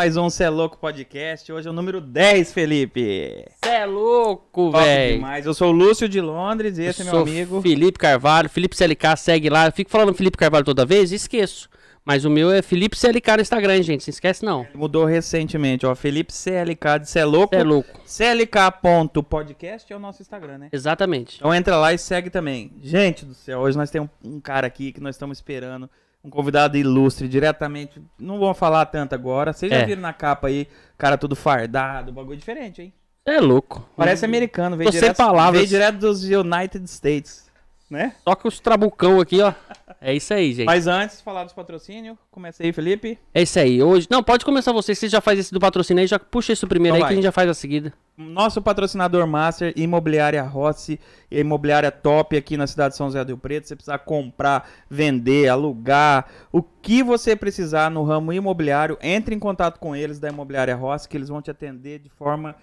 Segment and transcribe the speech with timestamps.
[0.00, 1.52] Mais um Cê é Louco Podcast.
[1.52, 3.44] Hoje é o número 10, Felipe.
[3.62, 5.22] Cê é louco, velho.
[5.44, 7.60] Eu sou o Lúcio de Londres e esse é meu amigo.
[7.60, 9.66] Felipe Carvalho, Felipe CLK, segue lá.
[9.66, 11.68] Eu fico falando Felipe Carvalho toda vez e esqueço.
[12.02, 14.08] Mas o meu é Felipe CLK no Instagram, gente.
[14.08, 14.66] Não esquece, não.
[14.74, 15.94] Mudou recentemente, ó.
[15.94, 17.54] Felipe CLK de Cê é Louco.
[17.54, 18.00] Cê é louco.
[18.06, 20.68] CLK.podcast é o nosso Instagram, né?
[20.72, 21.36] Exatamente.
[21.36, 22.72] Então entra lá e segue também.
[22.82, 25.90] Gente do céu, hoje nós temos um cara aqui que nós estamos esperando.
[26.22, 28.00] Um convidado ilustre, diretamente.
[28.18, 29.52] Não vou falar tanto agora.
[29.52, 29.86] Vocês já É.
[29.86, 32.92] viram na capa aí, cara todo fardado, bagulho diferente, hein?
[33.24, 33.86] É louco.
[33.96, 35.52] Parece americano, veio Tô sem direto, palavras.
[35.54, 37.49] veio direto dos United States,
[37.90, 38.14] né?
[38.24, 39.52] Toca os trabucão aqui, ó.
[40.00, 40.66] É isso aí, gente.
[40.66, 43.18] Mas antes, falar dos patrocínios, começa aí, Felipe.
[43.34, 43.82] É isso aí.
[43.82, 44.06] Hoje.
[44.08, 44.94] Não, pode começar você.
[44.94, 47.12] Você já faz esse do patrocínio aí, já puxa isso primeiro Então aí que vai.
[47.12, 47.92] a gente já faz a seguida.
[48.16, 53.38] Nosso patrocinador master, Imobiliária Rossi, imobiliária top aqui na cidade de São José do Rio
[53.38, 53.66] Preto.
[53.66, 59.78] Você precisar comprar, vender, alugar, o que você precisar no ramo imobiliário, entre em contato
[59.80, 62.54] com eles da Imobiliária Rossi, que eles vão te atender de forma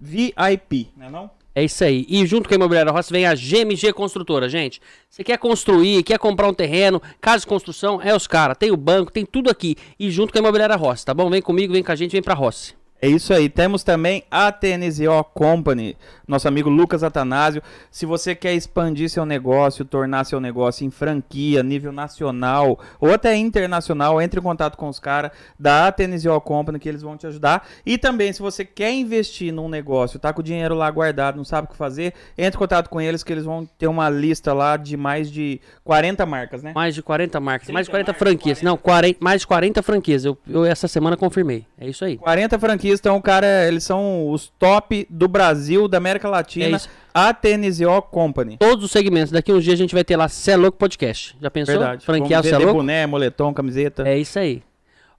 [0.00, 1.30] VIP, né não?
[1.54, 2.04] É isso aí.
[2.08, 4.80] E junto com a Imobiliária Rossi vem a GMG Construtora, gente.
[5.08, 8.58] Você quer construir, quer comprar um terreno, casa de construção, é os caras.
[8.58, 9.76] Tem o banco, tem tudo aqui.
[9.98, 11.30] E junto com a Imobiliária Rossi, tá bom?
[11.30, 12.74] Vem comigo, vem com a gente, vem pra Rossi.
[13.04, 13.50] É isso aí.
[13.50, 15.94] Temos também a TNZO Company,
[16.26, 17.62] nosso amigo Lucas Atanásio.
[17.90, 23.36] Se você quer expandir seu negócio, tornar seu negócio em franquia, nível nacional ou até
[23.36, 27.68] internacional, entre em contato com os caras da TNZO Company que eles vão te ajudar.
[27.84, 31.44] E também, se você quer investir num negócio, tá com o dinheiro lá guardado, não
[31.44, 34.54] sabe o que fazer, entre em contato com eles que eles vão ter uma lista
[34.54, 36.72] lá de mais de 40 marcas, né?
[36.74, 38.58] Mais de 40 marcas, mais de 40 marcas, franquias.
[38.60, 38.64] 40.
[38.64, 40.24] Não, 40, mais de 40 franquias.
[40.24, 41.66] Eu, eu essa semana confirmei.
[41.78, 42.16] É isso aí.
[42.16, 46.76] 40 franquias, então, cara, eles são os top do Brasil, da América É Latina.
[46.76, 46.88] isso.
[47.12, 48.56] a TNZO Company.
[48.58, 49.30] Todos os segmentos.
[49.32, 51.36] Daqui uns dias a gente vai ter lá Cé Louco Podcast.
[51.40, 51.78] Já pensou?
[51.78, 52.04] Verdade.
[52.04, 52.72] Franquear o Vamos Cé Louco?
[52.80, 54.06] boné, moletom, camiseta.
[54.08, 54.62] É isso aí.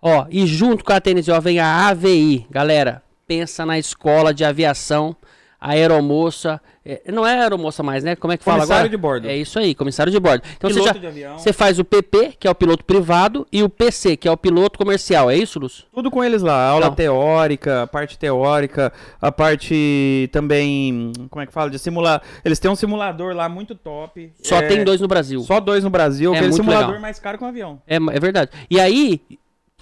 [0.01, 2.45] Ó, e junto com a TNZO vem a AVI.
[2.51, 5.15] Galera, pensa na escola de aviação,
[5.59, 6.61] a aeromoça.
[6.85, 8.15] é, não é aeromoça mais, né?
[8.15, 8.89] Como é que fala Comissário agora?
[8.89, 9.27] de bordo.
[9.27, 10.43] É isso aí, comissário de bordo.
[10.55, 11.39] Então você Piloto já de avião.
[11.39, 14.37] você faz o PP, que é o piloto privado, e o PC, que é o
[14.37, 15.29] piloto comercial.
[15.31, 15.85] É isso, Lúcio?
[15.93, 16.67] Tudo com eles lá.
[16.69, 16.95] Aula Não.
[16.95, 21.11] teórica, a parte teórica, a parte também.
[21.29, 21.69] Como é que fala?
[21.69, 22.21] De simular.
[22.43, 24.31] Eles têm um simulador lá muito top.
[24.43, 25.41] Só É, tem dois no Brasil.
[25.41, 26.31] Só dois no Brasil.
[26.33, 27.01] É aquele muito simulador legal.
[27.01, 27.81] mais caro que um avião.
[27.87, 28.51] É, é verdade.
[28.69, 29.21] E aí,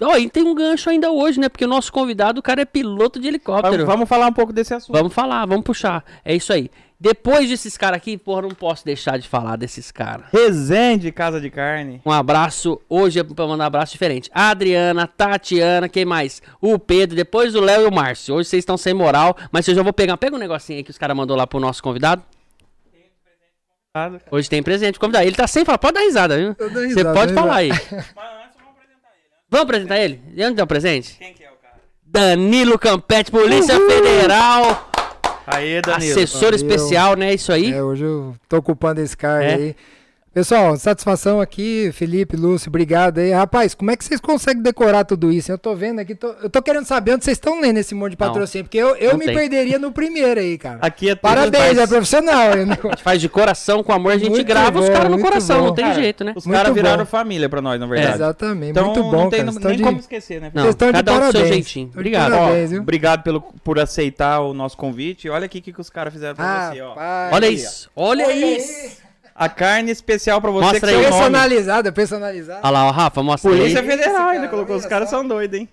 [0.00, 1.48] ó, e tem um gancho ainda hoje, né?
[1.48, 3.72] Porque o nosso convidado, o cara é piloto de helicóptero.
[3.78, 4.96] Vamos, vamos falar um pouco desse assunto.
[4.96, 6.04] Vamos falar, vamos puxar.
[6.24, 6.70] É isso aí.
[6.98, 10.26] Depois desses caras aqui, porra, não posso deixar de falar desses caras.
[10.32, 12.00] Resende Casa de Carne.
[12.06, 14.30] Um abraço, hoje é pra mandar um abraço diferente.
[14.32, 16.40] A Adriana, Tatiana, quem mais?
[16.60, 18.34] O Pedro, depois o Léo e o Márcio.
[18.34, 20.16] Hoje vocês estão sem moral, mas eu já vou pegar.
[20.16, 22.22] Pega um negocinho aí que os caras mandou lá pro nosso convidado.
[24.30, 25.26] Hoje tem presente convidado.
[25.26, 26.56] Ele tá sem falar, pode dar risada, viu?
[26.58, 27.70] Eu dou Você pode dou falar aí.
[29.54, 30.14] Vamos apresentar ele.
[30.14, 30.20] né?
[30.24, 30.40] Vamos apresentar ele?
[30.42, 31.16] E onde dá o presente?
[31.16, 31.74] Quem que é o cara?
[32.04, 34.90] Danilo Campete, Polícia Federal,
[35.46, 36.10] Aê, Danilo.
[36.12, 36.56] assessor Valeu.
[36.56, 37.32] especial, né?
[37.34, 37.72] Isso aí.
[37.72, 39.54] É, hoje eu tô ocupando esse cargo É.
[39.54, 39.76] aí.
[40.34, 43.30] Pessoal, satisfação aqui, Felipe, Lúcio, obrigado aí.
[43.30, 45.52] Rapaz, como é que vocês conseguem decorar tudo isso?
[45.52, 48.16] Eu tô vendo aqui, tô- eu tô querendo saber onde vocês estão lendo esse monte
[48.16, 48.26] de Não.
[48.26, 49.34] patrocínio, porque eu, eu Não me tem.
[49.36, 50.78] perderia no primeiro aí, cara.
[50.82, 52.58] Aqui é tudo Parabéns, faz- é profissional.
[52.58, 52.66] hein?
[52.82, 55.20] A gente faz de coração, com amor, a gente Muito grava os bom, caras no
[55.20, 55.66] coração, bom.
[55.66, 56.32] não tem Cara, jeito, né?
[56.34, 57.10] Os caras viraram bom.
[57.10, 58.14] família pra nós, na verdade.
[58.16, 59.58] Exatamente, Então muito bom, não tem cara.
[59.68, 60.50] nem de- como esquecer, né?
[60.52, 61.54] Não, Vocês estão de cada um do seu parabéns.
[61.54, 61.90] jeitinho.
[61.94, 62.32] Obrigado.
[62.32, 62.80] Ó, Parabéns, viu?
[62.82, 65.28] obrigado pelo, por aceitar o nosso convite.
[65.28, 66.96] Olha aqui o que, que os caras fizeram pra você, ó.
[67.30, 69.04] Olha isso, olha isso.
[69.34, 71.02] A carne especial pra você Mostra que aí.
[71.02, 71.22] seu nome.
[71.22, 72.60] personalizado, personalizado.
[72.62, 73.86] Olha lá, ó, Rafa, mostra Polícia aí.
[73.86, 74.76] Federal Esse ainda colocou.
[74.76, 75.68] Os caras são doidos, hein?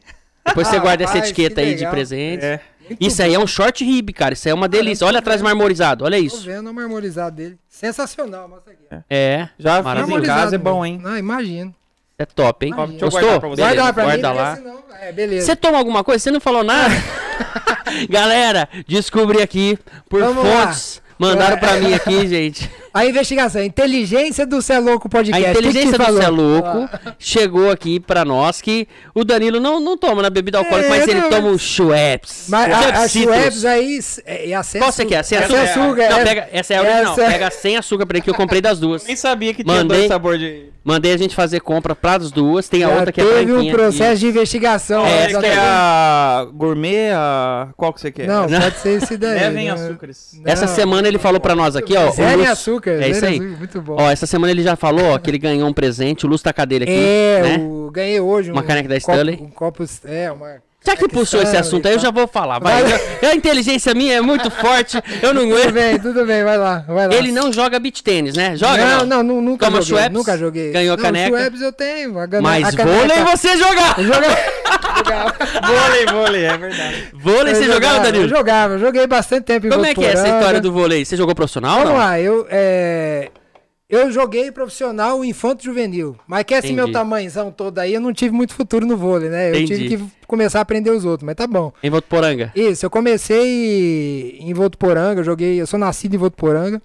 [0.46, 2.44] Depois você guarda essa etiqueta que aí de presente.
[2.44, 2.60] É.
[3.00, 4.34] Isso aí é um short rib, cara.
[4.34, 5.06] Isso aí é uma delícia.
[5.06, 6.44] Olha atrás marmorizado, olha Tô isso.
[6.44, 7.58] vendo o marmorizado dele.
[7.70, 9.04] Sensacional, mostra aqui.
[9.10, 11.00] É, Já fiz em casa, é bom, hein?
[11.02, 11.74] Não, imagino.
[12.18, 12.74] é top, hein?
[12.74, 13.00] Imagina.
[13.00, 13.40] Gostou?
[13.56, 14.60] Guarda lá pra guarda mim, lá.
[15.02, 15.46] É, beleza.
[15.46, 16.20] Você toma alguma coisa?
[16.24, 16.94] Você não falou nada?
[18.10, 19.78] Galera, descobri aqui
[20.10, 20.66] por Vamos lá.
[20.68, 21.02] fontes.
[21.18, 22.70] Mandaram pra mim aqui, gente.
[22.94, 25.42] A investigação, a inteligência do Cé Louco A Podcast.
[25.42, 26.18] O que que inteligência te do?
[26.18, 28.86] Cé Louco chegou aqui pra nós que
[29.16, 31.60] o Danilo não, não toma na bebida alcoólica, É, mas ele não, toma mas- o
[31.60, 32.46] Schweppes.
[32.50, 35.24] Mas a, a Schweppes aí é, é a sem Qual você quer?
[35.24, 35.62] Sem açúcar.
[35.62, 35.74] açúcar?
[35.74, 36.24] Sem açúcar, Não, é.
[36.26, 37.14] pega, essa é a original.
[37.14, 39.06] Essa- Pega sem açúcar pra ele que eu comprei das duas.
[39.06, 39.98] Nem sabia que tinha Mandei.
[39.98, 40.72] dois sabores de.
[40.84, 42.68] Mandei a gente fazer compra para as duas.
[42.68, 45.06] Tem a Já outra que é teve um processo e- de investigação.
[45.06, 45.24] É, né?
[45.26, 47.68] Esse Já que é a gourmet, a...
[47.78, 48.28] qual que você quer?
[48.28, 49.40] Não, pode ser esse daí.
[49.42, 49.72] Levem né?
[49.74, 50.32] açúcares.
[50.44, 50.74] Essa Não.
[50.76, 52.10] semana ele falou pra nós aqui, ó.
[52.10, 52.48] Zero em
[52.90, 53.04] Açúcar.
[53.04, 53.40] É isso aí.
[53.40, 53.98] Muito bom.
[54.00, 56.26] Ó, essa semana ele já falou ó, que ele ganhou um presente.
[56.26, 56.94] O Lúcio tá com a dele aqui.
[56.94, 57.58] é, né?
[57.64, 59.40] o, ganhei hoje Uma um caneca da copo- Stanley.
[59.42, 62.58] Um copo, é, uma Já que puxou esse assunto aí, eu já vou falar.
[62.60, 62.82] Vai.
[63.22, 65.74] A inteligência minha é muito forte, eu não Tudo aguento.
[65.74, 67.14] bem, tudo bem, vai lá, vai lá.
[67.14, 68.56] Ele não joga beat tênis, né?
[68.58, 68.78] Joga?
[68.84, 70.72] não, não, nu- nunca Toma joguei, Schweppes, nunca joguei.
[70.72, 71.38] ganhou não, caneca.
[71.38, 73.96] Schweppes eu tenho, a Mas a caneca- vôlei você jogar!
[74.02, 74.38] Jogava.
[74.98, 75.34] jogava.
[75.68, 77.08] Vôlei, vôlei, é verdade.
[77.14, 78.28] Vôlei você jogava, Eu Danilo?
[78.28, 81.06] jogava, eu joguei bastante tempo em Como é que é essa história do vôlei?
[81.06, 81.98] Você jogou profissional Vamos não?
[81.98, 83.30] lá, eu, é,
[83.92, 86.76] eu joguei profissional infanto juvenil, mas que esse Entendi.
[86.76, 89.52] meu tamanhozão todo aí, eu não tive muito futuro no vôlei, né?
[89.52, 89.90] Eu Entendi.
[89.90, 91.74] tive que começar a aprender os outros, mas tá bom.
[91.84, 92.54] Em Votuporanga.
[92.56, 96.82] Isso, eu comecei em Votuporanga, eu joguei, eu sou nascido em Votuporanga,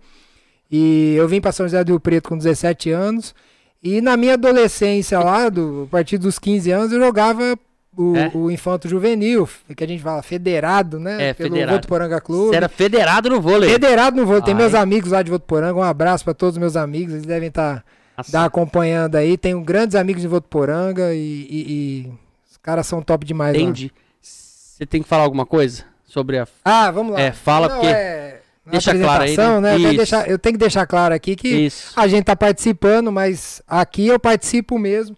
[0.69, 3.37] e eu vim pra São José do Rio Preto com 17 anos,
[3.81, 7.57] e na minha adolescência lá, do, a partir dos 15 anos, eu jogava
[7.97, 8.31] o, É?
[8.35, 11.31] o infanto juvenil, que a gente fala federado, né?
[11.31, 11.77] É, Pelo federado.
[11.79, 12.51] Votuporanga Clube.
[12.51, 13.71] Você era federado no vôlei.
[13.71, 14.43] Federado no vôlei.
[14.43, 14.61] Tem Ai.
[14.61, 15.79] meus amigos lá de Votuporanga.
[15.79, 17.15] Um abraço pra todos os meus amigos.
[17.15, 17.83] Eles devem estar
[18.17, 19.37] Nossa, acompanhando aí.
[19.39, 22.13] Tenho grandes amigos de Votuporanga e, e- e
[22.51, 23.57] os caras são top demais.
[23.57, 23.91] Entendi.
[24.21, 26.47] Você tem que falar alguma coisa sobre a.
[26.65, 27.21] Ah, vamos lá.
[27.21, 29.61] É, fala Não, porque- é, deixa claro aí, né?
[29.61, 29.75] né?
[29.75, 29.97] Eu, tenho que Isso.
[29.97, 31.93] deixar, eu tenho que deixar claro aqui que Isso.
[31.99, 35.17] a gente tá participando, mas aqui eu participo mesmo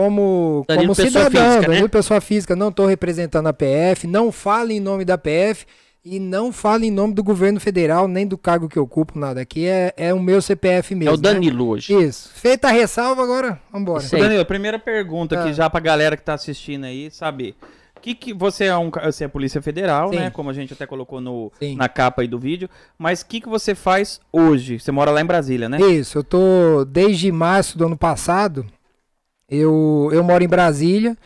[0.00, 1.88] como, Danilo, como pessoa cidadão, física, né?
[1.88, 2.56] Pessoa física.
[2.56, 5.66] Não tô representando a PF, não falo em nome da PF
[6.02, 9.42] e não falo em nome do governo federal, nem do cargo que eu ocupo, nada.
[9.42, 11.10] Aqui é, é o meu CPF mesmo.
[11.10, 11.22] É o né?
[11.34, 11.92] Danilo hoje.
[11.92, 12.30] Isso.
[12.34, 14.02] Feita a ressalva, agora vambora.
[14.02, 14.22] Isso aí.
[14.22, 15.52] Danilo, primeira pergunta aqui Ah.
[15.52, 17.54] já pra galera que tá assistindo aí saber.
[18.00, 20.16] Que que você é um, você é Polícia Federal, Sim.
[20.16, 20.30] né?
[20.30, 21.76] Como a gente até colocou no, Sim.
[21.76, 22.66] na capa aí do vídeo.
[22.98, 24.80] Mas o que, que você faz hoje?
[24.80, 25.78] Você mora lá em Brasília, né?
[25.82, 28.64] Isso, eu tô desde março do ano passado.
[29.50, 31.16] Eu, eu moro em Brasília.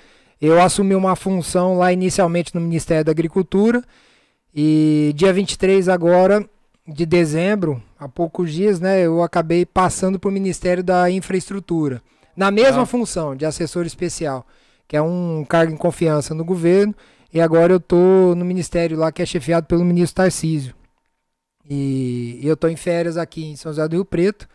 [0.41, 3.83] Eu assumi uma função lá inicialmente no Ministério da Agricultura.
[4.55, 6.49] E dia 23 agora
[6.87, 12.03] de dezembro, há poucos dias, né, eu acabei passando para o Ministério da Infraestrutura.
[12.37, 12.87] Na mesma Ah.
[12.87, 14.47] função de assessor especial,
[14.87, 16.95] que é um cargo em confiança no governo.
[17.33, 20.75] E agora eu tô no ministério lá que é chefiado pelo ministro Tarcísio.
[21.69, 24.47] E eu tô em férias aqui em São José do Rio Preto.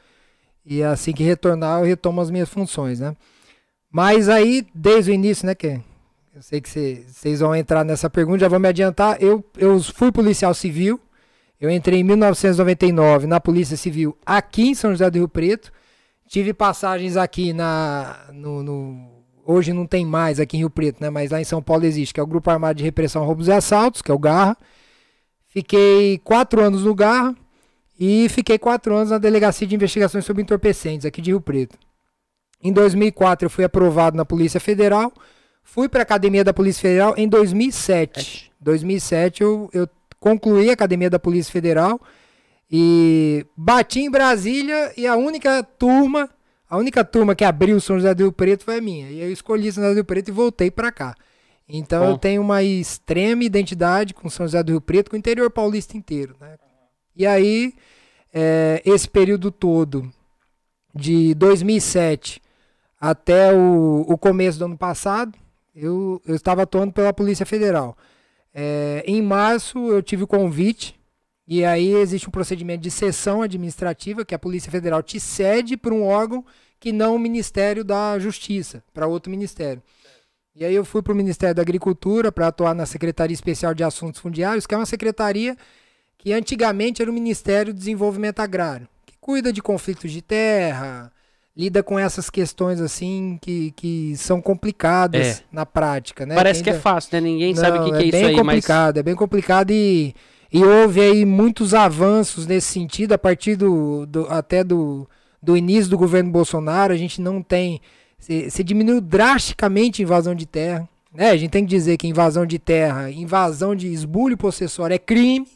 [0.65, 3.15] E assim que retornar, eu retomo as minhas funções, né?
[3.91, 5.79] Mas aí, desde o início, né, que
[6.35, 9.21] eu sei que vocês vão entrar nessa pergunta, já vou me adiantar.
[9.21, 10.99] Eu, eu fui policial civil.
[11.59, 15.71] Eu entrei em 1999 na Polícia Civil aqui em São José do Rio Preto.
[16.27, 18.27] Tive passagens aqui na.
[18.31, 19.09] No, no-
[19.45, 21.09] hoje não tem mais aqui em Rio Preto, né?
[21.09, 23.51] Mas lá em São Paulo existe, que é o Grupo Armado de Repressão Roubos e
[23.51, 24.55] Assaltos, que é o Garra.
[25.49, 27.35] Fiquei quatro anos no Garra
[27.99, 31.77] e fiquei quatro anos na Delegacia de Investigações sobre Entorpecentes, aqui de Rio Preto.
[32.61, 35.11] Em 2004 eu fui aprovado na Polícia Federal.
[35.63, 38.51] Fui para a Academia da Polícia Federal em 2007.
[38.59, 39.87] 2007 eu, eu
[40.19, 41.99] concluí a Academia da Polícia Federal
[42.69, 46.29] e bati em Brasília e a única turma,
[46.69, 49.09] a única turma que abriu São José do Rio Preto foi a minha.
[49.09, 51.15] E eu escolhi São José do Rio Preto e voltei para cá.
[51.67, 52.11] Então Bom.
[52.11, 55.95] eu tenho uma extrema identidade com São José do Rio Preto, com o interior paulista
[55.95, 56.57] inteiro, né?
[57.15, 57.73] E aí,
[58.33, 60.09] é, esse período todo,
[60.95, 62.41] de 2007
[62.99, 65.37] até o, o começo do ano passado,
[65.73, 67.97] eu, eu estava atuando pela Polícia Federal.
[68.53, 70.99] É, em março eu tive o convite,
[71.47, 75.93] e aí existe um procedimento de sessão administrativa, que a Polícia Federal te cede para
[75.93, 76.45] um órgão
[76.79, 79.81] que não o Ministério da Justiça, para outro ministério.
[80.55, 83.83] E aí eu fui para o Ministério da Agricultura para atuar na Secretaria Especial de
[83.83, 85.55] Assuntos Fundiários, que é uma secretaria
[86.17, 91.11] que antigamente era o Ministério do Desenvolvimento Agrário, que cuida de conflitos de terra,
[91.59, 95.43] lida com essas questões assim que, que são complicadas É.
[95.51, 96.33] na prática, né?
[96.33, 97.19] Parece que é ainda- fácil, né?
[97.21, 98.45] Ninguém sabe o que, não, que é, isso bem aí, mas.
[98.45, 100.15] complicado, é bem complicado e,
[100.53, 105.05] e houve aí muitos avanços nesse sentido a partir do, do- até do,
[105.43, 106.93] do início do governo Bolsonaro.
[106.93, 107.81] A gente não tem.
[108.17, 110.87] Se, se diminuiu drasticamente a invasão de terra.
[111.13, 111.29] Né?
[111.31, 115.47] A gente tem que dizer que invasão de terra, invasão de esbulho possessório é crime.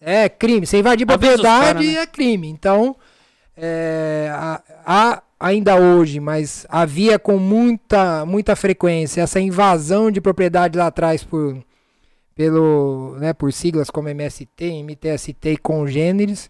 [0.00, 0.66] É crime.
[0.66, 1.94] Você invadir propriedade cara, né?
[1.94, 2.48] é crime.
[2.48, 2.96] Então,
[3.56, 4.30] é,
[4.86, 11.24] há ainda hoje, mas havia com muita, muita frequência essa invasão de propriedade lá atrás
[11.24, 11.58] por,
[12.32, 16.48] pelo, né, por siglas como MST, MTST e congêneres,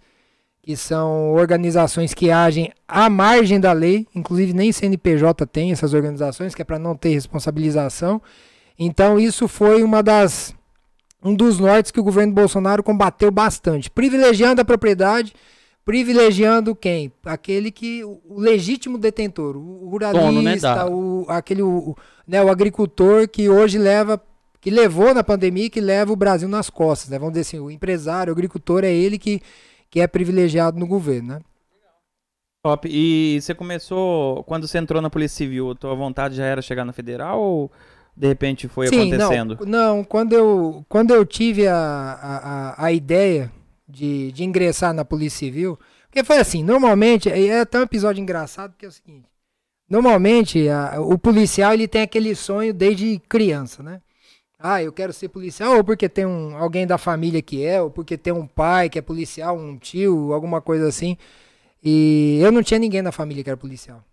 [0.61, 6.55] que são organizações que agem à margem da lei, inclusive nem CNPJ tem essas organizações,
[6.55, 8.21] que é para não ter responsabilização.
[8.79, 10.55] Então isso foi uma das
[11.25, 15.33] um dos nortes que o governo Bolsonaro combateu bastante, privilegiando a propriedade,
[15.85, 17.13] privilegiando quem?
[17.25, 21.97] Aquele que o legítimo detentor, o ruralista, Dono, né, da- o aquele o,
[22.27, 24.21] né, o agricultor que hoje leva
[24.61, 27.19] que levou na pandemia e que leva o Brasil nas costas, né?
[27.19, 29.43] Vamos dizer assim, o empresário, o agricultor é ele que,
[29.91, 31.41] que é privilegiado no governo, né?
[32.65, 32.89] Top.
[32.89, 36.85] E você começou, quando você entrou na Polícia Civil, a tua vontade já era chegar
[36.85, 37.73] na Federal ou,
[38.17, 39.59] de repente foi Sim, acontecendo?
[39.67, 43.51] Não, não quando, eu, quando eu tive a, a, a, a ideia
[43.93, 48.21] de, de ingressar na Polícia Civil, porque foi assim, normalmente, é é até um episódio
[48.21, 49.27] engraçado, que é o seguinte,
[49.89, 54.01] normalmente a- o policial ele tem aquele sonho desde criança, né?
[54.59, 57.91] Ah, eu quero ser policial, ou porque tem um, alguém da família que é, ou
[57.91, 61.17] porque tem um pai que é policial, um tio, alguma coisa assim.
[61.83, 64.05] E eu não tinha ninguém na família que era policial.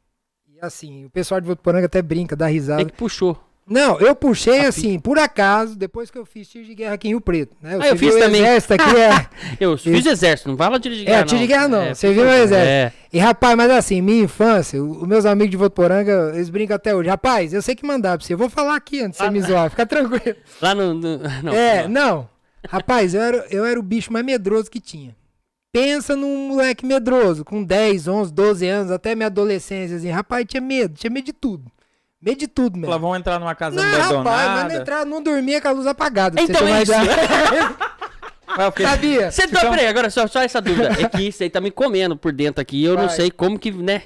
[0.51, 2.79] E assim, o pessoal de Votuporanga até brinca, dá risada.
[2.83, 3.38] Quem que puxou?
[3.69, 7.07] Não, eu puxei A assim, por acaso, depois que eu fiz tiro de guerra aqui
[7.07, 7.55] em Rio Preto.
[7.61, 7.77] Né?
[7.79, 8.41] Ah, eu Você viu fiz também.
[8.41, 9.27] Exército aqui é.
[9.59, 12.11] Eu fiz exército, não fala tiro de guerra, É, tiro de guerra não, É, você
[12.13, 12.55] viu o exército.
[12.55, 12.93] É.
[13.13, 17.09] E rapaz, mas assim, minha infância, os meus amigos de Votuporanga, eles brincam até hoje.
[17.09, 18.33] Rapaz, eu sei que mandar pra você.
[18.33, 20.35] Eu vou falar aqui antes de você me zoar, fica tranquilo.
[20.61, 20.93] Lá no...
[20.93, 21.89] no- não, é, não.
[21.89, 22.29] não.
[22.67, 25.15] Rapaz, eu era, eu era o bicho mais medroso que tinha.
[25.71, 30.09] Pensa num moleque medroso, com 10, 11, 12 anos, até minha adolescência, assim.
[30.09, 31.71] Rapaz, tinha medo, tinha medo de tudo.
[32.21, 32.91] Medo de tudo mesmo.
[32.91, 34.29] Lá vão entrar numa casa Não, abandonada.
[34.29, 36.41] rapaz, mas não, entrar, não dormia com a luz apagada.
[36.41, 36.91] Então é isso.
[38.83, 39.31] Sabia?
[39.31, 40.89] Você tá, peraí, agora só, só essa dúvida.
[40.99, 42.83] É que isso aí tá me comendo por dentro aqui.
[42.83, 43.15] Eu não Vai.
[43.15, 44.03] sei como que, né?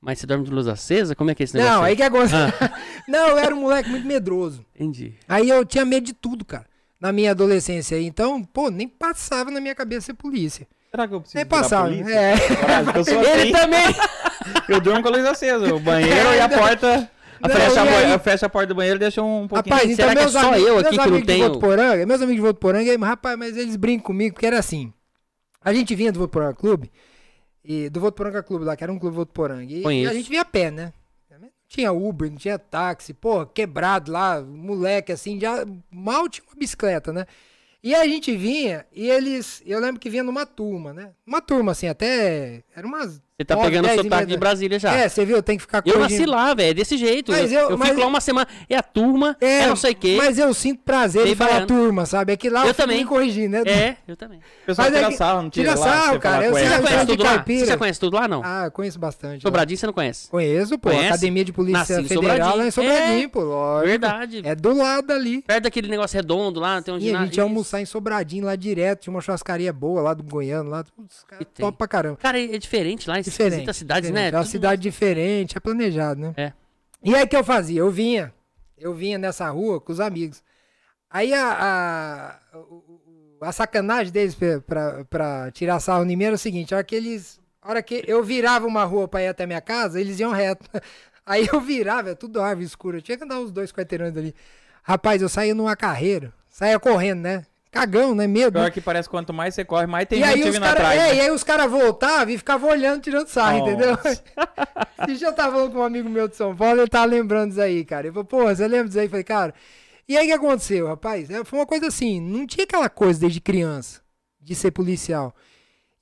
[0.00, 1.14] Mas você dorme de luz acesa?
[1.14, 1.76] Como é que é esse negócio?
[1.76, 2.38] Não, aí que aconteceu.
[2.38, 2.72] Ah.
[3.08, 4.64] Não, eu era um moleque muito medroso.
[4.74, 5.14] Entendi.
[5.28, 6.66] Aí eu tinha medo de tudo, cara.
[7.00, 8.04] Na minha adolescência aí.
[8.04, 10.66] Então, pô, nem passava na minha cabeça ser polícia.
[10.90, 11.88] Será que eu preciso Nem passava.
[11.88, 12.12] polícia?
[12.12, 12.36] É.
[12.56, 13.52] Caralho, eu sou Ele assim.
[13.52, 13.86] também!
[14.68, 15.74] Eu durmo com a luz acesa.
[15.74, 17.10] O banheiro e a porta.
[17.40, 18.12] Não, fecha, a, aí?
[18.12, 19.74] eu fecho a porta do banheiro e deixo um pouquinho.
[19.74, 22.06] Rapaz, então Será que é meus só amigos, eu meus aqui que não tenho- Votuporanga,
[22.06, 24.92] meus amigos de Votuporanga, rapaz, mas eles brincam comigo, porque era assim.
[25.62, 26.90] A gente vinha do Votuporanga Clube,
[27.64, 30.42] e do Votuporanga Clube lá, que era um clube Votuporanga, e, e a gente vinha
[30.42, 30.92] a pé, né?
[31.40, 36.54] Não tinha Uber, não tinha táxi, pô, quebrado lá, moleque assim, já mal tinha uma
[36.56, 37.26] bicicleta, né?
[37.82, 41.10] E a gente vinha, e eles, eu lembro que vinha numa turma, né?
[41.26, 43.20] Uma turma assim, até, era umas...
[43.38, 44.94] Você tá pegando o sotaque de Brasília já.
[44.94, 46.20] É, você viu, tem que ficar eu corrigindo.
[46.20, 47.32] nasci lá, velho, desse jeito.
[47.32, 48.48] Mas eu eu- eu mas- fico lá uma semana.
[48.66, 50.14] É a turma, é, não sei o quê.
[50.16, 51.66] Mas eu sinto prazer Bem em falar baiano.
[51.66, 52.32] turma, sabe?
[52.32, 53.00] É que lá Eu eu, fico também.
[53.00, 53.62] me corrigindo, né?
[53.66, 54.38] É, eu também.
[54.38, 56.50] O pessoal Mas é tira que- sarro, não tira, tira lá, sarro, você cara, eu
[56.52, 57.44] com Você já eu conhece tudo lá?
[57.46, 58.42] Você já conhece tudo lá, não?
[58.42, 59.44] Ah, conheço bastante.
[59.44, 59.48] lá.
[59.48, 60.30] Sobradinho você não conhece?
[60.30, 60.88] Conheço, pô.
[60.88, 61.06] Conhece?
[61.08, 63.40] Academia de Polícia Nasci Federal lá em Sobradinho, É, pô.
[63.40, 63.86] Lógico.
[63.90, 64.40] Verdade.
[64.46, 65.42] É do lado ali.
[65.42, 67.26] Perto daquele negócio redondo lá, tem um E a ginásio.
[67.26, 69.00] gente ia almoçar em Sobradinho lá direto.
[69.02, 70.82] Tinha uma churrascaria boa lá do Goiano, lá.
[71.58, 72.16] Top pra caramba.
[72.16, 73.50] Cara, é diferente lá, Diferente.
[73.52, 74.30] esquisita as cidades, diferente.
[74.32, 74.36] né?
[74.36, 76.34] É uma Tudo- cidade diferente, é planejado, né?
[76.36, 76.52] É.
[77.02, 77.80] E aí o que eu fazia?
[77.80, 78.32] Eu vinha.
[78.76, 80.42] Eu vinha nessa rua com os amigos.
[81.08, 82.38] Aí a,
[83.40, 86.78] a, a sacanagem deles pra, pra, pra tirar sarro em mim era o seguinte: a
[86.78, 87.40] hora que eles.
[87.62, 90.68] A hora que eu virava uma rua pra ir até minha casa, eles iam reto.
[91.26, 92.98] Aí eu virava, é tudo árvore escura.
[92.98, 94.32] Eu tinha que andar uns dois quarteirões ali.
[94.84, 97.44] Rapaz, eu saía numa carreira, saía correndo, né?
[97.76, 98.26] Cagão, né?
[98.26, 98.58] Medo.
[98.58, 98.64] né?
[98.64, 101.00] Pior que parece quanto mais você corre, mais tem E gente vindo caras atrás.
[101.00, 101.16] é, né?
[101.16, 103.72] e aí os caras voltavam e ficavam olhando, tirando sarro, Nossa.
[103.72, 103.98] entendeu?
[105.08, 107.60] E já tava falando com um amigo meu de São Paulo, ele tava lembrando disso
[107.60, 108.06] aí, cara.
[108.06, 109.04] Ele falou, pô, você lembra disso aí?
[109.06, 109.54] Eu falei, cara,
[110.08, 111.28] e aí o que aconteceu, rapaz?
[111.30, 114.00] É, Foi uma coisa assim, não tinha aquela coisa desde criança
[114.40, 115.34] de ser policial.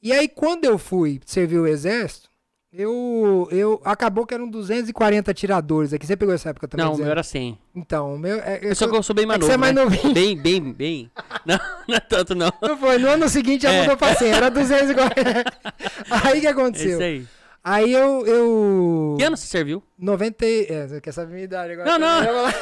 [0.01, 2.31] E aí quando eu fui servir o exército,
[2.77, 6.07] eu, eu acabou que eram 240 atiradores aqui.
[6.07, 6.85] Você pegou essa época também?
[6.85, 7.03] Não, o Zé?
[7.03, 7.59] meu era 100.
[7.75, 8.39] Então, o meu.
[8.41, 9.51] É, Eu só que eu sou bem mais é novo.
[9.51, 9.83] você é mais né?
[9.85, 10.13] novinho.
[10.15, 11.11] Bem, bem, bem.
[11.47, 12.51] Não, não é tanto, não.
[12.63, 13.83] Não foi, no ano seguinte já É.
[13.83, 15.45] mudou pra 100, era 240.
[16.25, 16.91] aí o que É aconteceu?
[16.93, 17.27] isso aí.
[17.63, 18.25] Aí eu.
[18.27, 19.17] eu...
[19.19, 19.83] Que ano você serviu?
[19.99, 20.47] 90.
[20.47, 21.91] e- É, você quer saber minha idade agora?
[21.91, 22.25] Não, não.
[22.25, 22.55] Eu vou lá.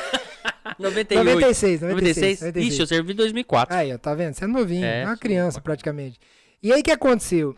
[0.78, 1.25] 98.
[1.35, 1.81] 96, 96.
[1.81, 2.40] 96?
[2.40, 2.66] 96.
[2.73, 3.75] Ixi, eu servi em 2004.
[3.76, 4.35] Aí, ó, tá vendo?
[4.35, 6.19] Você é novinho, É, é uma sou criança praticamente.
[6.62, 7.54] E aí o que aconteceu?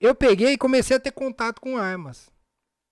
[0.00, 2.30] Eu peguei e comecei a ter contato com armas.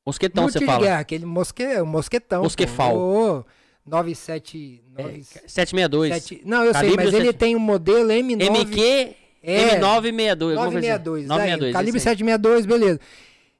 [0.06, 0.80] Mosquetão, você fala.
[0.80, 2.40] guerra, aquele mosque, mosquetão.
[2.40, 2.44] pô.
[2.44, 2.96] Mosquefal.
[2.96, 3.44] Ô,
[3.84, 4.82] 97.
[4.96, 6.22] É, 9, 762.
[6.22, 7.36] 7, não, eu sei, Calibre mas ele 7.
[7.36, 8.50] tem um modelo M9.
[8.50, 10.56] MQ é, M962.
[10.56, 10.88] alguma coisa assim.
[10.88, 11.60] 962, 962.
[11.60, 12.16] daí, calibre esse aí.
[12.16, 13.00] 762, beleza.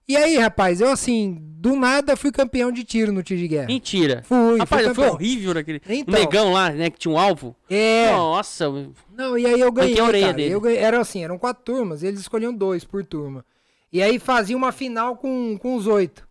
[0.09, 3.67] E aí, rapaz, eu assim, do nada fui campeão de tiro no tiro de guerra.
[3.67, 4.23] Mentira.
[4.27, 5.83] Fui, Rapaz, fui foi horrível naquele.
[5.87, 6.15] Então.
[6.15, 7.55] O negão lá, né, que tinha um alvo.
[7.69, 8.67] É, Nossa,
[9.15, 10.37] não, e aí eu ganhei, a orelha cara.
[10.39, 10.55] dele.
[10.55, 13.45] Eu ganhei, era assim, eram quatro turmas, eles escolhiam dois por turma.
[13.93, 16.27] E aí fazia uma final com, com os oito.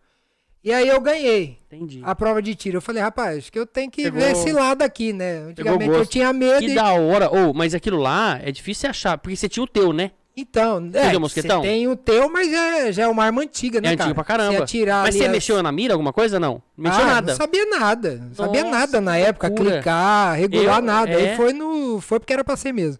[0.64, 2.00] E aí eu ganhei entendi.
[2.02, 2.78] a prova de tiro.
[2.78, 5.38] Eu falei, rapaz, acho que eu tenho que Pegou- ver esse lado aqui, né?
[5.50, 6.58] Antigamente eu tinha medo.
[6.58, 7.30] Que e- da hora.
[7.30, 10.10] Ô, mas aquilo lá é difícil achar, porque você tinha o teu, né?
[10.40, 13.96] Então, é, você tem o teu, mas é, já é uma arma antiga, né, É
[13.96, 14.04] cara?
[14.10, 14.62] antigo pra caramba.
[14.62, 16.38] Atirar Mas ali você as- mexeu na mira, alguma coisa?
[16.38, 16.62] Não.
[16.76, 17.32] Não mexeu Ah, nada.
[17.32, 18.14] Não sabia nada.
[18.28, 19.48] Não sabia Nossa, nada na que época.
[19.48, 19.70] loucura.
[19.72, 21.10] Clicar, regular Eu- nada.
[21.10, 21.30] é.
[21.30, 22.00] Aí foi no.
[22.00, 22.98] Foi porque era pra ser mesmo.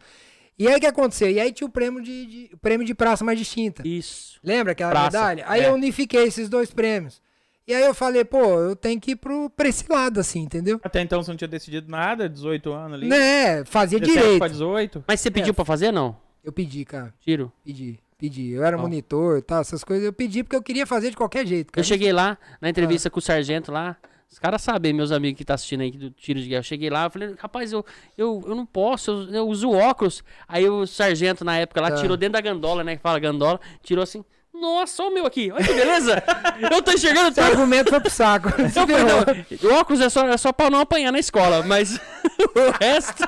[0.59, 1.30] E aí o que aconteceu?
[1.30, 3.87] E aí tinha o prêmio de, de- o prêmio de praça mais distinta.
[3.87, 4.40] Isso.
[4.42, 5.45] Lembra aquela Praça, medalha?
[5.47, 5.68] Aí é.
[5.68, 7.21] eu unifiquei esses dois prêmios.
[7.66, 10.80] E aí eu falei, pô, eu tenho que ir pro, pra esse lado, assim, entendeu?
[10.83, 13.07] Até então você não tinha decidido nada, 18 anos ali.
[13.07, 14.38] Né, fazia 17 direito.
[14.38, 15.04] pra 18.
[15.07, 16.16] Mas você pediu pra fazer, não?
[16.45, 17.12] Eu pedi, cara.
[17.21, 17.52] Tiro.
[17.64, 18.50] Pedi, pedi.
[18.52, 18.80] Eu era Ó.
[18.80, 20.04] monitor e tal, essas coisas.
[20.04, 21.80] Eu pedi porque eu queria fazer de qualquer jeito, cara.
[21.80, 22.71] Eu cheguei lá, na Ah.
[22.71, 23.97] entrevista com o sargento lá,
[24.30, 26.59] Os caras sabem, meus amigos que tá assistindo aí do tiro de guerra.
[26.59, 27.83] Eu cheguei lá, eu falei, rapaz, eu,
[28.16, 30.23] eu, eu não posso, eu, eu uso óculos.
[30.47, 31.97] Aí o sargento na época lá Tá.
[31.97, 32.95] tirou dentro da gandola, né?
[32.97, 34.23] Que fala gandola, tirou assim.
[34.52, 36.23] Nossa, olha o meu aqui, olha que beleza!
[36.71, 37.50] eu tô enxergando Esse tudo.
[37.52, 38.49] argumento foi pro saco.
[38.61, 41.97] Eu falei, não, o óculos é só, é só pra não apanhar na escola, mas
[42.54, 43.25] o resto.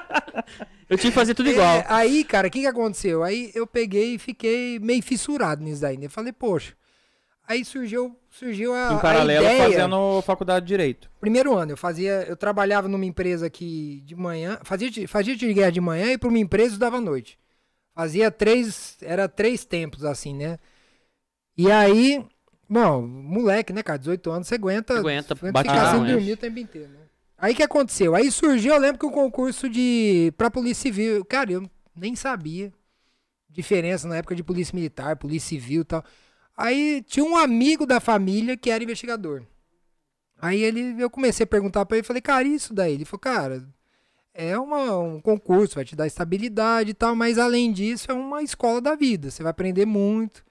[0.91, 1.77] Eu tinha que fazer tudo igual.
[1.79, 3.23] É, aí, cara, o que, que aconteceu?
[3.23, 6.09] Aí eu peguei e fiquei meio fissurado nisso daí, né?
[6.09, 6.75] Falei, poxa.
[7.47, 9.65] Aí surgiu, surgiu a, Em a paralelo, ideia.
[9.65, 11.11] fazendo faculdade de Direito.
[11.21, 15.53] Primeiro ano, eu fazia, eu trabalhava numa empresa aqui de manhã, fazia, de- fazia de
[15.53, 17.39] guerra de manhã e para uma empresa eu dava à noite.
[17.95, 20.59] Fazia três, era três tempos assim, né?
[21.57, 22.25] E aí,
[22.69, 26.15] bom, moleque, né, cara, 18 anos, você aguenta, Aguenta, você bate ficar não, sem é.
[26.15, 27.00] dormir o tempo inteiro, né?
[27.41, 28.15] Aí o que aconteceu?
[28.15, 32.71] Aí surgiu, eu lembro que o concurso de pra Polícia Civil, cara, eu nem sabia
[33.49, 36.05] diferença na época de Polícia Militar, Polícia Civil e tal.
[36.57, 39.43] Aí tinha um amigo da família que era investigador.
[40.41, 42.95] Aí ele, eu comecei a perguntar pra ele, falei, cara, isso daí?
[42.95, 43.69] Ele falou, cara,
[44.35, 48.43] é uma- um concurso, vai te dar estabilidade e tal, mas além disso é uma
[48.43, 50.45] escola da vida, você vai aprender muito,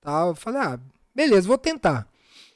[0.00, 0.30] tal.
[0.30, 0.80] Eu falei, ah,
[1.14, 2.08] beleza, vou tentar.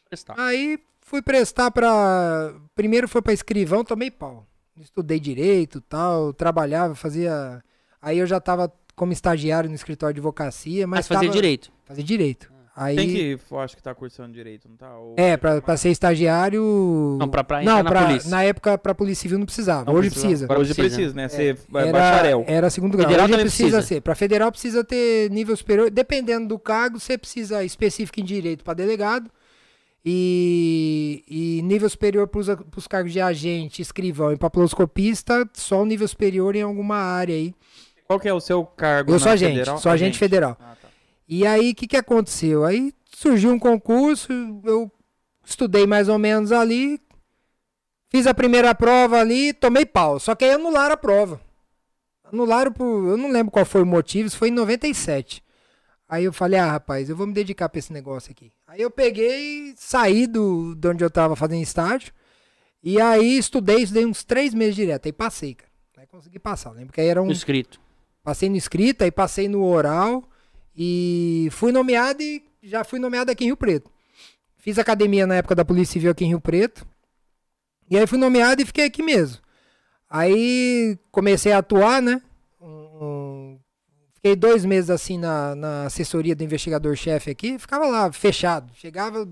[0.08, 0.34] Prestar.
[0.38, 0.78] Aí
[1.10, 2.54] fui prestar pra.
[2.74, 4.46] Primeiro foi pra escrivão, tomei pau.
[4.80, 7.62] Estudei direito tal, trabalhava, fazia.
[8.00, 11.00] Aí eu já tava como estagiário no escritório de advocacia, mas.
[11.00, 11.70] Mas fazia tava- direito.
[11.84, 12.50] Fazia direito.
[12.76, 12.96] Aí.
[12.96, 14.96] Tem que, eu acho que tá cursando Direito, não tá?
[14.96, 17.16] Ou- É, pra, pra ser estagiário.
[17.18, 18.30] Não, pra- pra não, entrar na pra- polícia.
[18.30, 19.84] na época pra Polícia Civil não precisava.
[19.90, 20.46] Não Hoje precisa.
[20.46, 20.60] precisa.
[20.60, 20.96] Hoje Precisa.
[20.96, 21.28] precisa, né?
[21.28, 22.44] Ser Era, bacharel.
[22.46, 23.08] era segundo grau.
[23.08, 23.82] Federal Hoje precisa, precisa.
[23.82, 24.00] ser.
[24.00, 25.90] Pra federal precisa ter nível superior.
[25.90, 29.28] Dependendo do cargo, você precisa específico em direito pra delegado.
[30.04, 32.40] E, e nível superior para
[32.76, 37.54] os cargos de agente, escrivão e papiloscopista, só o nível superior em alguma área aí.
[38.06, 39.78] Qual que é o seu cargo Eu sou agente, federal?
[39.78, 40.56] sou agente federal.
[40.58, 40.88] Ah, tá.
[41.28, 42.64] E aí, o que, que aconteceu?
[42.64, 44.32] Aí surgiu um concurso,
[44.64, 44.90] eu
[45.44, 46.98] estudei mais ou menos ali,
[48.08, 50.18] fiz a primeira prova ali, tomei pau.
[50.18, 51.40] Só que aí anularam a prova.
[52.32, 52.84] Anularam por.
[53.10, 55.42] Eu não lembro qual foi o motivo, isso foi em 97.
[56.10, 58.52] Aí eu falei, ah, rapaz, eu vou me dedicar pra esse negócio aqui.
[58.66, 62.12] Aí eu peguei, saí do, de onde eu tava fazendo estágio.
[62.82, 65.06] E aí estudei, estudei uns três meses direto.
[65.06, 65.70] Aí passei, cara.
[65.96, 66.72] Aí consegui passar.
[66.72, 67.26] Lembro que aí era um.
[67.26, 67.80] No escrito.
[68.24, 70.28] Passei no escrito, aí passei no oral
[70.74, 73.88] e fui nomeado e já fui nomeado aqui em Rio Preto.
[74.58, 76.84] Fiz academia na época da Polícia Civil aqui em Rio Preto.
[77.88, 79.40] E aí fui nomeado e fiquei aqui mesmo.
[80.08, 82.20] Aí comecei a atuar, né?
[84.22, 87.58] Fiquei dois meses assim na, na assessoria do investigador-chefe aqui.
[87.58, 88.70] Ficava lá, fechado.
[88.74, 89.26] Chegava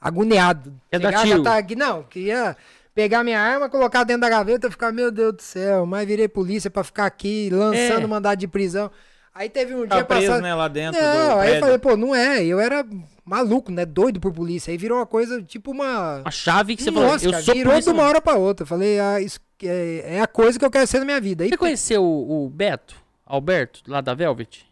[0.00, 0.72] agoniado.
[0.90, 2.56] É Chegava, já tá aqui, não, queria
[2.94, 6.28] pegar minha arma, colocar dentro da gaveta e ficar, meu Deus do céu, mas virei
[6.28, 8.06] polícia pra ficar aqui lançando É.
[8.06, 8.90] mandado de prisão.
[9.34, 10.42] Aí teve um Tá dia preso, passado.
[10.42, 12.44] né, lá dentro Não, do aí eu falei, pô, não é.
[12.44, 12.84] Eu era
[13.24, 13.86] maluco, né?
[13.86, 14.70] Doido por polícia.
[14.72, 16.20] Aí virou uma coisa, tipo uma.
[16.24, 17.24] A chave que você Nossa, falou.
[17.24, 17.92] Eu cara, sou virou polícia.
[17.92, 18.66] de uma hora pra outra.
[18.66, 21.44] Falei, ah, isso é, é a coisa que eu quero ser na minha vida.
[21.44, 22.96] Aí, Você conheceu o, o Beto,
[23.30, 24.66] Alberto, lá da Velvet?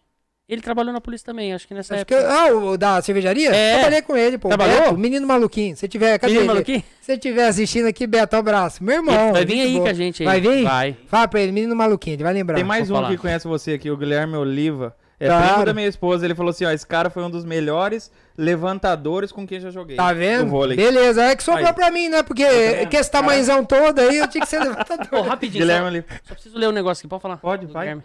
[0.49, 2.31] Ele trabalhou na polícia também, acho que nessa acho que época.
[2.31, 2.35] eu-
[2.67, 3.55] ah, o da cervejaria?
[3.55, 3.75] É.
[3.75, 4.49] Trabalhei com ele, pô.
[4.49, 4.81] Trabalhou?
[4.81, 5.77] Beto, menino maluquinho.
[5.77, 6.53] Se tiver, cadê Menino ele?
[6.55, 6.81] maluquinho?
[7.01, 8.83] Se você estiver assistindo aqui, Beto, abraço.
[8.83, 9.15] Meu irmão.
[9.27, 9.85] Ele vai vir aí boa.
[9.85, 10.27] com a gente aí.
[10.27, 10.63] Vai vir?
[10.65, 10.97] Vai.
[11.07, 12.55] Fala pra ele, menino maluquinho, ele vai lembrar.
[12.57, 13.15] Tem mais vou um falar.
[13.15, 14.97] que conhece você aqui, o Guilherme Oliva.
[15.21, 15.47] É Claro.
[15.49, 16.25] primo da minha esposa.
[16.25, 19.97] Ele falou assim: ó, esse cara foi um dos melhores levantadores com quem já joguei.
[19.97, 20.49] Tá vendo?
[20.49, 20.77] vôlei.
[20.77, 21.73] Beleza, é que sobrou Aí.
[21.73, 22.23] pra mim, né?
[22.23, 22.91] Porque vendo?
[22.91, 25.07] com esse tamanhozão todo aí, eu tinha que ser levantador.
[25.09, 26.07] Pô, rapidinho, Guilherme só, Oliva.
[26.23, 27.37] só preciso ler um negócio aqui, pode falar?
[27.39, 27.97] Pode, Do vai.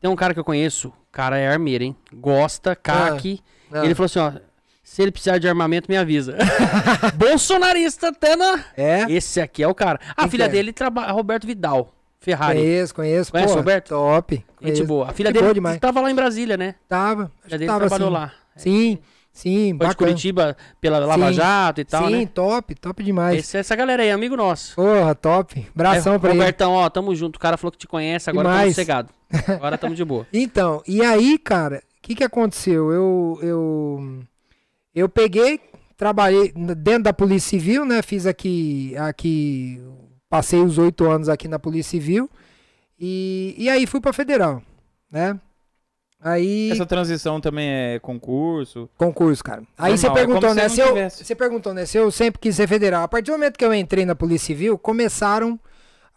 [0.00, 1.96] Tem um cara que eu conheço, o cara é armeiro, hein?
[2.14, 3.40] Gosta, caque.
[3.70, 3.84] Ah.
[3.84, 4.32] Ele falou assim, ó,
[4.82, 6.34] se ele precisar de armamento, me avisa.
[7.14, 8.64] Bolsonarista até na...
[8.76, 9.04] É?
[9.10, 10.00] Esse aqui é o cara.
[10.16, 10.48] A Quem filha é?
[10.48, 12.58] dele trabalha, Roberto Vidal, Ferrari.
[12.58, 13.30] Conheço, conheço.
[13.32, 13.88] Conhece Pô, Roberto?
[13.90, 14.44] Top.
[14.60, 15.08] Gente boa.
[15.08, 15.78] A filha Gente dele boa demais.
[15.78, 16.74] tava lá em Brasília, né?
[16.88, 17.24] Tava.
[17.24, 18.14] A filha que dele tava trabalhou sim.
[18.14, 18.32] lá.
[18.56, 18.98] Sim,
[19.32, 19.94] sim, Foi de bacana.
[19.94, 21.32] Curitiba pela Lava Sim.
[21.34, 22.26] Jato e tal, sim, né?
[22.34, 23.38] top, top demais.
[23.38, 24.74] Esse, essa galera aí, amigo nosso.
[24.74, 25.64] Porra, top.
[25.72, 26.38] Abração É, pra ele.
[26.40, 27.36] Robertão, ó, tamo junto.
[27.36, 28.62] O cara falou que te conhece, agora Demais.
[28.62, 29.08] tamo sossegado.
[29.46, 30.26] Agora tamo de boa.
[30.32, 32.90] Então, e aí, cara, o que que aconteceu?
[32.90, 34.18] Eu, eu,
[34.94, 35.60] eu peguei,
[35.96, 38.00] trabalhei dentro da Polícia Civil, né?
[38.02, 39.80] Fiz aqui, aqui,
[40.28, 42.28] passei os oito anos aqui na Polícia Civil
[42.98, 44.62] e, e aí fui pra Federal,
[45.10, 45.38] né?
[46.20, 48.90] Aí, Essa transição também é concurso.
[48.96, 49.62] concurso, cara.
[49.78, 50.68] Aí você Normal, é perguntou, se né?
[50.68, 51.24] Se eu, tivesse.
[51.24, 51.86] você perguntou, né?
[51.86, 53.04] Se eu sempre quis ser federal.
[53.04, 55.58] A partir do momento que eu entrei na Polícia Civil, começaram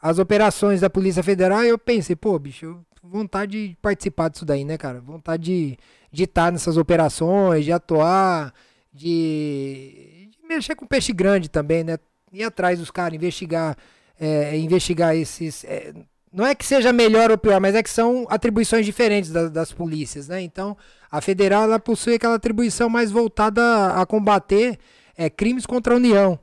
[0.02, 4.66] as operações da Polícia Federal e eu pensei, pô, bicho, vontade de participar disso daí,
[4.66, 5.00] né, cara?
[5.00, 5.78] Vontade de
[6.12, 8.54] de estar nessas operações, de atuar,
[8.94, 11.98] de, de mexer com peixe grande também, né?
[12.34, 13.78] Ir atrás dos caras, investigar,
[14.22, 15.64] é, investigar esses.
[15.66, 15.92] é,
[16.32, 19.74] não é que seja melhor ou pior, mas é que são atribuições diferentes da- das
[19.74, 20.40] polícias, né?
[20.42, 20.78] Então,
[21.12, 24.78] a federal ela possui aquela atribuição mais voltada a, a combater
[25.18, 26.40] é, crimes contra a União,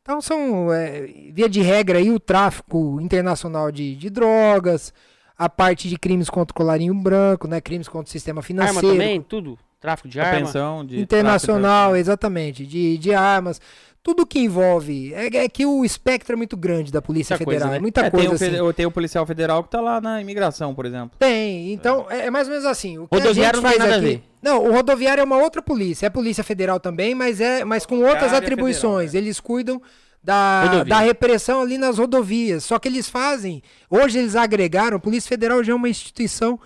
[0.00, 4.94] Então são, é, via de regra, aí, o tráfico internacional de, de drogas,
[5.36, 7.60] a parte de crimes contra o colarinho branco, né?
[7.60, 8.88] Crimes contra o sistema Arma financeiro.
[8.88, 9.58] também, tudo.
[9.80, 10.46] Tráfico de A arma.
[10.46, 13.60] pensão de Internacional, tráfico, exatamente, de, de armas.
[14.06, 15.12] Tudo que envolve.
[15.14, 17.72] É, é que o espectro é muito grande da Polícia Muita coisa, Federal.
[17.72, 17.76] né?
[17.78, 18.22] É muita É, coisa.
[18.24, 18.56] tem, o, assim.
[18.62, 21.10] fede- tem o policial federal que tá lá na imigração, por exemplo.
[21.18, 22.98] Tem, então é, é mais ou menos assim.
[22.98, 24.16] O Rodoviário a não tem faz nada a aqui...
[24.16, 24.22] ver.
[24.40, 26.06] Não, o rodoviário é uma outra polícia.
[26.06, 29.06] É polícia federal também, mas é mas com outras atribuições.
[29.10, 29.82] federal, Eles cuidam
[30.22, 30.84] da, Rodovia.
[30.84, 32.62] da repressão ali nas rodovias.
[32.62, 33.60] Só que eles fazem.
[33.90, 34.98] Hoje eles agregaram.
[34.98, 36.60] A Polícia Federal já é uma instituição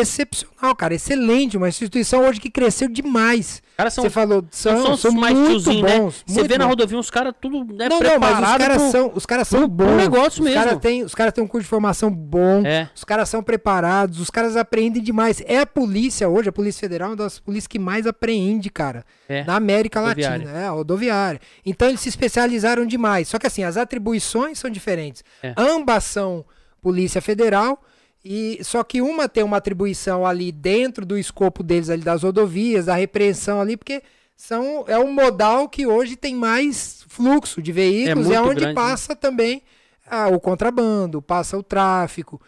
[0.00, 0.94] excepcional, cara.
[0.94, 1.56] Excelente.
[1.56, 3.62] Uma instituição hoje que cresceu demais.
[3.76, 5.98] caras são, Você falou, são, são, são, mais muito né?
[5.98, 6.22] bons.
[6.26, 6.70] Você muito vê na bons.
[6.70, 9.68] rodovia uns caras tudo né, Não, não, mas os caras pro- são, os caras são
[9.68, 9.96] bons.
[9.96, 10.62] negócio os mesmo.
[10.64, 12.62] Caras têm, os caras têm um curso de formação bom.
[12.64, 12.88] É.
[12.94, 15.42] Os caras são preparados, os caras apreendem demais.
[15.46, 19.04] É a polícia hoje, a Polícia Federal é uma das polícias que mais apreende, cara.
[19.28, 19.44] É.
[19.44, 20.38] Na América Rodoviária.
[20.46, 20.58] Latina.
[20.60, 21.40] É, a rodoviária.
[21.64, 23.28] Então eles se especializaram demais.
[23.28, 25.22] Só que assim, as atribuições são diferentes.
[25.42, 25.52] É.
[25.56, 26.44] Ambas são
[26.80, 27.82] Polícia Federal.
[28.28, 32.86] E só que uma tem uma atribuição ali dentro do escopo deles ali das rodovias,
[32.86, 34.02] da repreensão ali, porque
[34.36, 38.66] são é um modal que hoje tem mais fluxo de veículos, É é, onde grande,
[38.66, 38.74] né?
[38.74, 39.62] passa também
[40.04, 42.42] ah, o contrabando, passa o tráfico,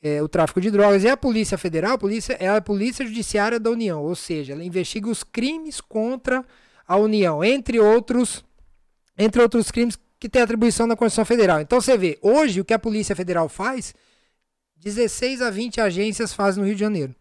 [0.00, 1.02] é, o tráfico de drogas.
[1.02, 4.62] E a Polícia Federal, a polícia, é a Polícia Judiciária da União, ou seja, ela
[4.62, 6.44] investiga os crimes contra
[6.86, 8.44] a União, entre outros,
[9.18, 11.60] entre outros crimes que tem atribuição na Constituição Federal.
[11.60, 13.92] Então você vê, hoje o que a Polícia Federal faz,
[14.76, 17.14] 16 a 20 agências fazem no Rio de Janeiro.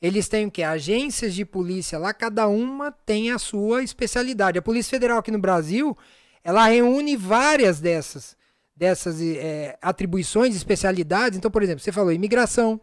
[0.00, 0.62] Eles têm o quê?
[0.62, 4.58] Agências de polícia lá, cada uma tem a sua especialidade.
[4.58, 5.96] A Polícia Federal aqui no Brasil,
[6.42, 8.34] ela reúne várias dessas,
[8.74, 11.36] dessas eh, atribuições, especialidades.
[11.36, 12.80] Então, por exemplo, você falou imigração,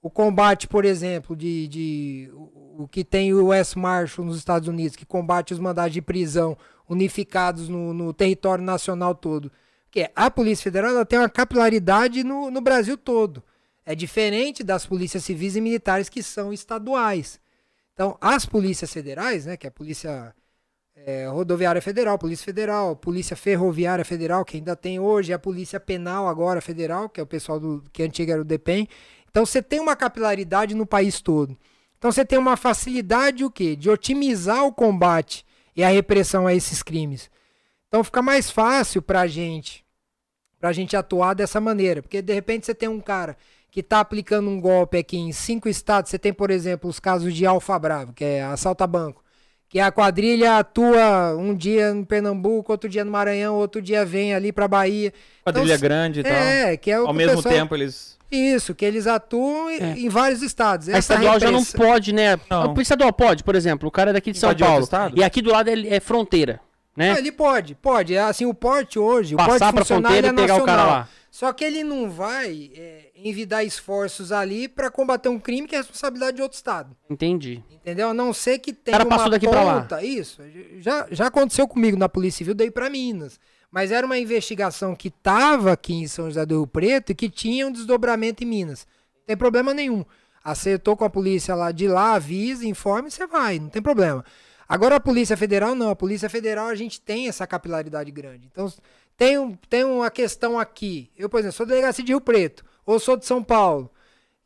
[0.00, 4.68] o combate, por exemplo, de, de o, o que tem o US Marshal nos Estados
[4.68, 6.56] Unidos, que combate os mandados de prisão
[6.88, 9.50] unificados no, no território nacional todo.
[9.88, 13.42] Porque a Polícia Federal ela tem uma capilaridade no, no Brasil todo.
[13.86, 17.40] É diferente das polícias civis e militares que são estaduais.
[17.94, 20.34] Então, as polícias federais, né, que é a Polícia
[20.94, 26.28] é, Rodoviária Federal, Polícia Federal, Polícia Ferroviária Federal, que ainda tem hoje, a Polícia Penal
[26.28, 28.86] agora federal, que é o pessoal do que antiga era o DEPEN.
[29.30, 31.56] Então, você tem uma capilaridade no país todo.
[31.96, 33.74] Então, você tem uma facilidade o quê?
[33.74, 37.30] De otimizar o combate e a repressão a esses crimes.
[37.88, 39.84] Então, fica mais fácil para a gente,
[40.60, 43.36] pra gente atuar dessa maneira, porque de repente você tem um cara
[43.70, 46.10] que está aplicando um golpe aqui em cinco estados.
[46.10, 49.22] Você tem, por exemplo, os casos de Alfa Bravo, que é assalto a banco.
[49.70, 54.34] Que a quadrilha atua um dia em Pernambuco, outro dia no Maranhão, outro dia vem
[54.34, 55.12] ali pra Bahia.
[55.44, 56.32] Quadrilha Então, grande e tal.
[56.32, 58.16] É, que é o Ao mesmo pessoal- tempo, eles.
[58.30, 59.98] Isso, que eles atuam em- É.
[59.98, 60.88] em vários estados.
[60.88, 62.38] A Essa estadual já não repressa- pode, né?
[62.50, 62.72] Não.
[62.74, 64.88] O estadual pode, por exemplo, o cara é daqui de São Paulo.
[65.14, 66.60] E aqui do lado é, é fronteira,
[66.98, 67.12] né?
[67.12, 68.14] Ah, ele pode, pode.
[68.14, 70.56] É Assim, o porte hoje, o Passar porte pra funcional e é pegar o cara
[70.58, 70.86] nacional.
[70.88, 71.08] lá.
[71.30, 75.78] Só que ele não vai é, envidar esforços ali pra combater um crime que é
[75.78, 76.96] responsabilidade de outro estado.
[77.08, 77.62] Entendi.
[77.70, 78.08] Entendeu?
[78.08, 79.80] A não ser que tenha cara uma passou daqui pra lá.
[79.82, 80.02] ponta.
[80.02, 80.42] Isso.
[80.78, 83.38] Já, já aconteceu comigo na Polícia Civil, daí pra Minas.
[83.70, 87.28] Mas era uma investigação que tava aqui em São José do Rio Preto e que
[87.28, 88.86] tinha um desdobramento em Minas.
[89.14, 90.04] Não tem problema nenhum.
[90.42, 94.24] Acertou com a polícia lá de lá, avisa, informa e você vai, não tem problema.
[94.68, 98.46] Agora a Polícia Federal não, a Polícia Federal a gente tem essa capilaridade grande.
[98.52, 98.70] Então
[99.16, 101.10] tem, um, tem uma questão aqui.
[101.16, 103.86] Eu, por exemplo, sou delegacia de Rio Preto, ou sou de São Paulo.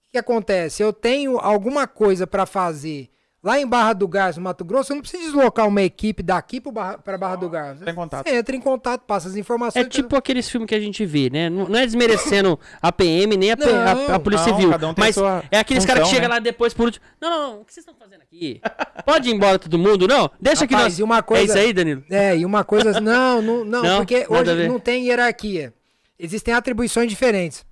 [0.08, 0.82] O que acontece?
[0.82, 3.11] Eu tenho alguma coisa para fazer
[3.42, 6.60] lá em Barra do Garças, no Mato Grosso, eu não preciso deslocar uma equipe daqui
[6.60, 7.80] para Barra, pra Barra do Garças.
[7.80, 8.28] Entra em contato.
[8.28, 9.84] Você entra em contato, passa as informações.
[9.84, 11.50] É tipo aqueles filmes que a gente vê, né?
[11.50, 14.70] Não não é desmerecendo a PM nem a, P- a- a Não, Polícia não, Civil.
[14.70, 16.34] cada um tem mas sua é aqueles caras que função, chegam né?
[16.36, 17.04] lá depois por último.
[17.20, 17.60] Não, não, não.
[17.62, 18.60] O que vocês estão fazendo aqui?
[19.04, 20.06] Pode ir embora todo mundo?
[20.06, 20.30] Não?
[20.40, 20.98] Deixa que nós.
[20.98, 22.04] e uma É coisa- isso aí, Danilo?
[22.10, 23.00] É, e uma coisa.
[23.00, 23.96] Não, não, não, Não?
[23.98, 25.72] porque hoje não tem hierarquia.
[26.18, 27.64] Existem atribuições diferentes.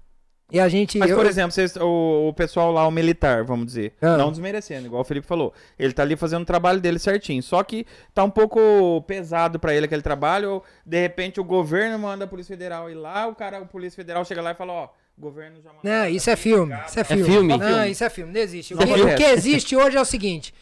[0.52, 0.98] E a gente.
[0.98, 4.16] Mas, eu- por exemplo, vocês- o, o pessoal lá, o militar, vamos dizer, Ah.
[4.16, 5.52] não desmerecendo, igual o Felipe falou.
[5.78, 7.42] Ele tá ali fazendo o trabalho dele certinho.
[7.42, 10.50] Só que tá um pouco pesado pra ele aquele trabalho.
[10.50, 13.96] Ou, de repente, o governo manda a Polícia Federal ir lá, o cara, o Polícia
[13.96, 15.82] Federal chega lá e fala, ó, o governo já mandou.
[15.84, 16.74] Não, isso é filme.
[16.86, 17.24] Isso é filme.
[17.24, 17.48] filme?
[17.56, 17.90] Não, Filme.
[17.90, 18.32] isso é filme.
[18.32, 18.74] Não existe.
[18.74, 20.52] O que, o que existe hoje é o seguinte.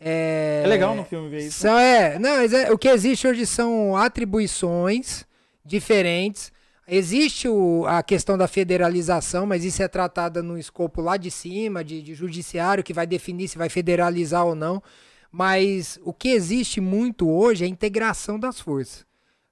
[0.00, 1.58] É, É legal no filme ver isso.
[1.60, 5.24] São, é, não, mas é- o que existe hoje são atribuições
[5.64, 6.52] diferentes.
[6.90, 11.84] Existe o- a questão da federalização, mas isso é tratada no escopo lá de cima,
[11.84, 14.82] de, de judiciário, que vai definir se vai federalizar ou não.
[15.30, 19.04] Mas o que existe muito hoje é a integração das forças.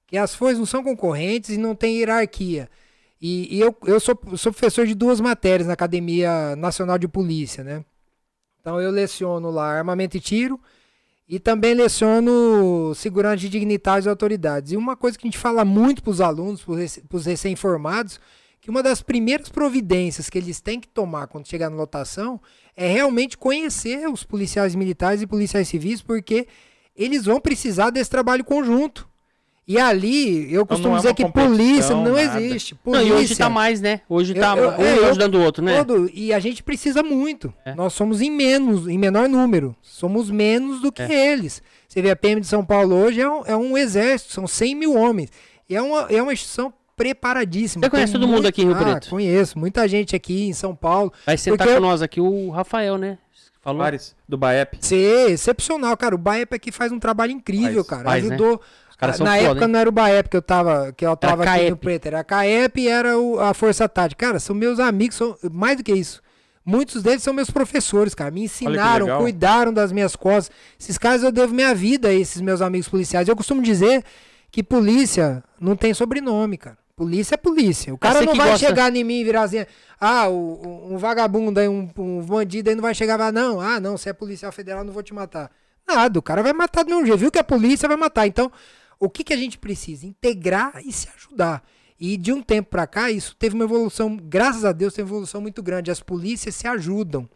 [0.06, 2.70] Que as forças não são concorrentes e não tem hierarquia.
[3.20, 7.62] E, e eu, eu sou, sou professor de duas matérias na Academia Nacional de Polícia,
[7.62, 7.84] né?
[8.60, 10.58] Então eu leciono lá armamento e tiro
[11.28, 14.72] E também leciono segurança de dignitários e autoridades.
[14.72, 18.20] E uma coisa que a gente fala muito para os alunos, para os recém-formados,
[18.60, 22.40] que uma das primeiras providências que eles têm que tomar quando chegar na lotação
[22.76, 26.46] é realmente conhecer os policiais militares e policiais civis, porque
[26.94, 29.08] eles vão precisar desse trabalho conjunto.
[29.68, 32.40] E ali, eu costumo não é dizer que polícia não nada.
[32.40, 32.74] existe.
[32.74, 34.00] Não, Polícia, e hoje tá mais, né?
[34.08, 35.78] Hoje Eu- tá eu- um é, eu- ajudando o outro, né?
[35.82, 37.52] todo, e a gente precisa muito.
[37.64, 37.74] É.
[37.74, 39.74] Nós somos em menos, em menor número.
[39.82, 41.60] Somos menos do que eles.
[41.88, 44.74] Você vê a PM de São Paulo hoje é um, é um exército, são 100
[44.76, 45.30] mil homens.
[45.68, 47.84] E é uma, é uma instituição preparadíssima.
[47.84, 49.10] Você conhece Tem todo mundo aqui em Rio ah, Preto?
[49.10, 51.12] Conheço, muita gente aqui em São Paulo.
[51.26, 53.18] Vai sentar Porque- com nós aqui o Rafael, né?
[53.66, 53.80] Falou?
[54.28, 54.76] Do Baep.
[54.80, 56.14] Ser excepcional, cara.
[56.14, 58.04] O Baep aqui faz um trabalho incrível, Faz, cara.
[58.04, 58.34] faz, né?
[58.34, 58.60] Ajudou.
[59.14, 59.70] São na foda, época hein?
[59.72, 61.70] não era o Baep que eu tava, que eu tava aqui CAEP.
[61.70, 64.26] no Preto, era a CAEP e era o- a Força Tática.
[64.26, 66.22] Cara, são meus amigos, são mais do que isso.
[66.64, 68.30] Muitos deles são meus professores, cara.
[68.30, 70.50] Me ensinaram, cuidaram das minhas costas.
[70.80, 73.28] Esses caras eu devo minha vida a esses meus amigos policiais.
[73.28, 74.02] Eu costumo dizer
[74.50, 76.78] que polícia não tem sobrenome, cara.
[76.96, 77.92] Polícia é polícia.
[77.92, 79.66] O cara não vai gosta- chegar em mim e virar assim,
[80.00, 83.60] ah, o- um vagabundo aí, um, um bandido aí não vai chegar e falar, não,
[83.60, 85.50] ah, não, você é policial federal, não vou te matar.
[85.86, 87.18] Nada, o cara vai matar do mesmo jeito.
[87.18, 88.26] Viu que é polícia, vai matar.
[88.26, 88.50] Então,
[88.98, 90.06] o que, que a gente precisa?
[90.06, 91.62] Integrar e se ajudar.
[92.00, 95.12] E de um tempo pra cá, isso teve uma evolução, graças a Deus, teve uma
[95.16, 95.90] evolução muito grande.
[95.90, 97.28] As polícias se ajudam.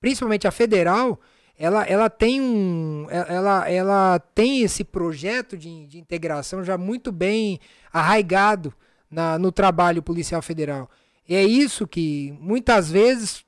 [0.00, 1.20] Principalmente a federal,
[1.58, 3.06] ela, ela tem um.
[3.10, 7.58] Ela, ela tem esse projeto de, de integração já muito bem
[7.92, 8.72] arraigado
[9.12, 10.90] na, no trabalho policial federal.
[11.28, 13.44] E é isso que muitas vezes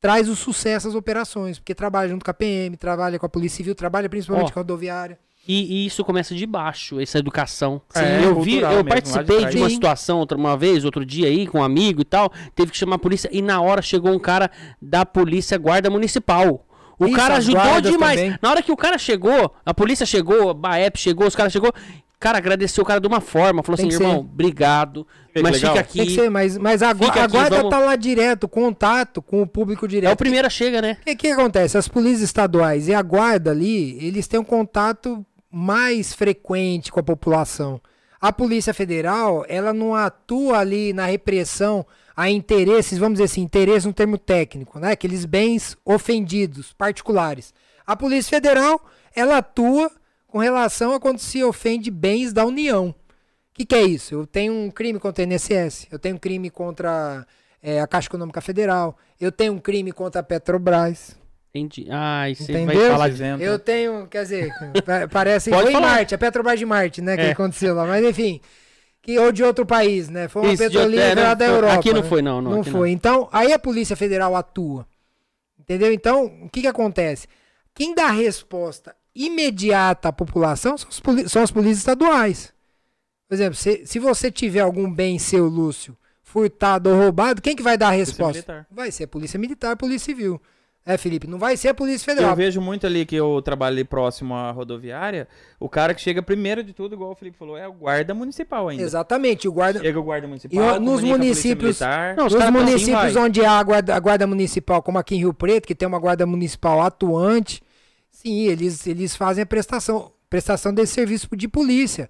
[0.00, 3.58] traz o sucesso às operações, porque trabalha junto com a PM, trabalha com a Polícia
[3.58, 5.18] Civil, trabalha principalmente Ó, com a rodoviária.
[5.46, 7.80] E, e isso começa de baixo, essa educação.
[7.94, 9.54] É, eu vi, cultural eu mesmo, lá de participei trás.
[9.54, 9.74] de uma Sim.
[9.74, 12.96] situação outra uma vez, outro dia aí, com um amigo e tal, teve que chamar
[12.96, 14.50] a polícia e na hora chegou um cara
[14.80, 16.66] da polícia guarda municipal.
[16.98, 18.20] O Isso, cara ajudou demais.
[18.20, 18.38] também.
[18.42, 21.72] Na hora que o cara chegou, a polícia chegou, a BAEP chegou, os caras chegou,
[22.20, 24.26] cara agradeceu o cara de uma forma, falou Tem assim, que irmão, ser.
[24.28, 25.74] obrigado, que mas legal.
[25.74, 26.14] fica Tem que aqui.
[26.14, 29.40] ser, mas, mas a, gu- Fica a aqui, guarda vamos- tá lá direto, contato com
[29.42, 30.12] o público É direto.
[30.12, 30.98] o primeiro a chega, né?
[31.00, 31.78] O que, que acontece?
[31.78, 37.02] As polícias estaduais e a guarda ali, eles têm um contato mais frequente com a
[37.02, 37.80] população.
[38.20, 43.86] A Polícia Federal, ela não atua ali na repressão a interesses, vamos dizer assim, interesse
[43.86, 44.92] no termo técnico, né?
[44.92, 47.54] Aqueles bens ofendidos, particulares.
[47.86, 48.78] A Polícia Federal,
[49.16, 49.90] ela atua
[50.30, 52.88] com relação a quando se ofende bens da União.
[52.88, 52.94] O
[53.54, 54.14] que, que é isso?
[54.14, 57.26] Eu tenho um crime contra a INSS, eu tenho um crime contra
[57.62, 61.16] eh, a Caixa Econômica Federal, eu tenho um crime contra a Petrobras.
[61.52, 61.86] Entendi.
[62.36, 62.90] Você vai Entendeu?
[62.92, 63.14] falar de...
[63.14, 63.42] Isento.
[63.42, 64.50] Eu tenho, quer dizer,
[64.86, 65.50] pa- parece.
[65.50, 65.88] Foi em falar.
[65.88, 67.16] Marte, a Petrobras de Marte, né?
[67.16, 67.30] Que É.
[67.32, 67.84] aconteceu lá.
[67.86, 68.40] Mas enfim.
[69.02, 70.28] Que, ou de outro país, né?
[70.28, 71.74] Foi uma Isso, petrolífera é, não, da Europa.
[71.74, 72.08] aqui não né?
[72.08, 72.90] foi, não, não, Não foi.
[72.90, 74.86] Então, aí a Polícia Federal atua.
[75.58, 75.92] Entendeu?
[75.92, 77.26] Então, o que, que acontece?
[77.74, 82.52] Quem dá a resposta imediata à população são, os poli- são as polícias estaduais.
[83.28, 87.62] Por exemplo, se, se você tiver algum bem seu, Lúcio, furtado ou roubado, quem que
[87.62, 88.32] vai dar a Polícia resposta?
[88.52, 88.66] Militar.
[88.70, 90.40] Vai ser a Polícia Militar, a Polícia Civil.
[90.84, 91.26] É, Felipe?
[91.26, 92.34] Não vai ser a Polícia Eu Federal.
[92.34, 95.28] vejo muito ali que eu trabalhei próximo à rodoviária,
[95.60, 98.66] o cara que chega primeiro de tudo, igual o Felipe falou, é o guarda municipal
[98.66, 98.82] ainda.
[98.82, 99.78] Exatamente, o guarda.
[99.78, 101.80] Chega o guarda municipal, E, nos municípios-.
[102.16, 105.18] Não, os Nos municípios assim onde há a guarda, a guarda municipal, como aqui em
[105.18, 107.62] Rio Preto, que tem uma guarda municipal atuante,
[108.22, 112.08] sim, eles, eles fazem a prestação, prestação desse serviço de polícia.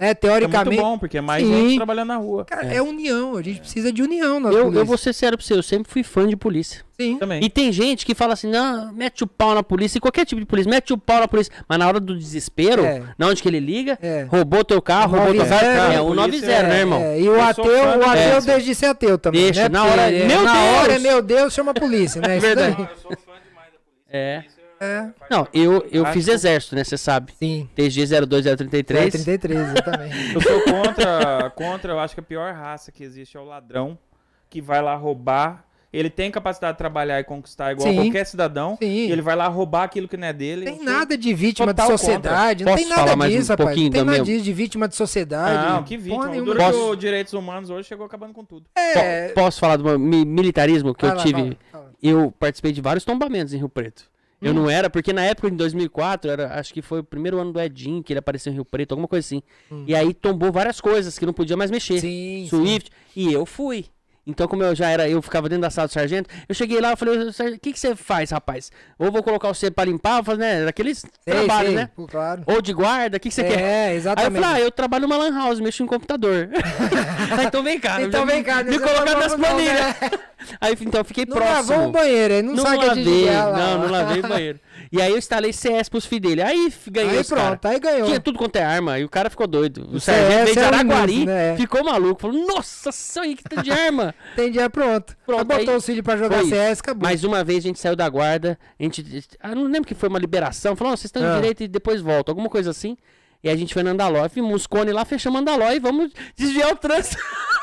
[0.00, 0.80] É, É muito teoricamente.
[0.80, 1.52] bom, porque é mais Sim.
[1.70, 2.44] gente trabalhando na rua.
[2.44, 2.80] Cara, é.
[2.80, 5.62] união, a gente precisa de união nas Eu, eu vou ser sério pra você, eu
[5.62, 6.84] sempre fui fã de polícia.
[7.00, 7.18] Sim.
[7.18, 7.42] Também.
[7.42, 10.46] E tem gente que fala assim, não, mete o pau na polícia, qualquer tipo de
[10.46, 11.52] polícia, mete o pau na polícia.
[11.68, 13.02] Mas na hora do desespero, É.
[13.18, 14.22] na onde que ele liga, É.
[14.30, 15.92] roubou teu carro, roubou teu 90, carro.
[15.92, 17.00] É, o polícia 90, né, irmão?
[17.02, 18.40] É, e o ateu, o ateu polícia.
[18.42, 19.42] deixa de ser ateu também.
[19.46, 19.68] Deixa, né?
[19.68, 20.76] na hora- ele- meu na Deus!
[20.78, 22.38] hora é meu Deus, chama a polícia, né?
[22.38, 22.76] Verdade.
[22.76, 22.84] daí.
[22.88, 24.06] Eu sou fã demais da polícia.
[24.10, 24.44] É.
[24.80, 27.32] É, Não, eu, eu Acho fiz exército, né, você sabe.
[27.38, 27.68] sim.
[27.74, 29.12] TG 02033.
[29.24, 30.16] 33, exatamente.
[30.34, 33.98] Eu sou contra, contra, eu acho que a pior raça que existe é o ladrão,
[34.48, 35.64] que vai lá roubar.
[35.90, 37.94] Ele tem capacidade de trabalhar e conquistar igual Sim.
[37.96, 38.76] qualquer cidadão.
[38.80, 38.86] Sim.
[39.06, 40.66] E ele vai lá roubar aquilo que não é dele.
[40.66, 43.68] Tem nada de vítima de sociedade, não Posso tem nada falar mais um disso, rapaz.
[43.70, 45.72] pouquinho Não tem da nada disso de vítima de sociedade.
[45.72, 46.30] Não, que vítima.
[46.30, 48.66] O duro que Posso- os direitos humanos hoje chegou acabando com tudo.
[48.76, 51.40] É, Po- Posso falar do meu militarismo que vai eu lá, tive?
[51.42, 51.92] fala, fala.
[52.02, 54.04] Eu participei de vários tombamentos em Rio Preto.
[54.40, 54.54] Eu Hum.
[54.54, 57.60] não era, porque na época, em 2004, era, acho que foi o primeiro ano do
[57.60, 59.42] Edinho, que ele apareceu em Rio Preto, alguma coisa assim.
[59.86, 61.96] E aí tombou várias coisas que não podia mais mexer.
[61.96, 62.00] Hum.
[62.00, 62.48] Sim, sim.
[62.48, 62.90] Swift.
[63.16, 63.86] E eu fui.
[64.28, 66.92] Então, como eu já era, eu ficava dentro da sala do sargento, eu cheguei lá
[66.92, 68.70] e falei, "Sargento, o que, que você faz, rapaz?
[68.98, 70.64] Ou vou colocar você pra limpar, fazer, né?
[70.66, 71.90] Daqueles Sei, trabalhos, sei, né?
[72.08, 72.42] Claro.
[72.46, 73.58] Ou de guarda, o que, que você quer?
[73.58, 74.42] É, Aí eu exatamente.
[74.42, 76.50] falei, ah, eu trabalho numa lan house, mexo em computador.
[77.38, 78.02] ah, então vem cá.
[78.02, 79.74] Então vem me- cá, Me nesse colocar não nas não, planilhas.
[79.80, 79.94] né?
[80.60, 81.54] Aí então eu fiquei Não próximo.
[81.72, 83.58] lavou o banheiro, aí não, Não sabe que é de lavei, ligar lá.
[83.58, 84.60] não, não lavei o banheiro.
[84.90, 86.42] E aí eu instalei CS pros filhos dele.
[86.42, 87.42] Aí ganhei Aí os cara.
[87.56, 88.06] pronto, aí ganhou.
[88.06, 88.98] Tinha tudo quanto é arma.
[88.98, 89.86] E o cara ficou doido.
[89.92, 91.56] O, O sargento CS veio de é o Araguari, início, né?
[91.56, 92.20] ficou maluco.
[92.20, 94.14] Falou, nossa, aí que tá de arma.
[94.32, 95.16] Entendi, é pronto.
[95.26, 97.04] Pronto, Aí botou aí os filhos pra jogar foi CS, acabou.
[97.06, 98.58] Mais uma vez a gente saiu da guarda.
[98.78, 99.24] A gente.
[99.40, 100.74] Ah, não lembro que foi uma liberação.
[100.74, 101.28] Falou, "Ó, vocês estão Ah.
[101.30, 102.32] de direito e depois voltam.
[102.32, 102.96] Alguma coisa assim.
[103.44, 104.26] E a gente foi na Andaló.
[104.28, 107.16] Vimos uns cones lá, fechamos Andaló e vamos desviar o trânsito.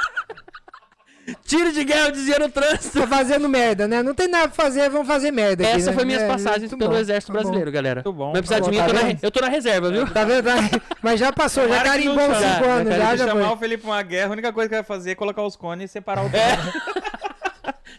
[1.43, 2.99] Tiro de guerra desviando o trânsito.
[2.99, 4.03] Tá fazendo merda, né?
[4.03, 5.95] Não tem nada pra fazer, vamos fazer merda aqui, Essa né?
[5.95, 7.43] foi minhas É, passagens pelo bom, Exército tá bom.
[7.43, 7.95] Brasileiro, galera.
[8.03, 8.31] Muito bom.
[8.31, 10.07] Vai precisar de Tá mim, eu tô, bom, na, tá eu tô na reserva, viu?
[10.11, 10.45] Tá vendo?
[11.01, 12.53] Mas já passou, já carimbou chame.
[12.55, 13.55] 5 anos, Se já, já chamar foi.
[13.55, 15.93] o Felipe uma guerra, a única coisa que vai fazer é colocar os cones e
[15.93, 16.95] separar o trânsito.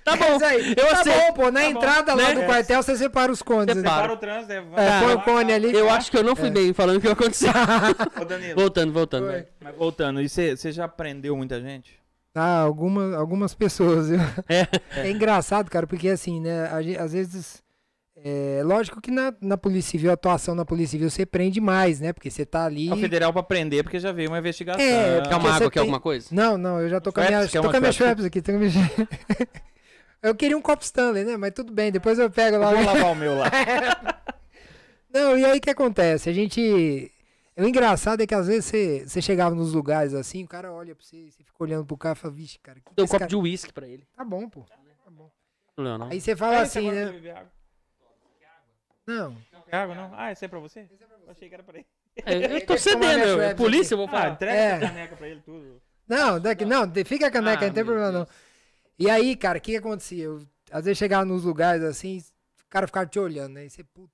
[0.04, 1.18] Tá bom, Mas aí, eu tá aceito.
[1.18, 1.50] bom, pô.
[1.50, 1.70] Na Tá bom.
[1.72, 2.34] entrada lá Né?
[2.36, 3.74] do quartel, você separa os cones.
[3.74, 3.82] né?
[3.82, 4.12] Separa.
[4.12, 4.52] O trânsito.
[4.52, 5.74] É, É, põe o cone ali.
[5.74, 7.50] Eu acho que eu não fui bem falando o que aconteceu.
[8.20, 9.44] Ô, Danilo, voltando, voltando.
[9.76, 11.98] Voltando, e você você já prendeu muita gente?
[12.38, 14.10] Ah, alguma, algumas pessoas.
[14.10, 14.18] viu?
[14.46, 14.68] É.
[15.08, 16.68] É engraçado, cara, porque assim, né?
[17.00, 17.64] às vezes.
[18.18, 22.00] É lógico que na, na Polícia Civil, a atuação na Polícia Civil, você prende mais,
[22.00, 22.12] né?
[22.12, 22.88] Porque você tá ali.
[22.88, 24.80] É o federal pra prender, porque já veio uma investigação.
[24.82, 26.28] É, Quer uma água, quer tem- alguma coisa?
[26.32, 28.24] Não, não, eu já tô com a minha, tô com a minha Schweppes?
[28.24, 28.40] Aqui.
[28.42, 28.72] Tô com a minha...
[30.22, 31.36] eu queria um copo Stanley, né?
[31.36, 32.72] Mas tudo bem, depois eu pego lá.
[32.72, 33.50] Vou lavar o meu lá.
[35.12, 36.28] Não, e aí o que acontece?
[36.28, 37.10] A gente.
[37.58, 40.94] O engraçado é que às vezes você, você chegava nos lugares assim, o cara olha
[40.94, 43.10] pra você, você fica olhando pro cara e fala, vixe, cara, que Deu um esse
[43.12, 43.28] copo cara...
[43.28, 44.06] de uísque pra ele.
[44.14, 44.62] Tá bom, pô.
[44.62, 44.76] Tá
[45.10, 45.30] bom.
[45.78, 46.08] Não, não.
[46.08, 47.30] Aí você fala Ah, assim, esse né?
[47.32, 47.52] água.
[49.06, 49.36] Não.
[49.70, 50.10] Quer água, não?
[50.14, 50.80] Ah, esse é pra você?
[51.24, 51.86] Eu achei que era pra ele.
[52.24, 53.34] É, eu tô cedendo.
[53.34, 54.30] Schweppes Polícia, eu vou Ah, falar.
[54.30, 54.66] entrega É.
[54.72, 55.82] essa caneca pra ele, tudo.
[56.08, 58.24] Não, daqui, não, fica a caneca, Ah, não tem problema não.
[58.24, 58.36] Deus.
[58.98, 60.24] E aí, cara, o que, que acontecia?
[60.24, 63.66] Eu, às vezes chegava nos lugares assim, o cara ficava te olhando, né?
[63.66, 64.12] E você, puta,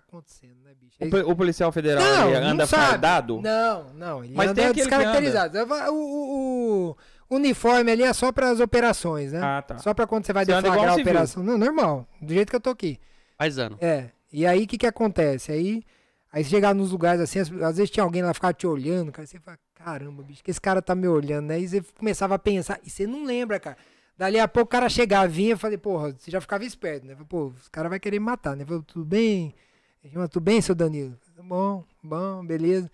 [0.00, 0.96] tá acontecendo, né, bicho?
[1.00, 2.82] O, Aí- po- o policial federal Não, ele não anda sabe.
[2.86, 3.40] fardado?
[3.40, 5.58] Não, não, ele Mas anda tem descaracterizado.
[5.58, 6.96] O, o-
[7.30, 9.40] o uniforme ali é só para as operações, né?
[9.42, 9.78] Ah, tá.
[9.78, 11.42] Só para quando você vai Você anda deflagrar a operação.
[11.42, 12.98] Não, normal, do jeito que eu tô aqui.
[13.38, 13.76] Faz ano.
[13.80, 14.10] É.
[14.32, 15.52] E aí o que que acontece?
[15.52, 15.82] Aí
[16.32, 19.24] aí você chegava nos lugares assim, às, vezes tinha alguém lá ficava te olhando, cara,
[19.26, 21.60] você fala, caramba, bicho, que esse cara tá me olhando, né?
[21.60, 23.76] E você começava a pensar, e você não lembra, cara.
[24.16, 27.14] Dali a pouco o cara chegava, vinha, eu falei, porra, você já ficava esperto, né?
[27.14, 28.62] Falei, Pô, esse cara vai querer me matar, né?
[28.62, 29.54] Eu Falei, tudo bem?
[30.12, 31.16] Falou, tudo bem, seu Danilo?
[31.36, 32.90] "Tá Bom, bom, beleza.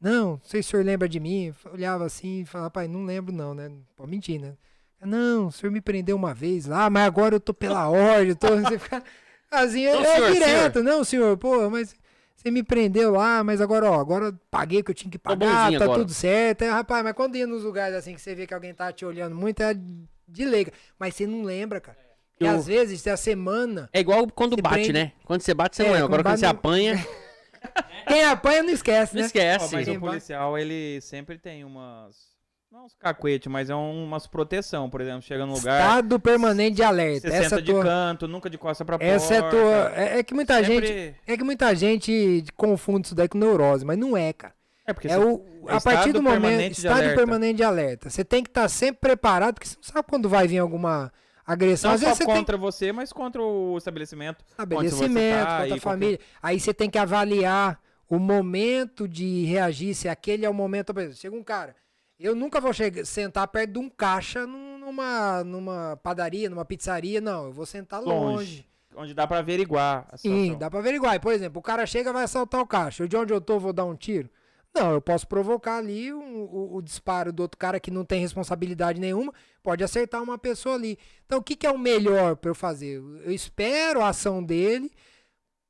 [0.00, 1.54] Não, não sei se o senhor lembra de mim.
[1.64, 3.70] Eu olhava assim e falava, rapaz, não lembro não, né?
[3.96, 4.54] Pode mentir, né?
[5.00, 8.36] Não, o senhor me prendeu uma vez lá, mas agora eu tô pela ordem, eu
[8.36, 8.48] tô...
[8.56, 9.02] Você fica
[9.50, 10.82] assim, Não, é senhor, direto.
[10.82, 11.94] Não, senhor, pô, mas
[12.36, 15.18] você me prendeu lá, mas agora, ó, agora eu paguei o que eu tinha que
[15.18, 16.00] Tô pagar, tá agora.
[16.00, 16.62] tudo certo.
[16.62, 19.04] Aí, rapaz, mas quando ia nos lugares assim que você vê que alguém tá te
[19.04, 20.72] olhando muito, é de leiga.
[20.98, 21.98] Mas você não lembra, cara.
[22.44, 25.12] E às vezes, a semana, É igual quando bate, prende- né?
[25.24, 26.06] Quando você bate, você É, não lembra.
[26.06, 27.06] Agora quando você bate, apanha,
[28.06, 29.24] quem apanha não esquece, não né?
[29.24, 29.74] Ó, esquece.
[29.74, 29.96] mas Sim.
[29.96, 32.32] o policial, ele sempre tem umas...
[32.70, 34.88] Não uns cacuetes, mas é um- umas proteção.
[34.88, 37.28] Por exemplo, chega num lugar, Estado permanente de alerta.
[37.28, 37.82] você Essa senta é de tua...
[37.82, 39.56] canto, nunca de costa pra Essa é porta.
[39.56, 39.92] tua.
[39.94, 41.16] É, é que muita Sempre- gente.
[41.26, 44.54] É que muita gente confunde isso daí com neurose, mas não é, cara.
[44.86, 46.72] É, porque É você- o, é a partir estado do momento.
[46.72, 47.14] Estado alerta.
[47.16, 48.08] permanente de alerta.
[48.08, 51.12] Você tem que estar sempre preparado, porque você não sabe quando vai vir alguma
[51.46, 51.90] agressão.
[51.90, 54.44] Não Às só vezes você tem contra você, mas contra o estabelecimento.
[54.48, 56.20] estabelecimento, tá contra a família.
[56.42, 60.92] Aí você tem que avaliar o momento de reagir, se aquele é o momento.
[61.14, 61.74] Chega um cara.
[62.18, 67.20] Eu nunca vou chegar, sentar perto de um caixa num- numa, numa padaria, numa pizzaria,
[67.20, 67.46] não.
[67.46, 68.36] Eu vou sentar longe.
[68.36, 68.66] Longe.
[68.94, 71.14] Onde dá pra averiguar Sim, dá pra averiguar.
[71.14, 73.02] E, Por exemplo, o cara chega e vai assaltar o caixa.
[73.02, 74.28] Eu, de onde eu tô, vou dar um tiro?
[74.74, 78.20] Não, eu posso provocar ali um- o, o disparo do outro cara que não tem
[78.20, 79.32] responsabilidade nenhuma,
[79.62, 80.98] pode acertar uma pessoa ali.
[81.26, 82.96] Então, o que, que é o melhor pra eu fazer?
[83.24, 84.90] Eu espero a ação dele,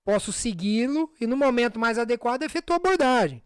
[0.04, 3.42] posso segui-lo e no momento mais adequado efetuo a abordagem.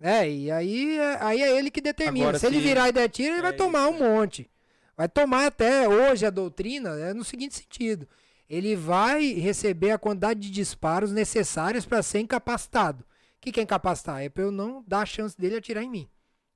[0.00, 2.26] É, e aí, é- aí é ele que determina.
[2.26, 4.50] Agora, se ele se- virar e der tiro, ele É vai tomar isso, um monte.
[4.96, 8.06] Vai tomar até hoje a doutrina é no seguinte sentido.
[8.48, 13.04] Ele vai receber a quantidade de disparos necessários para ser incapacitado.
[13.44, 14.22] O que, é incapacitar?
[14.22, 16.08] É para eu não dar a chance dele atirar em mim.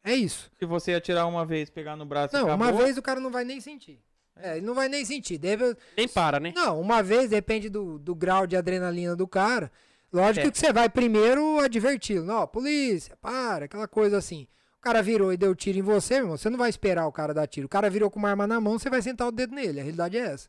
[0.04, 0.48] É isso.
[0.56, 3.18] Se você atirar uma vez, pegar no braço e Não, acabou, uma vez o cara
[3.18, 4.00] não vai nem sentir.
[4.36, 5.36] É, ele não vai nem sentir.
[5.36, 6.52] Deve, Nem para, né?
[6.54, 9.72] não, uma vez depende do, do grau de adrenalina do cara.
[10.12, 10.50] Lógico É.
[10.50, 12.24] que você vai primeiro adverti-lo.
[12.24, 14.46] Não, polícia, para, aquela coisa assim.
[14.78, 16.36] O cara virou e deu tiro em você, meu irmão.
[16.36, 17.66] Você não vai esperar o cara dar tiro.
[17.66, 19.80] O cara virou com uma arma na mão, você vai sentar o dedo nele.
[19.80, 20.48] A realidade é essa.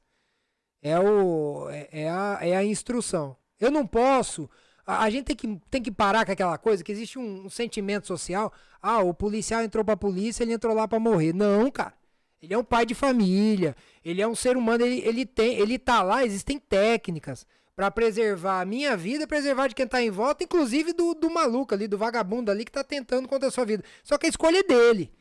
[0.83, 3.35] É, o, é, é a, é a instrução.
[3.59, 4.47] Eu não posso.
[4.87, 7.49] A, a gente tem que, tem que parar com aquela coisa que existe um, um
[7.49, 8.51] sentimento social.
[8.81, 11.33] Ah, o policial entrou pra polícia, ele entrou lá pra morrer.
[11.33, 11.93] Não, cara.
[12.41, 13.75] Ele é um pai de família.
[14.03, 14.85] Ele é um ser humano.
[14.85, 19.75] Ele, ele, tem, ele tá lá, existem técnicas pra preservar a minha vida preservar de
[19.75, 23.27] quem tá em volta, inclusive do, do maluco ali, do vagabundo ali que tá tentando
[23.27, 23.83] contra a sua vida.
[24.03, 25.11] Só que a escolha é dele.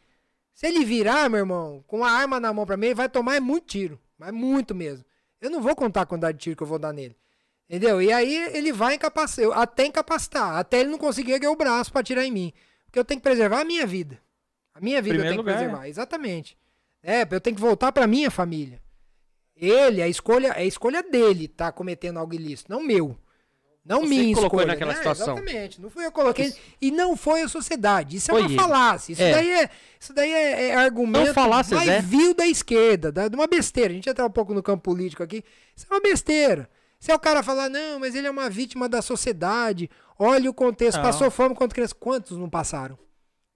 [0.55, 3.39] Se ele virar, meu irmão, com a arma na mão pra mim, ele vai tomar
[3.43, 4.01] muito tiro.
[4.19, 5.05] Mas muito mesmo.
[5.39, 7.15] Eu não vou contar a quantidade de tiro que eu vou dar nele.
[7.69, 8.01] Entendeu?
[8.01, 12.01] E aí ele vai incapacitar, até incapacitar, até ele não conseguir erguer o braço pra
[12.01, 12.53] atirar em mim.
[12.85, 14.21] Porque eu tenho que preservar a minha vida.
[14.73, 16.57] A minha vida eu Primeiro tenho que lugar, preservar, exatamente.
[17.03, 18.81] É, eu tenho que voltar pra minha família.
[19.57, 23.19] Ele, a escolha, é a escolha dele tá cometendo algo ilícito, não meu.
[23.85, 24.67] Não Você minha colocou escolha.
[24.73, 24.99] naquela né?
[24.99, 25.35] situação.
[25.37, 25.81] Exatamente.
[25.81, 26.53] Não fui eu que coloquei.
[26.81, 28.17] E não foi a sociedade.
[28.17, 28.59] Isso é Foi uma ele.
[28.59, 29.13] falácia.
[29.13, 29.31] Isso É.
[29.33, 32.01] daí é, isso daí é, é argumento São falácias, mais é.
[32.03, 33.91] vil da esquerda, da, de uma besteira.
[33.93, 35.45] A gente entrar um pouco no campo político aqui.
[35.77, 36.69] Isso é uma besteira.
[36.99, 40.55] Se é o cara falar, não, mas ele é uma vítima da sociedade, olha o
[40.55, 41.05] contexto, Não.
[41.05, 41.95] passou fome quando criança.
[41.95, 42.99] Quantos não passaram?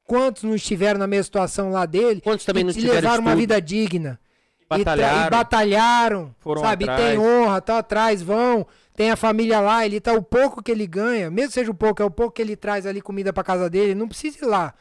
[0.04, 2.20] Quantos não estiveram na mesma situação lá dele?
[2.20, 4.20] Quantos também e, não tiveram levaram uma vida digna?
[4.62, 5.26] E, Batalharam.
[5.26, 6.84] e batalharam, Foram sabe?
[6.84, 7.10] atrás.
[7.10, 8.64] Tem honra, tá atrás, vão,
[8.94, 12.00] tem a família lá, ele tá o pouco que ele ganha, mesmo seja o pouco,
[12.00, 14.72] é o pouco que ele traz ali comida pra casa dele, não precisa ir lá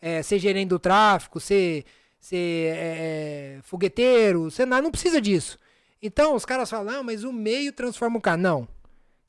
[0.00, 1.84] é, ser gerente do tráfico, ser,
[2.20, 5.58] ser é, fogueteiro, ser nada, não precisa disso.
[6.02, 8.36] Então os caras falam, não, mas o meio transforma o cara.
[8.36, 8.68] Não.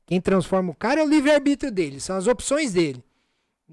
[0.06, 3.02] Quem transforma o cara é o livre-arbítrio dele, são as opções dele.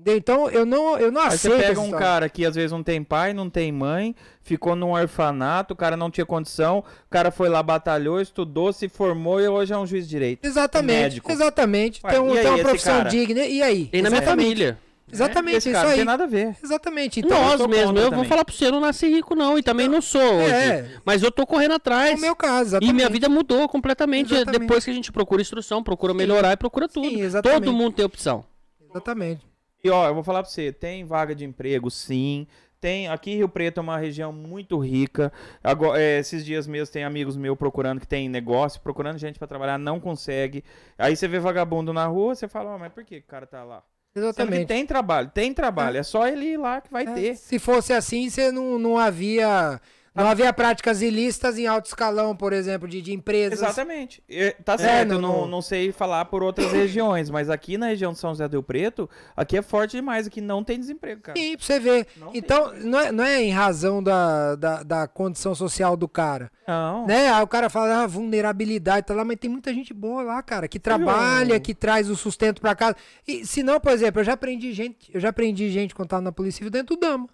[0.05, 1.55] Então eu não, eu não Aí você aceito.
[1.59, 2.05] pega essa um história.
[2.05, 5.97] cara que às vezes não tem pai, não tem mãe, ficou num orfanato, o cara
[5.97, 9.87] não tinha condição, o cara foi lá, batalhou, estudou, se formou e hoje é um
[9.87, 10.45] juiz de direito.
[10.45, 11.31] Exatamente, médico.
[11.31, 11.99] exatamente.
[12.03, 13.09] Ué, tem, um- e aí, tem uma profissão cara?
[13.09, 13.39] digna.
[13.45, 13.85] E aí?
[13.87, 14.77] Tem na minha família.
[15.11, 15.97] Exatamente, Esse isso cara não aí.
[15.97, 16.55] tem nada a ver.
[16.61, 17.19] Exatamente.
[17.21, 19.63] Então, Nós sou mesmo, eu vou falar pra você, eu não nasci rico não, e
[19.63, 20.51] também não sou hoje.
[20.53, 20.91] É.
[21.05, 22.17] Mas eu tô correndo é atrás.
[22.17, 22.93] o meu caso, E exatamente.
[22.93, 24.61] minha vida mudou completamente Exatamente.
[24.61, 27.07] depois que a gente procura instrução, procura melhorar e procura tudo.
[27.07, 27.59] Sim, exatamente.
[27.63, 28.43] Todo mundo tem opção.
[28.89, 29.45] Exatamente.
[29.83, 32.45] E ó, eu vou falar pra você, tem vaga de emprego, sim.
[32.79, 35.31] Tem, aqui Rio Preto é uma região muito rica.
[35.63, 39.47] Agora, é, esses dias mesmo tem amigos meus procurando que tem negócio, procurando gente pra
[39.47, 40.63] trabalhar, não consegue.
[40.97, 43.63] Aí você vê vagabundo na rua, você fala, "Ah, mas por que o cara tá
[43.63, 43.81] lá?
[44.17, 44.65] Exatamente.
[44.67, 47.35] tem trabalho, tem trabalho, é só ele ir lá que vai É, ter.
[47.35, 49.79] Se fosse assim, você não, não havia.
[50.23, 53.59] Não havia práticas ilícitas em alto escalão, por exemplo, de, de empresas.
[53.61, 54.21] Exatamente.
[54.27, 57.87] E, tá certo, não- eu não, não- sei falar por outras regiões, mas aqui na
[57.87, 61.21] região de São José do Rio Preto, aqui é forte demais, aqui não tem desemprego,
[61.21, 61.37] cara.
[61.37, 62.07] Sim, pra você ver.
[62.17, 62.39] Não tem.
[62.39, 66.51] então, não é, não é em razão da, da, da condição social do cara.
[66.67, 67.05] Não.
[67.07, 67.29] Né?
[67.29, 70.67] Aí o cara fala, ah, vulnerabilidade, tá lá, mas tem muita gente boa lá, cara,
[70.67, 71.61] que trabalha, viu?
[71.61, 72.95] que traz o sustento pra casa.
[73.27, 76.21] E se não, por exemplo, eu já aprendi gente, eu já aprendi gente quando tava
[76.21, 77.27] na Polícia Civil dentro do Dama.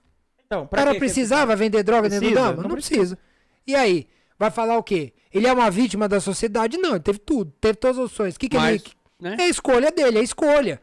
[0.54, 2.50] Então, O pra cara que esse precisava vender droga dentro do Precisa?
[2.50, 2.62] Dama?
[2.62, 3.18] Não, Não precisa.
[3.66, 4.08] E aí?
[4.38, 5.14] Vai falar o quê?
[5.34, 6.78] Ele é uma vítima da sociedade?
[6.78, 8.36] Não, ele teve tudo, teve todas as opções.
[8.36, 8.94] O que, que Mas, ele.
[9.20, 9.36] né?
[9.40, 10.82] É a escolha dele, é a escolha.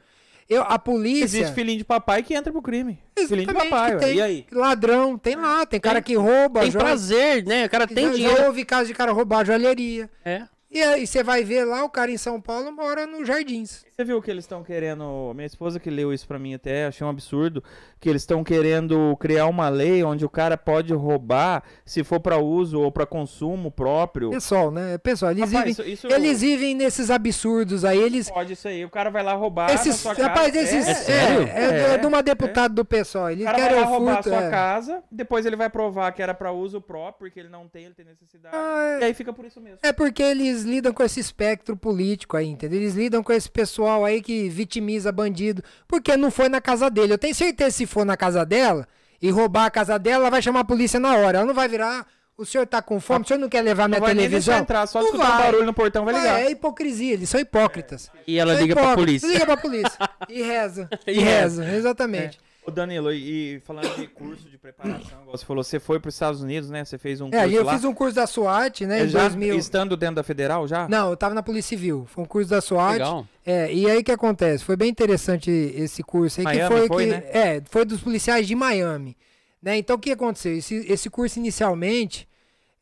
[0.48, 1.24] Eu, a polícia.
[1.24, 2.98] Existe filhinho de papai que entra pro crime.
[3.16, 4.46] Filhinho de Exatamente, papai, tem e aí?
[4.50, 7.66] Ladrão, tem lá, tem cara que rouba, Tem joga- prazer, né?
[7.66, 8.36] O cara tem já, dinheiro.
[8.36, 10.10] já houve caso de cara roubar joalheria.
[10.24, 10.42] É.
[10.68, 13.84] E aí você vai ver lá, o cara em São Paulo mora nos jardins.
[14.00, 15.30] Você viu que eles estão querendo.
[15.34, 17.62] Minha esposa que leu isso pra mim até, achei um absurdo.
[18.00, 22.38] Que eles estão querendo criar uma lei onde o cara pode roubar se for pra
[22.38, 24.30] uso ou pra consumo próprio.
[24.30, 24.96] Pessoal, né?
[24.96, 27.98] Pessoal, eles, Rapaz, vivem, isso- isso- eles vivem nesses absurdos aí.
[27.98, 28.30] Eles.
[28.30, 28.86] Pode isso aí.
[28.86, 30.28] O cara vai lá roubar Esses, sua casa.
[30.28, 30.86] rapaz, esses.
[30.88, 31.42] É, É, sério?
[31.48, 33.26] é, é É, de uma deputada do pessoal.
[33.30, 34.28] O vai lá o roubar a furto.
[34.30, 34.50] sua é.
[34.50, 37.94] casa, depois ele vai provar que era pra uso próprio, porque ele não tem, ele
[37.94, 38.56] tem necessidade.
[38.56, 39.00] Ah, é.
[39.00, 39.78] E aí fica por isso mesmo.
[39.82, 42.80] É porque eles lidam com esse espectro político aí, entendeu?
[42.80, 47.12] Eles lidam com esse pessoal aí que vitimiza bandido, porque não foi na casa dele.
[47.12, 48.86] Eu tenho certeza que se for na casa dela
[49.20, 51.38] e roubar a casa dela, ela vai chamar a polícia na hora.
[51.38, 52.06] Ela não vai virar.
[52.38, 53.22] O senhor tá com fome?
[53.24, 54.54] O senhor não quer levar Não minha vai nem televisão?
[54.54, 55.42] deixar entrar, só Não escutar um vai.
[55.42, 56.40] barulho no portão vai ligar.
[56.40, 58.10] É, é hipocrisia, eles são hipócritas.
[58.26, 59.04] E ela São liga pra hipócritas.
[59.20, 59.26] polícia.
[59.28, 59.98] Liga pra polícia.
[60.28, 60.88] E reza.
[61.06, 62.40] E E reza, exatamente.
[62.66, 66.42] Ô Danilo, e, falando de curso de preparação, você falou, você foi para os Estados
[66.42, 66.84] Unidos, né?
[66.84, 67.72] Você fez um É, curso eu lá.
[67.72, 69.56] fiz um curso da SWAT, né, É, em já 2000.
[69.56, 70.86] estando dentro da Federal já?
[70.86, 72.04] Não, eu tava na Polícia Civil.
[72.06, 72.92] Foi um curso da SWAT.
[72.92, 73.26] Legal.
[73.46, 74.62] É, e aí o que acontece?
[74.62, 77.22] Foi bem interessante esse curso aí, que Miami foi, foi, que, né?
[77.32, 79.16] é, foi dos policiais de Miami.
[79.62, 79.78] Né?
[79.78, 80.54] Então o que aconteceu?
[80.56, 82.28] Esse, esse curso inicialmente,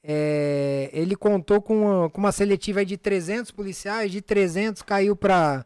[0.03, 5.65] é, ele contou com uma, com uma seletiva de 300 policiais, de 300 caiu para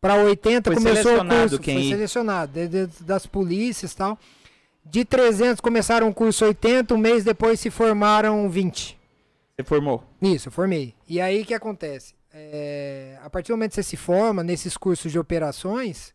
[0.00, 4.18] para 80, Foi começou o curso, quem foi selecionado, de- de- das polícias e tal.
[4.84, 8.96] De 300 começaram o curso 80, um mês depois se formaram 20.
[9.56, 10.04] Você formou.
[10.22, 10.94] Isso, eu formei.
[11.08, 12.14] E aí o que acontece?
[12.32, 16.14] É, a partir do momento que você se forma nesses cursos de operações,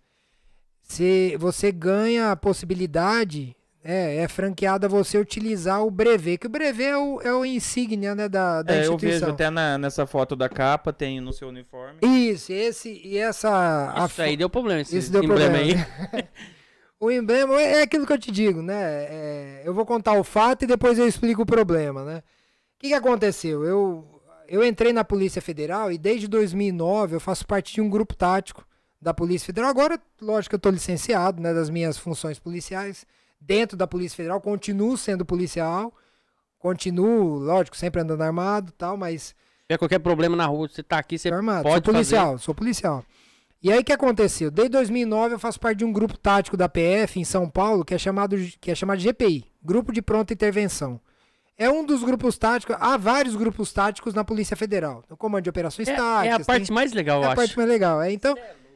[0.81, 6.87] você, você ganha a possibilidade, é, é franqueada você utilizar o brevet, que o brevet
[6.87, 9.19] é o, é o insígnia né, da, da É, eu instituição.
[9.19, 11.97] vejo até na- nessa foto da capa, tem no seu uniforme.
[12.01, 13.93] Isso, esse e essa.
[13.93, 15.77] a Isso aí deu problema, esse Isso deu emblema problema.
[16.13, 16.27] aí.
[16.99, 18.73] O emblema é aquilo que eu te digo, né?
[18.81, 22.19] É, eu vou contar o fato e depois eu explico o problema, né?
[22.19, 23.65] O que, que aconteceu?
[23.65, 28.15] Eu, eu entrei na Polícia Federal e desde 2009 eu faço parte de um grupo
[28.15, 28.65] tático
[29.01, 29.69] da Polícia Federal.
[29.69, 33.05] Agora, lógico que eu estou licenciado né, das minhas funções policiais
[33.45, 35.93] dentro da Polícia Federal, continuo sendo policial,
[36.59, 39.35] continuo, lógico, sempre andando armado e tal, mas
[39.67, 42.43] tiver qualquer problema na rua, você tá aqui, você armado, pode sou policial, fazer.
[42.43, 43.03] sou policial.
[43.61, 44.51] E aí o que aconteceu?
[44.51, 47.93] Desde 2009 eu faço parte de um grupo tático da PF em São Paulo que
[47.93, 50.99] é chamado que é chamado GPI, Grupo de Pronta Intervenção.
[51.57, 55.03] É um dos grupos táticos, há vários grupos táticos na Polícia Federal.
[55.09, 56.39] No Comando de Operações É, Táticas.
[56.39, 57.35] é a parte tem- mais legal, é eu a acho.
[57.37, 58.01] parte mais legal.
[58.01, 58.35] É, então,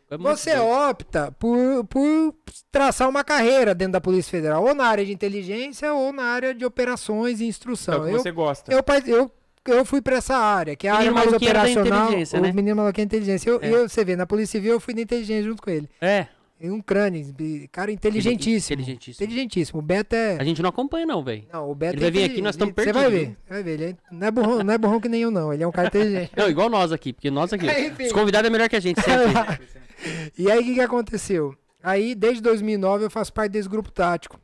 [0.10, 0.68] É você doido.
[0.89, 2.34] opta por, por
[2.72, 6.53] traçar uma carreira dentro da Polícia Federal, ou na área de inteligência ou na área
[6.55, 8.01] de operações e É instrução.
[8.01, 8.72] o que eu, você gosta.
[8.72, 9.32] eu, eu,
[9.68, 12.03] eu fui pra essa área, que é a área mais da operacional.
[12.05, 12.53] inteligência, o né?
[12.53, 13.49] menino maluquinho é inteligência.
[13.49, 13.70] Eu, É.
[13.70, 15.89] eu- você vê, na Polícia Civil eu fui da inteligência junto com ele.
[15.99, 16.28] É,
[16.60, 17.24] E um crânio,
[17.72, 18.74] cara inteligentíssimo.
[18.82, 19.24] Inteligentíssimo.
[19.26, 19.80] Inteligentíssimo.
[19.80, 20.38] O Beto é.
[20.39, 21.43] a gente não acompanha não, velho.
[21.53, 23.62] Não, o Beto Ele vai é vir aqui, nós estamos Você vai perdidos, ver, vai
[23.64, 23.72] ver.
[23.74, 25.53] Ele é- não, é burrão, não é burrão que nem eu, não.
[25.53, 26.32] Ele é um cara inteligente.
[26.36, 28.05] Não, igual nós aqui, porque nós aqui, Enfim.
[28.05, 29.28] os convidados é melhor que a gente sempre.
[30.38, 31.56] E aí, o que, que aconteceu?
[31.82, 34.39] Aí, desde 2009, eu faço parte desse grupo tático.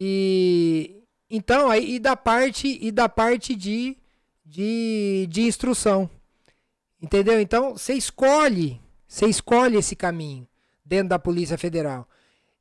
[0.00, 3.96] E então, aí, e da parte e da parte de,
[4.44, 6.10] de, de instrução.
[7.00, 7.40] Entendeu?
[7.40, 10.46] Então, você escolhe, você escolhe esse caminho
[10.84, 12.06] dentro da Polícia Federal.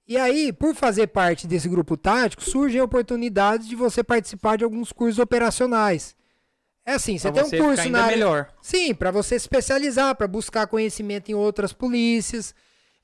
[0.07, 4.91] E aí, por fazer parte desse grupo tático, surgem oportunidades de você participar de alguns
[4.91, 6.15] cursos operacionais.
[6.85, 8.53] É assim, você Pra tem você um curso na área, melhor.
[8.61, 12.55] Sim, para você se especializar, para buscar conhecimento em outras polícias.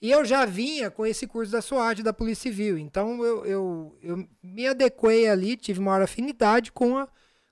[0.01, 2.77] E eu já vinha com esse curso da SWAT, da Polícia Civil.
[2.77, 7.07] Então eu, eu, eu me adequei ali, tive maior afinidade com a,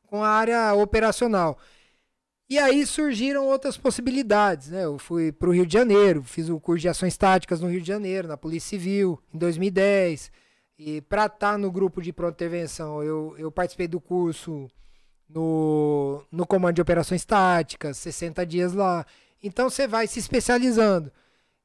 [0.08, 1.58] com a área operacional.
[2.48, 4.86] E aí surgiram outras possibilidades, né?
[4.86, 7.82] Eu fui para o Rio de Janeiro, fiz o curso de ações táticas no Rio
[7.82, 10.32] de Janeiro, na Polícia Civil, em 2010.
[10.78, 14.70] E para estar no grupo de pronta intervenção, eu, eu participei do curso
[15.30, 19.06] no, no comando de operações táticas, 60 dias lá.
[19.44, 21.12] Então você vai se especializando.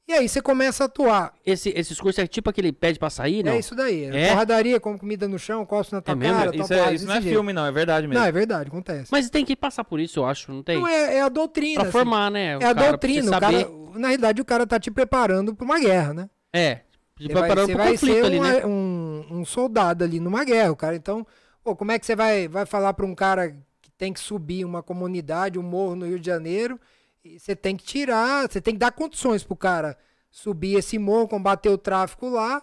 [0.09, 1.33] E aí você começa a atuar.
[1.47, 3.53] Esse, esses cursos é tipo aquele pede pra sair, não?
[3.53, 4.07] É isso daí.
[4.07, 4.25] É?
[4.25, 4.29] É?
[4.31, 6.37] Porradaria, como comida no chão, costo na tua É mesmo?
[6.37, 6.57] cara.
[6.57, 7.33] Isso, é- isso não é jeito.
[7.33, 8.21] filme, não, é verdade mesmo.
[8.21, 9.09] Não, é verdade, acontece.
[9.13, 10.81] Mas tem que passar por isso, eu acho, não tem?
[10.81, 11.75] Não, é, é a doutrina.
[11.75, 11.93] pra assim.
[11.93, 12.59] formar, né?
[12.59, 13.37] o É a cara, doutrina.
[13.37, 16.31] O cara, na realidade, o cara tá te preparando pra uma guerra, né?
[16.53, 16.81] É.
[17.17, 18.67] Você vai, preparando conflito ser ali, um, né?
[18.67, 20.97] um, um soldado ali numa guerra, o cara.
[20.97, 21.25] Então,
[21.63, 23.51] pô, como é que você vai, vai falar pra um cara
[23.81, 26.81] que tem que subir uma comunidade, um morro no Rio de Janeiro?
[27.25, 29.99] E você tem que tirar, você tem que dar condições pro cara
[30.31, 32.63] subir esse morro, combater o tráfico lá.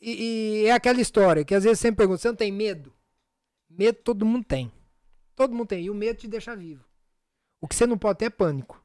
[0.00, 2.92] E, e é aquela história que às vezes você sempre pergunta: você não tem medo?
[3.68, 4.72] Medo todo mundo tem.
[5.36, 5.84] Todo mundo tem.
[5.84, 6.84] E o medo te deixa vivo.
[7.60, 8.82] O que você não pode ter é pânico.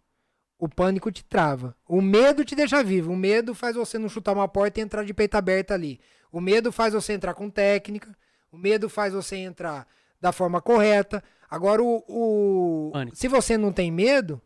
[0.59, 1.75] O pânico te trava.
[1.87, 3.11] O medo te deixa vivo.
[3.11, 5.99] O medo faz você não chutar uma porta e entrar de peito aberto ali.
[6.31, 8.15] O medo faz você entrar com técnica.
[8.51, 9.87] O medo faz você entrar
[10.19, 11.23] da forma correta.
[11.49, 14.41] Agora, o, o- se você não tem medo,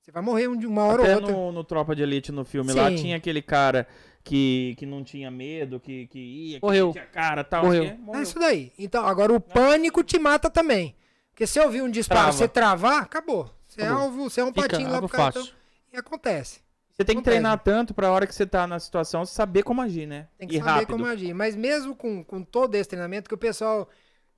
[0.00, 1.32] você vai morrer um de uma hora Até ou outra.
[1.36, 2.96] no, no Tropa de Elite, no filme lá, Sim.
[2.96, 3.86] tinha aquele cara
[4.22, 6.92] que, que não tinha medo, que, que ia, que Morreu.
[6.92, 7.64] tinha cara tal.
[7.64, 7.84] Morreu.
[7.84, 8.22] que- É morreu.
[8.22, 8.72] isso daí.
[8.78, 10.94] Então, agora o pânico te mata também.
[11.30, 12.32] Porque se eu ouvir um disparo, Trava.
[12.36, 13.50] você travar, acabou.
[13.68, 14.02] Você é Acabou.
[14.04, 15.06] alvo, você é um Fica patinho lá pro.
[15.28, 15.48] Então,
[15.92, 16.60] e acontece.
[16.94, 17.24] Você tem que Acontece.
[17.24, 20.28] treinar tanto pra hora que você tá na situação, saber como agir, né?
[20.38, 20.90] Tem que e saber rápido.
[20.92, 21.34] como agir.
[21.34, 23.88] Mas mesmo com, com todo esse treinamento, que o pessoal.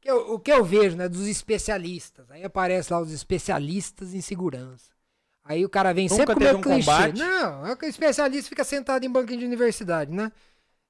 [0.00, 2.30] que eu- o que eu vejo, né, dos especialistas.
[2.30, 4.90] Aí aparece lá os especialistas em segurança.
[5.44, 6.78] Aí o cara vem Nunca sempre com meu um clichê.
[6.80, 7.18] combate?
[7.18, 10.32] Não, é que o especialista fica sentado em banquinho de universidade, né?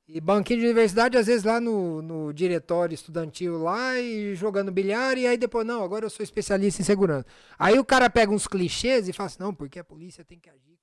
[0.08, 5.18] E banquinho de universidade, às vezes, lá no, no diretório estudantil lá e jogando bilhar,
[5.18, 7.26] e aí depois, não, agora eu sou especialista em segurança.
[7.58, 10.48] Aí o cara pega uns clichês e fala assim, não, porque a polícia tem que
[10.50, 10.75] agir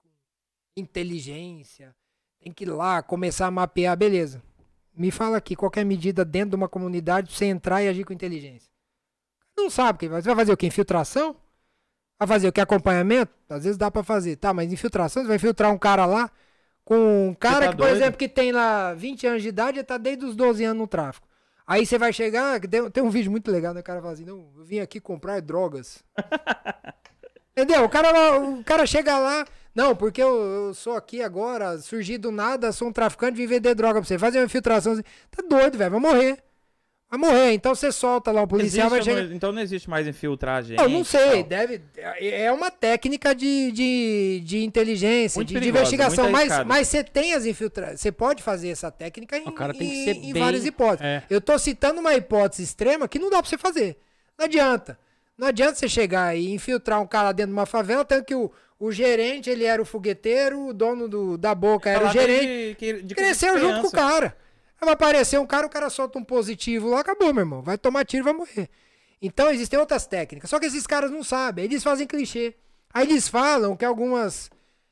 [0.75, 1.95] inteligência,
[2.41, 4.41] tem que ir lá começar a mapear, beleza.
[4.95, 8.13] Me fala aqui, qualquer medida dentro de uma comunidade pra você entrar e agir com
[8.13, 8.69] inteligência.
[9.57, 10.67] Não sabe o que vai Você vai fazer o que?
[10.67, 11.35] Infiltração?
[12.19, 12.61] Vai fazer o que?
[12.61, 13.33] Acompanhamento?
[13.49, 14.35] Às vezes dá pra fazer.
[14.35, 15.23] Tá, mas infiltração?
[15.23, 16.31] Você vai infiltrar um cara lá
[16.83, 17.95] com um cara tá que, por doido?
[17.95, 20.87] exemplo, que tem lá 20 anos de idade e tá desde os 12 anos no
[20.87, 21.27] tráfico.
[21.65, 23.79] Aí você vai chegar, tem, tem um vídeo muito legal, né?
[23.79, 26.03] O cara fala assim, não, eu vim aqui comprar drogas.
[27.55, 27.85] Entendeu?
[27.85, 29.45] O cara, o cara chega lá,
[29.75, 30.35] não, porque eu,
[30.67, 34.19] eu sou aqui agora, surgi do nada, sou um traficante, vim vender droga pra você.
[34.19, 34.95] Fazer uma infiltração.
[35.31, 36.37] Tá doido, velho, vai morrer.
[37.09, 37.51] Vai morrer.
[37.53, 39.29] Então você solta lá o policial, vai Existe ou chegar.
[39.29, 40.77] não- então não existe mais infiltragem.
[40.79, 41.79] Eu não sei, deve.
[42.19, 46.87] É uma técnica de, de, de inteligência, Muito de, de perigosa, investigação, muito mas, mas
[46.87, 47.99] você tem as infiltrações.
[48.01, 50.65] Você pode fazer essa técnica em, O cara tem que em- ser em bem- várias
[50.65, 51.05] hipóteses.
[51.05, 51.23] é.
[51.29, 53.97] Eu tô citando uma hipótese extrema que não dá pra você fazer.
[54.37, 54.97] Não adianta.
[55.37, 58.51] Não adianta você chegar e infiltrar um cara dentro de uma favela, tanto que o,
[58.83, 62.75] o gerente, ele era o fogueteiro, o dono do, da boca era o gerente.
[62.77, 64.35] De, de, de Cresceu junto com o cara.
[64.79, 67.61] Aí vai aparecer um cara, o cara solta um positivo lá, acabou, meu irmão.
[67.61, 68.69] Vai tomar tiro e vai morrer.
[69.21, 70.49] Então existem outras técnicas.
[70.49, 71.63] Só que esses caras não sabem.
[71.63, 72.55] Eles fazem clichê.
[72.93, 74.51] Aí eles falam que algumas,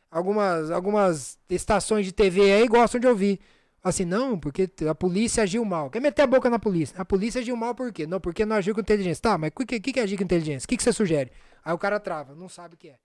[0.09, 3.41] algumas, algumas estações de TV aí gostam de ouvir.
[3.83, 5.89] Assim, não, porque a polícia agiu mal.
[5.89, 6.95] Quer meter a boca na polícia?
[6.97, 8.07] A polícia agiu mal por quê?
[8.07, 9.21] Não, porque não agiu com inteligência.
[9.21, 10.65] Tá, mas o que, que, que é agir com inteligência?
[10.65, 11.29] O que, que você sugere?
[11.61, 12.95] Aí o cara trava, não sabe o que é.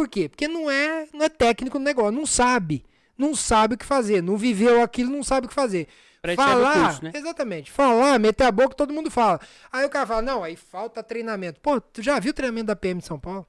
[0.00, 0.30] Por quê?
[0.30, 2.82] Porque não é, não é técnico no negócio, não sabe.
[3.18, 4.22] Não sabe o que fazer.
[4.22, 5.88] Não viveu aquilo, não sabe o que fazer.
[6.22, 7.12] Pra Falar, curso, né?
[7.14, 7.70] exatamente.
[7.70, 9.38] Falar, meter a boca, todo mundo fala.
[9.70, 11.60] Aí o cara fala, não, aí falta treinamento.
[11.60, 13.46] Pô, tu já viu o treinamento da PM de São Paulo?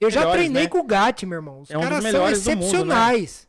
[0.00, 0.68] Eu já Melhores, treinei né?
[0.68, 1.60] com o GAT, meu irmão.
[1.60, 2.32] Os É um caras são do mundo, né?
[2.32, 3.48] excepcionais.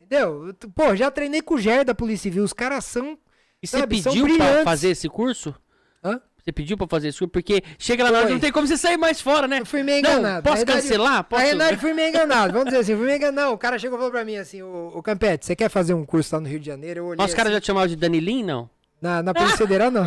[0.00, 0.52] Entendeu?
[0.74, 2.42] Pô, já treinei com o GER da Polícia Civil.
[2.42, 3.16] Os caras são.
[3.62, 5.54] E você Sabe, pediu pra fazer esse curso?
[6.02, 6.20] Hã?
[6.42, 7.28] Você pediu pra fazer curso?
[7.28, 9.60] Porque chega lá na hora, não tem como você sair mais fora, né?
[9.60, 10.42] Eu fui meio Não, enganado.
[10.42, 11.24] posso verdade, cancelar?
[11.24, 11.42] Posso...
[11.42, 12.52] Na verdade, fui meio enganado.
[12.52, 13.46] Vamos dizer assim, fui meio enganado.
[13.46, 15.94] Não, o cara chegou e falou pra mim assim: Ô, ô Campete, você quer fazer
[15.94, 17.00] um curso lá no Rio de Janeiro?
[17.00, 17.16] Eu olhei.
[17.16, 18.68] Nossa, os caras assim, já te chamavam de Danilin, não?
[19.02, 20.04] na, na Polícia Federal, não.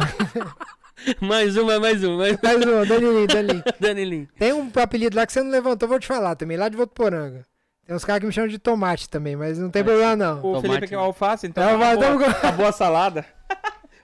[1.20, 2.40] mais uma, mais uma, mais uma.
[2.42, 3.64] Mas, ô, Danilinho, Danilinho.
[3.80, 4.28] Danilin.
[4.40, 7.46] Tem um apelido lá que você não levantou, vou te falar também, lá de Votuporanga.
[7.86, 10.40] Tem uns caras que me chamam de tomate também, mas não tem problema não.
[10.40, 11.02] O Tomate, Felipe quer né?
[11.02, 13.26] alface, então É, é uma, mas boa, uma boa salada.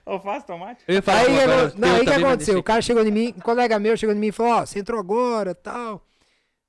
[0.04, 0.82] Alface, tomate?
[0.88, 2.58] Eu ia falar Aí agora, não, eu aí que aconteceu?
[2.58, 4.78] O cara chegou em mim, um colega meu chegou em mim e falou: Ó, você
[4.78, 6.04] entrou agora tal,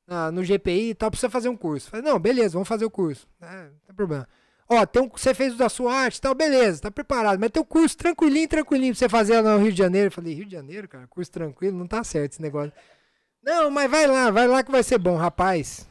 [0.07, 1.89] na- no GPI e tal, precisa fazer um curso.
[1.89, 3.27] Falei: Não, beleza, vamos fazer o curso.
[3.41, 4.27] É, não tem problema.
[4.69, 7.37] Ó, tem um, você fez o da sua arte e tal, beleza, tá preparado.
[7.39, 10.07] Mas tem um curso tranquilinho, tranquilinho pra você fazer lá no Rio de Janeiro.
[10.07, 12.71] Eu falei: Rio de Janeiro, cara, curso tranquilo, não tá certo esse negócio.
[13.43, 15.85] Não, mas vai lá, vai lá que vai ser bom, rapaz.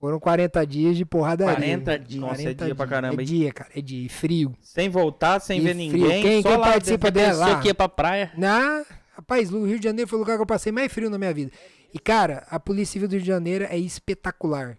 [0.00, 1.54] Foram 40 dias de porradaria.
[1.56, 2.20] 40 dias.
[2.20, 4.54] Nossa, é dia pra caramba, É dia, cara, é dia, e frio.
[4.60, 5.92] Sem voltar, sem E ver frio.
[5.92, 6.22] ninguém.
[6.22, 7.46] Quem- só quem lá participa dela?
[7.48, 7.60] Lá.
[7.60, 8.32] que ia pra praia?
[8.36, 11.18] Na, rapaz, o Rio de Janeiro foi o lugar que eu passei mais frio na
[11.18, 11.50] minha vida.
[11.92, 14.78] E, cara, a Polícia Civil do Rio de Janeiro é espetacular.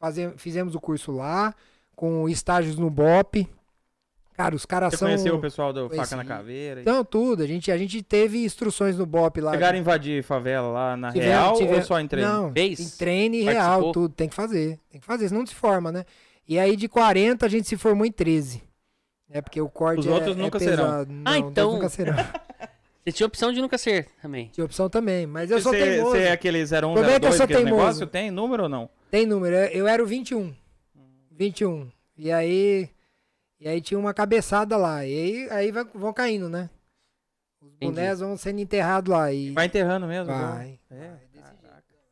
[0.00, 1.54] Faze- fizemos o curso lá,
[1.94, 3.48] com estágios no BOP.
[4.36, 5.06] Cara, os caras Você são.
[5.08, 6.80] conheceu o pessoal do Faca na Caveira?
[6.80, 7.42] Então, tudo.
[7.42, 9.52] A gente, a gente teve instruções no BOP lá.
[9.52, 12.28] Chegaram a invadir favela lá na Tiveram- real tiveram- ou só em treino?
[12.32, 12.80] Não, Fez?
[12.80, 13.70] em treino e Participou?
[13.80, 14.14] real, tudo.
[14.14, 14.80] Tem que fazer.
[14.90, 16.04] Tem que fazer, senão não se forma, né?
[16.48, 18.62] E aí, de 40, a gente se formou em 13.
[19.30, 20.84] É porque o corte Os é- outros é nunca serão.
[20.84, 21.12] pesado.
[21.12, 22.14] Não, Ah, então- nunca serão.
[23.04, 24.48] Você tinha opção de nunca ser também.
[24.52, 26.10] Tinha opção também, mas eu sou Você teimoso.
[26.12, 27.76] você é aquele 01, Como é que eu 02, sou teimoso?
[27.76, 28.06] negócio?
[28.06, 28.88] Tem número ou não?
[29.10, 30.52] Tem número, eu- eu era o 21.
[31.30, 31.88] 21.
[32.16, 32.88] E aí.
[33.60, 35.04] E aí tinha uma cabeçada lá.
[35.06, 36.68] E aí, aí vai- vão caindo, né?
[37.60, 37.92] Os Entendi.
[37.92, 39.32] bonés vão sendo enterrados lá.
[39.32, 40.26] E Vai enterrando mesmo?
[40.32, 40.78] vai.
[40.90, 41.12] É.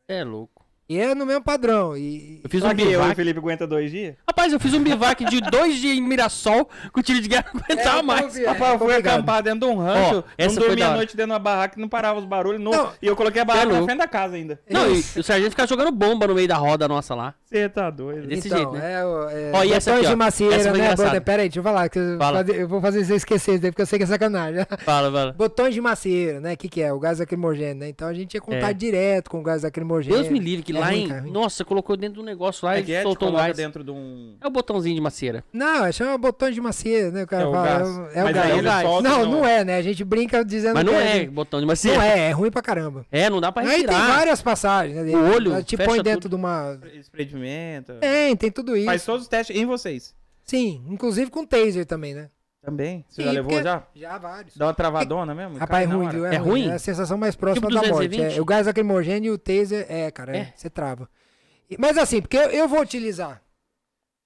[0.07, 0.52] É louco.
[0.93, 1.97] E é no mesmo padrão.
[1.97, 3.15] E, Eu fiz um que eu e o bivac.
[3.15, 4.15] Felipe aguenta dois dias?
[4.27, 7.61] Rapaz, eu fiz um bivac de dois dias em Mirassol com tiro de guerra, não
[7.61, 8.33] aguentava então, mais.
[8.35, 9.13] vi- é Rapaz, eu fui complicado.
[9.15, 11.39] acampar dentro de um rancho, Ó, essa não foi dormia a noite dentro de uma
[11.39, 12.61] barraca que não parava os barulhos.
[12.61, 12.91] não- Não.
[13.01, 14.59] E eu coloquei a barraca É na frente da casa ainda.
[14.69, 17.33] Não, e o sargento ficava jogando bomba no meio da roda nossa lá.
[17.45, 18.27] Você tá doido.
[18.27, 18.93] Desse então, jeito, né?
[19.01, 20.09] É, o- é, Ó, e essa botões aqui, ó.
[20.09, 20.95] de macieira, Essa foi né.
[20.95, 21.21] Bota?
[21.21, 21.89] Pera aí, deixa eu falar.
[21.89, 22.37] Que eu, Fala.
[22.39, 24.65] fazer- eu vou fazer você esquecer isso daí, porque eu sei que é sacanagem.
[24.83, 25.33] Fala, fala.
[25.33, 26.53] Botões de macieira, né?
[26.53, 26.91] O que, que é?
[26.91, 27.89] O gás lacrimogêneo, né?
[27.89, 28.73] Então a gente ia contato É.
[28.73, 30.17] direto com o gás lacrimogêneo.
[30.19, 31.07] Deus me livre, que É lá ruim, em.
[31.07, 31.31] cara, é.
[31.31, 33.55] Nossa, colocou dentro do negócio lá É e é, soltou um gás.
[33.57, 34.35] dentro de um...
[34.41, 35.43] É o botãozinho de macieira.
[35.51, 37.23] Não, chama botões de macieira, né?
[37.23, 37.65] O cara É o fala.
[37.67, 37.87] gás.
[37.87, 37.91] É,
[38.23, 38.49] o- é o gás.
[38.49, 39.77] É o solta não, no- não é, né?
[39.77, 41.97] A gente brinca dizendo Mas não é gente- botão de macieira.
[41.97, 43.05] Não é, é ruim pra caramba.
[43.11, 45.11] É, não dá pra Aí tem várias passagens, né?
[45.15, 46.31] O olho, te fecha põe dentro tudo.
[46.31, 46.79] de uma.
[47.01, 47.93] Spray de pimenta.
[47.95, 48.85] Tem, tem tudo isso.
[48.85, 50.13] Faz todos os testes em vocês.
[50.45, 52.29] Sim, inclusive com taser também, né?
[52.63, 53.03] Também?
[53.09, 53.83] Você Sim, já levou porque- já?
[53.93, 54.55] Já, vários.
[54.55, 55.57] Dá uma travadona mesmo?
[55.57, 56.13] Rapaz, Cai é na ruim, hora.
[56.15, 56.25] viu?
[56.25, 56.69] É ruim?
[56.69, 58.07] É a sensação mais próxima Tipo da morte.
[58.07, 58.37] 220?
[58.37, 60.53] É, o gás lacrimogêneo e o taser, é, cara, é, É.
[60.55, 61.09] você trava.
[61.69, 63.41] E- Mas assim, porque eu, eu vou utilizar.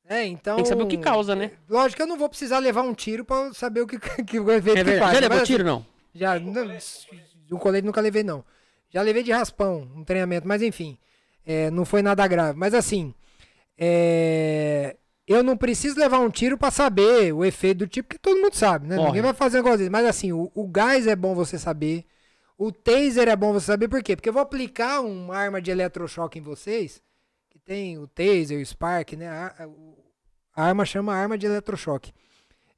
[0.08, 0.56] É, então.
[0.56, 1.52] Tem que saber o que causa, né?
[1.68, 4.52] Lógico que eu não vou precisar levar um tiro pra saber o que, que o
[4.52, 5.00] efeito É que verdade.
[5.00, 5.14] faz.
[5.16, 5.86] Já levou Mas, tiro, não?
[6.14, 6.78] Já, não,
[7.52, 8.46] o colete nunca levei, não.
[8.90, 10.98] Já levei de raspão, um treinamento, mas enfim,
[11.46, 12.58] é, não foi nada grave.
[12.58, 13.14] Mas assim,
[13.78, 14.96] é,
[15.28, 18.54] eu não preciso levar um tiro pra saber o efeito do tipo, porque todo mundo
[18.56, 18.96] sabe, né?
[18.96, 19.08] Morre.
[19.08, 19.90] Ninguém vai fazer um negócio desse.
[19.90, 22.06] Mas assim, o, o gás é bom você saber,
[22.58, 24.16] o taser é bom você saber, por quê?
[24.16, 27.02] Porque eu vou aplicar uma arma de eletrochoque em vocês,
[27.50, 29.28] que tem o taser, o spark, né?
[29.28, 29.48] A,
[30.56, 32.14] a- arma chama arma de eletrochoque.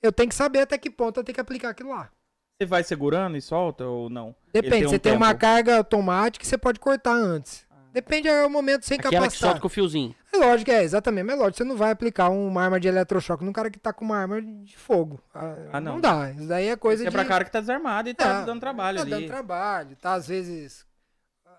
[0.01, 2.09] Eu tenho que saber até que ponto eu tenho que aplicar aquilo lá.
[2.57, 4.35] Você vai segurando e solta ou não?
[4.51, 5.39] Depende, um você tem uma tempo.
[5.39, 7.65] carga automática que você pode cortar antes.
[7.93, 9.49] Depende do momento sem Aquela que capacitar.
[9.49, 10.15] solta com o fiozinho.
[10.31, 11.23] É lógico, é, exatamente.
[11.25, 13.91] Mas é lógico, você não vai aplicar uma arma de eletrochoque num cara que tá
[13.91, 15.19] com uma arma de fogo.
[15.33, 15.93] Ah, Ah, não.
[15.93, 15.99] não.
[16.01, 16.31] dá.
[16.31, 17.15] Isso daí é coisa Isso é de...
[17.15, 19.09] pra cara que tá desarmado e tá É, dando trabalho tá ali.
[19.11, 20.85] dando trabalho, tá às vezes...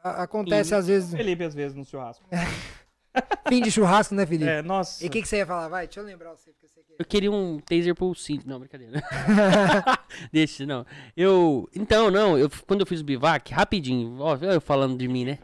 [0.04, 2.24] a- Acontece às vezes Felipe, às vezes, no churrasco.
[3.48, 4.48] fim de churrasco, né, Felipe?
[4.48, 5.04] É, nossa.
[5.04, 5.66] E o que, que você ia falar?
[5.68, 6.52] Vai, deixa eu lembrar você.
[6.52, 6.94] Porque você quer...
[6.96, 8.48] Eu queria um taser pro cinto.
[8.48, 9.02] Não, brincadeira.
[10.32, 10.86] Deixa, não.
[11.16, 11.68] Eu.
[11.74, 15.38] Então, não, eu, quando eu fiz o bivac, rapidinho, ó, eu falando de mim, né?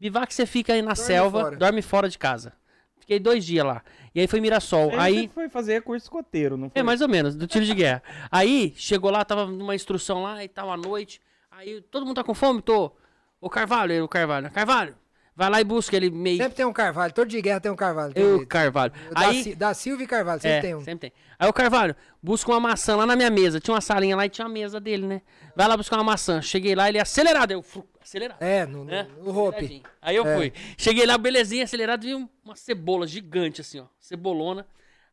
[0.00, 1.56] Bivac você fica aí na Dorme selva, fora.
[1.56, 2.52] dorme fora de casa.
[2.98, 3.82] Fiquei dois dias lá.
[4.14, 4.90] E aí foi Mirassol.
[4.92, 5.22] Aí Aí.
[5.22, 6.80] você foi fazer curso escoteiro, não foi?
[6.80, 8.02] É, mais ou menos, do tiro de guerra.
[8.30, 11.20] Aí, chegou lá, tava numa instrução lá e tal, à noite.
[11.50, 12.62] Aí, todo mundo tá com fome?
[12.62, 12.92] Tô.
[13.40, 14.50] Ô, Carvalho, o Carvalho.
[14.50, 14.94] Carvalho,
[15.34, 16.36] Vai lá e busca ele meio.
[16.36, 18.12] Sempre tem um Carvalho, todo de guerra tem um Carvalho.
[18.12, 18.48] tem Eu, jeito.
[18.48, 18.92] Carvalho.
[19.10, 19.42] Da, Aí.
[19.42, 20.80] Sil- da Silva e Carvalho, sempre É, tem um.
[20.84, 21.12] sempre tem.
[21.38, 23.58] Aí o Carvalho, busca uma maçã lá na minha mesa.
[23.58, 25.22] Tinha uma salinha lá e tinha uma mesa dele, né?
[25.56, 26.42] Vai lá buscar uma maçã.
[26.42, 27.52] Cheguei lá, ele é acelerado.
[27.52, 27.64] Eu,
[28.10, 28.42] acelerado.
[28.42, 29.06] É, no, no, né?
[29.18, 29.56] no Hope.
[29.56, 29.82] Aceleradinho.
[30.02, 30.36] Aí eu É.
[30.36, 30.52] fui.
[30.76, 33.86] Cheguei lá, belezinha, acelerado, vi um- uma cebola gigante, assim, ó.
[33.98, 34.66] Cebolona.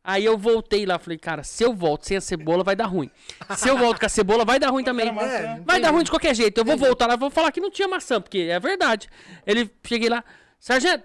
[0.04, 3.10] Aí eu voltei lá, falei, cara, se eu volto sem a cebola, vai dar ruim.
[3.56, 5.08] Se eu volto com a cebola, vai dar ruim também.
[5.08, 6.04] É, não Vai dar ruim jeito.
[6.06, 6.58] de qualquer jeito.
[6.58, 9.08] Eu vou voltar lá, vou falar que não tinha maçã, porque é verdade.
[9.46, 10.24] Ele, cheguei lá,
[10.58, 11.04] sargento,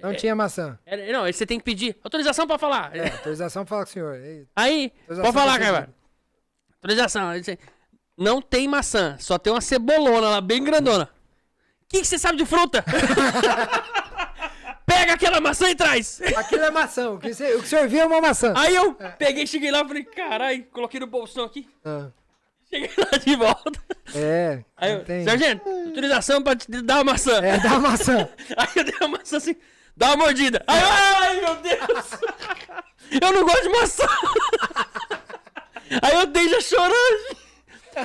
[0.00, 0.78] Não tinha maçã.
[0.86, 2.96] era- não, aí você tem que pedir autorização pra falar.
[2.96, 4.18] É, autorização fala com o senhor.
[4.56, 5.58] Aí, pode falar.
[5.58, 5.94] Carvalho.
[6.76, 7.28] Autorização.
[7.28, 7.58] Aí você-
[8.16, 11.08] Não tem maçã, só tem uma cebolona lá, bem grandona.
[11.82, 12.84] O que você sabe de fruta?
[14.86, 16.20] Pega aquela maçã e traz.
[16.36, 17.10] Aquilo é maçã.
[17.10, 18.52] O que, você- o que senhor viu é uma maçã.
[18.56, 21.68] Aí eu peguei, cheguei lá, falei, caralho, coloquei no bolsão aqui.
[21.84, 22.08] Ah,
[22.68, 23.80] Cheguei lá de volta.
[24.14, 24.64] é.
[24.76, 27.38] Aí eu, sargento, autorização pra te dar uma maçã.
[27.42, 28.28] É, dá uma maçã.
[28.56, 29.56] Aí eu dei uma maçã assim,
[29.96, 30.64] dá uma mordida.
[30.66, 32.06] Aí, ai, meu Deus.
[33.20, 34.06] Eu não gosto de maçã.
[36.00, 37.36] Aí eu dei já chorando.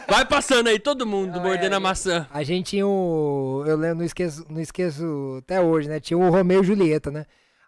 [0.07, 2.27] Vai passando aí, todo mundo mordendo a maçã.
[2.31, 3.63] A gente tinha o.
[3.65, 5.99] Eu lembro, não esqueço, não esqueço até hoje, né?
[5.99, 7.25] Tinha o Romeu e Julieta, né?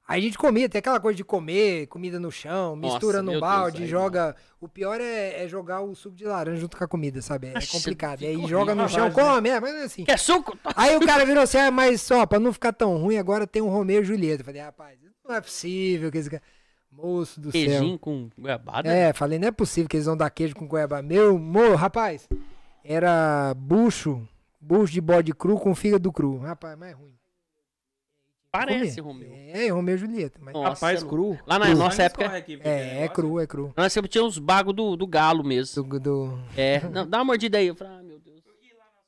[0.09, 3.31] Aí a gente comia, tem aquela coisa de comer, comida no chão, mistura Nossa, no
[3.31, 4.35] meu balde, Deus, aí joga.
[4.59, 7.49] O pior é, é jogar o suco de laranja junto com a comida, sabe?
[7.49, 8.23] É Nossa, complicado.
[8.23, 10.05] E aí joga no chão, come, é, mas é assim.
[10.05, 10.57] Quer suco?
[10.75, 13.61] Aí o cara virou assim, ah, mas só, pra não ficar tão ruim, agora tem
[13.61, 14.41] um Romeu e Julieta.
[14.41, 16.41] Eu falei, rapaz, não é possível que esse cara.
[17.01, 17.61] Moço do céu.
[17.61, 18.89] Queijinho com goiabada.
[18.91, 21.01] É, falei, não é possível que eles vão dar queijo com goiaba.
[21.01, 22.27] Meu, mo, rapaz,
[22.83, 24.27] era bucho,
[24.59, 26.37] bucho de bode cru com fígado cru.
[26.39, 27.13] Rapaz, mais ruim.
[28.51, 28.99] Parece.
[28.99, 29.29] Romeu.
[29.53, 30.39] É, Romeu e Julieta.
[30.41, 30.53] Mas...
[30.55, 31.37] Nossa, Rapaz, não- cru.
[31.45, 31.77] Lá na Cru.
[31.77, 33.71] nossa época- aqui, É, é cru, é cru.
[33.77, 35.83] Nós sempre tinha uns bagos do, do galo mesmo.
[35.83, 36.39] Do, do...
[36.57, 37.67] É, não, dá uma mordida aí.
[37.67, 38.39] Eu falei, ah, meu Deus.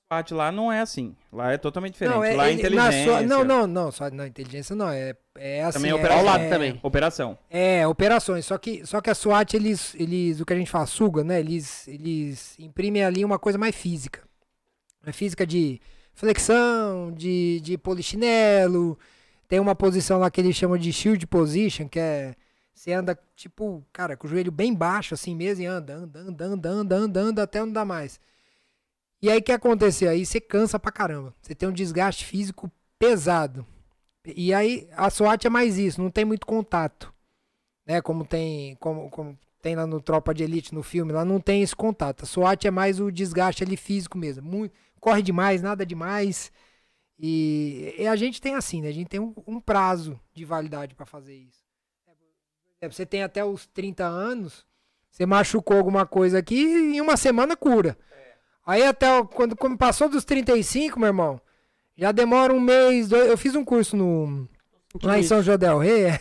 [0.08, 1.16] Parte lá não é assim.
[1.32, 2.14] Lá é totalmente diferente.
[2.16, 3.04] Não, é, lá é inteligência.
[3.06, 5.80] sua- não, não, não, só na inteligência não, é, é assim.
[5.80, 6.14] Também é é.
[6.14, 6.80] Ao lado é- também.
[6.84, 7.38] Operação.
[7.50, 10.86] É, operações, só que, só que a SWAT, eles, eles, o que a gente fala,
[10.86, 11.40] suga, né?
[11.40, 14.22] Eles, eles imprimem ali uma coisa mais física.
[15.04, 15.82] É física de
[16.14, 19.00] flexão, de, de polichinelo.
[19.48, 22.36] Tem uma posição lá que eles chamam de shield position, que é.
[22.74, 26.46] Você anda, tipo, cara, com o joelho bem baixo, assim mesmo, e anda, anda, anda,
[26.46, 28.20] anda, anda, anda, anda até não dá mais.
[29.22, 30.08] E aí o que acontece?
[30.08, 31.34] Aí você cansa pra caramba.
[31.42, 33.66] Você tem um desgaste físico pesado.
[34.26, 37.12] E aí a SWAT é mais isso, não tem muito contato
[37.86, 38.02] né?
[38.02, 41.62] Como tem, como, como tem lá no Tropa de Elite, no filme, lá não tem
[41.62, 42.24] esse contato.
[42.24, 44.44] A SWAT é mais o desgaste ali físico mesmo.
[44.48, 46.52] Muito, corre demais, nada demais.
[47.20, 48.90] E, e a gente tem assim, né?
[48.90, 51.62] A gente tem um, um prazo de validade para fazer isso.
[52.80, 54.66] É, você tem até os 30 anos,
[55.12, 57.96] você machucou alguma coisa aqui e em uma semana cura.
[58.66, 61.40] Aí até quando, quando passou dos 35, meu irmão,
[62.02, 64.48] já demora um mês, dois, eu fiz um curso no
[65.04, 66.20] lá em São João del Rei, é,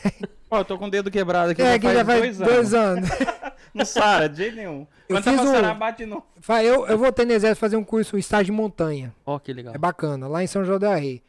[0.51, 1.63] Ó, eu tô com o dedo quebrado aqui.
[1.63, 3.11] é já que faz já faz dois, dois anos.
[3.11, 3.27] anos.
[3.73, 4.85] Não sara, de jeito nenhum.
[5.09, 6.09] Eu Quando tá fiz um- sarar, bate.
[6.41, 9.15] Fa- Eu, eu voltei no exército fazer um curso, estágio de montanha.
[9.25, 9.73] Ó, que legal.
[9.75, 11.23] É bacana, lá em São João del Rei.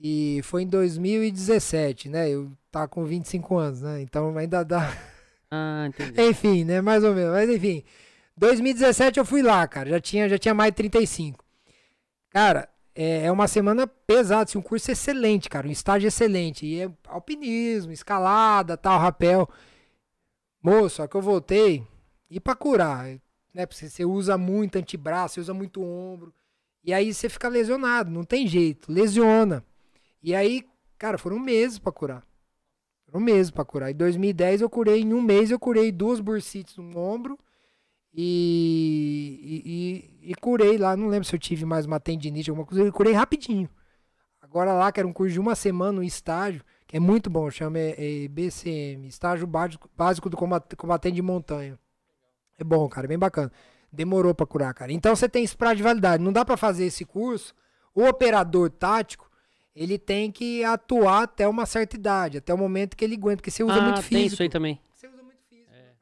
[0.00, 2.28] E foi em 2017, né?
[2.30, 4.00] Eu tava com 25 anos, né?
[4.02, 4.92] Então ainda dá.
[5.50, 6.14] Ah, entendi.
[6.22, 6.80] enfim, né?
[6.80, 7.32] Mais ou menos.
[7.32, 7.82] Mas enfim.
[8.36, 9.90] 2017 eu fui lá, cara.
[9.90, 11.44] Já tinha, já tinha mais de 35.
[12.30, 15.66] Cara, é, é uma semana pesada, assim, um curso excelente, cara.
[15.66, 16.64] Um estágio excelente.
[16.64, 19.48] E é alpinismo, escalada, tal, rapel.
[20.62, 21.86] Moço, só que eu voltei
[22.30, 23.06] e pra curar,
[23.52, 23.66] né?
[23.66, 26.32] Porque você usa muito antebraço, você usa muito ombro.
[26.82, 29.64] E aí você fica lesionado, não tem jeito, lesiona.
[30.22, 30.64] E aí,
[30.98, 32.26] cara, foram meses pra curar.
[33.06, 33.90] Foram meses pra curar.
[33.90, 37.38] Em 2010 eu curei, em um mês eu curei duas bursites no ombro
[38.16, 40.96] e, e, e- curei lá.
[40.96, 42.84] Não lembro se eu tive mais uma tendinite, alguma coisa.
[42.84, 43.68] Eu curei rapidinho.
[44.40, 47.50] Agora lá, que era um curso de uma semana, um estágio, que é muito bom,
[47.50, 51.78] chama é, é BCM, Estágio Básico, Básico do Combat- Combatente de Montanha.
[52.56, 53.50] É bom, cara, bem bacana.
[53.92, 54.92] Demorou pra curar, cara.
[54.92, 56.22] Então você tem esse prazo de validade.
[56.22, 57.52] Não dá pra fazer esse curso.
[57.94, 59.28] O operador tático,
[59.74, 63.50] ele tem que atuar até uma certa idade, até o momento que ele aguenta, porque
[63.50, 64.34] você usa ah, muito tem físico.
[64.34, 64.80] isso aí também.
[64.94, 65.70] Você usa muito físico.
[65.72, 65.96] né, cara?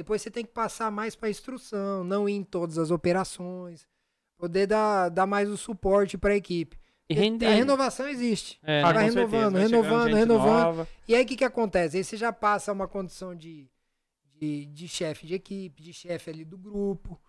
[0.00, 3.86] Depois você tem que passar mais pra instrução, não ir em todas as operações,
[4.38, 6.78] poder dar, dar mais o suporte pra equipe.
[7.06, 7.44] E render.
[7.46, 8.58] A renovação existe.
[8.62, 10.64] É, Ah, vai certeza, renovando, vai renovando, renovando.
[10.64, 10.88] nova.
[11.06, 11.98] E aí o que, que acontece?
[11.98, 13.68] Aí você já passa uma condição de,
[14.36, 17.20] de, de chefe de equipe, de chefe ali do grupo.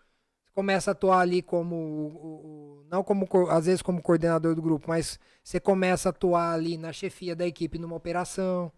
[0.45, 1.75] Você começa a atuar ali como.
[1.75, 6.07] o- o- o- não como co- às vezes como coordenador do grupo, mas você começa
[6.07, 8.71] a atuar ali na chefia da equipe numa operação.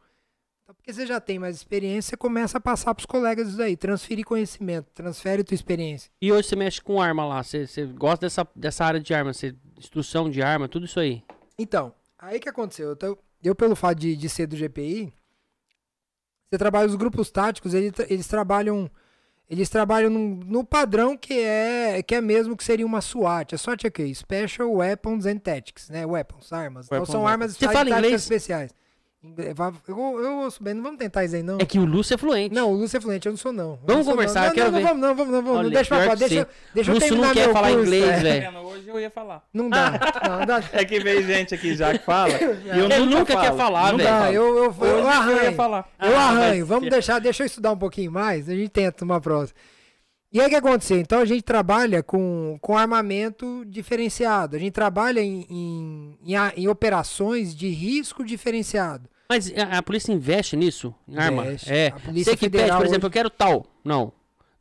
[0.64, 3.76] Então, porque você já tem mais experiência, você começa a passar pros colegas isso daí,
[3.76, 6.10] transferir conhecimento, transfere tua experiência.
[6.22, 7.44] E hoje você mexe com arma lá.
[7.44, 11.22] Você, você gosta dessa, dessa área de arma, você, instrução de arma, tudo isso aí.
[11.60, 12.88] Então, Aí que aconteceu?
[12.90, 15.12] Eu, tô- eu, pelo fato de, de ser do GPI,
[16.50, 18.90] você trabalha os grupos táticos, eles, eles trabalham.
[19.50, 23.54] Eles trabalham num- no padrão que é que é mesmo que seria uma SWAT.
[23.54, 24.16] A SWAT é o quê?
[24.16, 26.06] Special Weapons and Tactics, né?
[26.06, 26.86] Weapons, armas.
[26.86, 27.32] então Weapons, são weapons.
[27.34, 28.22] armas Você fala inglês?
[28.22, 28.72] especiais.
[29.88, 31.58] Eu, eu ouço bem, não vamos tentar isso aí, não.
[31.58, 32.54] É que o Lúcio é fluente.
[32.54, 33.72] Não, o Lúcio é fluente, eu não sou, não.
[33.72, 34.46] Eu Vamos não sou, conversar, não.
[34.48, 34.84] eu Não, quero não, ver.
[34.86, 35.60] vamos, não, vamos, não, vamos.
[35.60, 36.40] Olha, deixa pra lá, que deixa, sim.
[36.42, 38.20] eu- deixa eu Lúcio não terminar quer falar curso, inglês, é.
[38.20, 38.58] velho.
[38.60, 39.44] Hoje eu ia falar.
[39.54, 39.92] Não dá,
[40.30, 40.64] não dá.
[40.74, 42.34] É que veio gente aqui já que fala.
[42.36, 44.10] E eu Ele nunca, nunca quer falar, velho.
[44.10, 45.54] Não, eu, eu, eu, eu ia arranho.
[45.54, 45.90] falar.
[46.02, 46.66] Eu Ah, arranho.
[46.66, 49.58] Vamos deixar, deixa eu estudar um pouquinho mais, a gente tenta uma próxima.
[50.34, 50.98] E aí o que aconteceu?
[51.00, 54.56] Então a gente trabalha com, com armamento diferenciado.
[54.56, 59.08] A gente trabalha em, em, em, em operações de risco diferenciado.
[59.34, 60.94] Mas a, a polícia investe nisso?
[61.08, 61.46] Em arma?
[61.46, 61.72] Investe.
[61.74, 61.88] É.
[61.88, 63.66] A Polícia Você que pede, Federal por exemplo, hoje- eu quero tal.
[63.84, 64.12] Não.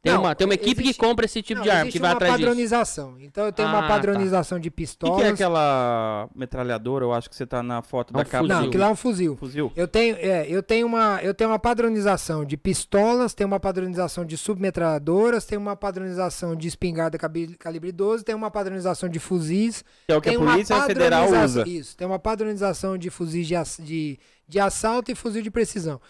[0.05, 2.01] Tem, Não, uma, tem uma equipe existe- que compra esse tipo Não, de arma, que
[2.01, 2.45] vai uma atrás disso.
[2.49, 3.15] padronização.
[3.21, 3.89] Então eu tenho Ah, uma tá.
[3.89, 5.17] padronização de O que, pistolas.
[5.17, 7.05] que é aquela metralhadora?
[7.05, 8.49] Eu acho que você tá na foto É um da capa.
[8.49, 9.37] Não, aquilo lá é um fuzil.
[9.37, 9.71] Fuzil?
[9.77, 14.25] Eu tenho, é, eu tenho uma, eu tenho uma padronização de pistolas, tenho uma padronização
[14.25, 17.17] de submetralhadoras, tenho uma padronização de espingarda
[17.57, 21.31] calibre 12, tenho uma padronização de fuzis, Que é o que a uma Polícia Federal
[21.31, 21.63] usa.
[21.69, 26.01] Isso, tem uma padronização de fuzis de, de, de assalto e fuzil de precisão.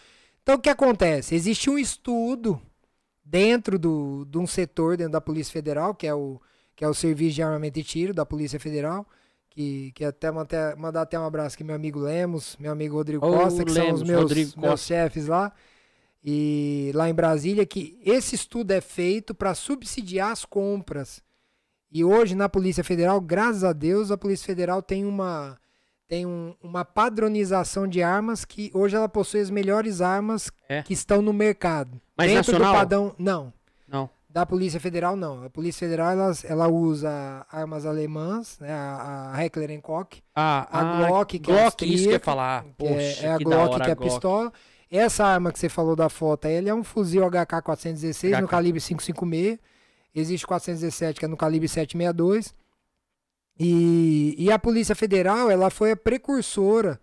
[0.43, 1.35] Então o que acontece?
[1.35, 2.59] Existe um estudo
[3.33, 6.39] dentro do, de um setor dentro da Polícia Federal, que é o,
[6.77, 9.07] que é o Serviço de Armamento e Tiro da Polícia Federal,
[9.49, 13.27] que, que até mandar, mandar até um abraço aqui meu amigo Lemos, meu amigo Rodrigo
[13.27, 15.51] Ô, Costa, que são Lemos, os meus, meus chefes lá.
[16.23, 21.23] E lá em Brasília, que esse estudo é feito para subsidiar as compras.
[21.91, 25.59] E hoje na Polícia Federal, graças a Deus, a Polícia Federal tem uma
[26.13, 30.83] tem um- uma padronização de armas que hoje ela possui as melhores armas É.
[30.83, 31.99] que estão no mercado.
[32.15, 32.75] Mas Dentro nacional?
[32.75, 33.51] do padrão, não.
[33.89, 34.11] Não.
[34.29, 35.43] Da Polícia Federal não.
[35.43, 40.81] A Polícia Federal ela, ela usa armas alemãs, né, a, a Heckler Koch, Ah, a
[40.81, 42.65] ah, Glock, que é Glock, isso que eu ia falar.
[42.65, 44.11] que Poxa, é, é a Glock hora que é a Glock.
[44.13, 44.53] pistola.
[44.91, 48.51] Essa arma que você falou da foto ele é um fuzil HK-416 no HK.
[48.51, 49.59] calibre 556.
[50.15, 52.55] Existe 417 que é no calibre 762.
[53.59, 57.01] E, e a Polícia Federal, ela foi a precursora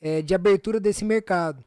[0.00, 1.64] eh, de abertura desse mercado.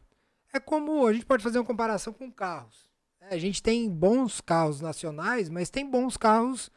[0.54, 2.90] É como a gente pode fazer uma comparação com carros.
[3.22, 6.70] É, a gente tem bons carros nacionais, mas tem bons carros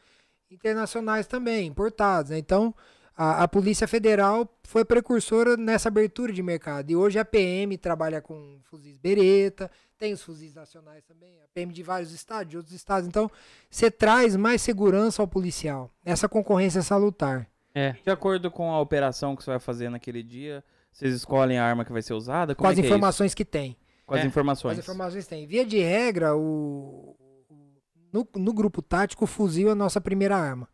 [0.49, 2.31] internacionais também, importados.
[2.31, 2.37] né?
[2.37, 2.73] Então,
[3.15, 6.89] a, a Polícia Federal foi precursora nessa abertura de mercado.
[6.91, 11.71] E hoje a PM trabalha com fuzis Beretta, tem os fuzis nacionais também, a PM
[11.71, 13.07] de vários estados, de outros estados.
[13.07, 13.31] Então,
[13.69, 15.89] você traz mais segurança ao policial.
[16.03, 17.47] Essa concorrência é salutar.
[17.73, 17.93] É.
[18.03, 21.85] De acordo com a operação que você vai fazer naquele dia, vocês escolhem a arma
[21.85, 22.53] que vai ser usada?
[22.55, 23.77] Com Como as é que é informações que tem.
[24.05, 24.25] Com as É.
[24.25, 24.77] informações.
[24.77, 25.45] As informações tem.
[25.47, 27.15] Via de regra, o,
[27.49, 27.75] o-
[28.13, 30.67] no, no grupo tático, o fuzil é a nossa primeira arma.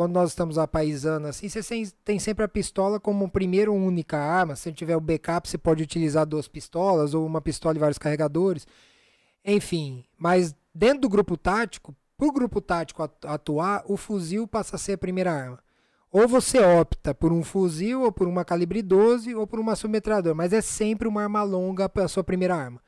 [0.00, 4.56] Quando nós estamos apaisando assim, você tem, sempre a pistola como primeira ou única arma.
[4.56, 8.66] Se tiver o backup, você pode utilizar duas pistolas ou uma pistola e vários carregadores.
[9.44, 14.76] Enfim, mas dentro do grupo tático, para o grupo tático atu- atuar, o fuzil passa
[14.76, 15.58] a ser a primeira arma.
[16.10, 20.34] Ou você opta por um fuzil, ou por uma calibre 12, ou por uma submetralhadora,
[20.34, 22.80] mas é sempre uma arma longa para a sua primeira arma.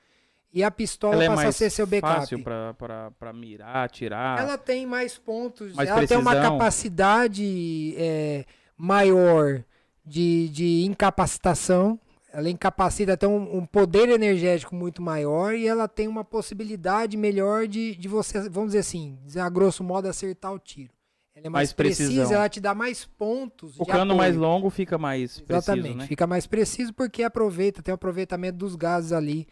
[0.53, 2.15] E a pistola Ela é passa a ser seu backup.
[2.15, 4.39] fácil pra mirar, atirar.
[4.39, 6.59] Ela tem mais pontos, Mais ela tem uma precisão.
[6.59, 8.45] capacidade é,
[8.77, 9.65] maior
[10.05, 11.99] de, de incapacitação.
[12.35, 17.67] Ela incapacita, tem um, um poder energético muito maior e ela tem uma possibilidade melhor
[17.69, 20.91] de, de você, vamos dizer assim, a grosso modo, acertar o tiro.
[21.35, 22.15] Ela é mais, Mais precisão.
[22.15, 23.79] precisa, ela te dá mais pontos.
[23.79, 24.17] O cano apoio.
[24.19, 26.07] mais longo fica mais Exatamente, preciso, né?
[26.07, 29.47] fica mais preciso porque aproveita, tem o aproveitamento dos gases ali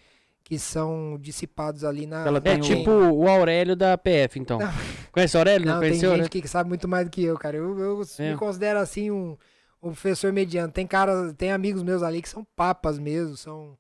[0.51, 2.27] que são dissipados ali na.
[2.27, 4.59] Ela É tem o- tipo o Aurélio da PF, então.
[4.59, 4.69] Não.
[5.13, 5.65] Conhece o Aurélio?
[5.65, 6.43] Não, Não, tem conheceu, gente né?
[6.43, 7.57] que sabe muito mais do que eu, cara.
[7.57, 8.33] Eu, eu É.
[8.33, 9.37] me considero assim um,
[9.81, 10.73] um professor mediano.
[10.73, 13.79] Tem cara, tem amigos meus ali que são papas mesmo, são,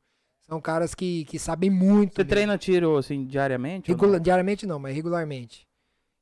[0.48, 2.14] são caras que, que sabem muito.
[2.14, 2.30] Você mesmo.
[2.30, 3.90] treina tiro assim diariamente?
[3.90, 4.00] ou não?
[4.04, 5.66] Regula- diariamente não, mas regularmente.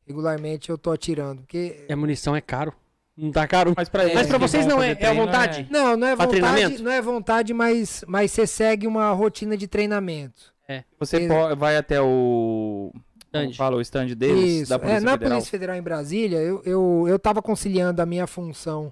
[0.07, 2.72] Regularmente eu tô atirando, porque E a munição é caro.
[3.21, 3.75] Não tá caro?
[3.77, 5.66] Mas pra, Mas eles pra que vocês vão não é- é vontade?
[5.71, 6.83] não, não é Pra vontade, treinamento?
[6.85, 10.55] não é vontade, mas mas você segue uma rotina de treinamento.
[11.01, 12.93] Você Ex- po- vai até o.
[13.27, 13.53] Stand.
[13.55, 14.71] fala, o stand deles, Isso.
[14.71, 15.31] da Polícia é, na Federal.
[15.33, 18.91] Polícia Federal em Brasília, eu, eu, eu tava conciliando a minha função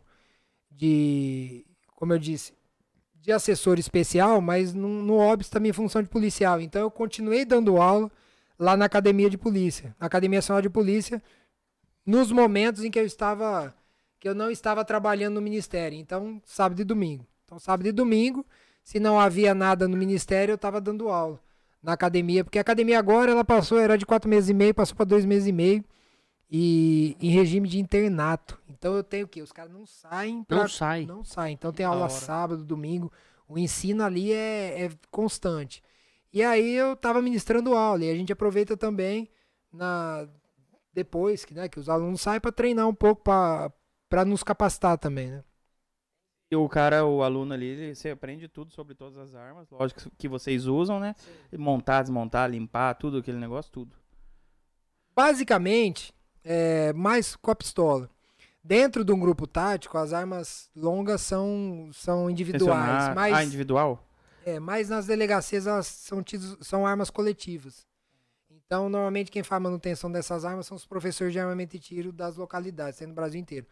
[0.71, 1.65] de,
[1.95, 2.53] como eu disse,
[3.15, 6.61] de assessor especial, mas não, não obsta a minha função de policial.
[6.61, 8.11] Então eu continuei dando aula
[8.59, 11.23] lá na Academia de Polícia, na Academia Nacional de Polícia,
[12.05, 13.75] nos momentos em que eu estava
[14.19, 15.99] que eu não estava trabalhando no ministério.
[15.99, 17.27] Então, sábado e domingo.
[17.45, 18.45] Então, sábado e domingo,
[18.83, 21.41] se não havia nada no ministério, eu estava dando aula
[21.83, 24.97] na academia, porque a academia agora ela passou, era de quatro meses e meio, passou
[24.97, 25.85] para dois meses e meio.
[26.51, 28.57] e em regime de internato.
[28.69, 29.43] Então eu tenho o quê?
[29.43, 30.45] Os caras não saem.
[30.45, 31.05] pra- Não sai.
[31.07, 31.55] Não saem.
[31.55, 33.11] Então tem aula sábado, domingo.
[33.49, 35.83] O ensino ali é, é constante.
[36.33, 39.29] E aí eu tava ministrando aula e a gente aproveita também
[39.73, 40.29] na
[40.93, 43.71] depois que, né, que os alunos saem para treinar um pouco para
[44.27, 45.45] nos capacitar também, né?
[46.51, 50.09] E o cara, o aluno ali, ele- você aprende tudo sobre todas as armas, lógico
[50.17, 51.15] que vocês usam, né?
[51.53, 53.97] Montar, desmontar, limpar, tudo aquele negócio, tudo.
[55.15, 58.09] Basicamente, é, mais com a pistola.
[58.63, 64.05] Dentro de um grupo tático, as armas longas são, são individuais, mas, Ah, individual?
[64.45, 67.87] é, mas nas delegacias elas são, tidos- são armas coletivas.
[68.51, 72.37] Então, normalmente quem faz manutenção dessas armas são os professores de armamento e tiro das
[72.37, 73.67] localidades, tem no Brasil inteiro.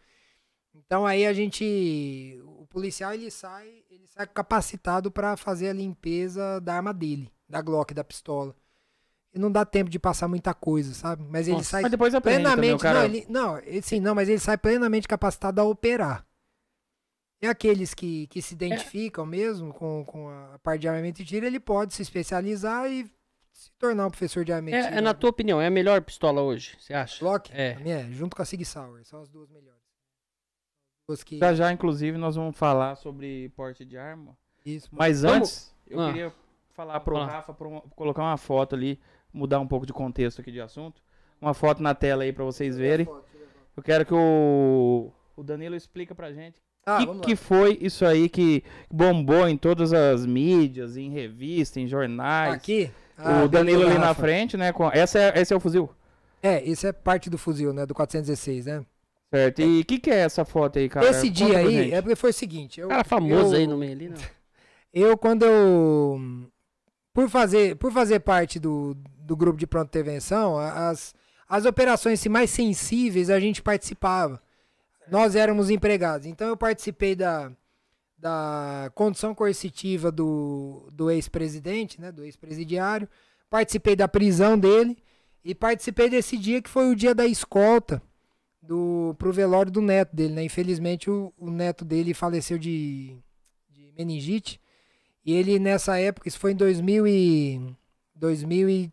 [0.85, 6.59] Então aí a gente, o policial ele sai, ele sai capacitado para fazer a limpeza
[6.61, 8.55] da arma dele, da Glock, da pistola.
[9.33, 11.23] E não dá tempo de passar muita coisa, sabe?
[11.29, 12.99] Mas ele Nossa, sai Mas depois também, plenamente, cara...
[12.99, 16.25] não, ele, não, ele- sim, não, mas ele sai plenamente capacitado a operar.
[17.41, 21.45] E aqueles que, que se identificam mesmo com, com a parte de armamento e tiro,
[21.45, 23.11] ele pode se especializar e
[23.51, 26.41] se tornar um professor de armamento É, é na tua opinião, é a melhor pistola
[26.41, 27.19] hoje, você acha?
[27.19, 27.75] Glock, É.
[27.75, 29.84] minha é, junto com a Sig Sauer, são as duas melhores.
[31.25, 34.35] Que Já já, inclusive, nós vamos falar sobre porte de arma.
[34.65, 36.07] isso, Mas Vamos- antes, eu Ah.
[36.07, 36.33] queria
[36.73, 37.27] falar pro Fala.
[37.27, 38.99] Rafa, pro- colocar uma foto ali,
[39.31, 40.99] mudar um pouco de contexto aqui de assunto.
[41.39, 43.07] Uma foto na tela aí pra vocês verem.
[43.77, 48.27] Eu quero que o, o Danilo explica pra gente Ah, que, que foi isso aí
[48.27, 52.55] que bombou em todas as mídias, em revistas, em jornais.
[52.55, 54.71] Aqui, ah, o Danilo ali na frente, né?
[54.73, 55.89] Com, essa é, esse é o fuzil,
[56.41, 58.83] É, esse é parte do fuzil, né, do 416, né?
[59.35, 59.61] Certo?
[59.61, 61.07] E o que, que é essa foto aí, cara?
[61.09, 61.93] Esse Conta dia aí, gente.
[61.93, 64.17] é porque foi o seguinte, eu, Cara famoso eu- aí no meio ali, não.
[64.97, 66.17] Eu, quando eu.
[67.13, 71.13] Por fazer, por fazer parte do, do grupo de pronta intervenção, as,
[71.49, 74.41] as operações assim, mais sensíveis a gente participava.
[75.11, 76.25] Nós éramos empregados.
[76.25, 77.51] Então eu participei da,
[78.17, 83.09] da condição coercitiva do, do ex-presidente, né, do ex-presidiário.
[83.49, 84.97] Participei da prisão dele.
[85.43, 88.01] E participei desse dia que foi o dia da escolta
[88.65, 90.33] do, pro velório do neto dele.
[90.33, 90.43] Né?
[90.43, 93.15] Infelizmente o, o neto dele faleceu de,
[93.69, 94.59] de meningite.
[95.25, 97.61] E ele nessa época, isso foi em 2000 e,
[98.15, 98.91] 2000 e,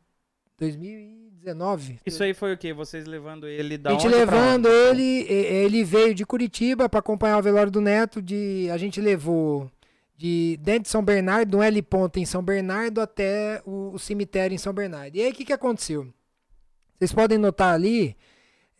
[0.58, 2.00] 2019.
[2.06, 2.72] Isso aí foi o quê?
[2.72, 7.42] Vocês levando ele da a gente levando ele, ele veio de Curitiba para acompanhar o
[7.42, 8.22] velório do neto.
[8.22, 9.70] De, a gente levou
[10.16, 14.54] de dentro de São Bernardo, um L ponto em São Bernardo até o, o cemitério
[14.54, 15.16] em São Bernardo.
[15.16, 16.06] E aí o que, que aconteceu?
[16.96, 18.16] Vocês podem notar ali,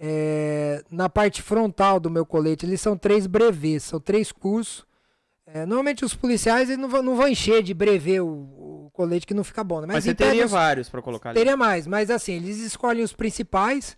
[0.05, 4.84] é, na parte frontal do meu colete, eles são três brevês, são três cursos.
[5.46, 9.24] É, normalmente os policiais eles não, vão, não vão encher de brevê o, o colete
[9.24, 9.86] que não fica bom, né?
[9.86, 11.38] Mas, em você teria termos- vários pra colocar ali.
[11.38, 13.96] Teria mais, mas assim, eles escolhem os principais.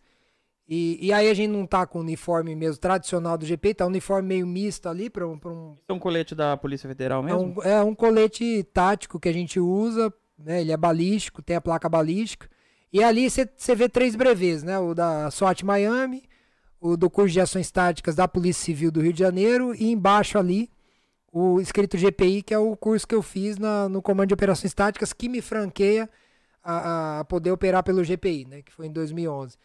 [0.69, 3.85] E, e aí a gente não tá com o uniforme mesmo tradicional do GP, tá
[3.85, 7.27] um uniforme meio misto ali para um, um, é um colete da Polícia Federal é
[7.27, 7.55] mesmo?
[7.59, 10.61] um, é um colete tático que a gente usa, né?
[10.63, 12.49] Ele é balístico, tem a placa balística.
[12.95, 14.79] E ali você vê três brevês, né?
[14.79, 16.23] O da SWAT Miami,
[16.81, 20.39] o do curso de ações táticas da Polícia Civil do Rio de Janeiro e embaixo
[20.39, 20.71] ali
[21.33, 24.73] o escrito GPI, que é o curso que eu fiz na- no Comando de Operações
[24.73, 26.09] Táticas, que me franqueia
[26.63, 28.63] a, a poder operar pelo GPI, né?
[28.63, 29.57] Que foi em 2011.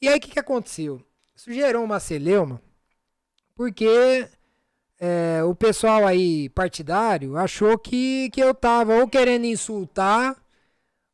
[0.00, 1.02] E aí o que, que aconteceu?
[1.34, 2.62] Isso gerou uma celeuma,
[3.56, 4.28] porque
[5.00, 10.36] é, o pessoal aí partidário achou que, que eu tava ou querendo insultar,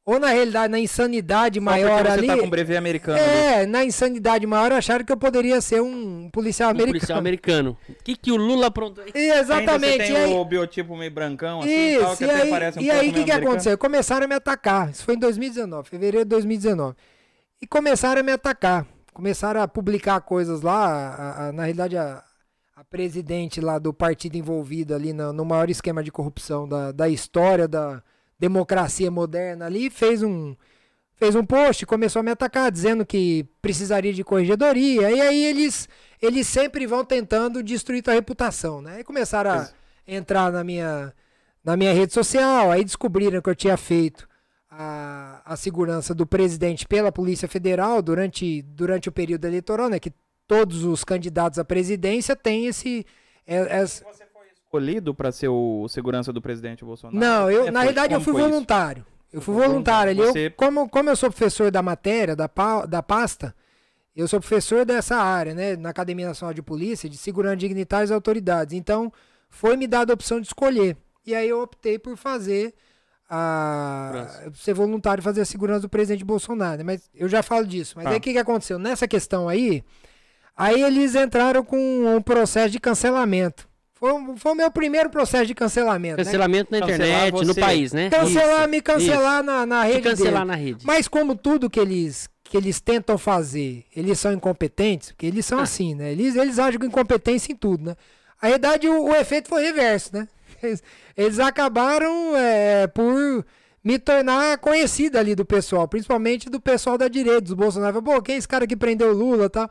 [0.07, 2.27] ou na realidade, na insanidade Só maior você ali.
[2.27, 3.27] tá com brevê americano ali.
[3.27, 6.93] é, na insanidade maior acharam que eu poderia ser um policial Um americano.
[6.99, 7.79] policial americano.
[7.89, 9.03] O que, que o Lula aprontou?
[9.15, 10.03] E exatamente.
[10.03, 12.31] Ainda você e tem aí, o biotipo meio brancão assim e tal, isso, que e
[12.31, 13.47] até aí, parece um e aí o que, que americano.
[13.49, 13.79] aconteceu?
[13.79, 14.91] Começaram a me atacar.
[14.91, 16.95] Isso foi em 2019, fevereiro de 2019.
[17.63, 18.87] E começaram a me atacar.
[19.15, 20.85] Começaram a publicar coisas lá.
[20.87, 22.23] a- a- na realidade, a,
[22.77, 27.09] a presidente lá do partido envolvido ali no, no maior esquema de corrupção da, da
[27.09, 28.03] história da
[28.39, 30.55] democracia moderna ali fez um.
[31.17, 35.09] Fez um post, começou a me atacar, dizendo que precisaria de corregedoria.
[35.13, 35.89] E aí eles,
[36.21, 38.97] eles sempre vão tentando destruir tua reputação, né?
[38.97, 39.75] Aí começaram a Mas-
[40.09, 41.15] entrar na minha,
[41.63, 44.29] na minha rede social, aí descobriram que eu tinha feito
[44.69, 50.01] a, a segurança do presidente pela Polícia Federal durante, durante o período eleitoral, né?
[50.01, 50.13] Que
[50.49, 53.07] todos os candidatos à presidência têm esse.
[53.47, 54.13] é- foi
[54.79, 57.19] escolhido pra ser o segurança do presidente Bolsonaro?
[57.19, 58.51] não, eu, É, na realidade eu fui foi isso?
[58.51, 59.07] voluntário.
[59.33, 60.21] Eu fui voluntário ali.
[60.21, 63.55] Eu- Você- como, como eu sou professor da matéria, da, pa- da pasta,
[64.15, 65.77] eu sou professor dessa área, né?
[65.77, 68.75] Na Academia Nacional de Polícia, de Segurança Dignitários e Autoridades.
[68.75, 69.13] Então,
[69.49, 70.97] foi me dada a opção de escolher.
[71.27, 72.75] E aí eu optei por fazer
[73.29, 74.53] a Segurança.
[74.55, 76.79] ser voluntário e fazer a segurança do presidente Bolsonaro.
[76.79, 76.85] né?
[76.85, 77.95] Mas eu já falo disso.
[77.97, 78.11] Mas Tá.
[78.11, 78.79] aí o que, que aconteceu?
[78.79, 79.83] Nessa questão aí,
[80.57, 81.77] aí eles entraram com
[82.17, 83.67] um processo de cancelamento.
[83.95, 86.19] Foi, o- foi o meu primeiro processo de cancelamento.
[86.19, 86.25] né?
[86.25, 88.11] Cancelamento na Cancelar internet, no país, né?
[88.11, 90.45] Cancelar, Isso, me cancelar na, na rede Te cancelar dele.
[90.47, 90.85] na rede.
[90.87, 95.49] Mas como tudo que eles, que eles tentam fazer, eles são incompetentes, porque eles Ah.
[95.51, 96.11] são assim, né?
[96.13, 97.97] Eles, eles agem com incompetência em tudo, né?
[98.43, 100.29] A verdade, o, o efeito foi reverso, né?
[100.63, 100.83] Eles,
[101.17, 103.45] eles acabaram é, por
[103.83, 108.03] me tornar conhecido ali do pessoal, principalmente do pessoal da direita, dos Bolsonaro.
[108.03, 109.71] Pô, quem é esse cara que prendeu o Lula e tal?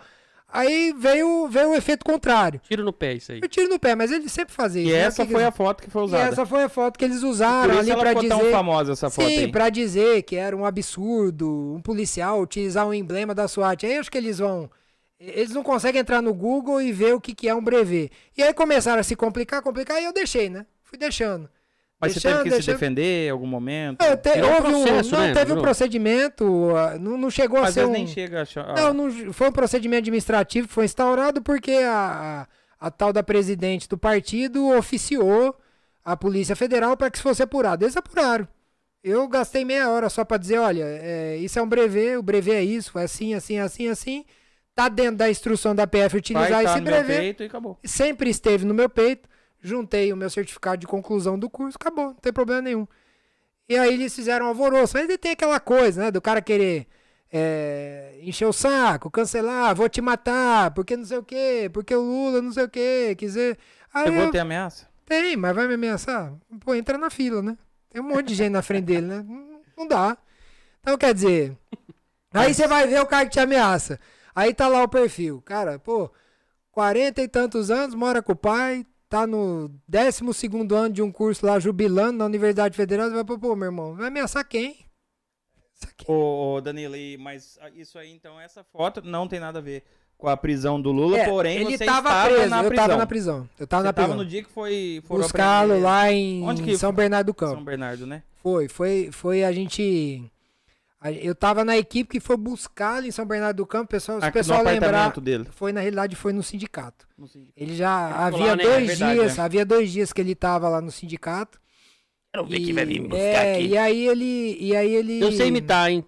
[0.55, 2.61] Aí veio, veio o efeito contrário.
[2.69, 3.39] Tiro no pé isso aí.
[3.41, 4.93] Eu tiro no pé, mas eles sempre fazem E isso.
[4.95, 5.01] né?
[5.01, 6.23] essa Que- foi a foto que foi e usada.
[6.31, 8.27] essa foi a foto que eles usaram ali ficou dizer.
[8.29, 12.93] tão famosa essa foto Sim, pra dizer que era um absurdo um policial utilizar um
[12.93, 13.83] emblema da SWAT.
[13.85, 14.69] Aí acho que eles vão.
[15.19, 18.11] Eles não conseguem entrar no Google e ver o que, que é um brevet.
[18.37, 20.65] E aí começaram a se complicar, complicar, e eu deixei, né?
[20.83, 21.49] Fui deixando.
[22.03, 22.75] Mas você Deixando, teve que se deixando.
[22.75, 24.01] defender em algum momento?
[24.01, 25.33] É, te- um houve um, processo, não né?
[25.33, 27.91] teve um procedimento, ah, não, não chegou a ser um...
[27.91, 28.75] nem chega a achar.
[28.75, 32.47] Não, não, foi um procedimento administrativo que foi instaurado porque a,
[32.79, 35.55] a, a tal da presidente do partido oficiou
[36.03, 37.85] a Polícia Federal para que isso fosse apurado.
[37.85, 38.45] Eles apuraram.
[39.01, 42.55] Eu gastei meia hora só para dizer, olha, é, isso é um brevet, o brevet
[42.55, 44.25] é isso, é assim, assim, assim, assim.
[44.75, 47.77] Tá dentro da instrução da PF utilizar vai tá esse no meu peito e acabou.
[47.85, 49.29] Sempre esteve no meu peito.
[49.63, 52.85] Juntei o meu certificado de conclusão do curso, acabou, não tem problema nenhum.
[53.67, 54.97] E aí eles fizeram um alvoroço.
[54.97, 56.11] Mas tem aquela coisa, né?
[56.11, 56.85] Do cara querer
[57.31, 62.01] é, encher o saco, cancelar, vou te matar, porque não sei o quê, porque o
[62.01, 63.57] Lula não sei o quê, quiser.
[63.93, 64.87] Aí Chegou eu, ter ameaça?
[65.05, 66.33] tem, mas vai me ameaçar?
[66.59, 67.57] Pô, entra na fila, né?
[67.89, 69.25] Tem um monte de gente na frente dele, né?
[69.27, 70.17] Não- Não dá.
[70.81, 71.57] Então, quer dizer.
[72.33, 73.99] Aí você vai ver o cara que te ameaça.
[74.35, 75.41] Aí tá lá o perfil.
[75.45, 76.11] Cara, pô,
[76.71, 81.45] 40 e tantos anos, mora com o pai, tá no 12 ano de um curso
[81.45, 83.07] lá, jubilando na Universidade Federal.
[83.09, 84.77] Você vai, pô, pô, meu irmão, vai ameaçar quem?
[86.07, 89.83] Ô, ô, Danilo, mas ah, isso aí, então, essa foto não tem nada a ver
[90.17, 92.87] com a prisão do Lula, É, porém ele você tava estava preso, na eu prisão.
[92.87, 93.49] tava na prisão.
[93.59, 94.23] Eu tava Você na tava prisão.
[94.23, 96.43] no dia que foi Buscá-lo lá em
[96.77, 96.91] São?
[96.91, 97.53] Bernardo do Campo.
[97.55, 98.23] São Bernardo, né?
[98.41, 100.23] Foi, foi, foi a gente.
[101.21, 104.31] Eu tava na equipe que foi buscá-lo em São Bernardo do Campo, pessoal, se o
[104.31, 105.47] pessoal lembrar, apartamento dele.
[105.51, 107.05] foi na realidade foi no sindicato.
[107.17, 107.53] No sindicato.
[107.57, 108.63] Ele já ficou havia lá, né?
[108.63, 109.43] dois É verdade, dias, né?
[109.43, 111.59] havia dois dias que ele tava lá no sindicato.
[112.33, 113.65] Quero ver E, quem vai vir me buscar é, aqui.
[113.67, 115.19] e aí ele, e aí ele.
[115.21, 116.05] Eu sei imitar, hein?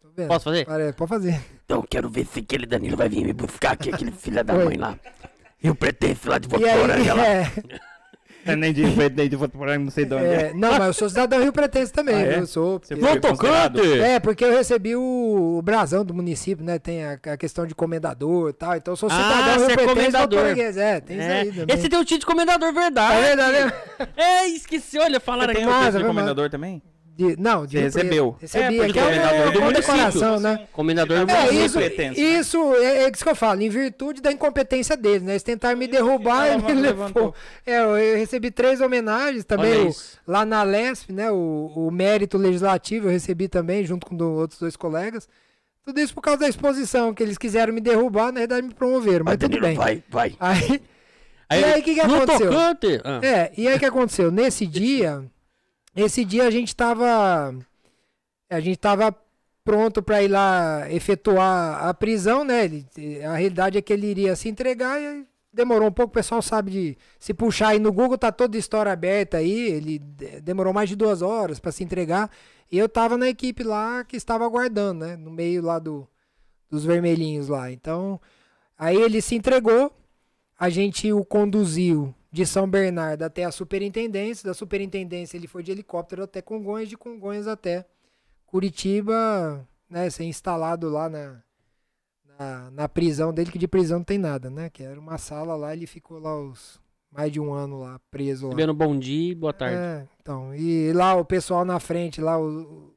[0.00, 0.28] Tô vendo.
[0.28, 0.64] Posso fazer?
[0.64, 1.40] Pare- Pode fazer.
[1.64, 4.76] Então quero ver se aquele Danilo vai vir me buscar aqui, aquele filho da mãe
[4.76, 4.96] lá.
[5.62, 7.26] E o pretexto lá de E Votoranga aí, lá.
[7.26, 7.52] é, É,
[8.54, 8.82] nem de
[9.16, 10.24] nem de Votuporanga, não sei de onde.
[10.24, 12.38] é, não, mas eu sou cidadão Rio Pretense também, Ah, é?
[12.38, 12.78] eu sou.
[12.78, 13.80] Você porque- foi considerado?
[14.02, 16.78] É, porque eu recebi o, o brasão do município, né?
[16.78, 18.76] Tem a, a questão de comendador e tal.
[18.76, 20.40] Então eu sou Ah, cidadão você Rio é Pretense comendador.
[20.40, 20.76] português.
[20.76, 21.40] É, tem isso É.
[21.40, 21.76] aí também.
[21.76, 23.16] Esse tem o título de comendador verdade.
[23.16, 23.72] É verdade, né?
[24.16, 25.60] É, esqueci, olha, falaram aqui.
[25.62, 26.82] tem o título de comendador também?
[27.16, 28.36] De- não, de recebeu.
[28.38, 28.62] Recebi.
[28.62, 30.40] É, É, porque que é comendador uma do condecoração, município.
[30.40, 30.68] né?
[30.70, 31.64] Comendador É, É município.
[31.64, 32.20] isso, Pretense.
[32.20, 35.32] isso é, é isso que eu falo, em virtude da incompetência deles, né?
[35.32, 37.34] Eles tentaram me derrubar e me levantou.
[37.64, 37.94] levou.
[37.96, 40.18] É, eu recebi três homenagens também, o- isso.
[40.26, 41.30] lá na LESP, né?
[41.32, 45.26] O, o mérito legislativo eu recebi também, junto com do- outros dois colegas.
[45.86, 49.24] Tudo isso por causa da exposição, que eles quiseram me derrubar, na verdade me promoveram,
[49.24, 49.76] mas Vai, tudo Danilo, bem.
[49.76, 50.36] vai, vai.
[50.38, 52.50] Aí, e aí, o que, que aconteceu?
[52.50, 53.00] tocante.
[53.04, 53.20] Ah.
[53.22, 54.30] É, e aí o que aconteceu?
[54.32, 55.24] Nesse dia,
[55.96, 57.54] esse dia a gente tava.
[58.48, 59.14] A gente tava
[59.64, 62.64] pronto pra ir lá efetuar a prisão, né?
[62.64, 62.86] Ele-
[63.24, 66.10] a realidade é que ele iria se entregar e demorou um pouco.
[66.10, 66.98] O pessoal sabe de.
[67.18, 69.58] Se puxar aí no Google, tá toda a história aberta aí.
[69.72, 72.30] Ele de- demorou mais de duas horas pra se entregar.
[72.70, 75.16] E eu tava na equipe lá que estava aguardando, né?
[75.16, 76.06] No meio lá do,
[76.70, 77.70] dos vermelhinhos lá.
[77.72, 78.20] Então,
[78.78, 79.90] aí ele se entregou.
[80.58, 84.46] A gente o conduziu de São Bernardo até a superintendência.
[84.46, 87.86] Da superintendência ele foi de helicóptero até Congonhas, de Congonhas até
[88.44, 90.08] Curitiba, né?
[90.10, 91.42] Ser instalado lá na,
[92.38, 94.70] na, na prisão dele, que de prisão não tem nada, né?
[94.70, 96.80] Que era uma sala lá, ele ficou lá os
[97.10, 98.50] mais de um ano lá, preso lá.
[98.52, 99.76] Recebendo bom dia e boa tarde.
[99.76, 102.92] É, então, e lá o pessoal na frente, lá o-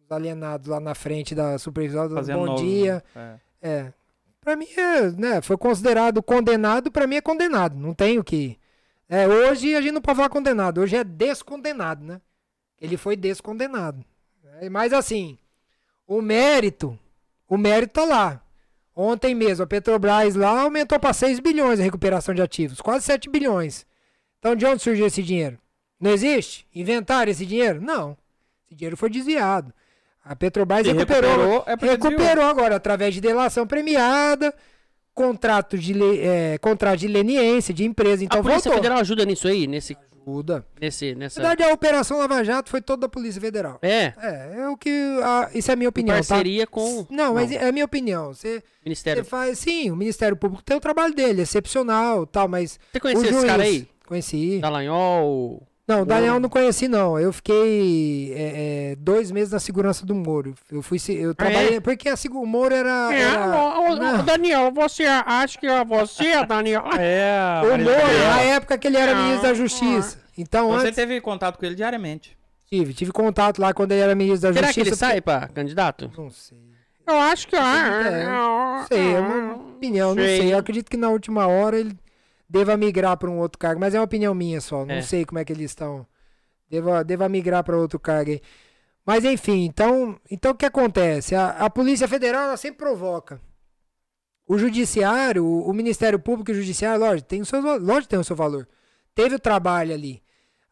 [0.00, 3.02] os alienados lá na frente da supervisão, do Fazendo bom novo- dia.
[3.14, 3.38] É.
[3.62, 3.92] É.
[4.40, 7.76] Pra mim, é, né, foi considerado condenado, pra mim é condenado.
[7.76, 8.58] Não tenho que.
[9.08, 12.20] É, hoje a gente não pode falar condenado, hoje é descondenado, né?
[12.80, 14.04] Ele foi descondenado.
[14.60, 15.38] É, mas assim,
[16.06, 16.98] o mérito,
[17.48, 18.42] o mérito tá lá.
[18.94, 23.28] Ontem mesmo, a Petrobras lá aumentou para 6 bilhões a recuperação de ativos, quase 7
[23.28, 23.86] bilhões.
[24.38, 25.58] Então, de onde surgiu esse dinheiro?
[25.98, 26.66] Não existe?
[26.74, 27.80] Inventaram esse dinheiro?
[27.80, 28.16] Não.
[28.66, 29.72] Esse dinheiro foi desviado.
[30.24, 34.54] A Petrobras recuperou, recuperou, é recuperou agora através de delação premiada,
[35.14, 38.24] contrato de, é, contrato de leniência de empresa.
[38.24, 38.74] Então a Polícia voltou.
[38.82, 39.66] Federal ajuda nisso aí?
[39.66, 39.96] Nesse...
[40.26, 40.64] Ajuda.
[40.80, 41.40] Nesse, Na nessa.
[41.40, 43.78] verdade, a Operação Lava Jato foi toda da Polícia Federal.
[43.82, 44.90] É, É, é o que.
[45.24, 46.14] a- isso é a minha em opinião.
[46.20, 46.22] tá?
[46.28, 48.32] parceria com Não, mas é a minha opinião.
[48.32, 49.24] Você, Ministério.
[49.24, 49.58] você faz.
[49.58, 52.78] Sim, o Ministério Público tem o trabalho dele, excepcional tal, mas.
[52.92, 53.88] Você conheceu esse cara aí?
[54.06, 54.58] Conheci.
[54.60, 55.66] Dallagnol?
[55.90, 57.18] Não, o Daniel eu não conheci, não.
[57.18, 60.54] Eu fiquei é, é, dois meses na segurança do Moro.
[60.70, 60.98] Eu fui.
[60.98, 61.80] se- Eu trabalhei.
[61.80, 63.08] Porque a, o Moro era.
[63.12, 64.24] É, era- não.
[64.24, 66.84] Daniel, você acha que é você, Daniel?
[66.98, 67.84] É, o Moro,
[68.28, 70.18] na época que ele era ministro da Justiça.
[70.38, 70.96] Então, Você antes.
[70.96, 72.36] teve contato com ele diariamente.
[72.66, 74.84] Tive, tive contato lá quando ele era ministro da Será Justiça.
[74.84, 76.10] que ele sai porque- pra candidato?
[76.16, 76.56] Não sei.
[77.06, 80.38] Eu acho que É, não sei, é uma opinião, não sei.
[80.42, 80.54] sei.
[80.54, 81.96] Eu acredito que na última hora ele
[82.50, 84.84] deva migrar para um outro cargo, mas é uma opinião minha só.
[84.84, 85.02] Não É.
[85.02, 86.04] sei como é que eles estão.
[86.68, 88.40] Deva, deva migrar para outro cargo aí.
[89.06, 91.34] Mas enfim, então, então o que acontece?
[91.34, 93.40] A, a Polícia Federal ela sempre provoca.
[94.46, 98.18] O Judiciário, o, o Ministério Público e o Judiciário, lógico, tem o seu, lógico tem
[98.18, 98.68] o seu valor.
[99.14, 100.22] Teve o trabalho ali.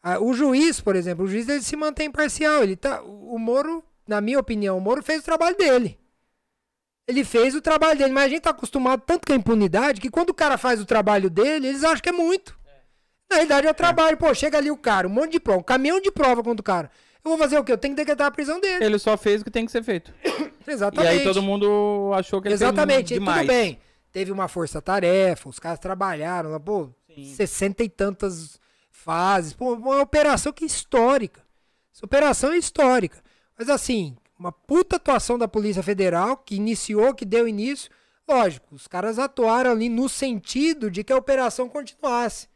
[0.01, 2.63] Ah, o juiz, por exemplo, o juiz ele se mantém imparcial.
[2.63, 5.98] Ele tá, o Moro, na minha opinião, o Moro fez o trabalho dele.
[7.09, 10.11] Ele fez o trabalho dele, mas a gente tá acostumado tanto com a impunidade que
[10.11, 12.55] quando o cara faz o trabalho dele, eles acham que é muito.
[13.27, 14.15] Na realidade é o trabalho.
[14.15, 16.63] Pô, chega ali o cara, um monte de prova, um caminhão de prova contra o
[16.63, 16.91] cara.
[17.25, 17.71] Eu vou fazer o quê?
[17.71, 18.85] Eu tenho que decretar a prisão dele.
[18.85, 20.13] Ele só fez o que tem que ser feito.
[20.67, 21.15] Exatamente.
[21.15, 23.39] E aí todo mundo achou que ele Exatamente, fez e demais.
[23.39, 23.79] tudo bem.
[24.11, 26.89] Teve uma força-tarefa, os caras trabalharam lá, pô,
[27.35, 28.59] sessenta e tantas
[28.91, 29.51] fases.
[29.51, 31.41] Pô, uma operação que é histórica.
[31.91, 33.17] Essa operação é histórica.
[33.57, 37.91] Mas assim, uma puta atuação da Polícia Federal, que iniciou, que deu início.
[38.27, 42.47] Lógico, os caras atuaram ali no sentido de que a operação continuasse.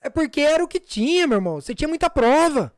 [0.00, 1.60] É porque era o que tinha, meu irmão.
[1.60, 2.72] Você tinha muita prova.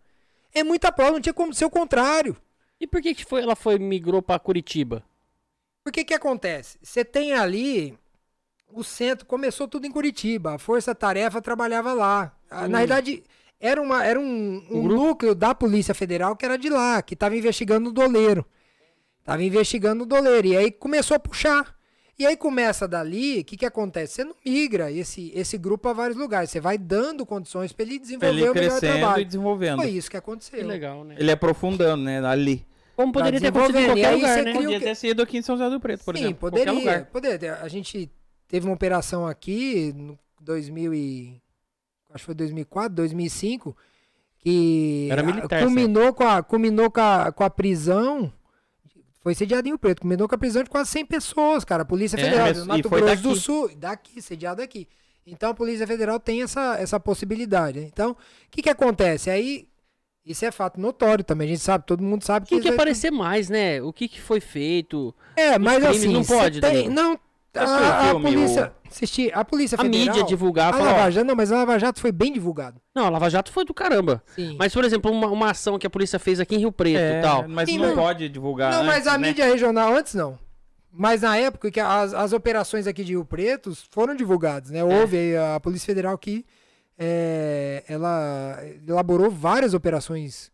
[0.54, 2.34] É muita prova, não tinha como ser o contrário.
[2.80, 5.04] E por que, que foi, ela foi migrou pra Curitiba?
[5.84, 6.78] Porque que acontece?
[6.82, 7.98] Você tem ali
[8.72, 12.34] o centro, começou tudo em Curitiba, a Força Tarefa trabalhava lá.
[12.50, 13.22] Ah, Na verdade,
[13.60, 17.36] era, uma, era um, um núcleo da Polícia Federal que era de lá, que estava
[17.36, 18.46] investigando o doleiro.
[19.20, 20.48] Estava investigando o doleiro.
[20.48, 21.78] E aí começou a puxar.
[22.18, 24.14] E aí começa dali, o que, que acontece?
[24.14, 26.50] Você não migra esse, esse grupo a vários lugares.
[26.50, 29.24] Você vai dando condições para ele desenvolver ele o melhor crescendo e trabalho.
[29.24, 29.76] desenvolvendo.
[29.78, 30.58] Foi isso que aconteceu.
[30.58, 31.14] Que legal, né?
[31.18, 32.24] Ele aprofundando, né?
[32.26, 32.66] Ali.
[32.96, 34.52] Como poderia ter acontecido em e qualquer aí lugar, né?
[34.52, 36.50] Podia ter sido aqui em São José do Preto, por Sim, exemplo.
[36.50, 36.78] Qualquer poderia.
[36.78, 37.04] lugar.
[37.06, 37.54] Poderia.
[37.56, 38.10] A gente
[38.46, 41.40] teve uma operação aqui no 2000 e
[42.14, 43.76] acho que foi 2004, 2005,
[44.38, 48.32] que Era militar, culminou com a culminou com a, com a prisão
[49.22, 51.82] foi sediado em Rio Preto, culminou com a prisão de quase 100 pessoas, cara.
[51.82, 53.40] A Polícia É, Federal mas- do Mato Grosso do daqui.
[53.40, 54.88] Sul, daqui, sediado aqui.
[55.26, 57.80] Então a Polícia Federal tem essa, essa possibilidade.
[57.80, 57.86] né?
[57.92, 58.16] Então, o
[58.50, 59.28] que que acontece?
[59.28, 59.68] Aí
[60.24, 63.10] isso é fato notório também, a gente sabe, todo mundo sabe que isso aí- aparecer
[63.10, 63.82] mais, né?
[63.82, 65.14] O que, que foi feito.
[65.36, 66.94] É, mas assim, não pode, tem, Danilo.
[66.94, 67.20] não
[67.54, 71.10] a, o a filme, polícia, assisti, a polícia A federal, mídia divulgar, a falar, Lava
[71.10, 72.80] Jato, não, mas a Lava Jato foi bem divulgado.
[72.94, 74.22] Não, a Lava Jato foi do caramba.
[74.34, 74.56] Sim.
[74.58, 77.02] Mas, por exemplo, uma, uma ação que a polícia fez aqui em Rio Preto e
[77.02, 77.48] É, tal.
[77.48, 78.72] mas Sim, não mas- pode divulgar.
[78.72, 79.28] não, mas antes, a né?
[79.28, 80.38] mídia regional antes não.
[80.92, 84.82] Mas na época que as, as operações aqui de Rio Preto foram divulgadas, né?
[84.82, 86.44] Houve aí a Polícia Federal que
[86.98, 90.50] é, ela elaborou várias operações,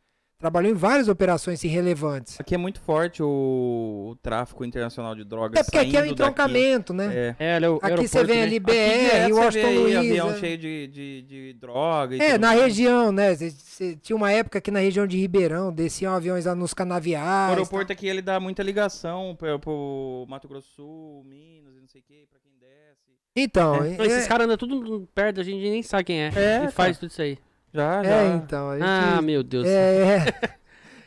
[0.46, 2.40] trabalhou em várias operações assim, relevantes.
[2.40, 5.58] Aqui é muito forte o, o tráfico internacional de drogas.
[5.58, 7.06] É porque aqui é um entroncamento, né?
[7.08, 7.18] daqui.
[7.18, 7.36] É.
[7.38, 8.42] É, era o Aqui você vem né?
[8.44, 9.96] ali Aqui BR, vê Washington Luiz.
[9.96, 10.38] avião é.
[10.38, 12.14] cheio de, de, de droga.
[12.14, 12.60] e É, na mais.
[12.60, 13.34] região, né?
[13.34, 16.76] Cê- cê- tinha uma época que na região de Ribeirão desciam aviões lá nos O
[16.76, 17.50] canaviais.
[17.50, 21.88] aeroporto aqui ele dá muita ligação pro, pro Mato Grosso do Sul, Minas e não
[21.88, 23.10] sei o que, pra quem desce.
[23.34, 26.30] Então, Não, é, esses caras andam tudo perto, a gente nem sabe quem é.
[26.36, 27.36] É, e faz tudo isso aí.
[27.72, 28.10] Já, já.
[28.10, 28.70] é, então.
[28.70, 29.66] a gente- Ah, meu Deus.
[29.66, 30.56] é, é.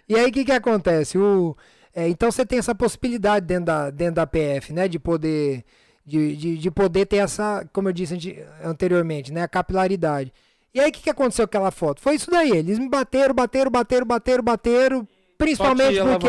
[0.09, 1.19] E aí o que que acontece?
[1.19, 1.55] O,
[1.95, 4.87] é, então você tem essa possibilidade dentro da, dentro da PF, né?
[4.87, 5.63] De poder,
[6.03, 9.43] de, de, de poder ter essa, como eu disse ante- anteriormente, né?
[9.43, 10.33] A capilaridade.
[10.73, 12.01] E aí o que, que aconteceu com aquela foto?
[12.01, 12.49] Foi isso daí.
[12.49, 15.07] Eles me bateram, bateram, bateram, bateram, bateram.
[15.37, 16.27] Principalmente porque.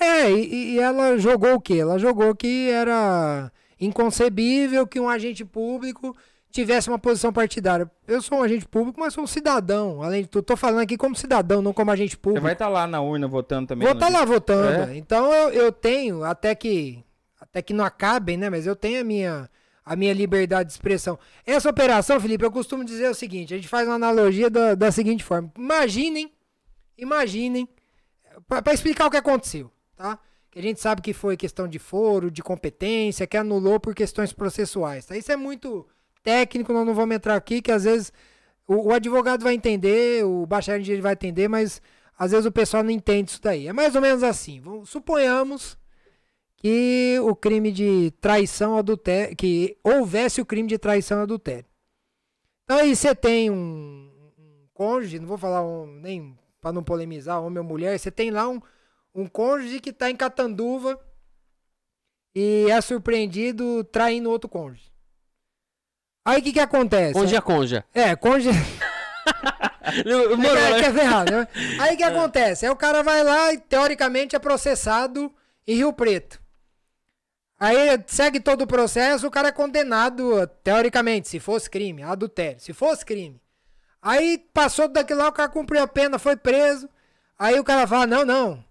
[0.00, 1.74] É, e, e ela jogou o quê?
[1.74, 6.16] Ela jogou que era inconcebível que um agente público
[6.50, 7.90] tivesse uma posição partidária.
[8.06, 10.02] Eu sou um agente público, mas sou um cidadão.
[10.02, 12.42] Além de tudo, tô falando aqui como cidadão, não como agente Você público.
[12.42, 13.86] vai estar lá na urna votando também.
[13.86, 14.10] Vou estar é?
[14.10, 14.90] lá votando.
[14.90, 14.96] É?
[14.96, 17.04] Então eu, eu tenho, até que
[17.40, 18.50] até que não acabem, né?
[18.50, 19.50] Mas eu tenho a minha
[19.84, 21.18] a minha liberdade de expressão.
[21.46, 24.92] Essa operação, Felipe, eu costumo dizer o seguinte: a gente faz uma analogia da, da
[24.92, 25.50] seguinte forma.
[25.56, 26.30] Imaginem,
[26.96, 27.68] imaginem,
[28.46, 30.18] para explicar o que aconteceu, tá?
[30.50, 34.32] Que a gente sabe que foi questão de foro, de competência, que anulou por questões
[34.32, 35.06] processuais.
[35.06, 35.16] Tá?
[35.16, 35.86] Isso é muito
[36.28, 38.12] técnico, nós não vamos entrar aqui, que às vezes
[38.66, 41.80] o, o advogado vai entender, o bacharel em direito vai entender, mas
[42.18, 43.66] às vezes o pessoal não entende isso daí.
[43.66, 44.60] É mais ou menos assim.
[44.60, 45.78] Vamos- Suponhamos
[46.56, 51.64] que o crime de traição adultério, que houvesse o crime de traição adultério.
[52.64, 57.40] Então aí você tem um, um cônjuge, não vou falar um, nem pra não polemizar,
[57.42, 58.60] homem ou mulher, você tem lá um,
[59.14, 61.00] um cônjuge que tá em Catanduva
[62.34, 64.92] e é surpreendido traindo outro cônjuge.
[66.28, 67.14] Aí o que que acontece?
[67.14, 67.84] Conja, conja.
[67.94, 68.50] É, cônjuge...
[70.36, 71.48] Mano, quer, quer ferrar, né?
[71.80, 72.66] Aí o que acontece?
[72.66, 75.32] Aí o cara vai lá e teoricamente é processado
[75.66, 76.38] em Rio Preto.
[77.58, 82.74] Aí segue todo o processo, o cara é condenado, teoricamente, se fosse crime, adultério, se
[82.74, 83.40] fosse crime.
[84.02, 86.90] Aí passou daquilo lá, o cara cumpriu a pena, foi preso.
[87.38, 88.62] Aí o cara fala, não, não.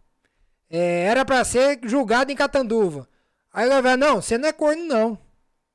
[0.70, 3.10] é, era pra ser julgado em Catanduva.
[3.52, 5.27] Aí o cara fala, não, você não é corno, não.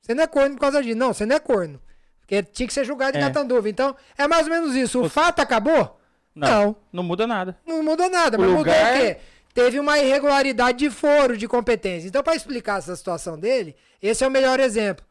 [0.03, 0.99] Você não é corno por causa disso.
[0.99, 1.81] Não, você não é corno.
[2.21, 3.25] Porque tinha que ser julgado em É.
[3.25, 3.69] Catanduva.
[3.69, 5.01] Então, é mais ou menos isso.
[5.01, 5.99] O fato acabou?
[6.35, 6.77] Não, Não.
[6.93, 7.57] não muda nada.
[7.67, 9.21] Não mudou nada, O mas lugar- mudou o quê?
[9.55, 12.09] Teve uma irregularidade de foro de competência.
[12.09, 15.05] Então, para explicar essa situação dele, esse é o melhor exemplo.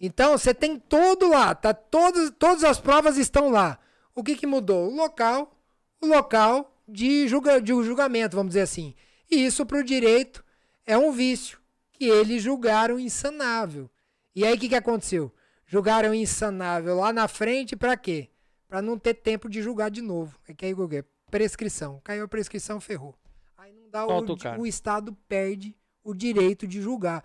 [0.00, 3.78] Então, você tem todo lá, tá todos, todas as provas estão lá.
[4.14, 4.90] O que, que mudou?
[4.90, 5.54] O local,
[6.00, 8.94] o local de, julga, de julgamento, vamos dizer assim.
[9.30, 10.42] E isso para o direito
[10.86, 11.58] é um vício
[11.92, 13.90] que eles julgaram insanável.
[14.36, 15.32] E aí o que, que aconteceu?
[15.66, 18.28] Julgaram insanável lá na frente para quê?
[18.68, 20.38] Para não ter tempo de julgar de novo.
[20.46, 21.02] É que aí o quê?
[21.30, 22.02] Prescrição.
[22.04, 23.16] Caiu a prescrição, ferrou.
[23.56, 27.24] Aí não dá o, o Estado perde o direito de julgar.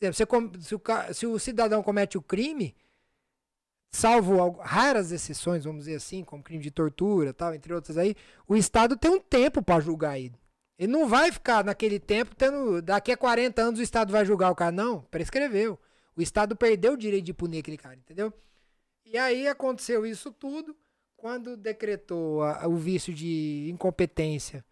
[0.00, 0.80] Exemplo, você se, o,
[1.12, 2.76] se o cidadão comete o crime,
[3.90, 8.14] salvo raras exceções, vamos dizer assim, como crime de tortura, tal, entre outras aí,
[8.46, 10.40] o Estado tem um tempo para julgar ele.
[10.78, 12.80] Ele não vai ficar naquele tempo tendo.
[12.80, 14.72] Daqui a 40 anos o Estado vai julgar o cara.
[14.72, 15.78] Não, prescreveu.
[16.16, 18.32] O Estado perdeu o direito de punir aquele cara, entendeu?
[19.04, 20.76] E aí aconteceu isso tudo
[21.16, 24.64] quando decretou a- o vício de incompetência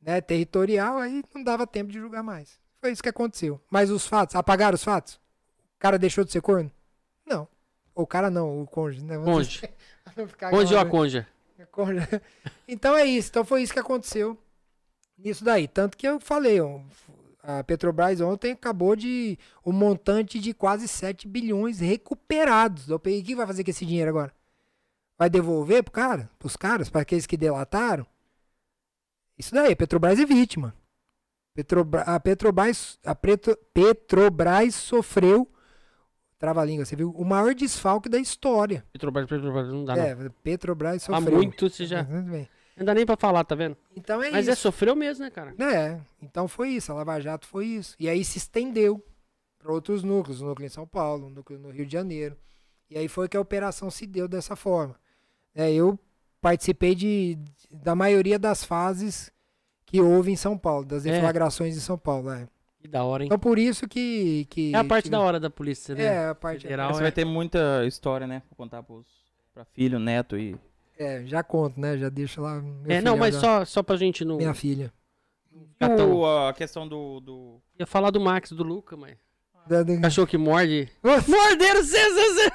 [0.00, 2.58] né, territorial, aí não dava tempo de julgar mais.
[2.80, 3.60] Foi isso que aconteceu.
[3.70, 5.14] Mas os fatos, apagaram os fatos?
[5.14, 6.70] O cara deixou de ser corno?
[7.26, 7.48] Não.
[7.94, 9.16] O cara não, o cônjuge, né?
[10.28, 10.86] Ficar Conge ou a?
[10.86, 11.26] Cônjuge.
[12.68, 13.30] Então é isso.
[13.30, 14.38] Então foi isso que aconteceu
[15.18, 15.66] nisso daí.
[15.66, 16.78] Tanto que eu falei, ó,
[17.48, 22.90] a Petrobras ontem acabou de um montante de quase 7 bilhões recuperados.
[22.90, 24.34] O que vai fazer com esse dinheiro agora?
[25.16, 26.28] Vai devolver pro cara?
[26.40, 26.90] Pros caras?
[26.90, 28.04] Para aqueles que delataram?
[29.38, 30.74] Isso daí, a Petrobras é vítima.
[32.06, 35.48] A Petrobras, a Petro- Petrobras sofreu,
[36.38, 38.84] trava a língua, você viu, o maior desfalque da história.
[38.92, 40.02] Petrobras, Petrobras, não dá não.
[40.02, 41.36] é, Petrobras Há sofreu.
[41.36, 42.04] muito você já...
[42.04, 42.48] Tudo bem.
[42.76, 43.76] Não dá nem pra falar, tá vendo?
[43.96, 44.62] Então é Mas é isso.
[44.62, 45.54] sofreu mesmo, né, cara?
[45.58, 47.96] É, então foi isso, a Lava Jato foi isso.
[47.98, 49.02] E aí se estendeu
[49.58, 52.36] para outros núcleos, o núcleo em São Paulo, o núcleo no Rio de Janeiro.
[52.90, 54.94] E aí foi que a operação se deu dessa forma.
[55.54, 55.98] É, eu
[56.40, 57.38] participei de,
[57.70, 59.32] da maioria das fases
[59.86, 61.12] que houve em São Paulo, das É.
[61.12, 62.30] deflagrações em São Paulo.
[62.30, 62.46] É.
[62.78, 63.26] Que da hora, hein?
[63.26, 64.46] Então por isso que.
[64.50, 66.04] que É a parte que- da hora da polícia, né?
[66.04, 66.62] É, a parte.
[66.62, 66.92] Federal.
[66.92, 68.42] Você é- vai ter muita história, né?
[68.48, 69.06] Pra contar pros,
[69.54, 70.54] pra filho, neto e.
[70.98, 71.96] É, já conto, né?
[71.98, 72.60] Já deixa lá.
[72.60, 74.36] meu É, não, mas já- só, só pra gente não.
[74.38, 74.92] Minha filha.
[76.08, 77.20] O- a questão do.
[77.20, 77.60] do...
[77.78, 79.16] Ia falar do Max, do Luca, mas.
[79.68, 80.88] Da- da- Cachorro que morde.
[81.02, 82.52] Nossa, Morderam você, você, você.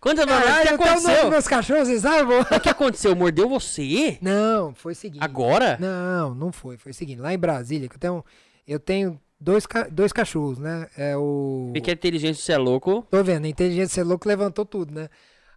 [0.00, 1.30] Quando, Caralho, o que até o aconteceu?
[1.30, 2.38] meus cachorros, vocês sabem?
[2.38, 3.16] O que aconteceu?
[3.16, 4.18] Mordeu você?
[4.22, 5.22] Não, foi o seguinte.
[5.24, 5.76] Agora?
[5.80, 6.76] Não, não foi.
[6.76, 8.24] Foi o seguinte, lá em Brasília, que eu tenho,
[8.68, 10.88] eu tenho dois, ca- dois cachorros, né?
[10.96, 11.70] É o.
[11.74, 13.04] Vê que a inteligência você é louco.
[13.10, 15.08] Tô vendo, a inteligência é louco levantou tudo, né?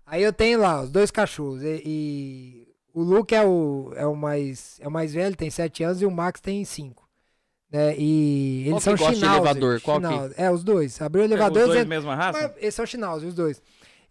[0.06, 1.64] Aí eu tenho lá os dois cachorros.
[1.64, 5.84] E, e o Luke é o, é, o mais, é o mais velho, tem sete
[5.84, 7.08] anos, e o Max tem cinco.
[7.72, 7.96] Né?
[7.98, 9.82] E eles Qual são gosta de Schnauzer, elevador?
[9.82, 10.42] Qual que-.
[10.42, 11.02] É, os dois.
[11.02, 12.40] Abriu o Os elevador, dois eles mesma raça?
[12.40, 13.62] mas eles são Schnauzer, os dois.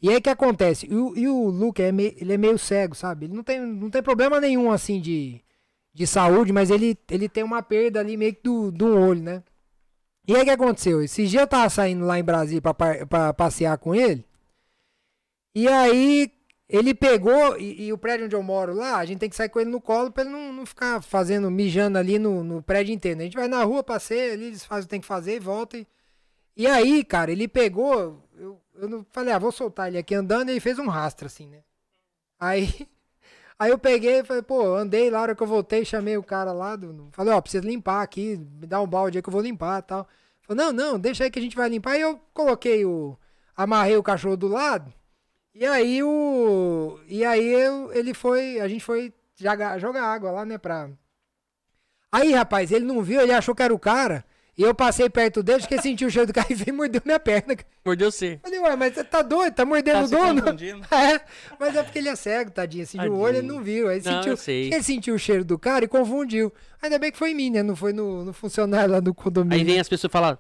[0.03, 0.87] E aí o que acontece?
[0.91, 3.25] E o, e o Luke, é meio, ele é meio cego, sabe?
[3.27, 5.41] Ele não tem, não tem problema nenhum, assim, de,
[5.95, 9.43] de saúde, mas ele, ele tem uma perda ali meio que do, do olho, né?
[10.27, 11.03] E aí o que aconteceu?
[11.03, 12.75] Esse dia eu tava saindo lá em Brasília pra,
[13.07, 14.27] pra passear com ele.
[15.55, 16.33] E aí
[16.69, 19.49] ele pegou, e, e o prédio onde eu moro lá, a gente tem que sair
[19.49, 22.93] com ele no colo pra ele não, não ficar fazendo, mijando ali no, no prédio
[22.93, 23.19] inteiro.
[23.19, 23.25] né?
[23.25, 25.41] A gente vai na rua, passeia ali, eles fazem o que tem que fazer e
[25.41, 25.77] volta.
[25.77, 25.87] E,
[26.57, 28.23] e aí, cara, ele pegou.
[28.37, 31.27] Eu, eu não falei, ah, vou soltar ele aqui andando, e ele fez um rastro
[31.27, 31.63] assim, né?
[32.39, 32.89] Aí.
[33.57, 36.53] Aí eu peguei e falei, pô, andei lá, hora que eu voltei, chamei o cara
[36.53, 39.41] lá, do, falei, ó, precisa limpar aqui, me dá um balde aí que eu vou
[39.41, 40.09] limpar e tal.
[40.43, 41.93] Falei, não, não, deixa aí que a gente vai limpar.
[41.93, 43.17] Aí eu coloquei o.
[43.57, 44.93] Amarrei o cachorro do lado.
[45.55, 46.99] E aí o.
[47.07, 48.61] E aí eu, ele foi.
[48.61, 50.59] A gente foi jogar, jogar água lá, né?
[50.59, 50.89] Pra.
[52.11, 54.25] Aí, rapaz, ele não viu, ele achou que era o cara.
[54.57, 56.69] E eu passei perto dele, acho que ele sentiu o cheiro do cara e veio
[56.69, 57.57] e mordeu minha perna.
[57.85, 58.39] Mordeu você.
[58.41, 59.53] Falei, ué, mas você tá doido?
[59.53, 60.43] Tá mordendo Tá o dono?
[60.93, 61.21] É,
[61.59, 62.85] mas é porque ele é cego, tadinho.
[62.85, 63.21] Assim, de Tadinho.
[63.21, 63.89] olho ele não viu.
[63.89, 66.53] Aí Não, sentiu, ele sentiu o cheiro do cara e confundiu.
[66.81, 67.65] Ainda bem que foi em mim, né?
[67.65, 69.59] Não foi no, no funcionário lá do condomínio.
[69.59, 70.39] Aí vem as pessoas falar.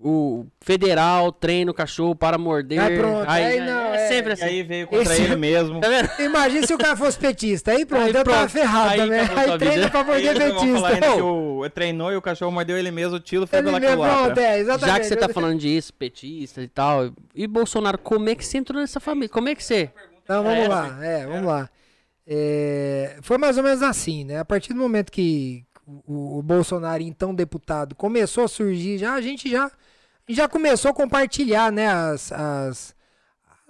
[0.00, 2.78] O federal treina o cachorro para morder.
[2.78, 4.44] Aí pronto, aí já- não, é, sempre E assim.
[4.44, 5.80] aí veio contra Esse- ele mesmo.
[5.80, 6.08] Tá vendo?
[6.20, 7.70] Imagina se o cara fosse petista.
[7.72, 8.50] Aí pronto, Aí eu tava pronto.
[8.50, 9.26] ferrado, Aí né?
[9.26, 11.00] sua Aí treina pra ainda petista.
[11.14, 14.42] que o treinou e o cachorro mordeu ele mesmo, o tiro foi Ele pela culatra.
[14.42, 14.64] é.
[14.64, 17.10] Já que você tá falando disso, petista e tal.
[17.34, 19.28] E Bolsonaro, como é que você entrou nessa família?
[19.28, 19.90] Como é que você.
[20.24, 21.70] Então vamos É, lá, é, vamos lá.
[22.26, 24.38] É, foi mais ou menos assim, né?
[24.38, 25.64] A partir do momento que
[26.06, 29.70] o, o Bolsonaro, então deputado, começou a surgir, já a gente já,
[30.28, 32.94] já começou a compartilhar, né, as, as-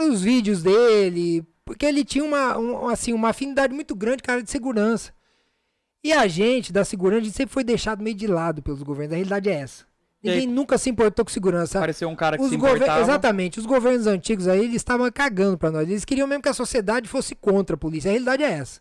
[0.00, 4.34] os vídeos dele, porque ele tinha uma, um, assim, uma afinidade muito grande com a
[4.34, 5.12] área de segurança.
[6.02, 9.12] E a gente, da segurança, a gente sempre foi deixado meio de lado pelos governos.
[9.12, 9.84] A realidade é essa.
[10.24, 11.78] Aí- Ninguém nunca se importou com segurança.
[11.80, 13.00] Pareceu um cara que Os se importava.
[13.00, 15.88] Exatamente, os governos antigos aí, eles estavam cagando pra nós.
[15.88, 18.08] Eles queriam mesmo que a sociedade fosse contra a polícia.
[18.08, 18.80] A realidade é essa.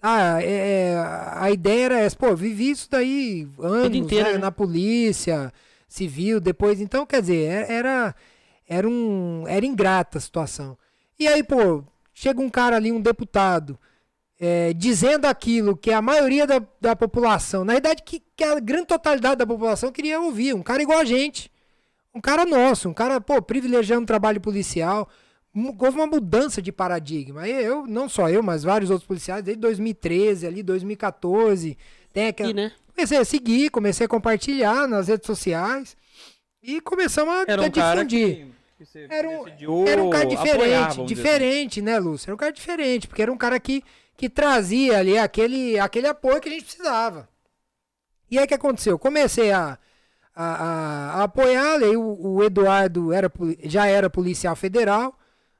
[0.00, 0.96] Ah, é, é,
[1.36, 2.16] a ideia era essa.
[2.16, 4.38] Pô, vivi isso daí anos inteiro, né, né?
[4.38, 5.52] na polícia,
[5.88, 6.80] civil, depois.
[6.80, 8.14] Então, quer dizer, é- era,
[8.72, 10.78] era, um, era ingrata a situação.
[11.18, 11.84] E aí, pô,
[12.14, 13.78] chega um cara ali, um deputado,
[14.40, 18.86] é, dizendo aquilo que a maioria da, da população, na verdade, que, que a grande
[18.86, 20.54] totalidade da população queria ouvir.
[20.54, 21.50] Um cara igual a gente.
[22.14, 25.08] Um cara nosso, um cara, pô, privilegiando o trabalho policial.
[25.54, 27.46] Houve uma mudança de paradigma.
[27.46, 31.76] Eu, não só eu, mas vários outros policiais, desde 2013, ali, 2014.
[32.12, 32.50] Tem aquela...
[32.50, 32.72] E, né?
[32.94, 35.96] Comecei a seguir, comecei a compartilhar nas redes sociais.
[36.62, 38.52] E começamos a, Era a um cara difundir.
[38.84, 41.14] Que, você Era um, decidiu era um cara apoiar, diferente, vamos dizer assim.
[41.14, 42.28] diferente, né, Lúcio?
[42.28, 43.82] Era um cara diferente, porque era um cara que,
[44.16, 47.28] que trazia ali aquele, aquele apoio que a gente precisava.
[48.30, 48.98] E aí o que aconteceu?
[48.98, 49.78] Comecei a,
[50.34, 53.30] a, a- a apoiar, aí o, o Eduardo era,
[53.64, 55.18] já era policial federal.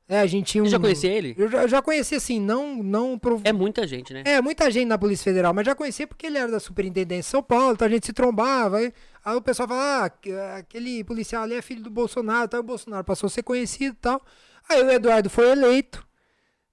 [0.09, 1.35] né, a gente tinha um, Você já conhecia ele?
[1.39, 4.23] Eu já, eu já conhecia, assim, não, não É muita gente, né?
[4.25, 7.31] é, muita gente na Polícia Federal, mas já conhecia porque ele era da Superintendência de
[7.31, 8.79] São Paulo, então a gente se trombava.
[8.79, 8.93] Aí,
[9.25, 12.65] aí o pessoal fala, ah, que- aquele policial ali é filho do Bolsonaro, então o
[12.65, 14.21] Bolsonaro passou a ser conhecido e tal.
[14.69, 16.07] Aí o Eduardo foi eleito,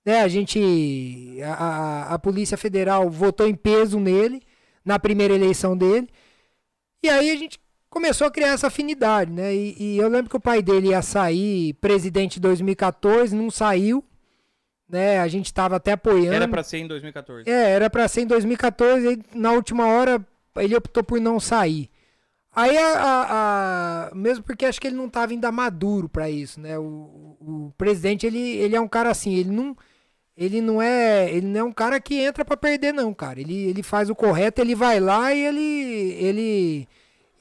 [0.05, 0.21] né?
[0.21, 1.39] A gente.
[1.43, 4.41] A, a, a Polícia Federal votou em peso nele,
[4.85, 6.07] na primeira eleição dele.
[7.03, 7.59] E aí a gente
[7.89, 9.53] começou a criar essa afinidade, né?
[9.55, 14.03] E, e eu lembro que o pai dele ia sair presidente em 2014, não saiu.
[14.87, 16.33] Né, a gente tava até apoiando.
[16.33, 17.47] Era pra ser em 2014.
[17.47, 20.19] É, era pra ser em 2014, aí na última hora
[20.57, 21.91] ele optou por não sair.
[22.55, 26.59] Aí a, a- a- mesmo porque acho que ele não tava ainda maduro pra isso,
[26.59, 26.77] né?
[26.79, 29.75] O, o- o presidente ele, ele é um cara assim, ele não
[30.37, 33.41] ele não é, ele não é um cara que entra pra perder não, cara.
[33.41, 35.61] Ele, ele faz o correto, ele vai lá e ele
[36.23, 36.87] ele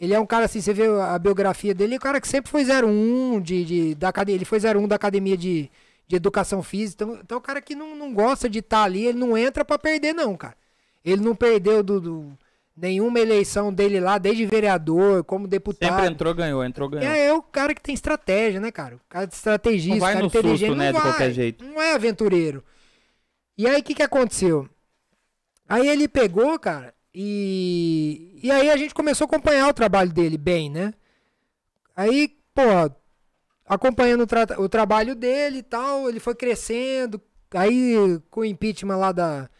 [0.00, 2.50] ele é um cara assim, você vê a biografia dele, é um cara que sempre
[2.50, 5.70] foi 01 de, de da academia, ele foi 01 da academia de,
[6.08, 7.04] de educação física.
[7.04, 9.64] Então, então é um cara que não, não gosta de estar ali, ele não entra
[9.64, 10.56] pra perder não, cara.
[11.04, 12.38] Ele não perdeu do, do-
[12.80, 15.90] nenhuma eleição dele lá, desde vereador, como deputado.
[15.90, 17.12] Sempre entrou, ganhou, entrou, ganhou.
[17.12, 18.96] É, é o cara que tem estratégia, né, cara?
[18.96, 20.74] O cara de estrategista, Não vai cara no susto, inteligente.
[20.76, 21.64] né, não de vai, qualquer jeito.
[21.64, 22.62] Não é aventureiro.
[23.56, 24.68] E aí, o que que aconteceu?
[25.68, 28.38] Aí ele pegou, cara, e...
[28.42, 30.94] E aí a gente começou a acompanhar o trabalho dele bem, né?
[31.96, 32.62] Aí, pô,
[33.66, 37.20] acompanhando o, tra- o trabalho dele e tal, ele foi crescendo.
[37.52, 39.50] Aí, com o impeachment lá da,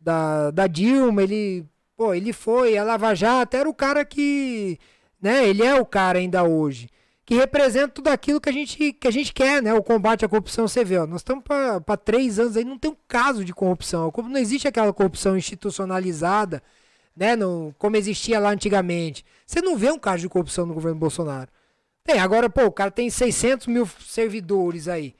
[0.00, 4.78] da, da Dilma, ele, pô, ele foi, a Lava Jato, era o cara que,
[5.20, 6.88] né, ele é o cara ainda hoje,
[7.24, 10.28] que representa tudo aquilo que a gente, que a gente quer, né, o combate à
[10.28, 13.52] corrupção, você vê, ó, nós estamos para três anos aí, não tem um caso de
[13.52, 16.62] corrupção, como não existe aquela corrupção institucionalizada,
[17.16, 17.36] né,
[17.78, 21.50] como existia lá antigamente, você não vê um caso de corrupção no governo Bolsonaro.
[22.04, 25.14] Tem, agora, pô, o cara tem 600 mil servidores aí.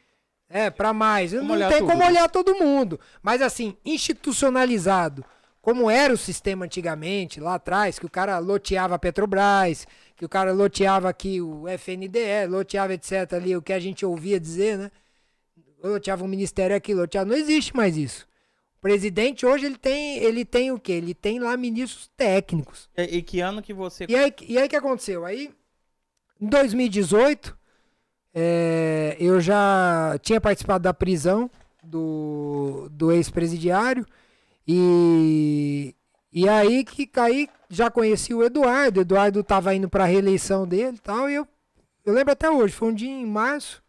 [0.50, 1.32] É, pra mais.
[1.32, 2.08] Como não tem tudo, como né?
[2.08, 3.00] olhar todo mundo.
[3.22, 5.24] Mas assim, institucionalizado,
[5.64, 10.28] como era o sistema antigamente, lá atrás, que o cara loteava a Petrobras, que o
[10.28, 13.32] cara loteava aqui o FNDE, loteava etc.
[13.32, 14.90] ali, o que a gente ouvia dizer, né?
[15.82, 17.30] Loteava o ministério aqui, loteava.
[17.30, 18.26] Não existe mais isso.
[18.76, 20.92] O presidente hoje ele tem, ele tem o quê?
[20.92, 22.90] Ele tem lá ministros técnicos.
[22.94, 24.04] E, e que ano que você.
[24.06, 25.24] E aí, e aí o que aconteceu?
[25.24, 25.50] Aí,
[26.38, 27.56] em 2018,
[28.34, 31.50] é, eu já tinha participado da prisão
[31.82, 34.04] do, do ex-presidiário
[34.66, 35.94] e,
[36.32, 39.00] e aí que aí já conheci o Eduardo.
[39.00, 41.28] O Eduardo estava indo para a reeleição dele e tal.
[41.28, 41.46] E eu,
[42.04, 43.82] eu lembro até hoje, foi um dia em março.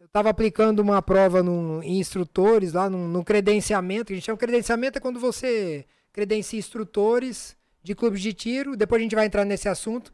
[0.00, 4.06] Eu estava aplicando uma prova num, em instrutores lá, no, no credenciamento.
[4.06, 8.76] que A gente chama credenciamento é quando você credencia instrutores de clubes de tiro.
[8.76, 10.12] Depois a gente vai entrar nesse assunto.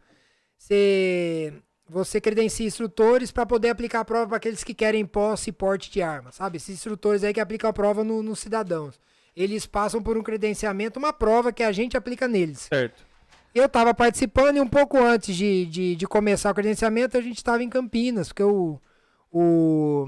[0.57, 1.53] Você,
[1.89, 5.91] você credencia instrutores para poder aplicar a prova para aqueles que querem posse e porte
[5.91, 6.59] de arma, sabe?
[6.59, 9.01] Esses instrutores aí que aplicam a prova no- nos cidadãos.
[9.41, 12.69] Eles passam por um credenciamento, uma prova que a gente aplica neles.
[12.69, 13.05] Certo.
[13.55, 17.39] Eu estava participando e um pouco antes de, de, de começar o credenciamento, a gente
[17.39, 18.79] estava em Campinas, porque o,
[19.33, 20.07] o,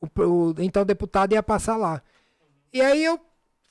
[0.00, 2.00] o, o então deputado ia passar lá.
[2.72, 3.20] E aí eu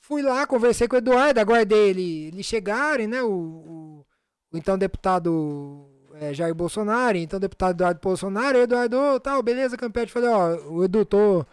[0.00, 3.22] fui lá, conversei com o Eduardo, aguardei ele, eles chegarem, né?
[3.22, 4.06] O, o,
[4.52, 5.88] então deputado
[6.20, 10.12] é, Jair Bolsonaro, então deputado Eduardo Bolsonaro, Eduardo, tal, beleza, Campete.
[10.12, 11.44] Falei, ó, o Edu, tô,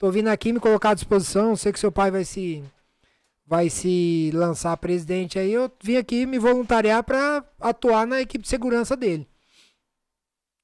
[0.00, 2.64] tô vindo aqui me colocar à disposição, sei que seu pai vai se
[3.46, 8.48] vai se lançar presidente aí, eu vim aqui me voluntariar para atuar na equipe de
[8.48, 9.28] segurança dele.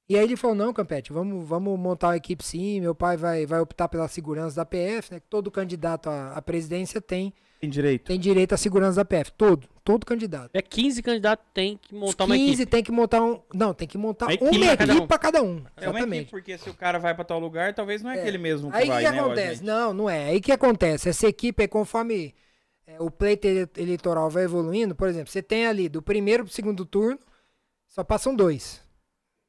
[0.09, 3.45] E aí ele falou, não, Campete, vamos, vamos montar uma equipe sim, meu pai vai,
[3.45, 5.21] vai optar pela segurança da PF, né?
[5.29, 8.03] Todo candidato à, à presidência tem, Tem direito.
[8.05, 10.51] tem direito à segurança da PF, todo, todo candidato.
[10.53, 12.65] É 15 candidatos tem que Os montar uma 15 equipe.
[12.71, 15.07] tem que montar um, não, tem que montar Uma uma equipe pra cada um.
[15.07, 16.29] para cada um, É uma equipe, exatamente.
[16.31, 18.21] porque se o cara vai pra tal lugar, talvez não é, É.
[18.21, 19.63] aquele mesmo que Aí o vai, que né, acontece?
[19.63, 20.25] Não, não é.
[20.25, 21.09] Aí o que acontece?
[21.09, 22.35] Essa equipe é conforme
[22.85, 26.53] é, o pleito ele- eleitoral vai evoluindo, por exemplo, você tem ali do primeiro pro
[26.53, 27.19] segundo turno,
[27.87, 28.85] só passam dois.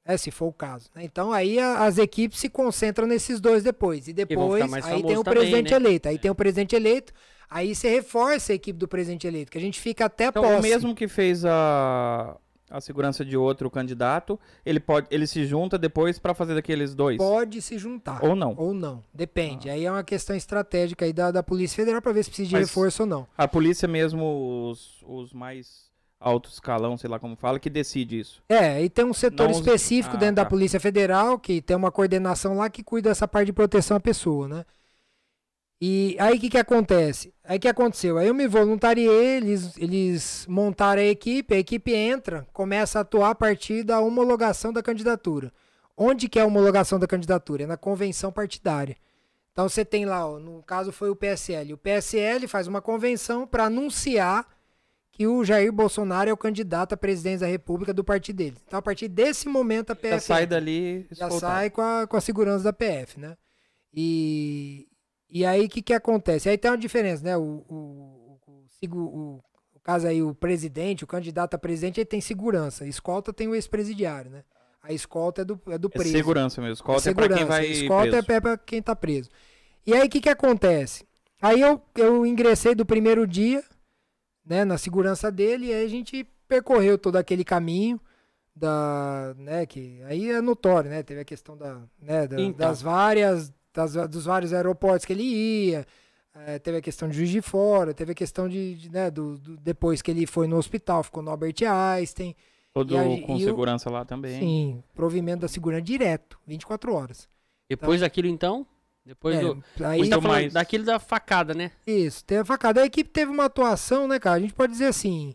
[0.05, 0.89] É, se for o caso.
[0.95, 1.05] né?
[1.05, 4.09] Então aí a- as equipes se concentram nesses dois depois.
[4.09, 5.77] E depois aí tem o também, presidente né?
[5.77, 6.09] eleito.
[6.09, 7.13] Aí tem o presidente eleito,
[7.51, 10.59] aí você reforça a equipe do presidente eleito, que a gente fica até Então, posse.
[10.59, 12.37] o mesmo que fez a,
[12.71, 17.17] a segurança de outro candidato, ele pode, ele se junta depois pra fazer daqueles dois.
[17.19, 18.23] Pode se juntar.
[18.25, 18.55] Ou não.
[18.57, 19.03] Ou não.
[19.13, 19.71] Depende.
[19.71, 22.55] Aí é uma questão estratégica aí da, da Polícia Federal pra ver se precisa de
[22.55, 23.27] Mas- reforço ou não.
[23.37, 25.89] A polícia mesmo, os, os mais
[26.21, 28.43] alto escalão, sei lá como fala, que decide isso.
[28.49, 30.51] É, e tem um setor Não específico Ah, dentro da tá.
[30.51, 34.49] Polícia Federal que tem uma coordenação lá que cuida dessa parte de proteção à pessoa,
[34.49, 34.65] né?
[35.81, 37.33] E aí o que, que acontece?
[37.45, 38.19] Aí o que aconteceu?
[38.19, 43.31] Aí eu me voluntariei, eles, eles montaram a equipe, a equipe entra, começa a atuar
[43.31, 45.53] a partir da homologação da candidatura.
[45.97, 47.63] Onde que é a homologação da candidatura?
[47.63, 48.97] É na convenção partidária.
[49.53, 51.73] Então você tem lá, ó, no caso foi o PSL.
[51.73, 54.47] O PSL faz uma convenção para anunciar
[55.13, 58.57] que o Jair Bolsonaro é o candidato à presidência da República do partido dele.
[58.65, 61.53] Então, a partir desse momento, a PF Já sai dali já escoltado.
[61.53, 63.37] sai com a, com a segurança da PF, né?
[63.93, 64.87] E,
[65.31, 66.49] e aí, o que, que acontece?
[66.49, 67.37] Aí tem uma diferença, né?
[67.37, 69.43] O, o, o, o, o-
[69.83, 72.85] caso aí, o presidente, o candidato a presidente, ele tem segurança.
[72.85, 74.45] A escolta tem o ex-presidiário, né?
[74.83, 76.11] A escolta é do, é do É preso.
[76.13, 76.75] segurança mesmo.
[76.75, 77.63] Escolta é, É pra quem segurança.
[77.63, 78.33] vai Escolta preso.
[78.33, 79.29] é pra quem tá preso.
[79.87, 81.07] E aí, o que que acontece?
[81.41, 83.63] Aí eu, eu ingressei do primeiro dia,
[84.45, 88.01] né, na segurança dele, e aí a gente percorreu todo aquele caminho
[88.55, 92.67] da, né, que aí é notório, né, teve a questão da, né, da- Então.
[92.67, 95.87] das várias, das, dos vários aeroportos que ele ia,
[96.35, 99.39] eh, teve a questão de Juiz de Fora, teve a questão de, de, né, do,
[99.39, 102.35] do- depois que ele foi no hospital, ficou no Albert Einstein,
[102.75, 104.39] Todo e a- com e o- segurança lá também.
[104.39, 107.29] sim, provimento da segurança direto, 24 horas.
[107.69, 108.67] Depois daquilo, então?
[109.05, 109.65] Depois É, do.
[109.85, 111.71] aí, gente tá mais- daquilo da facada, né?
[111.87, 112.83] Isso, teve a facada.
[112.83, 114.37] A equipe teve uma atuação, né, cara?
[114.37, 115.35] A gente pode dizer assim.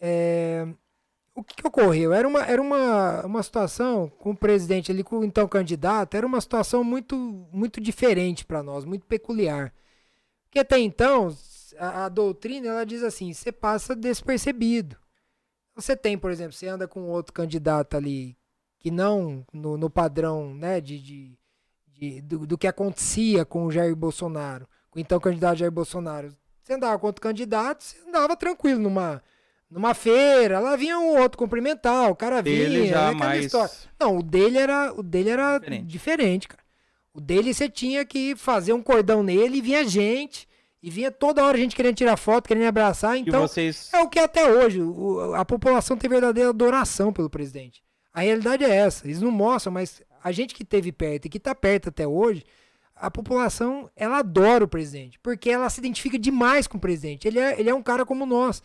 [0.00, 0.66] é,
[1.38, 2.12] O que, que ocorreu?
[2.12, 6.26] Era, uma, era uma, uma situação com o presidente ali, com o então candidato, era
[6.26, 7.16] uma situação muito,
[7.52, 9.72] muito diferente para nós, muito peculiar.
[10.44, 11.32] Porque até então,
[11.78, 14.96] a, a doutrina ela diz assim: você passa despercebido.
[15.76, 18.36] Você tem, por exemplo, você anda com outro candidato ali
[18.80, 21.38] que não no, no padrão né, de, de,
[21.86, 26.34] de- do, do que acontecia com o Jair Bolsonaro, com o então candidato Jair Bolsonaro.
[26.62, 29.22] Você andava com outro candidato, você andava tranquilo numa,
[29.70, 33.44] numa feira, lá vinha um outro cumprimentar, o cara vinha, Ele né, já mais.
[33.46, 33.70] história.
[34.00, 35.86] Não, o dele era, o dele era Diferente.
[35.86, 36.48] diferente.
[36.48, 36.62] cara.
[37.12, 40.46] O dele você tinha que fazer um cordão nele e vinha gente.
[40.80, 43.16] E vinha toda hora gente querendo tirar foto, querendo abraçar.
[43.18, 43.90] Então, vocês.
[43.92, 47.82] é o que até hoje o- a população tem verdadeira adoração pelo presidente.
[48.14, 49.04] A realidade é essa.
[49.04, 52.44] Eles não mostram, mas a gente que esteve perto e que está perto até hoje,
[52.94, 57.26] a população ela adora o presidente, porque ela se identifica demais com o presidente.
[57.26, 58.62] Ele é, ele é um cara como nós.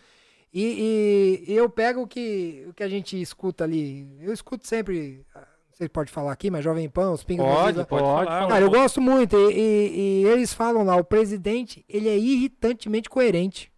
[0.54, 4.08] E, e eu pego o que, o que a gente escuta ali.
[4.22, 5.26] Eu escuto sempre.
[5.34, 8.04] ah, Não sei se pode falar aqui, mas Jovem Pan, os pingos Pode, Brasil- pode,
[8.04, 8.48] Pode falar.
[8.48, 9.36] Cara, eu gosto muito.
[9.36, 13.72] E, e- e eles falam lá, o presidente, ele é irritantemente coerente.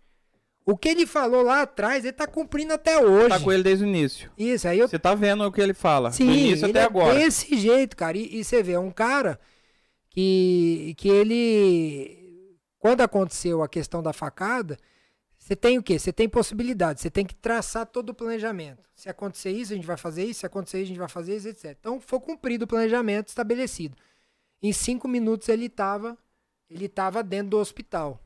[0.66, 3.30] O que ele falou lá atrás, ele tá cumprindo até hoje.
[3.30, 4.32] Tá com ele desde o início.
[4.38, 4.88] Isso, aí eu.
[4.88, 6.12] Você tá vendo o que ele fala.
[6.12, 7.14] Sim, do início ele até é agora.
[7.14, 8.18] desse jeito, cara.
[8.18, 9.40] E, e você vê, é um cara
[10.10, 12.20] que, que ele.
[12.80, 14.78] Quando aconteceu a questão da facada,
[15.46, 16.00] você tem o quê?
[16.00, 18.90] Você tem possibilidade, você tem que traçar todo o planejamento.
[18.96, 21.36] Se acontecer isso, a gente vai fazer isso, se acontecer isso, a gente vai fazer
[21.36, 21.78] isso, etc.
[21.80, 23.96] Então foi cumprido o planejamento estabelecido.
[24.60, 26.18] Em cinco minutos ele estava
[26.68, 28.20] ele tava dentro do hospital.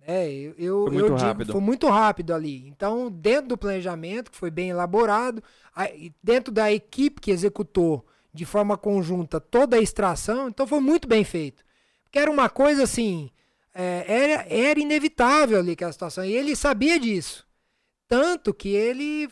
[0.00, 1.52] É, eu, eu, Foi muito eu digo, rápido.
[1.52, 2.68] foi muito rápido ali.
[2.68, 5.42] Então, dentro do planejamento, que foi bem elaborado,
[6.22, 11.24] dentro da equipe que executou de forma conjunta toda a extração, então foi muito bem
[11.24, 11.64] feito.
[12.04, 13.32] Porque era uma coisa assim,
[13.82, 17.46] era, era inevitável ali aquela situação, e ele sabia disso.
[18.08, 19.28] Tanto que ele,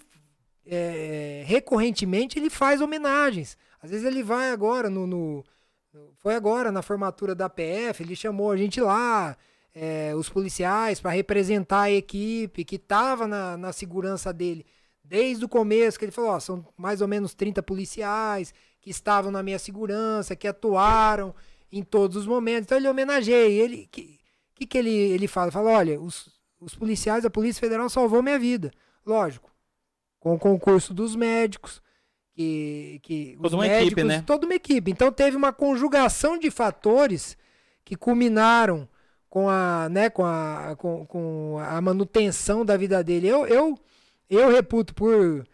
[0.67, 3.57] é, recorrentemente, ele faz homenagens.
[3.81, 5.45] Às vezes ele vai agora no, no,
[6.17, 9.37] Foi agora, na formatura da PF, ele chamou a gente lá,
[9.75, 14.67] é, os policiais, para representar a equipe que estava na, na segurança dele.
[15.03, 19.31] Desde o começo, que ele falou, ó, são mais ou menos 30 policiais que estavam
[19.31, 21.35] na minha segurança, que atuaram
[21.71, 22.63] em todos os momentos.
[22.63, 23.63] Então ele homenageia.
[23.63, 24.19] Ele, que,
[24.55, 25.51] que, que ele, ele fala?
[25.51, 26.29] Fala, olha, os,
[26.61, 28.71] os policiais, a Polícia Federal salvou minha vida.
[29.05, 29.51] Lógico,
[30.19, 31.83] com o concurso dos médicos,
[32.35, 34.23] que, que Toda os uma médicos, equipe, né?
[34.27, 34.91] toda uma equipe.
[34.91, 37.37] Então teve uma conjugação de fatores
[37.85, 38.89] que culminaram
[39.29, 43.29] com a, né, com a, com, com a manutenção da vida dele.
[43.29, 43.79] Eu, eu,
[44.31, 45.45] eu reputo por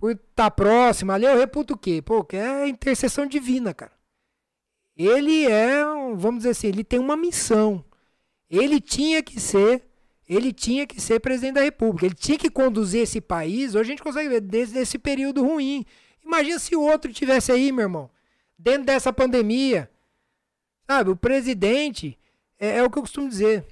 [0.00, 2.00] por estar próximo ali, eu reputo o quê?
[2.00, 3.92] Pô, que é intercessão divina, cara.
[4.96, 5.84] Ele é,
[6.16, 7.84] vamos dizer assim, ele tem uma missão.
[8.50, 9.82] Ele tinha que ser,
[10.28, 12.06] ele tinha que ser presidente da República.
[12.06, 13.74] Ele tinha que conduzir esse país.
[13.74, 15.86] Hoje a gente consegue ver desde esse período ruim.
[16.24, 18.10] Imagina se o outro tivesse aí, meu irmão,
[18.58, 19.88] dentro dessa pandemia.
[20.86, 22.18] Sabe, o presidente
[22.58, 23.64] é, é o que eu costumo dizer.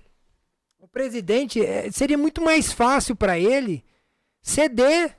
[0.79, 3.85] O presidente é, seria muito mais fácil para ele
[4.41, 5.17] ceder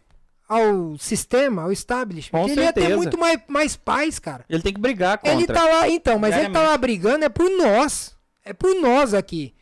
[0.48, 2.40] ao sistema, ao establishment.
[2.40, 2.98] Com ele ia ter certeza.
[2.98, 4.44] muito mais, mais paz, cara.
[4.50, 5.34] Ele tem que brigar contra.
[5.34, 8.18] Ele tá lá, então, mas ele tá lá brigando é por nós.
[8.44, 9.56] É por nós aqui.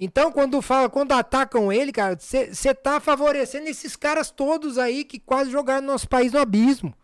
[0.00, 5.18] Então, quando fala, quando atacam ele, cara, você tá favorecendo esses caras todos aí que
[5.18, 6.94] quase jogaram nosso país no abismo.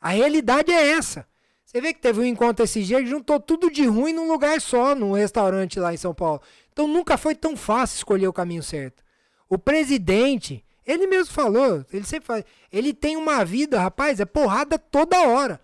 [0.00, 1.26] A realidade é essa.
[1.64, 4.94] Você vê que teve um encontro esse dia juntou tudo de ruim num lugar só,
[4.94, 6.40] num restaurante lá em São Paulo.
[6.72, 9.02] Então nunca foi tão fácil escolher o caminho certo.
[9.48, 14.78] O presidente, ele mesmo falou, ele sempre fala, ele tem uma vida, rapaz, é porrada
[14.78, 15.60] toda hora.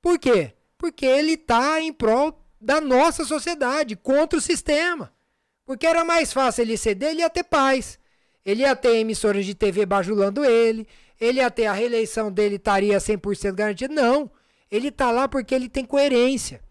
[0.00, 0.54] Por quê?
[0.78, 2.32] Porque ele tá em prol
[2.62, 5.12] da nossa sociedade, contra o sistema.
[5.64, 7.98] Porque era mais fácil ele ceder, ele ia ter paz.
[8.44, 10.86] Ele ia ter emissoras de TV bajulando ele,
[11.20, 13.92] ele ia ter a reeleição dele estaria 100% garantida.
[13.92, 14.30] Não.
[14.70, 16.62] Ele tá lá porque ele tem coerência.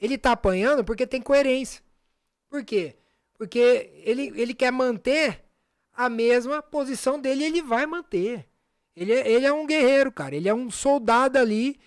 [0.00, 1.82] Ele tá apanhando porque tem coerência.
[2.48, 2.96] Por quê?
[3.36, 5.44] Porque ele, ele quer manter
[5.92, 8.46] a mesma posição dele ele vai manter.
[8.96, 10.34] Ele, é- ele é um guerreiro, cara.
[10.34, 11.78] Ele é um soldado ali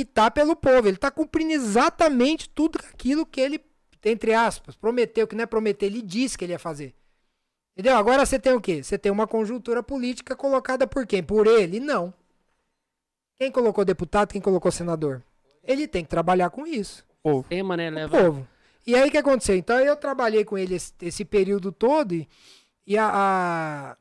[0.00, 0.88] que tá pelo povo.
[0.88, 3.60] Ele tá cumprindo exatamente tudo aquilo que ele,
[4.02, 6.94] entre aspas, prometeu, que não é prometer, ele disse que ele ia fazer.
[7.76, 7.96] Entendeu?
[7.98, 8.82] Agora você tem o quê?
[8.82, 11.22] Você tem uma conjuntura política colocada por quem?
[11.22, 11.80] Por ele?
[11.80, 12.14] Não.
[13.38, 15.22] Quem colocou deputado, quem colocou senador?
[15.62, 17.46] Ele tem que trabalhar com isso Povo.
[17.48, 17.90] Tema, né?
[17.90, 18.18] o Leva.
[18.18, 18.48] povo.
[18.86, 19.54] E aí o que aconteceu?
[19.54, 22.26] Então eu trabalhei com ele esse, esse período todo e,
[22.86, 23.96] e a, a,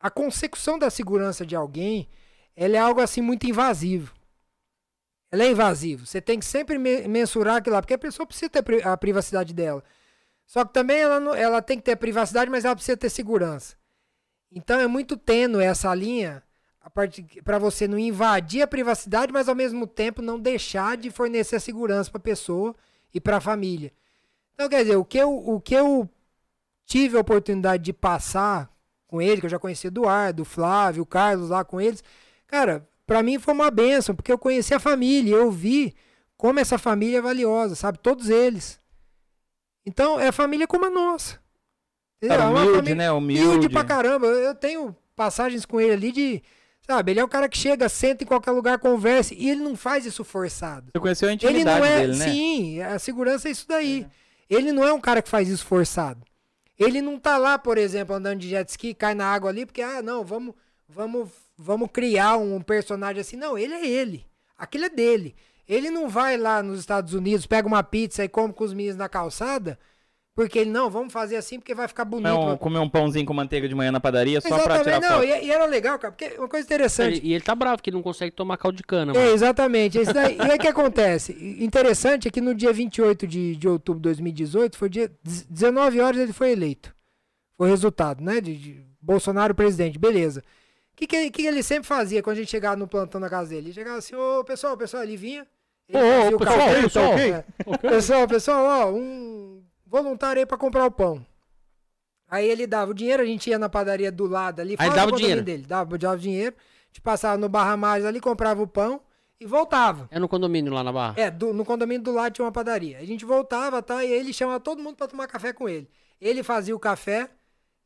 [0.00, 2.08] a consecução da segurança de alguém,
[2.56, 4.14] ela é algo assim muito invasivo.
[5.32, 6.06] Ela é invasivo.
[6.06, 9.54] Você tem que sempre me- mensurar aquilo lá, porque a pessoa precisa ter a privacidade
[9.54, 9.82] dela.
[10.46, 13.74] Só que também ela, não- ela tem que ter privacidade, mas ela precisa ter segurança.
[14.50, 16.42] Então é muito tênue essa linha
[17.44, 22.10] para você não invadir a privacidade, mas ao mesmo tempo não deixar de fornecer segurança
[22.10, 22.74] para a pessoa
[23.14, 23.92] e para a família.
[24.52, 26.08] Então, quer dizer, o que, eu, o que eu
[26.84, 28.70] tive a oportunidade de passar
[29.06, 32.02] com ele, que eu já conheci Eduardo, Flávio, o Carlos lá com eles,
[32.46, 35.94] cara, para mim foi uma benção, porque eu conheci a família, eu vi
[36.36, 37.98] como essa família é valiosa, sabe?
[37.98, 38.78] Todos eles.
[39.86, 41.40] Então, é família como a nossa.
[42.20, 43.12] Cara, É uma humilde, família- né?
[43.12, 43.68] Humilde Humilde.
[43.68, 44.26] pra caramba.
[44.26, 46.42] Eu tenho passagens com ele ali de.
[46.84, 49.76] Sabe, ele é o cara que chega, senta em qualquer lugar, conversa, e ele não
[49.76, 50.90] faz isso forçado.
[50.92, 52.00] Você conheceu a Ele intimidade não é.
[52.00, 52.24] dele, né?
[52.24, 54.04] Sim, a segurança é isso daí.
[54.50, 56.24] Ele não é um cara que faz isso forçado.
[56.76, 59.80] Ele não tá lá, por exemplo, andando de jet ski, cai na água ali, porque,
[59.80, 60.54] ah, não, vamos,
[60.88, 61.28] vamos,
[61.62, 63.36] vamos criar um personagem assim.
[63.36, 64.26] Não, ele é ele.
[64.58, 65.34] Aquilo é dele.
[65.68, 68.96] Ele não vai lá nos Estados Unidos, pega uma pizza e come com os meninos
[68.96, 69.78] na calçada,
[70.34, 72.34] porque ele, não, vamos fazer assim porque vai ficar bonito.
[72.34, 75.02] Comer um, comer um pãozinho com manteiga de manhã na padaria só pra tirar Exatamente,
[75.02, 75.24] não, foto.
[75.24, 77.20] e, e era legal, cara, porque uma coisa interessante.
[77.22, 79.30] E, e ele tá bravo que ele não consegue tomar caldo de cana, É, mano.
[79.30, 79.98] exatamente.
[79.98, 81.32] Esse daí- e aí o que acontece?
[81.62, 85.10] Interessante é que no dia 28 de, de outubro de 2018, foi dia
[85.48, 86.94] 19 horas ele foi eleito.
[87.56, 88.40] Foi o resultado, né?
[88.40, 90.42] De, de Bolsonaro presidente, beleza.
[91.02, 93.28] O que, que, ele- que ele sempre fazia quando a gente chegava no plantão na
[93.28, 93.66] casa dele?
[93.68, 95.44] Ele chegava assim, ô pessoal, pessoal, ele vinha.
[95.88, 97.44] Ele Ô, ô, pessoal, pessoal, é.
[97.78, 101.26] Pessoal, pessoal, ó, um voluntário aí pra comprar o pão.
[102.28, 104.76] Aí ele dava o dinheiro, a gente ia na padaria do lado ali.
[104.76, 105.42] fala dava o dinheiro.
[105.42, 109.00] Dele, dava, dava o dinheiro, a gente passava no Barra Mares ali, comprava o pão
[109.40, 110.08] e voltava.
[110.10, 111.14] É no condomínio lá na Barra.
[111.18, 112.98] É, do- no condomínio do lado tinha uma padaria.
[112.98, 114.04] A gente voltava, tá?
[114.04, 115.90] E aí ele chamava todo mundo pra tomar café com ele.
[116.20, 117.28] Ele fazia o café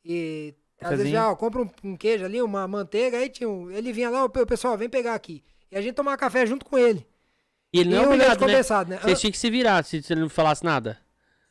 [0.04, 1.22] e às vezes, Cafezinho.
[1.32, 4.28] ó, compra um, um queijo ali, uma manteiga, aí tinha um, ele vinha lá, o
[4.28, 5.42] pessoal, vem pegar aqui.
[5.70, 7.06] E a gente tomava café junto com ele.
[7.72, 8.96] E ele não e é o leite obrigado, né?
[8.96, 9.00] né?
[9.02, 10.98] Vocês tinham que se virar se ele não falasse nada.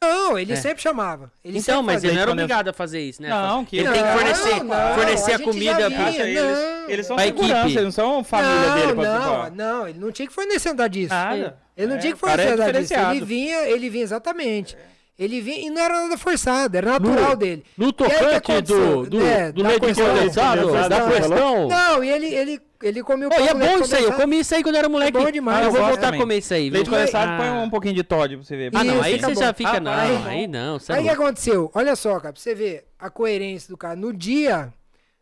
[0.03, 0.55] Não, ele É.
[0.55, 1.31] sempre chamava.
[1.43, 2.09] Ele então, sempre mas fazia.
[2.09, 3.29] ele não era obrigado a fazer isso, né?
[3.29, 6.23] Não, que ele tem que Não, fornecer, não, fornecer a, gente comida já pra vinha,
[6.23, 6.41] eles.
[6.43, 7.71] Não, Eles são A segurança, equipe.
[7.73, 10.87] eles não são família não, dele pra não, não, ele não tinha que fornecer nada
[10.87, 11.13] disso.
[11.13, 11.57] Nada.
[11.75, 12.93] Ele não É, tinha que cara é fornecer nada disso.
[12.93, 14.77] Ele vinha, ele vinha exatamente.
[15.17, 17.63] Ele vinha e não era nada forçado, era natural dele.
[17.77, 20.87] No E aí, o que tocante do, do, É, do da leite questão- condensado, da
[20.89, 21.67] da questão-.
[21.69, 24.39] Não, e ele, ele, ele comeu Pô, e é leite bom isso aí, eu comi
[24.39, 25.13] isso aí quando eu era moleque.
[25.17, 25.57] bom demais.
[25.59, 26.69] Ah, eu vou gosto voltar a comer isso aí.
[26.69, 27.37] Leite condensado, Ah.
[27.37, 28.71] põe um pouquinho de Todd pra você ver.
[28.75, 31.01] Ah, não, Isso, aí você já fica, Ah, não, aí- aí não, você é Aí
[31.01, 31.71] o que aconteceu?
[31.73, 33.95] Olha só, cara, pra você ver a coerência do cara.
[33.95, 34.73] No dia,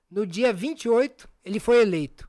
[0.09, 2.27] no dia 28, ele foi eleito.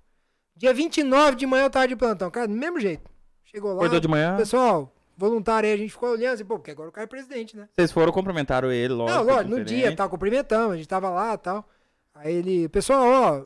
[0.55, 2.31] Dia 29 de manhã eu tava de plantão.
[2.31, 3.11] Cara, do mesmo jeito.
[3.45, 3.77] Chegou lá.
[3.77, 4.37] Acordou de manhã?
[4.37, 7.57] Pessoal, voluntário aí, a gente ficou olhando assim, pô, porque agora o cara é presidente,
[7.57, 7.69] né?
[7.77, 9.19] Vocês foram, cumprimentaram ele, lógico.
[9.19, 11.69] não, lógico, no dia, tava cumprimentando, a gente tava lá e tal.
[12.15, 13.45] Aí ele, pessoal, ó.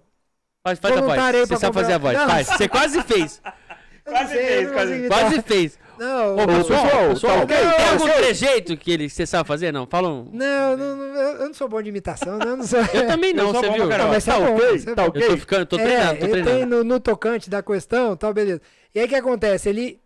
[0.63, 1.49] Faz, faz a voz.
[1.49, 2.19] Você sabe fazer a voz.
[2.19, 2.35] comprar- Não.
[2.45, 2.47] Faz.
[2.59, 3.41] Você quase fez.
[4.07, 5.09] não Quase sei, fez, não quase.
[5.09, 5.79] Quase fez.
[5.99, 7.57] Não, Ô, não, pessoal, pessoal, pessoal, tá ok?
[7.57, 8.15] tem Tá algum ok.
[8.19, 9.73] trejeito que ele, você sabe fazer?
[9.73, 10.31] Não, fala um.
[10.33, 12.45] não, não, não, eu eu não sou bom de imitação, né?
[12.47, 12.79] eu não sou.
[12.79, 13.89] Eu também não, Eu você viu?
[13.89, 14.11] caramba.
[14.11, 14.85] Mas Tá é bom, ok?
[14.87, 15.23] é Tá ok?
[15.25, 16.57] Eu tô ficando, tô É, treinando, tô ele treinando.
[16.57, 18.61] tem no, no tocante da questão, tal, beleza.
[18.95, 19.69] E aí o que acontece?
[19.69, 20.01] Ele,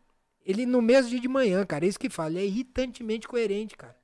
[0.45, 3.77] ele no mesmo dia de manhã, cara, é isso que fala, ele é irritantemente coerente,
[3.77, 3.97] cara.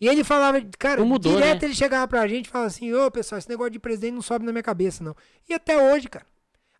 [0.00, 1.68] E ele falava, cara, Não mudou, direto né?
[1.68, 4.44] ele chegava pra gente e falava assim, ô pessoal, esse negócio de presidente não sobe
[4.44, 5.16] na minha cabeça, não.
[5.48, 6.26] E até hoje, cara,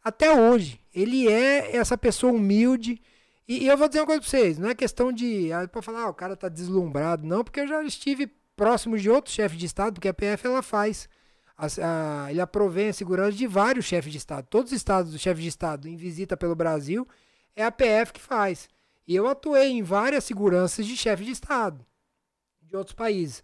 [0.04, 3.00] até hoje, ele é essa pessoa humilde.
[3.48, 5.80] E, e eu vou dizer uma coisa pra vocês, não é questão de, ah, pra
[5.80, 9.56] falar, ah, o cara tá deslumbrado, não, porque eu já estive próximo de outros chefes
[9.58, 11.08] de Estado, porque a PF ela faz.
[11.58, 14.46] As- a- ele aprovém a segurança de vários chefes de Estado.
[14.50, 17.08] Todos os estados, os chefes de Estado em visita pelo Brasil,
[17.54, 18.68] é a PF que faz.
[19.06, 21.86] E eu atuei em várias seguranças de chefes de Estado
[22.66, 23.42] de outros países.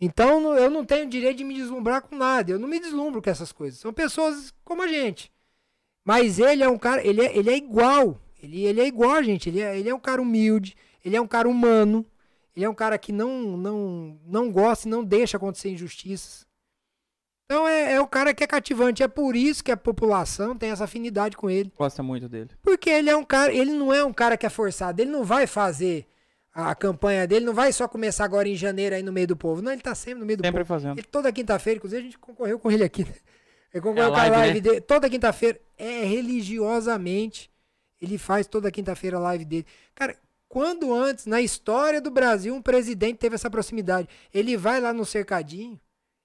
[0.00, 2.50] Então eu não tenho direito de me deslumbrar com nada.
[2.50, 3.78] Eu não me deslumbro com essas coisas.
[3.78, 5.30] São pessoas como a gente.
[6.04, 8.18] Mas ele é um cara, ele é, ele é igual.
[8.42, 9.48] Ele, ele é igual a gente.
[9.48, 10.76] Ele é, ele é um cara humilde.
[11.04, 12.06] Ele é um cara humano.
[12.56, 16.46] Ele é um cara que não, não, não gosta e não deixa acontecer injustiças.
[17.50, 19.02] Então é, é o cara que é cativante.
[19.02, 21.72] É por isso que a população tem essa afinidade com ele.
[21.76, 22.50] Gosta muito dele.
[22.62, 25.24] Porque ele é um cara, ele não é um cara que é forçado, ele não
[25.24, 26.06] vai fazer
[26.54, 29.60] a campanha dele, não vai só começar agora em janeiro aí no meio do povo.
[29.62, 30.68] Não, ele tá sempre no meio do Sempre povo.
[30.68, 30.96] fazendo.
[30.98, 33.02] Ele, toda quinta-feira, inclusive a gente concorreu com ele aqui.
[33.04, 33.14] né?
[33.74, 34.60] Ele concorreu É a com a live, live né?
[34.60, 34.80] dele.
[34.82, 37.50] Toda quinta-feira, é religiosamente,
[38.00, 39.66] ele faz toda quinta-feira a live dele.
[39.94, 40.16] Cara,
[40.48, 44.08] quando antes, na história do Brasil, um presidente teve essa proximidade?
[44.32, 45.80] Ele vai lá no cercadinho,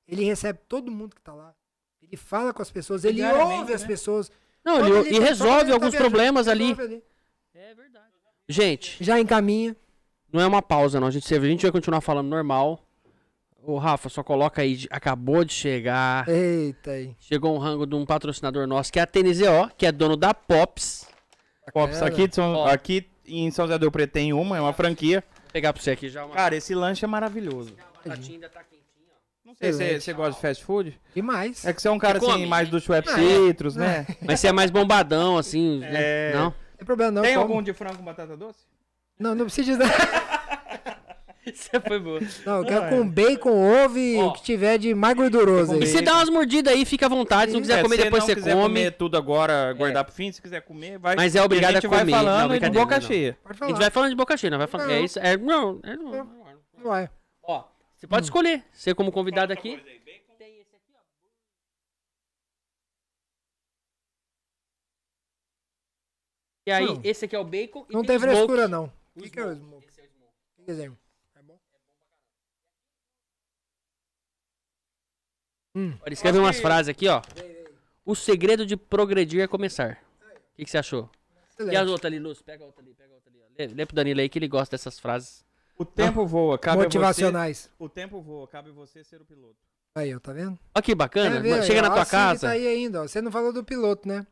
[0.07, 1.53] ele recebe todo mundo que tá lá.
[2.01, 3.87] Ele fala com as pessoas, ele ouve as né?
[3.87, 4.31] pessoas.
[4.63, 6.73] Não, ele, ele resolve tá alguns viajando, problemas ali.
[6.73, 7.03] resolve
[7.53, 8.05] É verdade.
[8.47, 9.75] Gente, Já encaminha.
[10.31, 11.07] não é uma pausa, não.
[11.07, 12.79] A gente, a gente vai continuar falando normal.
[13.63, 14.85] Ô, Rafa, só coloca aí.
[14.91, 16.29] Acabou de chegar.
[16.29, 17.15] Eita aí.
[17.19, 20.33] Chegou um rango de um patrocinador nosso, que é a TNZO, que é dono da
[20.35, 21.07] Pops.
[21.73, 25.23] Pops, aqui, de São- aqui em São José do Preto tem uma, é uma franquia.
[25.41, 27.75] Vou pegar pra você aqui já uma Cara, esse lanche é maravilhoso.
[28.03, 28.74] batatinha, ainda tá ó.
[29.45, 30.03] Não sei se Excelente.
[30.03, 30.99] você gosta de fast food.
[31.13, 31.63] Demais.
[31.65, 32.45] É que você é um cara Você assim, come?
[32.47, 33.47] mais do Schweppes Ah, é.
[33.47, 34.07] Citrus, né?
[34.21, 35.79] Mas você é mais bombadão, assim.
[35.79, 35.89] né?
[35.93, 36.31] É.
[36.33, 36.43] Não?
[36.45, 37.21] Não tem problema não.
[37.21, 37.43] Tem como.
[37.47, 38.59] algum de frango com batata doce?
[39.19, 39.93] Não, não precisa de nada.
[41.45, 42.19] Você foi boa.
[42.43, 42.89] Não, eu quero Não, é.
[42.89, 44.29] com bacon, ovo e Ó.
[44.29, 45.83] o que tiver de mais gorduroso Com aí.
[45.83, 47.51] E você dá umas mordidas aí, fica à vontade.
[47.51, 48.63] Se não quiser É, comer, se depois não você quiser come.
[48.63, 51.15] comer tudo agora, guardar pro fim, se quiser comer, vai.
[51.15, 52.95] Mas é obrigado e a gente a vai comer, não, falando e de brincadeira, boca
[52.99, 53.07] não.
[53.07, 53.37] cheia.
[53.43, 53.69] Pode A falar.
[53.69, 54.87] gente vai falando de boca cheia, não vai falando.
[54.87, 54.95] Não.
[54.95, 55.19] É isso.
[55.19, 56.29] É, não, é, não, não.
[56.83, 57.09] Vai.
[58.05, 58.63] Você pode escolher.
[58.71, 59.77] Você como convidado aqui.
[60.37, 60.99] Tem esse aqui, ó.
[66.67, 67.01] E aí, Não.
[67.03, 67.85] esse aqui é o bacon.
[67.89, 68.91] e Não tem tem frescura, não.
[69.15, 69.87] O que, que é o smoke.
[69.87, 70.33] Esse é o smoke.
[70.57, 70.85] O que que é?
[71.35, 71.59] É bom?
[76.03, 77.21] Olha, escreve umas frases aqui, ó.
[78.05, 79.99] O segredo de progredir é começar.
[80.21, 81.09] O que, que você achou?
[81.33, 81.89] E as Excelente.
[81.89, 82.41] outras ali, Luz?
[82.41, 83.41] Pega a outra ali, pega a outra ali.
[83.41, 83.45] ó.
[83.57, 85.44] Lê, lê pro Danilo aí que ele gosta dessas frases.
[85.77, 87.69] O tempo voa, cabe Motivacionais.
[87.77, 87.83] você.
[87.83, 89.57] O tempo voa, cabe você ser o piloto.
[89.97, 90.57] Aí, ó, tá vendo?
[90.73, 91.45] Olha que bacana.
[91.47, 92.47] É, Chega na ó, tua assim casa.
[92.47, 93.07] Tá aí ainda, ó.
[93.07, 94.25] Você não falou do piloto, né?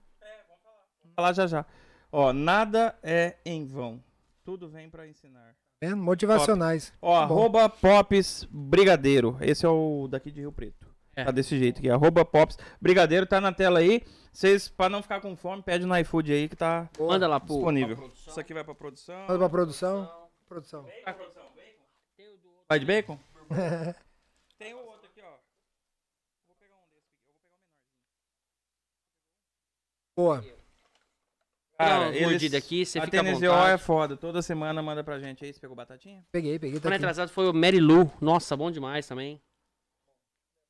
[1.04, 1.66] Vou falar já já.
[2.12, 4.02] Ó, nada é em vão.
[4.44, 5.54] Tudo vem pra ensinar.
[5.80, 5.98] Tá vendo?
[5.98, 6.94] Motivacionais.
[7.02, 7.34] Ó, Tá bom.
[7.34, 9.38] arroba Pops Brigadeiro.
[9.42, 10.86] Esse é o daqui de Rio Preto.
[11.16, 11.24] É.
[11.26, 11.90] Tá desse jeito aqui.
[11.90, 14.02] Arroba Pops Brigadeiro tá na tela aí.
[14.34, 17.54] Vocês, pra não ficar com fome, pede no iFood aí que tá Manda lá pro.
[17.56, 18.12] disponível.
[18.28, 19.20] Isso aqui vai pra produção.
[19.28, 20.10] Manda pra produção.
[20.54, 20.86] Produção.
[22.70, 23.20] Vai de bacon?
[24.60, 25.36] Tem o outro aqui, ó.
[26.48, 27.26] Vou pegar um desse aqui.
[27.28, 27.36] Eu
[30.16, 30.54] vou pegar o menorzinho.
[30.54, 30.64] Boa.
[31.80, 34.16] Dá uma mordida aqui, você a fica TNZO é foda.
[34.16, 35.52] Toda semana manda pra gente aí.
[35.52, 36.24] Você pegou batatinha?
[36.32, 36.80] Peguei, peguei.
[36.80, 36.98] Tá aqui.
[36.98, 38.12] atrasado foi o Mary Lou.
[38.22, 39.42] Nossa, bom demais também.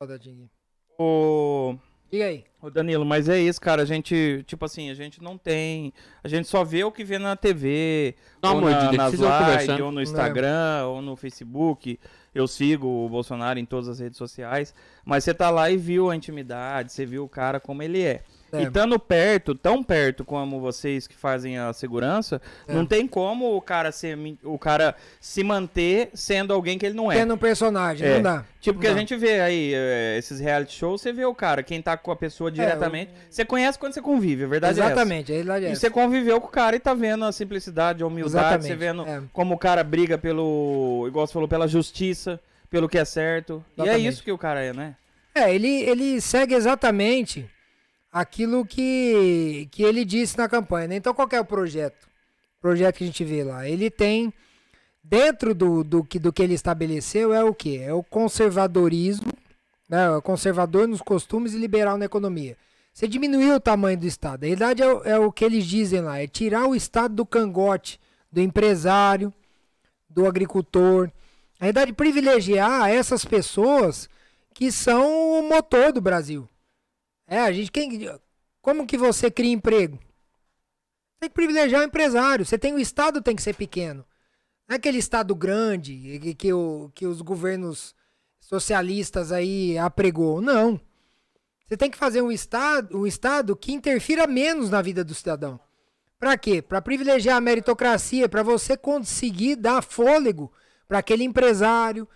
[0.02, 0.50] Rodadinha.
[0.98, 1.78] Ô,
[2.14, 2.44] Diga aí.
[2.62, 3.82] ô Danilo, mas é isso, cara.
[3.82, 5.92] A gente, tipo assim, a gente não tem.
[6.24, 9.80] A gente só vê o que vê na TV, uma ou na, mordida, nas lives,
[9.80, 12.00] ou no Instagram, ou no Facebook.
[12.36, 14.76] Eu sigo o Bolsonaro em todas as redes sociais.
[15.04, 18.22] Mas você tá lá e viu a intimidade, você viu o cara como ele é.
[18.54, 18.62] É.
[18.62, 22.74] E estando perto, tão perto como vocês que fazem a segurança, É.
[22.74, 26.96] não tem como o cara, ser, min- o cara se manter sendo alguém que ele
[26.96, 27.16] não é.
[27.16, 28.14] Tendo um personagem, É.
[28.16, 28.46] não dá.
[28.62, 29.00] Tipo que Não a dá.
[29.02, 32.16] gente vê aí, é, esses reality shows, você vê o cara, quem tá com a
[32.16, 33.12] pessoa diretamente.
[33.30, 35.78] Você conhece quando você convive, a verdade é Exatamente, a realidade é essa.
[35.78, 38.76] E você conviveu com o cara e tá vendo a simplicidade, a humildade, Exatamente, você
[38.76, 39.22] vendo é.
[39.34, 42.40] como o cara briga pelo, igual você falou, pela justiça,
[42.70, 43.64] pelo que é certo.
[43.78, 44.08] E é Exatamente.
[44.14, 44.96] isso que o cara é, né?
[45.36, 47.46] É, ele, ele segue exatamente
[48.14, 50.88] aquilo que, que ele disse na campanha.
[50.88, 50.96] Né?
[50.98, 52.06] Então, qual que é o projeto?
[52.60, 53.68] O projeto que a gente vê lá.
[53.68, 54.32] Ele tem,
[55.04, 57.82] dentro do, do, que, do que ele estabeleceu, é o quê?
[57.84, 59.34] É o conservadorismo,
[59.90, 60.12] né?
[60.12, 62.56] O conservador nos costumes e liberal na economia.
[62.94, 64.44] Você diminuiu o tamanho do Estado.
[64.44, 68.00] A realidade é, é o que eles dizem lá, é tirar o Estado do cangote,
[68.32, 69.34] do empresário,
[70.08, 71.10] do agricultor.
[71.60, 74.08] Na verdade, privilegiar essas pessoas
[74.54, 76.48] que são o motor do Brasil.
[77.34, 78.08] É, a gente quem
[78.62, 79.98] como que você cria emprego?
[81.20, 82.46] Tem que privilegiar o empresário.
[82.46, 84.06] Você tem o estado tem que ser pequeno.
[84.70, 87.96] Não é aquele estado grande que, que, o, que os governos
[88.40, 90.42] socialistas aí apregou.
[90.42, 90.80] Não.
[91.66, 95.60] Você tem que fazer um estado, um estado que interfira menos na vida do cidadão.
[96.20, 96.62] Para quê?
[96.62, 100.54] Para privilegiar a meritocracia, para você conseguir dar fôlego
[100.88, 102.08] para aquele empresário,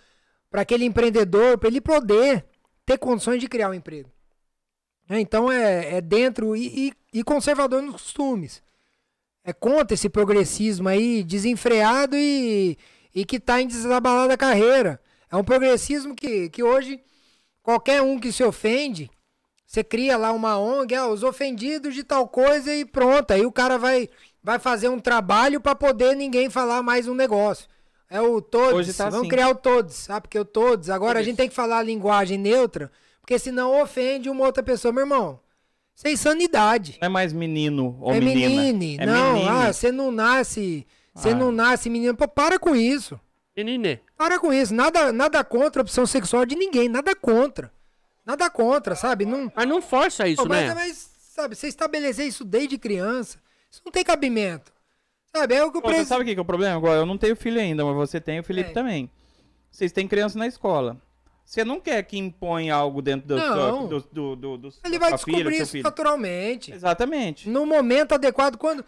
[0.52, 2.46] para aquele empreendedor, para ele poder
[2.86, 4.16] ter condições de criar um emprego.
[5.10, 8.62] É, Então é, é dentro e, e- e conservador nos costumes.
[9.44, 12.78] É contra esse progressismo aí desenfreado e,
[13.16, 15.00] e que está em desabalada carreira.
[15.32, 17.00] É um progressismo que, que hoje
[17.64, 19.10] qualquer um que se ofende,
[19.66, 23.32] você cria lá uma ONG, ah, os ofendidos de tal coisa e pronto.
[23.32, 24.10] Aí o cara vai,
[24.44, 27.68] vai fazer um trabalho para poder ninguém falar mais um negócio.
[28.10, 28.96] É o todos.
[28.96, 29.30] Tá Vamos assim.
[29.30, 30.22] criar o todos, sabe?
[30.24, 30.90] Porque o todos.
[30.90, 32.90] Agora a gente tem que falar a linguagem neutra,
[33.28, 34.94] porque senão ofende uma outra pessoa.
[34.94, 35.38] Meu irmão,
[35.94, 36.98] isso é insanidade.
[37.02, 38.62] Não é mais menino ou é menina.
[38.62, 38.98] menine.
[39.02, 39.50] É não, menine.
[39.50, 40.88] ah, você não nasce.
[41.14, 41.36] Você Ah.
[41.36, 42.16] não nasce menino.
[42.16, 43.20] Pô, para com isso.
[43.56, 44.00] Menine.
[44.16, 44.74] Para com isso.
[44.74, 46.88] Nada, nada contra a opção sexual de ninguém.
[46.88, 47.70] Nada contra.
[48.26, 49.26] Nada contra, sabe?
[49.26, 49.52] Não.
[49.54, 50.74] Mas não força isso, Pô, mas, né?
[50.74, 53.40] mas, sabe, você estabelecer isso desde criança,
[53.70, 54.72] isso não tem cabimento.
[55.36, 56.08] Sabe, é o que o Pô, você presidente.
[56.10, 56.78] sabe o que, que é o problema?
[56.78, 58.74] Agora, eu não tenho filho ainda, mas você tem, o Felipe É.
[58.74, 59.12] também.
[59.70, 60.98] Vocês têm criança na escola.
[61.48, 63.88] Você não quer que impõe algo dentro do, Não.
[63.88, 65.84] do, do, do, do- Ele vai filha, descobrir seu isso filho.
[65.86, 66.74] naturalmente.
[66.74, 67.48] Exatamente.
[67.50, 68.84] No momento adequado, quando.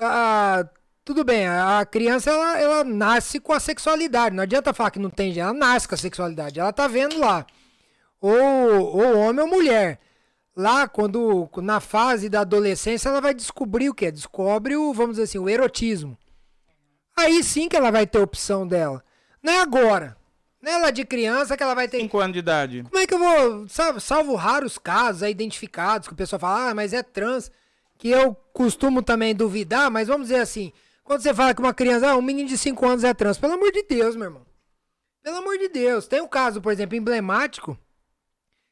[0.00, 0.66] ah,
[1.04, 4.34] tudo bem, a criança ela, ela nasce com a sexualidade.
[4.34, 6.58] Não adianta falar que não tem, ela nasce com a sexualidade.
[6.58, 7.44] Ela tá vendo lá.
[8.20, 10.00] Ou, ou homem ou mulher.
[10.56, 14.10] Lá, quando na fase da adolescência, ela vai descobrir o que?
[14.10, 16.16] Descobre o, vamos dizer assim, o erotismo.
[17.14, 19.04] Aí sim que ela vai ter opção dela.
[19.42, 20.16] Não é agora.
[20.60, 22.00] Não é ela de criança que ela vai ter.
[22.00, 22.82] 5 anos de idade.
[22.82, 26.70] Como é que eu vou, sabe, salvo raros casos aí identificados que o pessoal fala,
[26.70, 27.50] ah, mas é trans,
[27.96, 30.72] que eu costumo também duvidar, mas vamos dizer assim,
[31.04, 33.52] quando você fala que uma criança, ah, um menino de 5 anos é trans, pelo
[33.54, 34.42] amor de Deus, meu irmão.
[35.22, 36.06] Pelo amor de Deus.
[36.08, 37.78] Tem um caso, por exemplo, emblemático,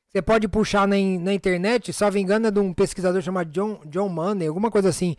[0.08, 4.08] você pode puxar na, na internet, salvo engano, é de um pesquisador chamado John, John
[4.08, 5.16] Money, alguma coisa assim.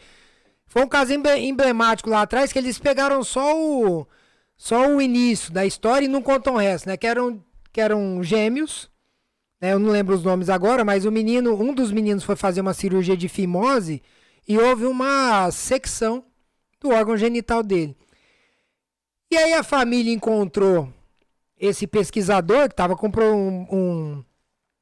[0.66, 4.08] Foi um caso emble- emblemático lá atrás que eles pegaram só o
[4.58, 6.98] só o início da história e não contam o resto, né?
[6.98, 8.90] Que eram, que eram gêmeos,
[9.62, 9.74] né?
[9.74, 12.74] Eu não lembro os nomes agora, mas o menino, um dos meninos foi fazer uma
[12.74, 14.02] cirurgia de fimose
[14.48, 16.26] e houve uma secção
[16.80, 17.96] do órgão genital dele.
[19.30, 20.92] E aí a família encontrou
[21.60, 24.24] esse pesquisador que estava com um, um,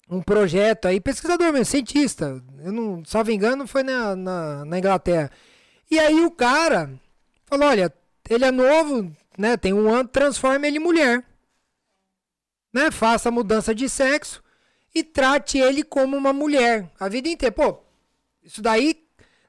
[0.09, 5.31] um projeto aí, pesquisador mesmo, cientista, eu não, salvo engano, foi na, na, na Inglaterra.
[5.89, 6.93] E aí o cara
[7.45, 7.91] falou, olha,
[8.29, 11.23] ele é novo, né, tem um ano, transforma ele em mulher.
[12.73, 14.43] Né, faça a mudança de sexo
[14.93, 17.53] e trate ele como uma mulher a vida inteira.
[17.53, 17.79] Pô,
[18.43, 19.05] isso daí,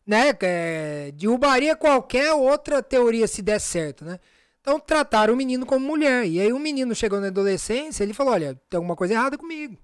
[0.06, 4.18] né, é, derrubaria qualquer outra teoria se der certo, né?
[4.60, 6.26] Então trataram o menino como mulher.
[6.26, 9.76] E aí o menino chegou na adolescência, ele falou: "Olha, tem alguma coisa errada comigo.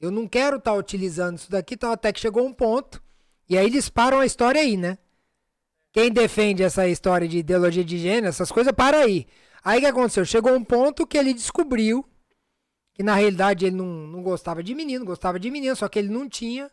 [0.00, 3.02] Eu não quero estar utilizando isso daqui", tal, até que chegou um ponto.
[3.48, 4.96] E aí eles param a história aí, né?
[5.92, 9.26] Quem defende essa história de ideologia de gênero, essas coisas, para aí.
[9.64, 10.24] Aí o que aconteceu?
[10.24, 12.04] Chegou um ponto que ele descobriu
[12.94, 16.08] que na realidade ele não, não gostava de menino, gostava de menino, só que ele
[16.08, 16.70] não tinha,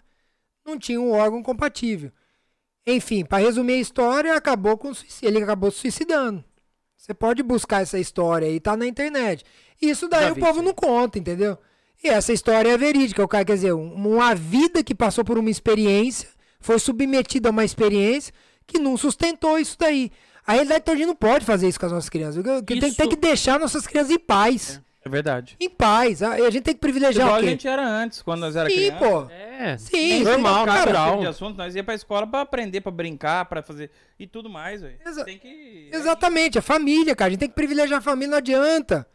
[0.65, 2.11] não tinha um órgão compatível.
[2.85, 4.91] Enfim, para resumir a história, acabou com
[5.22, 6.44] ele acabou se suicidando.
[6.95, 9.44] Você pode buscar essa história aí, tá na internet.
[9.81, 10.65] Isso daí Já o vi povo aí.
[10.65, 11.57] não conta, entendeu?
[12.03, 13.23] E essa história é verídica.
[13.23, 16.30] O cara, quer dizer, um- uma vida que passou por uma experiência,
[16.60, 18.34] foi submetida a uma experiência
[18.68, 20.11] que não sustentou isso daí.
[20.45, 22.44] A realidade toda não pode fazer isso com as nossas crianças.
[22.65, 24.81] Tem, Isso- tem que deixar nossas crianças em paz.
[25.03, 25.56] É verdade.
[25.60, 26.22] Em paz.
[26.22, 27.49] A, a gente tem que privilegiar Igual o a quê?
[27.52, 28.98] gente era antes, quando nós era Sim, criança.
[28.98, 29.30] pô.
[29.31, 31.10] É, Sim, normal, cara, natural.
[31.11, 33.89] Tipo de assunto, nós ia pra escola pra aprender, pra brincar, pra fazer
[34.19, 34.98] e tudo mais, velho.
[35.06, 37.27] Exa- Tem que Exatamente, a família, cara.
[37.27, 39.07] A gente tem que privilegiar a família, não adianta.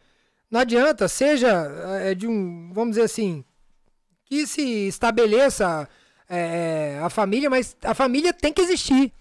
[0.49, 1.49] Não adianta, seja
[2.01, 3.43] é, de um, vamos dizer assim,
[4.25, 5.87] que se estabeleça
[6.29, 9.11] é, a família, mas a família tem que existir.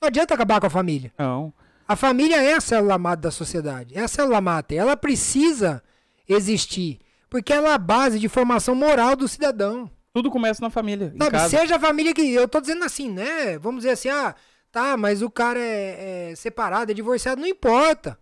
[0.00, 1.12] Não adianta acabar com a família.
[1.18, 1.52] Não.
[1.86, 3.96] A família é a célula mata da sociedade.
[3.96, 4.74] É a célula mata.
[4.74, 5.82] Ela precisa
[6.28, 7.00] existir.
[7.30, 9.90] Porque ela é a base de formação moral do cidadão.
[10.12, 12.22] Tudo começa na família, Sabe, seja a família que.
[12.32, 13.58] Eu tô dizendo assim, né?
[13.58, 14.34] Vamos dizer assim, ah,
[14.72, 18.18] tá, mas o cara é, é separado, é divorciado, não importa.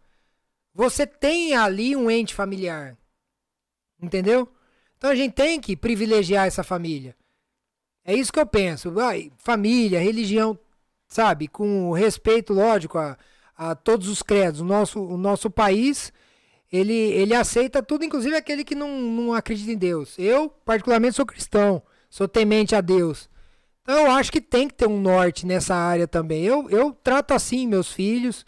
[0.74, 2.96] Você tem ali um ente familiar.
[4.00, 4.48] Entendeu?
[4.98, 7.16] Então a gente tem que privilegiar essa família.
[8.04, 8.98] É isso que eu penso.
[9.00, 10.58] Ai, família, religião,
[11.16, 11.48] sabe?
[11.48, 13.16] Com respeito, lógico, a,
[13.56, 14.60] a todos os credos.
[14.60, 16.12] O nosso, o nosso país,
[16.70, 20.14] ele, ele aceita tudo, inclusive aquele que não, não acredita em Deus.
[20.18, 21.82] Eu, particularmente, sou cristão.
[22.10, 23.28] Sou temente a Deus.
[23.82, 26.44] Então eu acho que tem que ter um norte nessa área também.
[26.44, 28.44] Eu, eu trato assim meus filhos.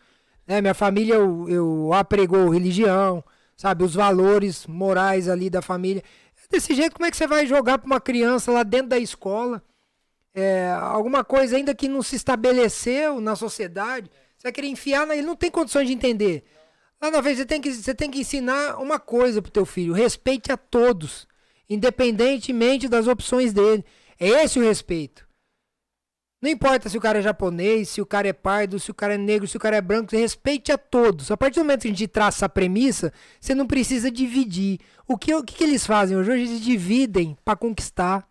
[0.46, 0.60] Né?
[0.60, 3.24] Minha família, eu, eu apregou religião,
[3.56, 3.82] sabe?
[3.84, 6.02] Os valores morais ali da família.
[6.50, 9.62] Desse jeito, como é que você vai jogar para uma criança lá dentro da escola?
[10.38, 15.16] É, alguma coisa ainda que não se estabeleceu na sociedade, você vai querer enfiar, na,
[15.16, 16.44] ele não tem condições de entender.
[17.00, 19.92] Lá na vez você tem que, você tem que ensinar uma coisa pro teu filho,
[19.92, 21.26] respeite a todos,
[21.68, 23.84] independentemente das opções dele.
[24.18, 25.28] É esse o respeito.
[26.40, 29.14] Não importa se o cara é japonês, se o cara é pardo, se o cara
[29.14, 31.32] é negro, se o cara é branco, respeite a todos.
[31.32, 34.78] A partir do momento que a gente traça essa premissa, você não precisa dividir.
[35.06, 36.30] O que, o que, que eles fazem hoje?
[36.30, 38.28] Hoje eles dividem para conquistar,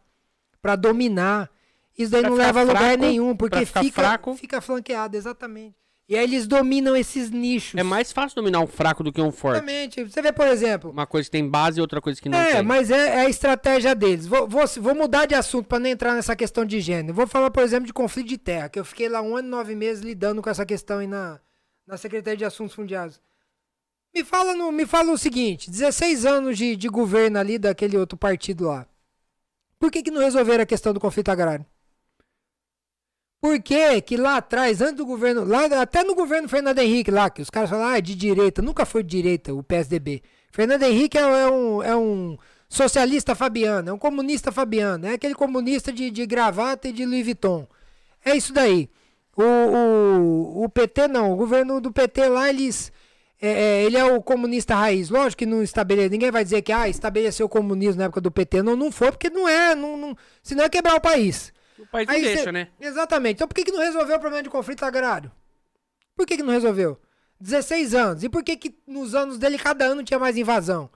[0.61, 1.49] para dominar.
[1.97, 4.35] Isso daí Pra não leva a lugar fraco, nenhum, porque fica, fraco.
[4.35, 5.75] fica flanqueado, exatamente.
[6.09, 7.77] E aí eles dominam esses nichos.
[7.77, 9.57] É mais fácil dominar um fraco do que um forte.
[9.57, 10.03] Exatamente.
[10.05, 12.53] Você vê, por exemplo, Uma coisa que tem base e outra coisa que não é,
[12.53, 12.63] tem.
[12.63, 14.25] mas é, é a estratégia deles.
[14.25, 17.13] Vou, vou, vou mudar de assunto para não entrar nessa questão de gênero.
[17.13, 19.51] Vou falar, por exemplo, de conflito de terra, que eu fiquei lá um ano e
[19.51, 21.41] nove meses lidando com essa questão aí na,
[21.85, 23.19] na Secretaria de Assuntos Fundiários.
[24.15, 28.17] Me fala, no, me fala o seguinte: 16 anos de, de governo ali daquele outro
[28.17, 28.87] partido lá.
[29.77, 31.65] Por que, que não resolveram a questão do conflito agrário?
[33.39, 37.29] Por que que lá atrás, antes do governo, lá, até no governo Fernando Henrique lá,
[37.29, 40.23] que os caras falam, ah, é de direita, nunca foi de direita o PSDB.
[40.51, 42.37] Fernando Henrique é, é um, é um
[42.67, 47.23] socialista fabiano, é um comunista fabiano, é aquele comunista de, de gravata e de Louis
[47.23, 47.67] Vuitton.
[48.25, 48.89] É isso daí.
[49.35, 52.91] O, o, o PT não, o governo do PT lá, eles.
[53.39, 55.09] é, é, ele é o comunista raiz.
[55.09, 56.09] Lógico que não estabeleceu.
[56.09, 58.63] Ninguém vai dizer que ah, estabeleceu o comunismo na época do PT.
[58.63, 59.75] Não, não foi, porque não é.
[59.75, 61.53] Não, não, senão é quebrar o país.
[61.79, 62.69] O país não Aí deixa, cê- né?
[62.79, 63.35] Exatamente.
[63.35, 65.31] Então por que, que não resolveu o problema de conflito agrário?
[66.15, 66.99] Por que, que não resolveu?
[67.39, 68.23] 16 anos.
[68.23, 70.89] E por que, que nos anos dele cada ano tinha mais invasão?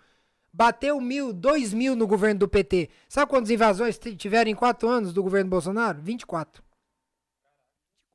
[0.53, 2.89] Bateu mil, dois mil no governo do PT.
[3.07, 6.01] Sabe quantas invasões tiveram em quatro anos do governo Bolsonaro?
[6.01, 6.61] 24.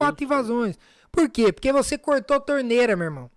[0.00, 0.78] 24 invasões.
[1.10, 1.52] Por quê?
[1.52, 3.30] Porque você cortou torneira, meu irmão.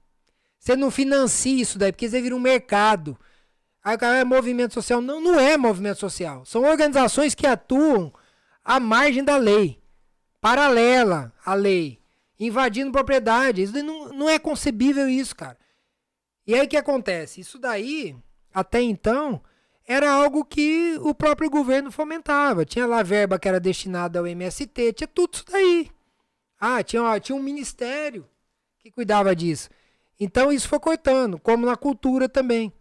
[0.59, 3.17] Você não financia isso daí, porque você vira um mercado.
[3.81, 4.99] Aí o cara é movimento social.
[5.01, 6.43] Não, não é movimento social.
[6.45, 8.11] São organizações que atuam
[8.69, 9.81] à margem da lei,
[10.39, 11.99] paralela à lei,
[12.39, 13.63] invadindo propriedade.
[13.63, 15.57] Isso não, não é concebível isso, cara.
[16.45, 17.41] E aí o que acontece?
[17.41, 18.15] Isso daí,
[18.53, 19.41] até então,
[19.87, 22.63] era algo que o próprio governo fomentava.
[22.63, 25.89] Tinha lá verba que era destinada ao MST, tinha tudo isso daí.
[26.59, 28.29] Ah, tinha, tinha um ministério
[28.77, 29.67] que cuidava disso.
[30.19, 32.71] Então isso foi cortando, como na cultura também.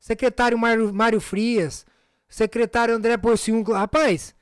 [0.00, 1.86] Secretário Mário, Frias,
[2.28, 3.78] secretário André Porciúncula.
[3.78, 4.34] Rapaz,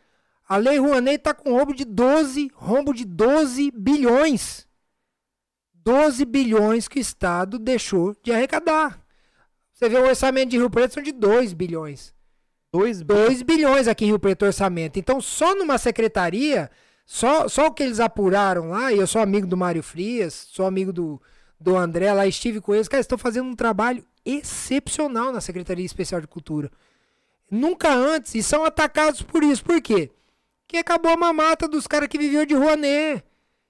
[0.49, 4.67] a Lei Rouanet tá com rombo de 12, rombo de 12 bilhões.
[5.75, 9.01] 12 bilhões que o Estado deixou de arrecadar.
[9.73, 12.15] Você vê o orçamento de Rio Preto são de 2 bilhões.
[12.73, 14.99] Dois 2 bilhões aqui em Rio Preto orçamento.
[14.99, 16.71] Então, só numa secretaria,
[17.05, 20.67] só, só o que eles apuraram lá, e eu sou amigo do Mário Frias, sou
[20.67, 21.21] amigo do,
[21.61, 26.21] do André lá, estive com eles, cara, estão fazendo um trabalho excepcional na Secretaria Especial
[26.21, 26.71] de Cultura.
[27.51, 29.65] Nunca antes, e são atacados por isso.
[29.65, 30.11] Por quê?
[30.69, 33.23] Que acabou a mamata dos caras que viviam de Rouanet,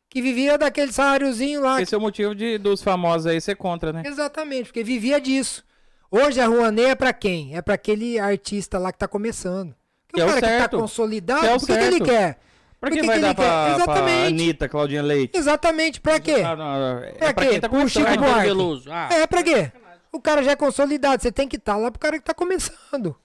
[0.08, 1.80] que vivia daquele saláriozinho lá.
[1.80, 4.02] Esse é o motivo de, dos famosos aí ser contra, né?
[4.06, 5.64] Exatamente, porque vivia disso.
[6.10, 7.54] Hoje a Rouanet é pra quem?
[7.56, 9.74] É pra aquele artista lá que tá começando.
[10.08, 10.70] Porque Que é o o cara que certo.
[10.70, 12.38] tá consolidado, Que é o por que, que ele quer?
[12.80, 13.74] Pra que que vai que dar pra, quer?
[13.84, 14.26] pra Exatamente.
[14.26, 15.36] Anitta, Claudinha Leite?
[15.36, 16.42] Exatamente, pra quê?
[16.42, 17.50] Não, é Pra pra quê?
[17.50, 18.06] quem tá Pro começando.
[18.08, 18.90] Chico Buarque.
[18.90, 19.72] Ah, É, pra quê?
[20.12, 23.16] O cara já é consolidado, você tem que estar lá pro cara que tá começando.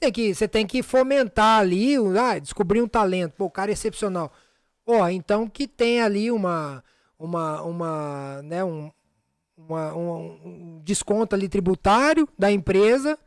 [0.00, 3.34] Tem que, você tem que fomentar ali, ah, descobrir um talento.
[3.36, 4.32] Pô, o cara é excepcional.
[4.86, 6.82] Ó, então que tem ali uma,
[7.18, 8.90] uma, uma, né, um,
[9.56, 13.18] uma- um, desconto ali tributário da empresa,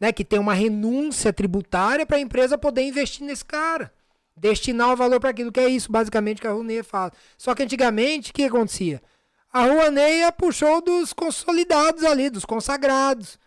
[0.00, 0.12] né?
[0.12, 3.92] Que tem uma renúncia tributária para a empresa poder investir nesse cara.
[4.36, 7.12] Destinar o valor para aquilo, que é isso basicamente que a Runeia fala.
[7.38, 9.00] Só que antigamente, o que acontecia?
[9.52, 13.38] A Runeia puxou dos consolidados ali, dos consagrados.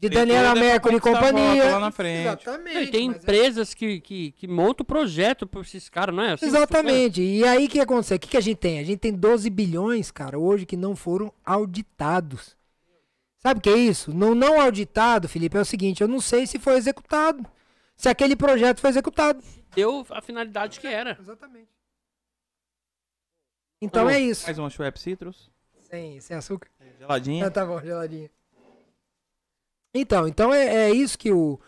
[0.00, 1.72] De Daniela Mercury e companhia.
[1.72, 2.20] lá na frente.
[2.20, 2.78] Exatamente.
[2.78, 6.32] E tem é- empresas que, que, que montam projeto por esses caras, não é?
[6.32, 7.20] Assim, Exatamente.
[7.20, 8.14] E aí o que acontece?
[8.14, 8.78] O que, que a gente tem?
[8.78, 12.56] A gente tem 12 bilhões, cara, hoje que não foram auditados.
[13.38, 14.14] Sabe o que é isso?
[14.14, 17.44] Não, não auditado, Felipe, é o seguinte: eu não sei se foi executado.
[17.96, 19.42] Se aquele projeto foi executado.
[19.74, 21.18] Deu a finalidade que era.
[21.20, 21.68] Exatamente.
[23.80, 24.44] Então é isso.
[24.44, 25.50] Mais um Schweppes Citrus.
[25.82, 26.68] Sem, sem açúcar?
[26.98, 27.46] Geladinha.
[27.46, 28.30] Ah, tá bom, geladinha.
[29.94, 31.58] Então, então é, é isso que o,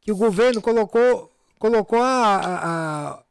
[0.00, 3.22] que o governo colocou, colocou a, a,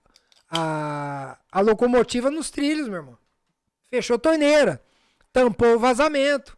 [0.50, 3.18] a, a, locomotiva nos trilhos, meu irmão.
[3.90, 4.82] Fechou torneira.
[5.32, 6.58] Tampou o vazamento.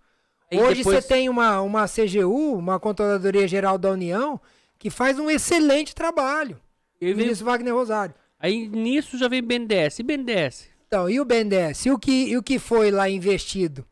[0.51, 4.39] Aí Hoje depois- você tem uma, uma CGU, uma Controladoria Geral da União,
[4.77, 6.59] que faz um excelente trabalho.
[6.99, 8.13] E veio- ministro Wagner Rosário.
[8.39, 9.99] Aí nisso já vem BNDES.
[9.99, 10.69] E BNDES?
[10.87, 11.85] Então, e o BNDES?
[11.85, 13.85] E o que, e o que foi lá investido?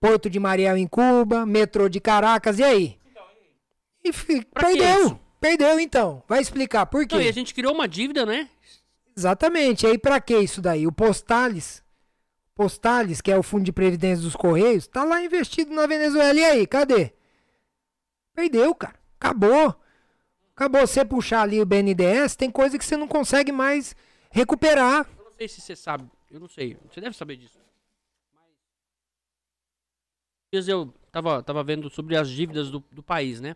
[0.00, 2.98] Porto de Mariel em Cuba, metrô de Caracas, e aí?
[4.08, 5.20] E Pra perdeu.
[5.40, 6.22] Perdeu então.
[6.28, 7.14] Vai explicar por quê?
[7.14, 8.48] Não, e a gente criou uma dívida, né?
[9.16, 9.86] Exatamente.
[9.86, 10.86] E aí pra que isso daí?
[10.86, 11.82] O Postales,
[12.54, 16.38] Postales, que é o Fundo de Previdência dos Correios, tá lá investido na Venezuela.
[16.38, 17.12] E aí, cadê?
[18.34, 18.94] Perdeu, cara.
[19.18, 19.74] Acabou.
[20.54, 20.86] Acabou.
[20.86, 23.94] Você puxar ali o BNDES, tem coisa que você não consegue mais
[24.30, 25.08] recuperar.
[25.18, 26.10] Eu não sei se você sabe.
[26.30, 26.76] Eu não sei.
[26.90, 27.58] Você deve saber disso.
[30.52, 33.54] Mas eu tava, tava vendo sobre as dívidas do, do país, né?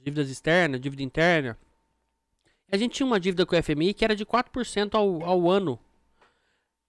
[0.00, 1.58] As dívidas externas, dívida interna.
[2.72, 5.78] A gente tinha uma dívida com o FMI que era de 4% ao, ao ano.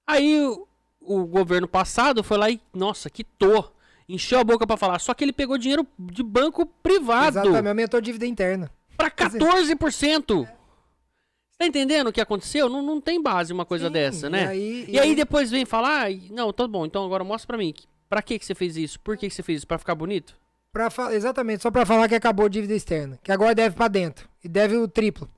[0.07, 0.67] Aí o,
[1.01, 3.75] o governo passado foi lá e, nossa, quitou.
[4.07, 4.99] Encheu a boca pra falar.
[4.99, 7.39] Só que ele pegou dinheiro de banco privado.
[7.39, 7.67] Exatamente.
[7.67, 8.71] Aumentou a dívida interna.
[8.95, 10.45] Pra 14%!
[10.47, 12.69] Você tá entendendo o que aconteceu?
[12.69, 14.45] Não, não tem base uma coisa Sim, dessa, né?
[14.45, 17.57] e aí- e aí depois vem falar, "Ai, não, tá bom, então agora mostra pra
[17.57, 17.73] mim.
[18.09, 18.99] Pra que que você fez isso?
[18.99, 19.67] Por que que você fez isso?
[19.67, 20.37] Pra ficar bonito?
[20.71, 23.19] Pra exatamente, só pra falar que acabou a dívida externa.
[23.21, 24.29] Que agora deve pra dentro.
[24.43, 25.29] E deve o triplo.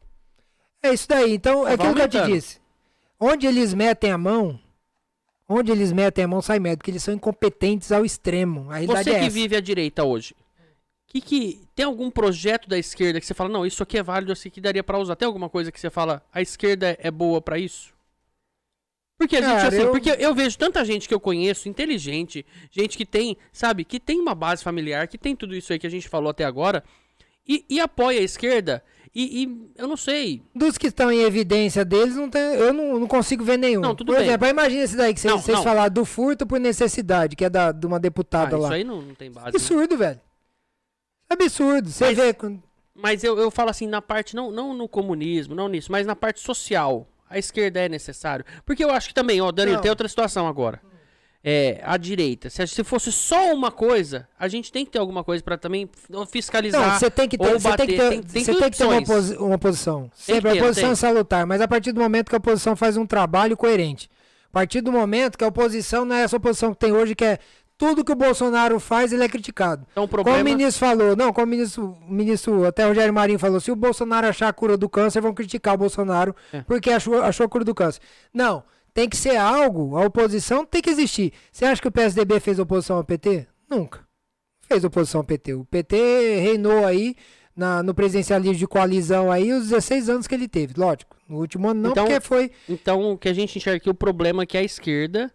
[0.82, 1.34] É isso daí.
[1.34, 2.62] Então, é aquilo que eu te disse.
[3.20, 4.60] Onde eles metem a mão,
[5.48, 6.80] onde eles metem a mão, sai médico.
[6.80, 8.70] Porque eles são incompetentes ao extremo.
[8.70, 9.30] A Você é que essa.
[9.30, 10.36] vive à direita hoje,
[11.08, 14.34] que que tem algum projeto da esquerda que você fala, não, isso aqui é válido,
[14.34, 15.16] isso aqui daria pra usar?
[15.16, 17.94] Tem alguma coisa que você fala, a esquerda é boa pra isso?
[19.18, 22.46] Porque a gente, Cara, assim, eu- porque eu vejo tanta gente que eu conheço, inteligente,
[22.72, 25.88] gente que tem, sabe, que tem uma base familiar, que tem tudo isso aí que
[25.88, 26.84] a gente falou até agora,
[27.48, 28.84] e, e apoia a esquerda,
[29.16, 30.42] e, e eu não sei.
[30.56, 33.82] Dos que estão em evidência deles, não tem, eu não, não consigo ver nenhum.
[33.82, 34.26] Não, tudo por bem.
[34.28, 35.64] exemplo, imagina esse daí que vocês Não, vocês não.
[35.64, 38.74] falaram do furto por necessidade, que é da, de uma Ah, deputada isso lá.
[38.74, 39.46] aí não, não tem base.
[39.46, 39.52] né?
[39.56, 40.20] Absurdo, velho.
[41.30, 41.90] Absurdo.
[41.90, 42.34] Você Mas- vê.
[42.34, 42.62] quando-
[42.96, 46.16] Mas eu, eu falo assim, na parte, não, não no comunismo, não nisso, mas na
[46.16, 47.08] parte social.
[47.34, 48.46] A esquerda é necessário.
[48.66, 50.80] Porque eu acho que também, ó, Danilo, tem outra situação agora.
[51.46, 52.50] É, a direita.
[52.50, 55.90] Se, se fosse só uma coisa, a gente tem que ter alguma coisa pra também
[56.32, 56.82] fiscalizar.
[56.94, 57.98] Não, você tem que ter, você tem que bater.
[57.98, 60.10] ter, Tem- tem você tem que ter uma, posi- uma posição.
[60.14, 62.96] Sempre ter, a posição é salutar, mas a partir do momento que a oposição faz
[62.96, 64.10] um trabalho coerente.
[64.48, 67.26] A partir do momento que a oposição não é essa oposição que tem hoje, que
[67.26, 67.40] é
[67.90, 69.86] tudo que o Bolsonaro faz, ele é criticado.
[69.92, 70.40] Então o Como problema...
[70.42, 73.72] o ministro falou, não, como o ministro, o ministro até o Rogério Marinho falou, se
[73.72, 76.62] o Bolsonaro achar a cura do câncer, vão criticar o Bolsonaro É.
[76.62, 78.00] porque achou, achou a cura do câncer.
[78.34, 81.34] Não, tem que ser algo, a oposição tem que existir.
[81.52, 83.48] Você acha que o PSDB fez oposição ao PT?
[83.70, 84.00] Nunca.
[84.68, 85.54] Fez oposição ao PT.
[85.56, 85.96] O PT
[86.40, 87.16] reinou aí
[87.56, 91.16] na, no presidencialismo de coalizão aí os 16 anos que ele teve, lógico.
[91.28, 92.52] No último ano não, Então- porque foi...
[92.70, 95.32] Então, o que a gente enxerga aqui, o problema é que a esquerda,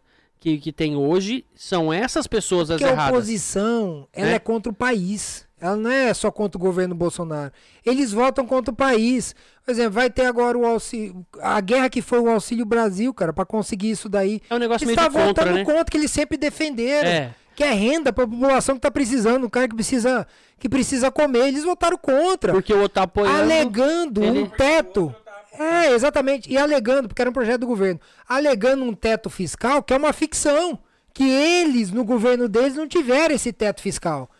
[0.56, 3.12] que, que tem hoje, são essas pessoas as Porque a erradas.
[3.12, 4.34] oposição, ela né?
[4.34, 5.46] é contra o país.
[5.60, 7.50] Ela não é só contra o governo Bolsonaro.
[7.84, 9.34] Eles votam contra o país.
[9.64, 11.26] Por exemplo, vai ter agora o auxílio.
[11.40, 14.40] A guerra que foi o Auxílio Brasil, cara, pra conseguir isso daí.
[14.48, 15.64] É um negócio Eles meio de contra, votando né?
[15.64, 17.08] contra que eles sempre defenderam.
[17.08, 17.34] É.
[17.56, 20.24] Que é renda pra população que tá precisando, o cara que precisa,
[20.60, 21.48] que precisa comer.
[21.48, 22.52] Eles votaram contra.
[22.52, 23.40] Porque o outro tá apoiando...
[23.40, 25.12] Alegando ele- um teto.
[25.58, 26.50] É, exatamente.
[26.50, 28.00] E alegando, porque era um projeto do governo.
[28.28, 30.78] Alegando um teto fiscal que é uma ficção.
[31.12, 34.30] Que eles, no governo deles, não tiveram esse teto fiscal.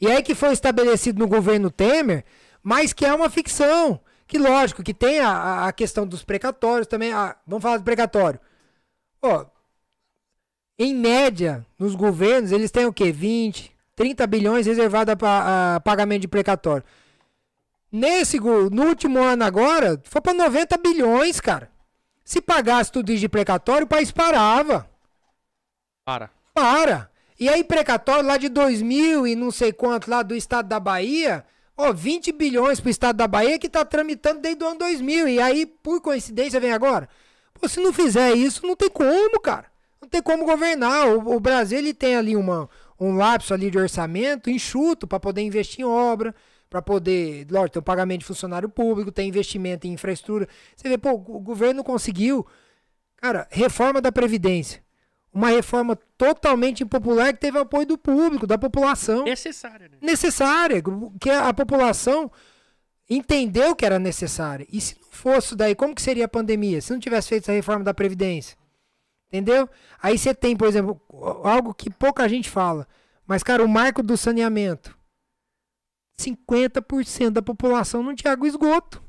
[0.00, 2.24] E aí que foi estabelecido no governo Temer,
[2.62, 4.00] mas que é uma ficção.
[4.28, 7.12] Que lógico, que tem a, a- a questão dos precatórios também.
[7.12, 8.38] Ah, vamos falar do precatório.
[9.22, 9.46] Ó,
[10.78, 13.12] em média, nos governos, eles têm o quê?
[13.12, 16.84] 20, 30 bilhões reservados para pagamento de precatório.
[17.92, 21.70] Nesse, no último ano agora, foi para 90 bilhões, cara.
[22.24, 24.88] Se pagasse tudo isso de precatório, o país parava.
[26.04, 26.30] Para.
[26.54, 27.10] Para.
[27.38, 31.44] E aí, precatório lá de 2000 e não sei quanto lá do estado da Bahia,
[31.76, 35.26] ó, 20 bilhões pro estado da Bahia que tá tramitando desde o ano 2000.
[35.26, 37.08] E aí, por coincidência, vem agora.
[37.54, 39.66] Pô, se não fizer isso, não tem como, cara.
[40.00, 41.08] Não tem como governar.
[41.08, 42.68] O, o Brasil, ele tem ali uma,
[42.98, 46.34] um lapso ali de orçamento enxuto para poder investir em obra,
[46.70, 50.48] para poder, lógico, tem o pagamento de funcionário público, tem investimento em infraestrutura.
[50.76, 52.46] Você vê, pô, o governo conseguiu,
[53.16, 54.80] cara, reforma da Previdência.
[55.32, 59.24] Uma reforma totalmente impopular que teve apoio do público, da população.
[59.24, 59.98] Necessária, né?
[60.00, 60.82] Necessária,
[61.20, 62.30] que a população
[63.08, 64.66] entendeu que era necessária.
[64.72, 66.80] E se não fosse daí, como que seria a pandemia?
[66.80, 68.56] Se não tivesse feito essa reforma da Previdência?
[69.28, 69.68] Entendeu?
[70.00, 71.00] Aí você tem, por exemplo,
[71.44, 72.86] algo que pouca gente fala.
[73.26, 74.99] Mas, cara, o marco do saneamento.
[76.20, 79.02] 50% da população não tinha água e esgoto.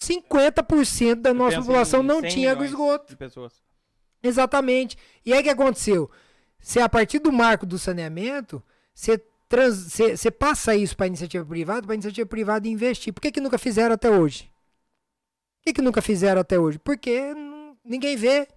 [0.00, 3.16] 50% da nossa população não 100 tinha água e esgoto.
[4.22, 4.96] Exatamente.
[5.24, 6.10] E aí o que aconteceu?
[6.58, 8.62] Se a partir do marco do saneamento,
[8.94, 9.18] você
[9.48, 9.98] trans-
[10.38, 13.12] passa isso para a iniciativa privada, para a iniciativa privada investir.
[13.12, 14.44] Por que, que nunca fizeram até hoje?
[15.58, 16.78] Por que, que nunca fizeram até hoje?
[16.78, 17.34] Porque
[17.84, 18.48] ninguém vê.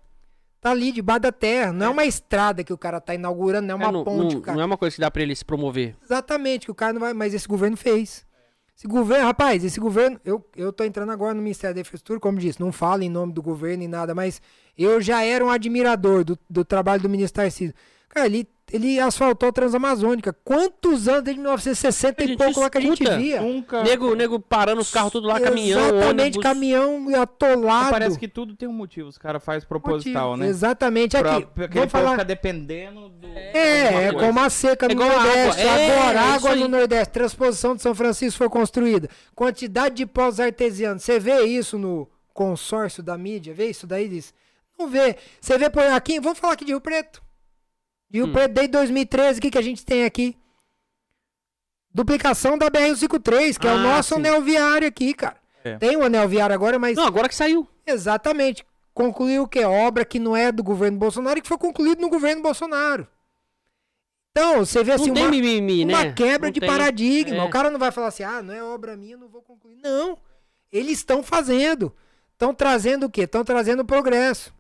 [0.64, 1.74] Tá ali debaixo da terra.
[1.74, 4.36] Não é uma estrada que o cara tá inaugurando, não é uma É, não, ponte.
[4.36, 4.56] não- cara...
[4.56, 5.96] não é uma coisa que dá pra ele se promover.
[6.02, 7.14] Exatamente, que o cara não vai.
[7.14, 8.26] Mas esse governo fez.
[8.76, 10.20] Esse governo, rapaz, esse governo.
[10.26, 13.32] Eu, eu tô entrando agora no Ministério da Infraestrutura, como disse, não falo em nome
[13.34, 14.42] do governo e nada, mas
[14.78, 17.76] eu já era um admirador do, do trabalho do ministro Tarcísio.
[18.10, 20.34] Cara, ele, ele asfaltou a Transamazônica.
[20.44, 23.40] Quantos anos desde 1960 A e pouco lá que a gente via?
[23.42, 23.84] Nunca.
[23.84, 26.44] Nego, nego parando os carros tudo lá, caminhão, Exatamente, ônibus.
[26.44, 27.92] caminhão atolado.
[27.92, 29.08] Parece que tudo tem um motivo.
[29.10, 30.44] Os caras fazem proposital, Motivo.
[30.44, 30.50] né?
[30.50, 31.46] Exatamente, Pra, aqui.
[31.46, 32.12] porque ele Vamos falar.
[32.12, 33.28] ficar dependendo do.
[33.28, 34.28] É, é coisa.
[34.28, 35.62] como a seca É no a Nordeste.
[35.62, 35.80] água.
[35.80, 36.68] É, Agora, é água no.
[36.68, 37.14] Nordeste.
[37.14, 39.08] Transposição de São Francisco foi construída.
[39.36, 41.04] Quantidade de poços artesianos.
[41.04, 43.54] Você vê isso no consórcio da mídia?
[43.54, 44.10] Vê isso daí?
[44.10, 44.34] Diz?
[44.80, 45.16] Não vê.
[45.40, 46.20] Você vê por aqui.
[46.20, 47.22] Vamos falar aqui de Rio Preto.
[48.14, 48.34] De Rio Hum.
[48.54, 50.38] Desde 2013, o que, que a gente tem aqui?
[51.94, 54.20] Duplicação da BR-153, que é o Ah, nosso sim.
[54.20, 55.38] anel viário aqui, cara.
[55.64, 55.78] É.
[55.78, 57.68] Tem o anel viário agora, mas Não, agora que saiu.
[57.86, 58.66] Exatamente.
[58.94, 59.64] Concluiu o que?
[59.64, 63.08] Obra que não é do governo Bolsonaro e que foi concluído no governo Bolsonaro.
[64.32, 65.94] Então, você vê assim, uma, mimimi, né?
[65.94, 66.70] uma quebra Não de tem.
[66.70, 67.38] paradigma.
[67.38, 67.44] É.
[67.44, 69.78] O cara não vai falar assim, ah, não é obra minha, não vou concluir.
[69.84, 70.18] Não.
[70.72, 71.94] Eles estão fazendo.
[72.32, 73.22] Estão trazendo o quê?
[73.22, 74.52] Estão trazendo progresso.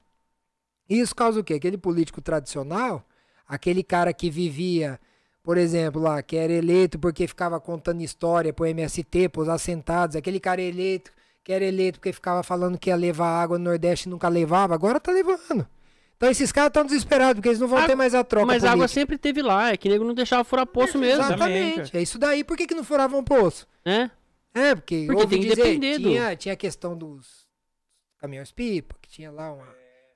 [0.87, 1.55] Isso causa o quê?
[1.55, 3.03] Aquele político tradicional,
[3.53, 4.99] aquele cara que vivia,
[5.43, 10.39] por exemplo, lá, que era eleito porque ficava contando história pro MST, pros assentados, aquele
[10.39, 11.11] cara eleito,
[11.43, 14.73] que era eleito porque ficava falando que ia levar água no Nordeste e nunca levava,
[14.73, 15.67] agora tá levando.
[16.15, 18.63] Então esses caras estão desesperados, porque eles não vão Água- ter mais a troca Mas
[18.63, 21.59] a água sempre teve lá, é que nego não deixava furar poço mesmo, Exatamente.
[21.67, 21.97] Exatamente.
[21.97, 22.43] É isso daí.
[22.45, 23.67] Por que, que não furavam o poço?
[23.85, 24.09] né?
[24.55, 27.45] É, porque, Porque tem que dizer, depender do- tinha, tinha a questão dos
[28.19, 29.67] caminhões pipa, que tinha lá uma,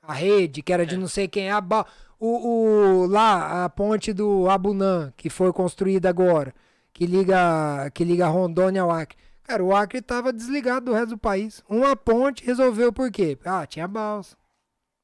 [0.02, 1.86] a rede, que era de não sei quem, a, ba-
[2.20, 6.54] o, o- lá a ponte do Abunã, que foi construída agora,
[6.94, 9.18] que liga, que liga Rondônia ao Acre.
[9.44, 11.64] Cara, o Acre tava desligado do resto do país.
[11.70, 13.38] Uma ponte resolveu por quê?
[13.46, 14.36] Ah, tinha balsa.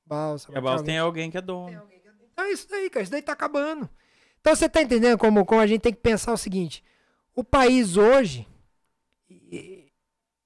[0.06, 0.52] Balsa.
[0.52, 1.81] E a Balsa tem alguém que é dono.
[2.34, 3.03] Então é isso daí, cara.
[3.03, 3.90] Isso daí tá acabando.
[4.41, 6.84] Então você tá entendendo como, como a gente tem que pensar o seguinte:
[7.34, 8.45] o país hoje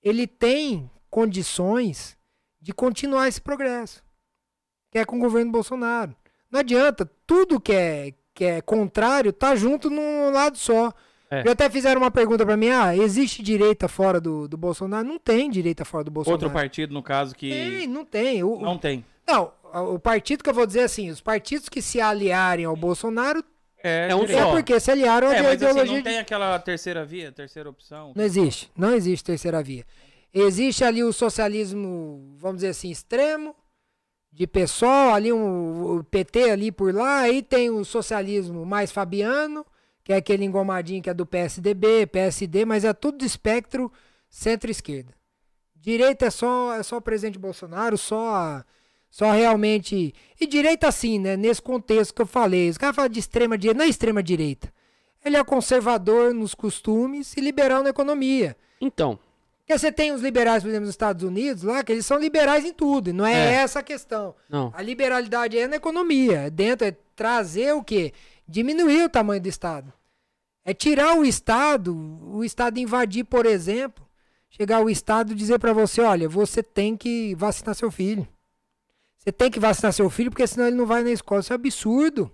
[0.04, 2.18] ele tem condições
[2.62, 4.04] de continuar esse progresso.
[4.92, 6.16] Que é com o governo Bolsonaro.
[6.52, 10.94] Não adianta, tudo que é, que é contrário tá junto num lado só.
[11.30, 11.44] É.
[11.44, 15.06] Já até fizeram uma pergunta pra mim: ah, existe direita fora do, do Bolsonaro?
[15.08, 16.42] Não tem direita fora do Bolsonaro.
[16.44, 17.50] Outro partido, no caso, que.
[17.50, 18.44] Tem, não tem.
[18.44, 19.04] O, Não tem.
[19.28, 19.52] não,
[19.94, 23.44] o partido que eu vou dizer assim, os partidos que se aliarem ao Bolsonaro
[23.84, 24.40] É, É um direito.
[24.40, 24.52] é só.
[24.52, 25.86] porque se aliaram à É, mas assim, ideologia.
[25.86, 28.14] não de- tem aquela terceira via, terceira opção.
[28.16, 29.84] Não existe, não existe terceira via.
[30.34, 33.54] Existe ali o socialismo, vamos dizer assim, extremo,
[34.38, 39.66] de PSOL, ali um, o PT ali por lá, aí tem o socialismo mais fabiano,
[40.04, 43.92] que é aquele engomadinho que é do PSDB, PSD, mas é tudo de espectro
[44.30, 45.12] centro-esquerda.
[45.76, 48.64] Direita é só, é só o presidente Bolsonaro, só
[49.10, 50.14] só realmente.
[50.40, 51.36] E direita assim, né?
[51.36, 52.70] Nesse contexto que eu falei.
[52.70, 54.72] Os caras falam de extrema direita, não é extrema direita.
[55.26, 58.56] Ele é conservador nos costumes e liberal na economia.
[58.80, 59.18] Então,
[59.68, 62.64] Porque você tem os liberais, por exemplo, nos Estados Unidos, lá, que eles são liberais
[62.64, 63.10] em tudo.
[63.10, 63.54] E não é, É.
[63.56, 64.34] essa a questão.
[64.48, 64.72] não.
[64.74, 66.44] A liberalidade é na economia.
[66.44, 68.14] É dentro, é trazer o quê?
[68.48, 69.92] Diminuir o tamanho do Estado.
[70.64, 74.08] É tirar o Estado, o Estado invadir, por exemplo,
[74.50, 78.26] chegar o Estado e dizer pra você, olha, você tem que vacinar seu filho.
[79.18, 81.42] Você tem que vacinar seu filho, porque senão ele não vai na escola.
[81.42, 82.32] Isso é absurdo.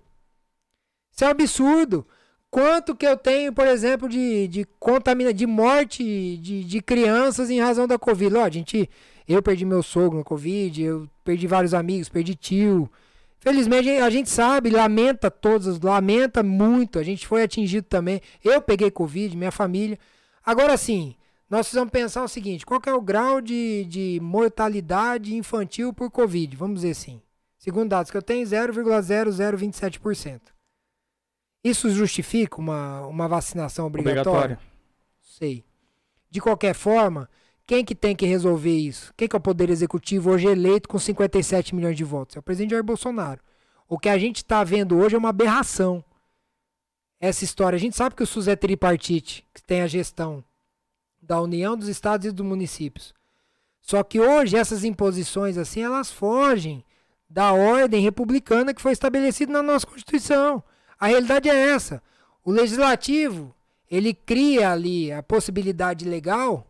[1.11, 2.05] Isso é um absurdo.
[2.53, 7.59] Quanto que eu tenho, por exemplo, de, de contamina, de morte de, de crianças em
[7.59, 8.35] razão da Covid?
[8.35, 8.87] Ó, gente,
[9.27, 12.87] eu perdi meu sogro na Covid, eu perdi vários amigos, perdi tio.
[13.39, 16.99] Felizmente a gente sabe, lamenta todos, lamenta muito.
[16.99, 18.21] A gente foi atingido também.
[18.43, 19.97] Eu peguei Covid, minha família.
[20.45, 21.15] Agora sim,
[21.49, 26.55] nós precisamos pensar o seguinte: qual é o grau de, de mortalidade infantil por Covid?
[26.55, 27.19] Vamos dizer assim.
[27.57, 30.52] Segundo dados que eu tenho, 0,0027%.
[31.63, 34.29] Isso justifica uma, uma vacinação obrigatória?
[34.29, 34.59] Obrigatório.
[35.21, 35.63] Sei.
[36.29, 37.29] De qualquer forma,
[37.65, 39.13] quem que tem que resolver isso?
[39.15, 42.35] Quem que é o poder executivo hoje eleito com 57 milhões de votos?
[42.35, 43.39] É o presidente Jair Bolsonaro.
[43.87, 46.03] O que a gente está vendo hoje é uma aberração.
[47.19, 50.43] Essa história, a gente sabe que o SUS é tripartite, que tem a gestão
[51.21, 53.13] da União, dos estados e dos municípios.
[53.79, 56.83] Só que hoje essas imposições assim, elas fogem
[57.29, 60.61] da ordem republicana que foi estabelecida na nossa Constituição.
[61.03, 62.01] A realidade é essa.
[62.45, 63.53] O legislativo,
[63.91, 66.65] ele cria ali a possibilidade legal,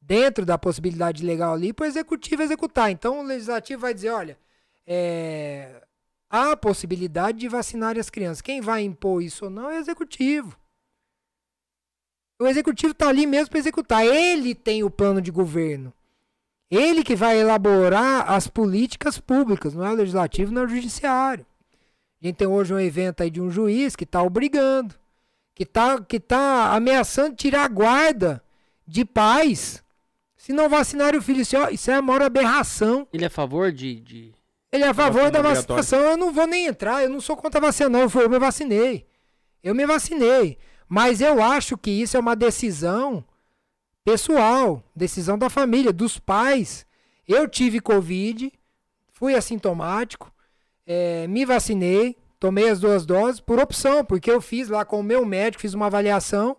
[0.00, 2.92] dentro da possibilidade legal ali, para o executivo executar.
[2.92, 4.38] Então o legislativo vai dizer, olha,
[4.86, 5.82] é,
[6.30, 8.40] há a possibilidade de vacinar as crianças.
[8.40, 10.56] Quem vai impor isso ou não é o executivo.
[12.38, 14.06] O executivo está ali mesmo para executar.
[14.06, 15.92] Ele tem o plano de governo.
[16.70, 21.44] Ele que vai elaborar as políticas públicas, não é o legislativo, não é o judiciário.
[22.24, 24.94] A gente tem hoje um evento aí de um juiz que está obrigando,
[25.54, 28.42] que está que tá ameaçando tirar a guarda
[28.88, 29.84] de pais
[30.34, 31.42] se não vacinar o filho.
[31.42, 33.06] Isso é, isso é a maior aberração.
[33.12, 34.00] Ele é a favor de.
[34.00, 34.34] de...
[34.72, 36.00] Ele é a favor da vacinação.
[36.00, 37.02] Eu não vou nem entrar.
[37.02, 38.00] Eu não sou contra a vacina, não.
[38.00, 39.06] Eu me vacinei.
[39.62, 40.56] Eu me vacinei.
[40.88, 43.22] Mas eu acho que isso é uma decisão
[44.02, 46.86] pessoal, decisão da família, dos pais.
[47.28, 48.50] Eu tive Covid,
[49.12, 50.33] fui assintomático,
[50.86, 55.02] eh, me vacinei, tomei as duas doses por opção, porque eu fiz lá com o
[55.02, 56.56] meu médico, fiz uma avaliação,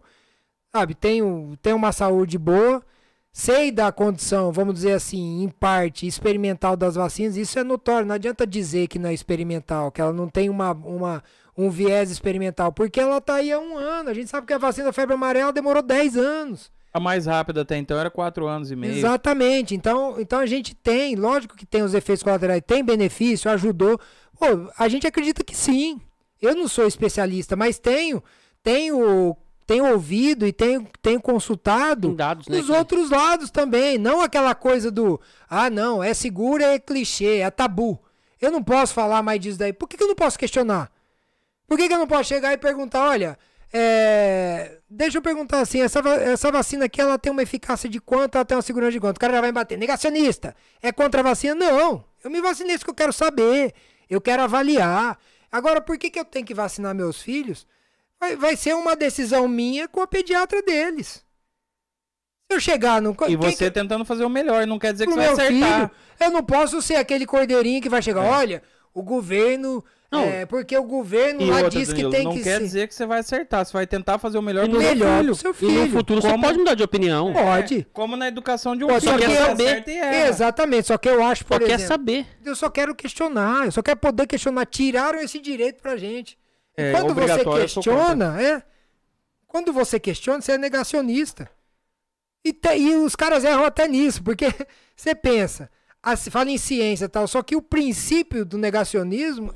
[0.73, 2.83] sabe, tenho, tenho uma saúde boa,
[3.31, 8.15] sei da condição, vamos dizer assim, em parte, experimental das vacinas, isso é notório, não
[8.15, 11.23] adianta dizer que não é experimental, que ela não tem uma, uma,
[11.57, 14.57] um viés experimental, porque ela tá aí há um ano, a gente sabe que a
[14.57, 16.71] vacina da febre amarela demorou 10 anos.
[16.95, 18.93] A mais rápida até então era 4 anos e meio.
[18.95, 19.75] Exatamente.
[19.75, 23.99] Então, então a gente tem, lógico que tem os efeitos colaterais, tem benefício, ajudou.
[24.39, 24.45] Pô,
[24.79, 25.99] a gente acredita que sim.
[26.41, 28.23] Eu não sou especialista, mas tenho,
[28.63, 29.35] tenho,
[29.67, 33.97] tenho ouvido e tenho, tenho consultado Tem dados, né, os que- outros lados também.
[33.97, 35.19] Não aquela coisa do,
[35.49, 37.99] ah, não, é seguro, é clichê, é tabu.
[38.39, 39.73] Eu não posso falar mais disso daí.
[39.73, 40.89] Por que, que eu não posso questionar?
[41.67, 43.37] Por que, que eu não posso chegar e perguntar, olha,
[43.77, 48.35] é, deixa eu perguntar assim, essa, essa vacina aqui, ela tem uma eficácia de quanto,
[48.35, 49.17] ela tem uma segurança de quanto?
[49.17, 51.53] O cara já vai bater, negacionista, é contra a vacina?
[51.55, 53.73] Não, eu me vacinei, isso que eu quero saber,
[54.09, 55.19] eu quero avaliar.
[55.51, 57.67] Agora, por que, que eu tenho que vacinar meus filhos?
[58.17, 61.25] Vai, vai ser uma decisão minha com a pediatra deles.
[62.49, 63.13] Se eu chegar no...
[63.27, 65.79] E você que- tendo fazer o melhor, não quer dizer que pro você vai acertar.
[65.89, 65.91] filho,
[66.21, 68.29] eu não posso ser aquele cordeirinho que vai chegar, É.
[68.29, 69.83] olha, o governo...
[70.17, 70.23] Não.
[70.25, 72.63] é, porque o governo E lá outra, diz que Danilo, tem não que quer ser...
[72.63, 75.17] dizer que você vai acertar, você vai tentar fazer o melhor E pro seu melhor
[75.19, 75.31] filho.
[75.33, 75.85] pro seu E filho.
[75.85, 77.33] no futuro você Como- pode mudar de opinião.
[77.33, 77.87] Pode.
[77.93, 80.27] Como na educação de um Pô, filho, só que você acerta e erra.
[80.27, 82.25] Exatamente, só que eu acho, por Só quer exemplo, saber.
[82.43, 84.65] eu só quero questionar, eu só quero poder questionar.
[84.65, 86.37] Tiraram esse direito pra gente.
[86.77, 88.63] E É, quando você questiona, é.
[89.47, 91.49] Quando você questiona, você é negacionista.
[92.43, 94.45] E, te- e os caras erram até nisso, porque
[94.95, 95.69] você pensa,
[96.17, 99.51] se fala em ciência e tal, só que o princípio do negacionismo,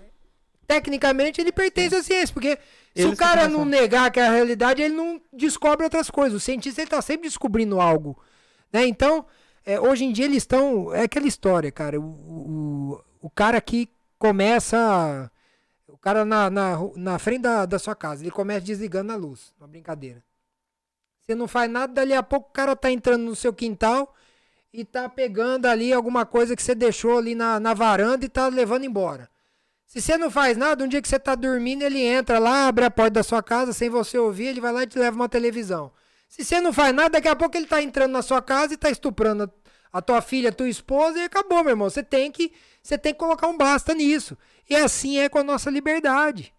[0.69, 2.55] tecnicamente, ele pertence à ciência, porque
[2.95, 6.35] se Eles o cara não negar que é a realidade, ele não descobre outras coisas.
[6.35, 8.15] O cientista ele tá sempre descobrindo algo.
[8.71, 8.85] Né?
[8.85, 9.25] Então,
[9.65, 10.93] é, hoje em dia eles estão.
[10.93, 11.99] É aquela história, cara.
[11.99, 13.89] O, o, o cara que
[14.19, 15.31] começa.
[15.87, 19.51] O cara na, na, na frente da, da sua casa, ele começa desligando a luz.
[19.59, 20.23] Uma brincadeira.
[21.23, 24.13] Você não faz nada, dali a pouco o cara tá entrando no seu quintal
[24.71, 28.47] e tá pegando ali alguma coisa que você deixou ali na, na varanda e tá
[28.47, 29.29] levando embora.
[29.89, 32.85] Se você não faz nada, um dia que você tá dormindo, ele entra lá, abre
[32.85, 35.27] a porta da sua casa sem você ouvir, ele vai lá e te leva uma
[35.27, 35.91] televisão.
[36.27, 38.77] Se você não faz nada, daqui a pouco ele tá entrando na sua casa e
[38.77, 39.51] tá estuprando
[39.91, 41.89] a, tua filha, a tua esposa e acabou, meu irmão.
[41.89, 42.51] Você tem que,
[42.83, 44.37] você tem que colocar um basta nisso.
[44.69, 46.53] E assim é com a nossa liberdade.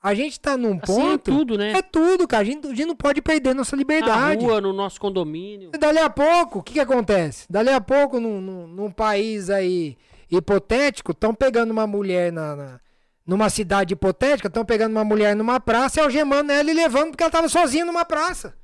[0.00, 1.24] A gente tá num Assim é ponto.
[1.24, 1.72] tudo, né?
[1.72, 2.42] É tudo, cara.
[2.42, 4.44] A gente, a gente não pode perder nossa Na liberdade.
[4.44, 5.72] rua, no nosso condomínio.
[5.74, 7.46] E Dali a pouco, o que, que acontece?
[7.50, 9.98] Dali a pouco, num, num, num país aí
[10.30, 12.80] hipotético, estão pegando uma mulher na, na-
[13.26, 17.22] numa cidade hipotética, estão pegando uma mulher numa praça e algemando ela e levando porque
[17.22, 18.54] ela estava sozinha numa praça.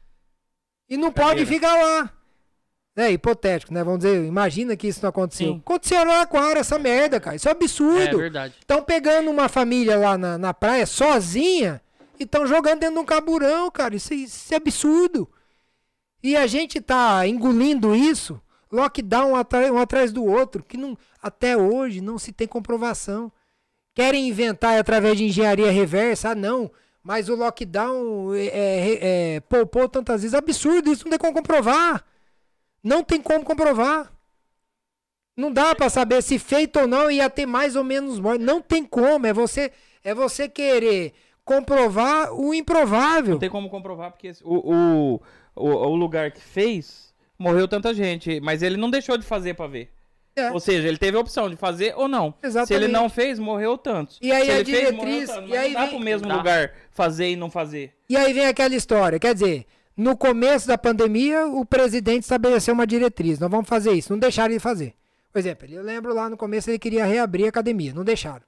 [0.88, 2.12] E não pode ficar lá.
[2.98, 3.84] É hipotético, né?
[3.84, 5.48] Vamos dizer, imagina que isso não aconteceu.
[5.52, 5.58] Sim.
[5.64, 7.36] Aconteceu no Aquário, essa merda, cara.
[7.36, 8.16] Isso é É absurdo.
[8.18, 8.54] verdade.
[8.58, 11.82] Estão pegando uma família lá na, na praia sozinha
[12.18, 13.94] e estão jogando dentro de um caburão, cara.
[13.94, 15.28] Isso, isso é absurdo.
[16.22, 18.40] E a gente tá engolindo isso,
[18.70, 23.32] lockdown um, atrás do outro, que não, até hoje não se tem comprovação
[23.96, 26.28] Querem inventar através de engenharia reversa?
[26.28, 26.70] Ah, não.
[27.02, 28.98] Mas o lockdown é, é,
[29.36, 30.34] é, poupou tantas vezes.
[30.34, 32.04] Absurdo, isso não tem como comprovar.
[32.84, 34.12] Não tem como comprovar.
[35.34, 38.44] Não dá pra saber se feito ou não ia ter mais ou menos morte.
[38.44, 39.26] Não tem como.
[39.26, 39.72] É você,
[40.04, 43.32] é você querer comprovar o improvável.
[43.32, 45.22] Não tem como comprovar, porque o, o,
[45.54, 47.05] o, o lugar que fez
[47.38, 49.90] morreu tanta gente, mas ele não deixou de fazer pra ver.
[50.34, 50.50] É.
[50.52, 52.34] Ou seja, ele teve a opção de fazer ou não.
[52.40, 52.84] Se Exatamente.
[52.84, 54.18] ele não fez, morreu tantos.
[54.20, 55.50] E aí Se a ele fez, diretriz- tantos.
[55.50, 56.36] e aí não dá vem- pro mesmo Dá.
[56.36, 57.94] lugar fazer e não fazer.
[58.08, 59.64] E aí vem aquela história, quer dizer,
[59.96, 64.52] no começo da pandemia, o presidente estabeleceu uma diretriz, nós vamos fazer isso, não deixaram
[64.52, 64.92] ele fazer.
[65.32, 68.42] Por exemplo, eu lembro lá no começo ele queria reabrir a academia, não deixaram.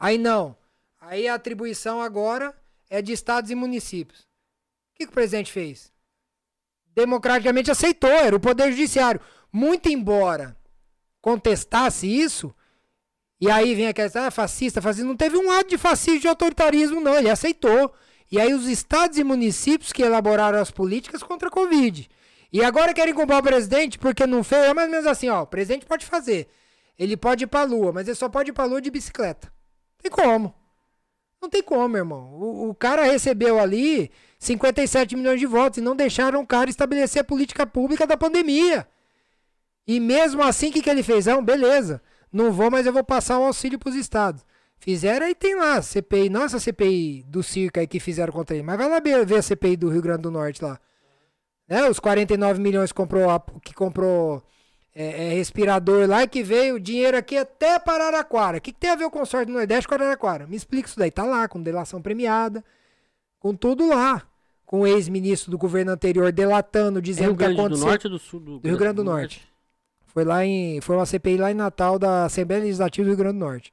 [0.00, 0.56] Aí não,
[0.98, 2.54] aí a atribuição agora
[2.88, 4.20] é de estados e municípios.
[4.20, 5.92] O que, que o presidente fez?
[6.94, 9.20] Democraticamente aceitou, era o poder judiciário.
[9.52, 10.56] Muito embora
[11.20, 12.54] contestasse isso,
[13.40, 15.06] e aí vem aquela ah, fascista, fascista.
[15.06, 17.14] Não teve um ato de fascismo de autoritarismo, não.
[17.14, 17.92] Ele aceitou.
[18.30, 22.08] E aí os estados e municípios que elaboraram as políticas contra a Covid.
[22.52, 24.64] E agora querem culpar o presidente porque não fez.
[24.64, 25.42] É mais ou menos assim, ó.
[25.42, 26.48] O presidente pode fazer.
[26.98, 29.52] Ele pode ir pra lua, mas ele só pode ir pra lua de bicicleta.
[30.00, 30.54] Tem como.
[31.42, 32.32] Não tem como, irmão.
[32.32, 34.10] O, o cara recebeu ali
[34.46, 38.86] 57 milhões de votos e não deixaram o cara estabelecer a política pública da pandemia.
[39.86, 41.26] E mesmo assim, o que, que ele fez?
[41.26, 42.00] Não, beleza.
[42.32, 44.44] Não vou, mas eu vou passar o auxílio pros estados.
[44.78, 48.64] Fizeram aí tem lá, CPI, nossa CPI do circo aí que fizeram contra ele.
[48.64, 50.78] Mas vai lá ver a CPI do Rio Grande do Norte lá.
[51.68, 51.88] Né?
[51.88, 54.42] Os 49 milhões que comprou, a- que comprou
[54.94, 58.58] é, é, respirador lá e que veio dinheiro aqui até para Araraquara.
[58.58, 60.46] O que, que tem a ver o consórcio do Nordeste com Araraquara?
[60.46, 61.10] Me explica isso daí.
[61.10, 62.62] Tá lá, com delação premiada,
[63.38, 64.22] com tudo lá.
[64.74, 67.86] Com o ex-ministro do governo anterior delatando, É dizendo Rio o que Grande do aconteceu.
[67.86, 68.40] Norte ou do Sul?
[68.40, 69.46] Do, Do Rio Grande do Norte.
[70.06, 70.80] Foi lá em.
[70.80, 73.72] Foi uma CPI lá em Natal da Assembleia Legislativa do Rio Grande do Norte.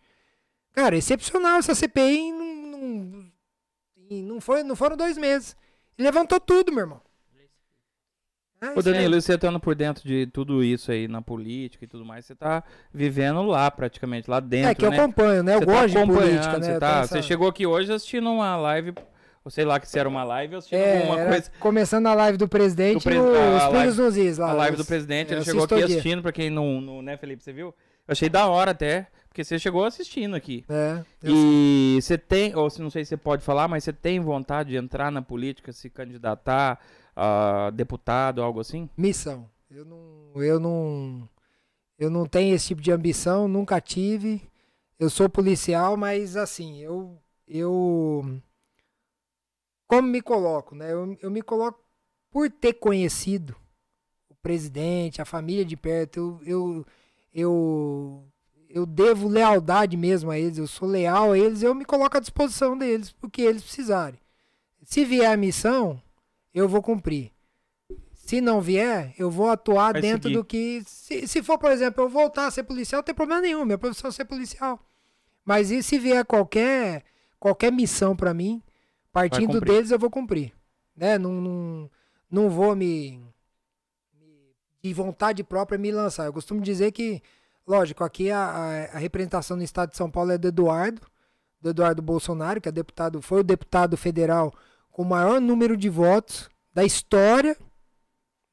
[0.74, 3.26] Cara, excepcional essa CPI em não, não,
[4.12, 5.56] em- não, foi, não foram dois meses.
[5.98, 7.02] E levantou tudo, meu irmão.
[8.62, 8.82] É, Ô.
[8.84, 12.36] Danilo, você estando por dentro de tudo isso aí na política e tudo mais, você
[12.36, 12.64] tá
[12.94, 15.00] vivendo lá praticamente, lá dentro, É que eu né?
[15.00, 15.56] acompanho, né?
[15.56, 16.74] Eu Você tá gosto de acompanhando, política, né?
[16.74, 18.94] Você, tá- você chegou aqui hoje assistindo uma live,
[19.44, 21.52] ou sei lá que se era uma live, ou assistindo É, alguma era coisa.
[21.60, 24.50] começando a live do presidente Do pres- os a live- nos is lá.
[24.50, 25.86] a live os- do presidente, é, ele chegou aqui dia.
[25.86, 27.68] assistindo, pra quem não, não, né, Felipe, você viu?
[28.08, 30.66] Eu achei da hora até, porque você chegou assistindo aqui.
[30.70, 34.20] É, E você tem, ou se não sei se você pode falar, mas você tem
[34.20, 36.80] vontade de entrar na política, se candidatar
[37.16, 38.90] a deputado, algo assim?
[38.98, 39.48] Missão.
[39.70, 41.30] Eu não, eu não,
[41.98, 44.42] eu não tenho esse tipo de ambição, nunca tive.
[45.00, 48.26] Eu sou policial, mas assim, eu, eu,
[49.92, 50.94] como me coloco, né?
[50.94, 51.84] Eu, eu me coloco
[52.32, 53.54] por ter conhecido
[54.30, 56.18] o presidente, a família de perto.
[56.18, 56.86] Eu, eu,
[57.34, 58.26] eu,
[58.70, 60.58] eu devo lealdade mesmo a eles.
[60.58, 61.62] Eu sou leal a eles.
[61.62, 64.18] Eu me coloco à disposição deles, porque eles precisarem.
[64.82, 66.02] Se vier a missão,
[66.54, 67.34] eu vou cumprir.
[68.14, 70.36] Se não vier, eu vou atuar Vai dentro seguir.
[70.36, 70.84] do que.
[70.86, 73.66] Se, se for, por exemplo, eu voltar a ser policial, não tem problema nenhum.
[73.66, 74.80] Minha profissão é ser policial.
[75.44, 77.04] Mas e se vier qualquer,
[77.38, 78.64] qualquer missão pra mim,
[79.12, 80.54] partindo deles, eu vou cumprir.
[80.96, 81.18] Né?
[81.18, 81.90] Não, não,
[82.30, 83.20] não vou me,
[84.20, 86.26] me- De vontade própria me lançar.
[86.26, 87.22] Eu costumo dizer que,
[87.66, 91.02] lógico, aqui a, a, a representação no estado de São Paulo é do Eduardo,
[91.62, 94.54] do Eduardo Bolsonaro, que é deputado, foi o deputado federal
[94.92, 97.56] com o maior número de votos da história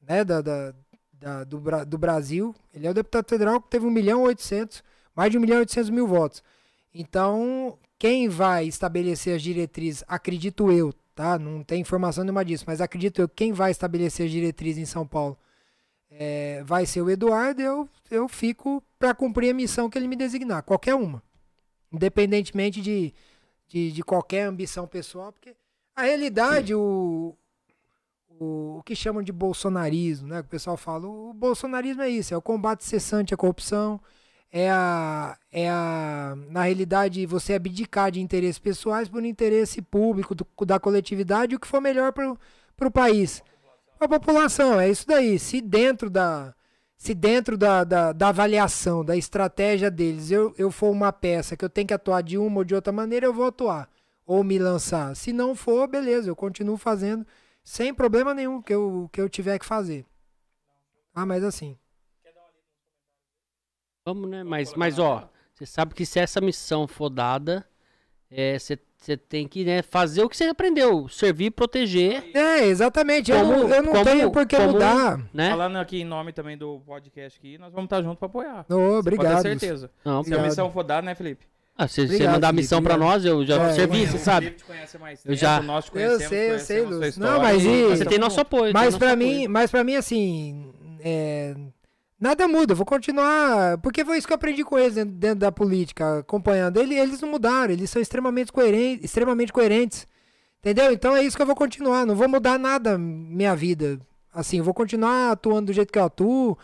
[0.01, 0.73] né, da, da,
[1.13, 2.55] da- do, do Brasil.
[2.73, 4.83] Ele é o deputado federal que teve 1 milhão e 800,
[5.15, 6.41] mais de 1 milhão e 800 mil votos.
[6.93, 11.37] Então, quem vai estabelecer as diretrizes, acredito eu, tá?
[11.37, 15.05] Não tem informação nenhuma disso, mas acredito eu, quem vai estabelecer as diretrizes em São
[15.05, 15.37] Paulo
[16.09, 17.61] é, vai ser o Eduardo.
[17.61, 21.21] Eu, eu fico para cumprir a missão que ele me designar, qualquer uma.
[21.91, 23.13] Independentemente de,
[23.67, 25.55] de, de qualquer ambição pessoal, porque
[25.95, 27.35] a realidade, o,
[28.29, 30.39] o, o que chamam de bolsonarismo, né?
[30.39, 33.99] O pessoal fala, o bolsonarismo é isso, é o combate cessante à corrupção,
[34.51, 40.47] é a, é a, na realidade, você abdicar de interesses pessoais por interesse público do-
[40.65, 43.43] da coletividade, o que for melhor para o país.
[43.99, 45.37] A população, é isso daí.
[45.37, 46.55] Se dentro da,
[46.97, 51.63] se dentro da, da, da avaliação, da estratégia deles, eu, eu for uma peça que
[51.63, 53.89] eu tenho que atuar de uma ou de outra maneira, eu vou atuar.
[54.25, 55.15] Ou me lançar.
[55.15, 57.25] Se não for, beleza, eu continuo fazendo
[57.63, 60.05] sem problema nenhum que eu, que eu tiver que fazer.
[61.13, 61.77] Ah, mas assim.
[64.05, 64.43] Vamos, né?
[64.43, 67.65] Mas, mas ó, você sabe que se essa missão for dada,
[68.31, 72.65] é, você você tem que né, fazer o que você aprendeu, servir e proteger, É,
[72.65, 73.31] exatamente.
[73.31, 75.17] eu Como- não, eu não como- tenho por que mudar.
[75.33, 75.51] né?
[75.51, 78.65] Falando aqui em nome também do podcast aqui, nós vamos estar junto pra apoiar.
[78.67, 79.41] Você obrigado.
[79.41, 79.89] Ter certeza.
[80.03, 81.45] Não, Se a missão for dada, né, Felipe?
[81.77, 83.13] Ah, se você mandar a missão pra obrigado.
[83.13, 84.07] nós, eu já É, servi, é.
[84.07, 84.57] você sabe.
[85.23, 87.13] Eu já- nós te Eu sei, eu sei, história.
[87.17, 88.73] Não, mas e- Você tem nosso apoio.
[88.73, 89.15] Mas apoio.
[89.15, 91.55] mim, mas para mim assim, é,
[92.19, 92.73] nada muda.
[92.75, 96.77] Vou continuar, porque foi isso que eu aprendi com eles dentro, dentro da política, acompanhando.
[96.77, 100.07] Ele- eles não mudaram, eles são extremamente coerentes, extremamente coerentes.
[100.59, 100.91] Entendeu?
[100.91, 103.99] Então é isso que eu vou continuar, não vou mudar nada minha vida.
[104.33, 106.57] Assim, vou continuar atuando do jeito que eu atuo.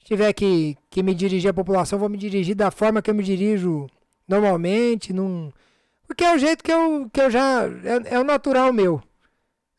[0.00, 3.14] Se tiver que, que me dirigir à população, vou me dirigir da forma que eu
[3.14, 3.86] me dirijo
[4.26, 5.52] normalmente, não
[6.06, 7.64] porque é o jeito que eu, que eu já.
[7.84, 9.00] É, é o natural meu.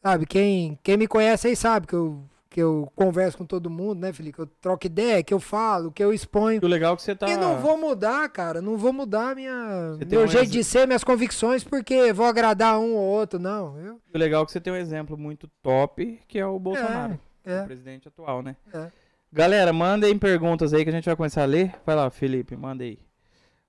[0.02, 0.26] Sabe?
[0.28, 4.12] Quem, quem me conhece aí sabe que eu, que eu converso com todo mundo, né,
[4.12, 4.36] Felipe?
[4.38, 6.60] Que eu troco ideia, que eu falo, que eu exponho.
[6.64, 7.30] O legal é que você tá...
[7.30, 8.62] E não vou mudar, cara.
[8.62, 12.26] Não vou mudar minha, Você meu um jeito ex- de ser, minhas convicções, porque vou
[12.26, 13.80] agradar um ou outro, não.
[13.80, 17.20] Eu, O legal é que você tem um exemplo muito top, que é o Bolsonaro,
[17.46, 18.56] o é, presidente atual, né?
[18.74, 18.88] é.
[19.32, 21.76] Galera, mandem perguntas aí que a gente vai começar a ler.
[21.86, 22.98] Vai lá, Felipe, manda aí.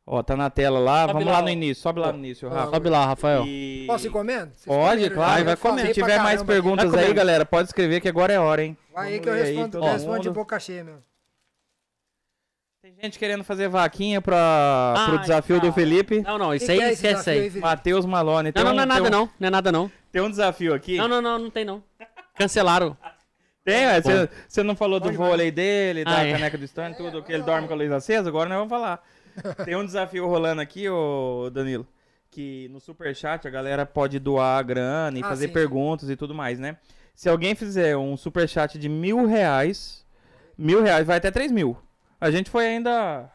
[0.07, 1.03] Ó, tá na tela lá.
[1.03, 1.43] Sobe Vamos lá, lá ó.
[1.43, 2.71] no início, sobe lá no início, Rafa.
[2.73, 3.45] Sobe lá, Rafael.
[3.47, 4.47] E- Posso ir comendo?
[4.53, 5.45] Vocês Pode, comeram claro, já?
[5.45, 5.95] vai Eu falei comer.
[5.95, 6.53] Se pra tiver mais caramba.
[6.53, 7.15] perguntas Vai aí, comendo.
[7.17, 8.77] galera, pode escrever que agora é hora, hein?
[8.93, 10.35] Vai aí que eu aí, respondo, todo eu respondo de mundo.
[10.37, 10.99] boca cheia, meu.
[12.83, 15.73] Tem gente querendo fazer vaquinha pra, pro Ai, desafio do cara.
[15.75, 16.21] Felipe.
[16.23, 17.51] Não, não, isso aí é esquece aí.
[17.61, 18.53] Matheus Malone.
[18.53, 19.31] Tem Não, não, não é nada tem um- não.
[19.39, 19.93] Não é nada não.
[20.11, 20.97] Tem um desafio aqui.
[20.97, 21.83] Não, não, não, não tem não.
[22.35, 22.97] Cancelaram.
[23.63, 26.33] Tem, ué, você, você não falou do vôlei dele, da Ah, é.
[26.33, 29.05] caneca do stand, tudo, que ele dorme com a luz acesa, agora nós vamos falar.
[29.65, 31.87] Tem um desafio rolando aqui, ô Danilo,
[32.31, 35.53] que no superchat a galera pode doar a grana e Ah, fazer sim.
[35.53, 36.77] perguntas e tudo mais, né?
[37.15, 40.07] Se alguém fizer um superchat de mil reais,
[40.57, 41.77] mil reais vai até três mil.
[42.21, 43.31] A gente foi ainda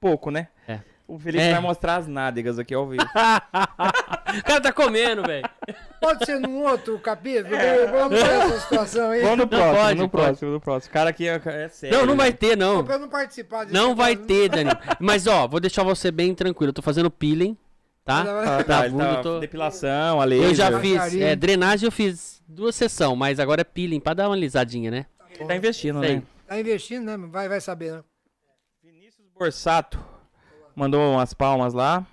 [0.00, 0.48] pouco, né?
[0.68, 0.80] É.
[1.08, 1.52] O Felipe É.
[1.52, 3.04] vai mostrar as nádegas aqui ao vivo.
[4.38, 5.48] o cara tá comendo, velho.
[6.00, 7.56] Pode ser num outro capítulo?
[7.92, 9.22] Vamos ver essa situação aí.
[9.22, 10.24] Vamos no próximo, pode, no pode.
[10.24, 10.90] próximo, no próximo.
[10.90, 11.96] O cara aqui é, é sério.
[11.98, 12.36] Não, não vai né?
[12.36, 12.84] ter, não.
[12.84, 14.70] Pra eu não participar Não vai ter, Dani.
[14.98, 16.70] Mas, ó, vou deixar você bem tranquilo.
[16.70, 17.56] Eu tô fazendo peeling,
[18.04, 18.22] tá?
[18.22, 20.48] Ah, Tá, tá, tá tô- depilação, a laser.
[20.48, 21.14] Eu já fiz.
[21.20, 25.06] É, drenagem eu fiz duas sessões, mas agora é peeling, pra dar uma alisadinha, né?
[25.38, 26.16] Ele tá investindo, Sei.
[26.16, 26.22] né?
[26.48, 27.16] Tá investindo, né?
[27.30, 28.02] Vai, vai saber, né?
[28.82, 29.98] Vinícius Borsato
[30.76, 32.06] mandou umas palmas lá.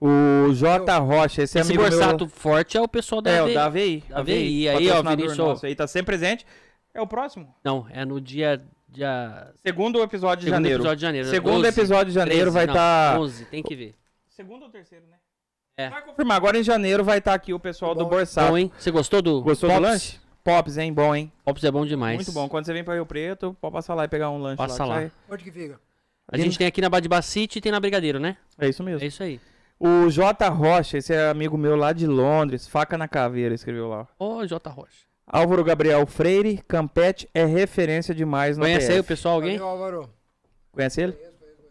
[0.00, 0.96] O J.
[0.98, 2.34] Rocha, esse, Esse amigo borsato meu...
[2.34, 3.50] forte é o pessoal da É, AVI.
[3.50, 4.04] o da AVI.
[4.08, 5.36] Da AVI, aí, ó, Vinícius.
[5.36, 6.46] nosso aí, tá sempre presente.
[6.94, 7.54] É o próximo.
[7.62, 8.62] Não, é no dia...
[8.88, 9.52] dia...
[9.62, 10.76] Segundo episódio de Segundo janeiro.
[10.78, 11.28] episódio de janeiro.
[11.28, 13.20] Segundo 12, episódio de janeiro 13, vai estar...
[13.20, 13.94] 11, tem que ver.
[14.30, 15.16] Segundo ou terceiro, né?
[15.76, 15.90] É.
[15.90, 16.36] Vai confirmar.
[16.38, 18.10] Agora em janeiro vai estar aqui o pessoal do Bom.
[18.10, 18.50] Borsato.
[18.52, 18.72] Bom, hein?
[18.78, 19.80] Você gostou do Gostou Pops?
[19.82, 20.18] do lanche?
[20.42, 20.92] Pops, hein?
[20.94, 21.30] Bom, hein?
[21.44, 22.16] Pops é bom demais.
[22.16, 22.48] Muito bom.
[22.48, 25.00] Quando você vem pra Rio Preto, pode passar lá e pegar um lanche Passa lá.
[25.00, 25.10] lá.
[25.30, 25.78] Onde que fica?
[26.32, 28.36] A gente tem aqui na Badibacite e tem na Brigadeiro, né?
[28.58, 29.02] É isso mesmo.
[29.02, 29.40] É isso aí.
[29.78, 30.48] O J.
[30.48, 34.06] Rocha, esse é amigo meu lá de Londres, faca na caveira, escreveu lá.
[34.18, 34.70] Ô, J.
[34.70, 35.10] Rocha.
[35.26, 38.92] Álvaro Gabriel Freire, Campete é referência demais no Conhece PF.
[38.92, 39.58] aí o pessoal, alguém?
[39.58, 40.10] Valeu, Álvaro.
[40.72, 41.16] Conhece ele?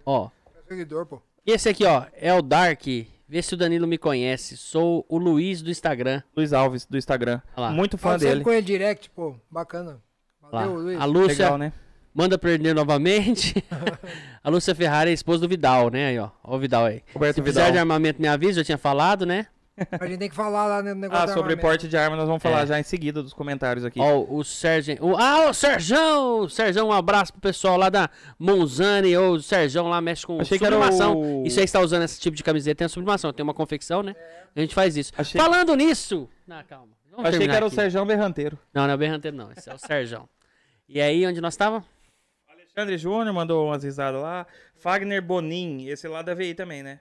[0.06, 0.30] Ó.
[0.68, 1.22] Seguidor, pô.
[1.46, 2.84] E esse aqui, ó, é o Dark.
[3.28, 4.58] Vê se o Danilo me conhece.
[4.58, 6.24] Sou o Luiz do Instagram.
[6.36, 7.42] Luiz Alves, do Instagram.
[7.56, 7.70] Lá.
[7.70, 8.44] Muito fã Fala dele.
[8.44, 9.36] com ele direct, pô.
[9.52, 10.02] Bacana.
[10.52, 10.66] Lá.
[10.66, 11.00] Valeu, Luiz.
[11.00, 11.74] A Lúcia Legal, né?
[12.14, 13.54] Manda perder novamente.
[14.44, 16.08] a Lúcia Ferrari é esposa do Vidal, né?
[16.08, 16.30] Aí, ó.
[16.44, 17.02] Ó o Vidal aí.
[17.14, 17.72] Roberto Se Vidal.
[17.72, 18.60] de armamento, me avisa.
[18.62, 19.48] Eu tinha falado, né?
[19.98, 21.62] A gente tem que falar lá no negócio Ah, do sobre armamento.
[21.62, 22.68] porte de arma nós vamos falar É.
[22.68, 23.98] já em seguida dos comentários aqui.
[24.02, 24.98] Ó, o Sérgio.
[25.00, 26.40] O, ah, o Serjão!
[26.42, 29.16] O Serjão, um abraço pro pessoal lá da Monzani.
[29.16, 31.18] Ou o Serjão lá mexe com Achei que era sublimação.
[31.18, 33.32] o- Isso aí está usando esse tipo de camiseta, tem a sublimação.
[33.32, 34.16] Tem uma confecção, né?
[34.54, 35.14] A gente faz isso.
[35.18, 36.28] Achei- Falando nisso.
[36.46, 36.90] Não, calma.
[37.10, 37.76] Vamos Achei que era o aqui.
[37.76, 38.60] Serjão Berranteiro.
[38.74, 39.50] Não, não é o Berranteiro, não.
[39.54, 40.28] Esse é o Serjão.
[40.90, 41.86] E aí, onde nós tava?
[42.82, 44.46] Alexandre Júnior mandou umas risadas lá.
[44.76, 47.00] Fagner Bonin, esse lá da VI também, né?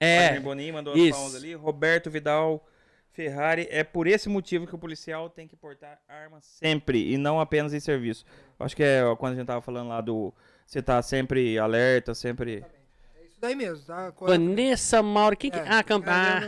[0.00, 0.40] Fagner É.
[0.40, 1.12] Bonin mandou as isso.
[1.18, 1.54] palmas ali.
[1.54, 2.66] Roberto Vidal
[3.12, 3.68] Ferrari.
[3.70, 7.72] É por esse motivo que o policial tem que portar arma sempre e não apenas
[7.74, 8.24] em serviço.
[8.58, 10.32] Acho que é quando a gente tava falando lá do.
[10.66, 12.64] Você tá sempre alerta, sempre.
[13.14, 14.12] É isso daí mesmo, tá?
[14.20, 15.36] Vanessa Mauro.
[15.36, 15.58] Quem que.
[15.58, 15.64] É.
[15.68, 16.04] Ah, Camp...
[16.08, 16.40] ah.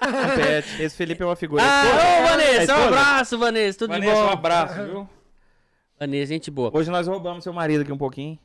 [0.00, 0.82] Compete.
[0.82, 1.62] Esse Felipe é uma figura.
[1.64, 2.86] Ah, ô, É Vanessa, um esposa?
[2.88, 3.78] abraço, Vanessa.
[3.78, 4.26] Tudo Vanessa, de bom?
[4.26, 5.08] um abraço, viu?
[6.02, 6.68] Vanessa, gente boa.
[6.74, 8.36] Hoje nós roubamos seu marido aqui um pouquinho.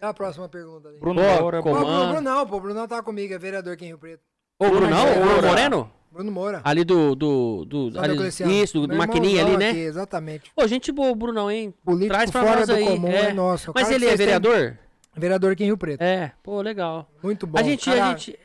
[0.00, 0.98] Dá a próxima pergunta aí.
[0.98, 1.62] Bruno Pô, Moura.
[1.62, 1.96] como- Ô, Comando.
[1.98, 2.56] Bruno, Brunão, pô.
[2.56, 4.22] O Brunão tá comigo, é vereador aqui em Rio Preto.
[4.58, 5.20] Ô, Brunão, Moura.
[5.20, 5.92] o Bruno Moreno?
[6.10, 6.60] Bruno Moura.
[6.64, 7.14] Ali do.
[7.14, 8.16] do, do ali-
[8.62, 9.68] isso, do, do maquininha ali, né?
[9.70, 10.50] aqui, exatamente.
[10.56, 11.74] Pô, gente boa, o Brunão, hein?
[11.84, 12.84] Político Traz pra fora nós do aí.
[12.86, 13.20] comum é.
[13.28, 13.70] é nosso.
[13.74, 14.78] Mas ele é vocês têm- vereador?
[15.14, 16.00] Vereador aqui em Rio Preto.
[16.00, 17.06] É, pô, legal.
[17.22, 17.58] Muito bom.
[17.58, 18.38] a gente, a Cara, gente.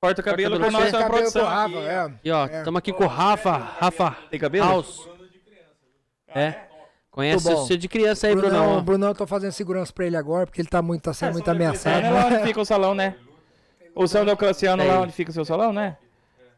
[0.00, 0.84] Corta o cabelo com o a cabelo.
[0.84, 1.42] nossa cabelo produção.
[1.42, 1.86] com o Rafa, aqui.
[1.88, 2.18] é.
[2.24, 2.58] E ó, É.
[2.58, 3.52] estamos aqui com o Rafa.
[3.56, 4.64] Rafa Tem cabelo?
[4.66, 5.08] House.
[6.28, 6.54] É.
[7.14, 7.64] Conhece Muito bom.
[7.66, 8.82] você de criança aí, Brunão, Brunão.
[8.82, 11.48] Brunão, eu tô fazendo segurança pra ele agora, porque ele tá muito, tá sendo muito
[11.48, 12.12] É ameaçado.
[12.12, 13.14] lá onde fica o salão, né?
[13.94, 14.90] O São Deocleciano Tem.
[14.90, 15.96] lá onde fica o seu salão, né?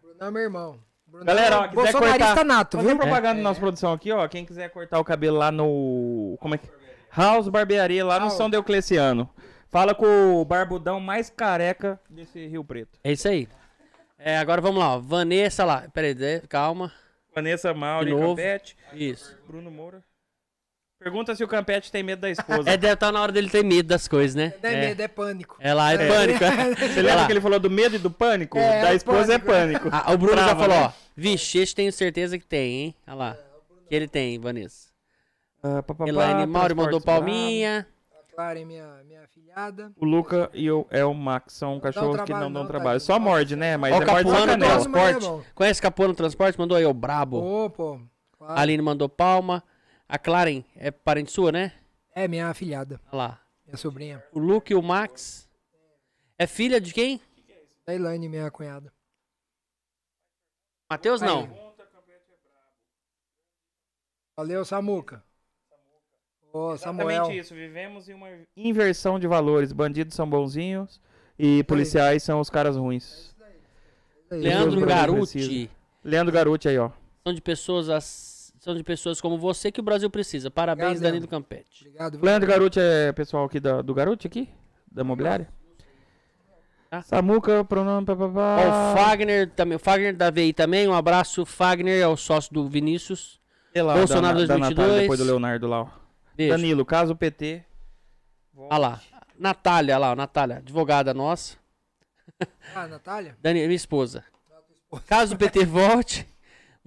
[0.03, 0.79] Brunão é meu irmão.
[1.07, 2.97] Brunão Galera, ó, é quiser cortar- nato, Fazer viu?
[2.97, 4.27] propaganda na nossa produção aqui, ó.
[4.29, 6.39] Quem quiser cortar o cabelo lá no.
[6.41, 6.67] Como é que.
[7.15, 8.33] House Barbearia, lá no House.
[8.39, 9.29] São Deocleciano.
[9.69, 12.99] Fala com o barbudão mais careca desse Rio Preto.
[13.05, 13.47] É isso aí.
[14.19, 14.99] É, agora vamos lá, ó.
[14.99, 15.85] Vanessa lá.
[15.93, 16.91] Pera aí, de- calma.
[17.35, 18.17] Vanessa Mauri.
[18.17, 18.75] Campete.
[18.95, 19.37] Isso.
[19.47, 20.03] Bruno Moura.
[21.07, 22.63] Pergunta se o Campete tem medo da esposa.
[22.69, 24.53] É, deve estar na hora dele ter medo das coisas, né?
[24.61, 25.57] Não é É, medo, é pânico.
[25.61, 26.39] é lá, é pânico.
[26.77, 27.27] Você É lembra lá.
[27.27, 28.59] que ele falou do medo e do pânico?
[28.59, 29.89] É, da é esposa é pânico.
[29.89, 29.89] pânico.
[29.93, 30.87] Ah, o Bruno já falou, né?
[30.87, 30.93] ó.
[31.17, 32.95] Vixe, esse tenho certeza que tem, hein?
[33.07, 33.37] Olha lá.
[33.89, 34.89] Que ele tem, Vanessa.
[35.63, 37.87] Ah, pá, pá, pá, Elaine Mauro mandou transportes palminha.
[38.11, 39.93] A Clara é minha, minha afilhada.
[39.97, 42.99] O Luca e o, é o Max são cachorros que não dão não, trabalho.
[42.99, 43.77] Só morde, né?
[43.77, 45.21] Mas Ó, o é Capuano é Transporte.
[45.25, 45.43] bom.
[45.55, 46.59] Conhece Capuano Transporte?
[46.59, 47.37] Mandou aí, ó, brabo.
[47.39, 48.01] Ô, pô.
[48.37, 48.59] claro.
[48.61, 49.63] Aline mandou palma.
[50.09, 51.73] A Claren é parente sua, né?
[52.15, 53.41] É minha afilhada, Olha lá.
[53.67, 54.25] minha sobrinha.
[54.33, 55.49] O Luke e o Max.
[56.39, 57.21] É filha de quem?
[57.87, 58.93] Da Elaine, minha cunhada.
[60.91, 61.49] Matheus não.
[64.37, 65.25] Valeu, Samuca.
[66.53, 67.11] Ô, Samuel.
[67.11, 67.55] Exatamente isso.
[67.55, 69.73] Vivemos em uma inversão de valores.
[69.73, 71.01] Bandidos são bonzinhos
[71.39, 73.35] e policiais são os caras ruins.
[74.31, 75.71] Aí, Leandro Garuti.
[76.05, 76.91] Leandro Garuti aí, ó.
[77.25, 78.36] São de pessoas as-
[78.67, 80.51] são de pessoas como você que o Brasil precisa.
[80.51, 81.87] Parabéns, Obrigado, Danilo Campete.
[81.87, 82.19] Obrigado.
[82.21, 84.49] Leandro Garuti é pessoal aqui da, do Garuti aqui?
[84.91, 85.49] Da imobiliária?
[86.91, 87.01] Ah.
[87.01, 88.57] Samuca, pronome, papapá.
[88.59, 92.53] Ó, o Fagner também, o Fagner da VI também, um abraço, Fagner, é o sócio
[92.53, 93.41] do Vinícius.
[93.73, 94.77] Lá, Bolsonaro da, da 2022.
[94.77, 95.89] Natália, depois do Leonardo lá, ó.
[96.35, 96.53] Beijo.
[96.53, 97.63] Danilo, caso PT.
[98.57, 99.01] Olha lá.
[99.39, 101.57] Natália, lá, ó, Natália, advogada nossa.
[102.75, 103.37] Ah, Natália?
[103.41, 104.25] Dani, minha esposa.
[105.07, 106.27] Caso o PT volte,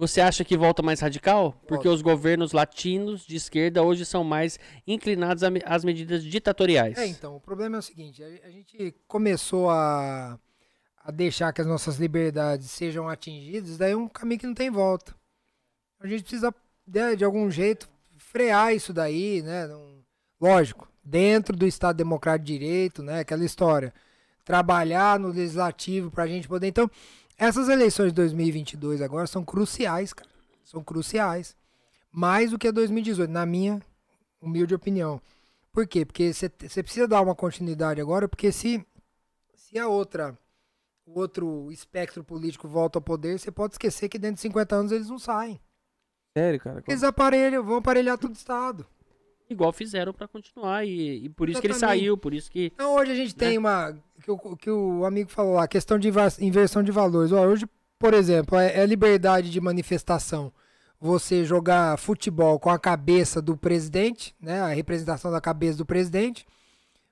[0.00, 1.52] você acha que volta mais radical?
[1.68, 1.90] Porque Volta.
[1.90, 6.96] os governos latinos de esquerda hoje são mais inclinados a me- às medidas ditatoriais.
[6.98, 10.38] É, então, o problema é o seguinte, a, a gente começou a,
[11.04, 14.70] a deixar que as nossas liberdades sejam atingidas, daí é um caminho que não tem
[14.70, 15.14] volta.
[16.00, 16.52] A gente precisa,
[16.86, 17.86] de, de algum jeito,
[18.16, 19.66] frear isso daí, né?
[19.66, 20.00] Não-
[20.40, 23.20] lógico, dentro do Estado Democrático de Direito, né?
[23.20, 23.92] Aquela história.
[24.44, 26.68] Trabalhar no legislativo pra gente poder.
[26.68, 26.90] Então,
[27.40, 30.28] essas eleições de 2022 agora são cruciais, cara.
[30.62, 31.56] São cruciais.
[32.12, 33.80] Mais do que a 2018, na minha
[34.42, 35.18] humilde opinião.
[35.72, 36.04] Por quê?
[36.04, 36.50] Porque você
[36.82, 38.84] precisa dar uma continuidade agora, porque se,
[39.54, 40.38] se a outra,
[41.06, 44.92] o outro espectro político volta ao poder, você pode esquecer que dentro de 50 anos
[44.92, 45.58] eles não saem.
[46.36, 46.84] Sério, cara?
[46.86, 48.86] Eles aparelham, vão aparelhar todo o Estado.
[49.50, 50.86] Igual fizeram pra continuar.
[50.86, 52.70] E, e por isso que ele saiu, por isso que.
[52.72, 53.96] Então hoje a gente tem uma.
[54.22, 56.08] Que o, que o amigo falou lá, questão de
[56.40, 57.32] inversão de valores.
[57.32, 57.66] Ó, hoje,
[57.98, 60.52] por exemplo, é, é liberdade de manifestação.
[61.00, 64.60] Você jogar futebol com a cabeça do presidente, né?
[64.60, 66.46] A representação da cabeça do presidente.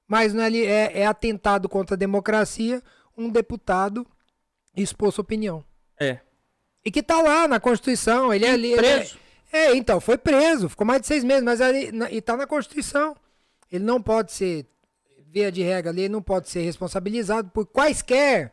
[0.06, 2.82] Mas não é, é, é atentado contra a democracia
[3.16, 4.06] um deputado
[4.76, 5.64] expor sua opinião.
[5.98, 6.20] É.
[6.84, 8.32] E que tá lá na Constituição.
[8.32, 8.72] Ele é ali.
[8.72, 9.18] ele é- Preso.
[9.52, 12.46] É, então, foi preso, ficou mais de seis meses, mas ali, na- e tá na
[12.46, 13.16] Constituição.
[13.70, 14.66] Ele não pode ser,
[15.26, 18.52] via de regra ali, ele não pode ser responsabilizado por quaisquer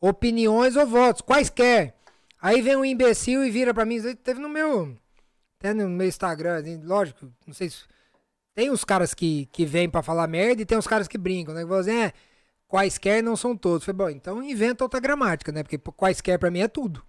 [0.00, 1.94] opiniões ou votos, quaisquer.
[2.40, 4.96] Aí vem um imbecil e vira pra mim, teve no meu,
[5.58, 7.84] até no meu Instagram, assim, lógico, não sei se...
[8.54, 11.52] Tem os caras que, que vêm pra falar merda e tem os caras que brincam,
[11.52, 11.62] né?
[11.62, 12.12] Que falam assim, é,
[12.68, 13.84] quaisquer não são todos.
[13.84, 15.64] Foi bom, então inventa outra gramática, né?
[15.64, 17.04] Porque quaisquer pra mim é tudo.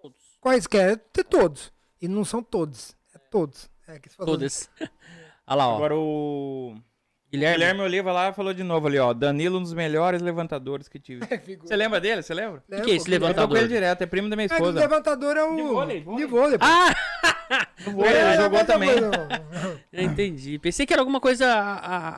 [0.00, 0.16] Todos.
[0.40, 1.70] Quaisquer é ter todos.
[2.00, 2.94] E não são todos.
[3.14, 3.70] É todos.
[3.88, 4.34] É que você falou.
[4.34, 4.70] Todas.
[5.46, 5.76] Olha lá, ó.
[5.76, 6.74] Agora o
[7.30, 7.54] Guilherme.
[7.58, 9.12] Guilherme Oliva lá falou de novo ali, ó.
[9.12, 11.24] Danilo, um dos melhores levantadores que tive.
[11.44, 11.66] Figura.
[11.68, 12.22] Você lembra dele?
[12.22, 12.62] Você lembra?
[12.68, 13.58] que que é esse Eu tô com levantador?
[13.58, 14.80] ele direto, é primo da minha É o esposa.
[14.80, 15.56] levantador é o.
[15.56, 16.24] De vôlei, vôlei.
[16.24, 16.58] De vôlei.
[16.58, 16.64] pô.
[16.64, 16.94] Ah!
[17.86, 18.90] No vôlei, ele jogou também.
[19.92, 20.58] Eu entendi.
[20.58, 21.46] Pensei que era alguma coisa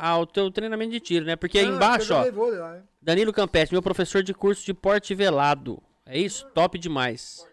[0.01, 1.37] ao teu treinamento de tiro, né?
[1.37, 2.31] Porque aí Ah, embaixo, ó.
[2.33, 2.83] Vôlei lá, né?
[3.03, 5.83] Danilo Campete, meu professor de curso de porte velado.
[6.07, 6.47] É isso?
[6.55, 7.47] Top demais.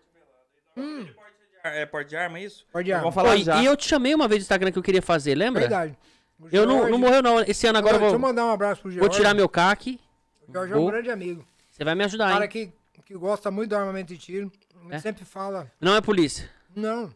[1.69, 2.65] É porte de arma, isso?
[2.71, 3.03] Porte de arma.
[3.03, 3.61] Vamos falar Pô, e- já.
[3.61, 5.61] e eu te chamei uma vez no Instagram que eu queria fazer, lembra?
[5.61, 5.97] Verdade.
[6.39, 7.39] O Eu não, Jorge- não morreu, não.
[7.41, 9.15] Esse ano agora eu Deixa eu vou, mandar um abraço pro vou Jorge.
[9.17, 9.99] tirar meu CAC.
[10.47, 10.91] O Jorge é um vou.
[10.91, 11.47] grande amigo.
[11.71, 12.49] Você vai me ajudar, cara hein?
[12.49, 14.51] que, que gosta muito do armamento de tiro.
[14.85, 14.99] Ele É?
[14.99, 15.71] sempre fala.
[15.79, 16.49] Não é polícia.
[16.75, 17.13] Não.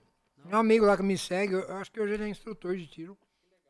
[0.50, 1.54] É um amigo lá que me segue.
[1.54, 3.18] Eu eu acho que hoje ele é instrutor de tiro.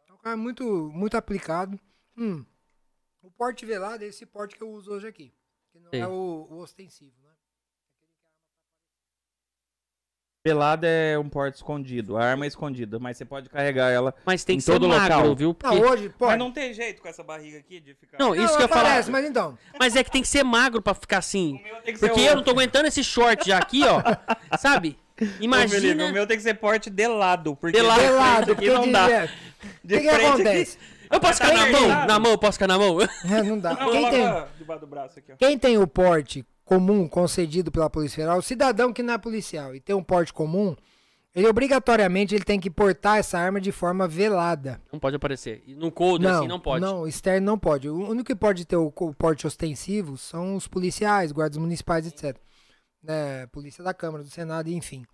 [0.07, 1.79] É um cara muito, muito aplicado.
[2.17, 2.45] Hum.
[3.21, 5.33] O porte velado é esse porte que eu uso hoje aqui.
[5.73, 5.97] Que não Sim.
[5.97, 7.28] é o, o ostensivo, né?
[10.49, 14.15] Pelada é um porte escondido, a arma é escondida, mas você pode carregar ela.
[14.25, 15.35] Mas tem Em que ser todo magro, local.
[15.35, 15.47] viu?
[15.49, 15.77] Não, Porque...
[15.85, 16.31] hoje, pode.
[16.31, 18.17] Mas não tem jeito com essa barriga aqui de ficar.
[18.17, 19.07] Não, isso que eu ia falar.
[19.09, 19.55] mas então.
[19.79, 21.61] Mas é que tem que ser magro pra ficar assim.
[21.63, 24.01] meu tem que ser Porque eu não tô aguentando esse short já aqui, ó.
[24.57, 24.97] Sabe?
[25.13, 26.05] Ô, Felipe, Imagina.
[26.07, 28.45] o meu tem que ser porte de lado, porque De lado.
[28.45, 29.07] de aqui porque não dá.
[29.11, 30.77] é, O que, que frente aqui- acontece?
[31.11, 31.87] Eu posso ficar na Quem mão?
[32.05, 32.97] Na mão, eu posso ficar na mão?
[33.01, 33.73] É, não dá.
[33.73, 34.45] Não, Quem tem, aqui,
[35.31, 35.35] ó.
[35.39, 39.73] quem tem o porte comum concedido pela Polícia Federal, o cidadão que não é policial
[39.75, 40.75] e tem um porte comum,
[41.33, 44.79] Ele obrigatoriamente ele tem que portar essa arma de forma velada.
[44.91, 45.63] Não pode aparecer.
[45.65, 46.81] E no coldre, assim, não pode.
[46.85, 47.87] Não, externo não pode.
[47.89, 52.35] O único que pode ter o, porte ostensivo são os policiais, guardas municipais, etc.
[53.01, 55.05] Né, polícia da Câmara, do Senado, enfim.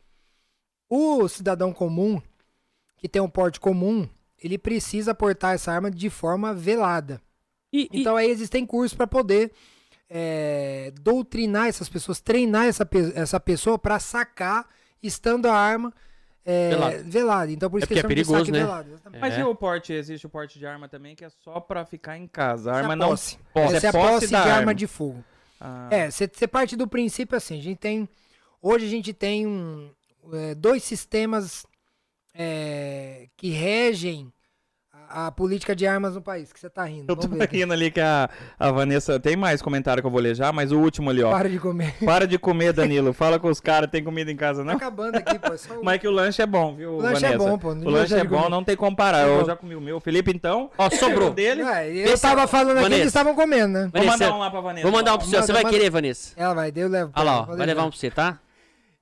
[0.90, 2.22] O cidadão comum,
[2.98, 4.08] que tem um porte comum,
[4.42, 7.22] ele precisa portar essa arma de forma velada.
[7.74, 9.52] E, e- Então aí existem cursos para poder
[10.10, 14.68] é, doutrinar essas pessoas, treinar essa, pe- essa pessoa para sacar
[15.02, 15.94] estando a arma
[16.48, 17.04] é, Velada.
[17.04, 17.52] velada.
[17.52, 18.60] Então por isso É que é perigoso, saque né?
[18.60, 19.02] velado.
[19.20, 19.40] Mas É.
[19.40, 19.94] e o porte?
[19.94, 22.70] Existe o porte de arma também que é só pra ficar em casa.
[22.70, 23.10] A Essa arma não.
[23.10, 23.40] posse.
[23.52, 24.54] Posse, Essa é a posse posse de da arma.
[24.58, 24.76] arma.
[24.76, 25.24] de fogo.
[25.60, 28.08] Ah, É, você parte do princípio assim, a gente tem.
[28.62, 29.90] Hoje a gente tem um,
[30.34, 31.66] é, dois sistemas
[32.34, 34.32] é, que regem
[35.10, 36.52] a, política de armas no país.
[36.54, 37.06] Que você tá rindo.
[37.12, 37.58] Eu tô ver aqui.
[37.58, 39.20] rindo ali que a, a Vanessa.
[39.20, 41.32] Tem mais comentário que eu vou ler já, mas o último ali, ó.
[41.32, 41.96] Para de comer.
[42.06, 43.14] Para de comer, Danilo.
[43.14, 44.76] Fala com os caras, tem comida em casa, Tá não?
[44.76, 45.54] acabando aqui, pô.
[45.54, 47.50] é Só o- Mas que o lanche é bom, viu, O lanche é Vanessa?
[47.50, 48.50] bom, pô, não O lanche é bom, comer.
[48.50, 49.28] não tem comparar.
[49.28, 50.00] É Eu já comi o meu.
[50.00, 50.70] Felipe, então.
[50.78, 51.30] Ó, sobrou.
[51.32, 51.62] o dele.
[51.64, 53.02] É, eu Esse- tava falando aqui, Vanessa.
[53.02, 53.82] eles estavam comendo, né?
[53.94, 54.84] Vou Vanessa, mandar um lá pra Vanessa.
[54.88, 55.28] Vou mandar um pro.
[55.28, 55.76] Manda, Você vai manda.
[55.78, 56.34] querer, Vanessa?
[56.38, 57.12] Ela vai, eu levo.
[57.12, 58.40] pra Olha lá, ó, vai levar um pra você, tá?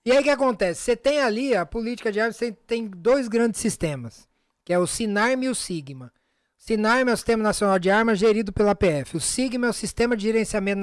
[0.05, 0.81] E aí o que acontece?
[0.81, 4.27] Você tem ali a política de armas, você tem dois grandes sistemas,
[4.63, 6.11] que é o Sinarme e o Sigma.
[6.57, 9.17] O é o Sistema Nacional de Armas gerido pela PF.
[9.17, 10.81] O Sigma é o Sistema de Gerenciamento,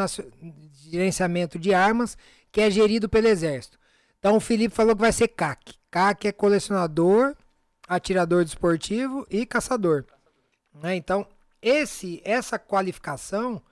[0.90, 2.18] Gerenciamento de Armas,
[2.52, 3.78] que é gerido pelo Exército.
[4.18, 5.74] Então o Felipe falou que vai ser CAC.
[5.90, 7.34] CAC é colecionador,
[7.88, 10.04] atirador desportivo e caçador.
[10.74, 10.96] Né?
[10.96, 11.26] Então,
[11.62, 13.62] esse, essa qualificação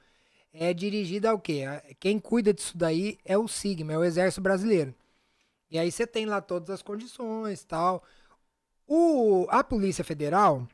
[0.52, 1.64] é dirigida ao quê?
[2.00, 4.94] Quem cuida disso daí é o Sigma, é o Exército Brasileiro.
[5.70, 8.02] E aí você tem lá todas as condições tal.
[8.88, 10.66] O, a Polícia Federal,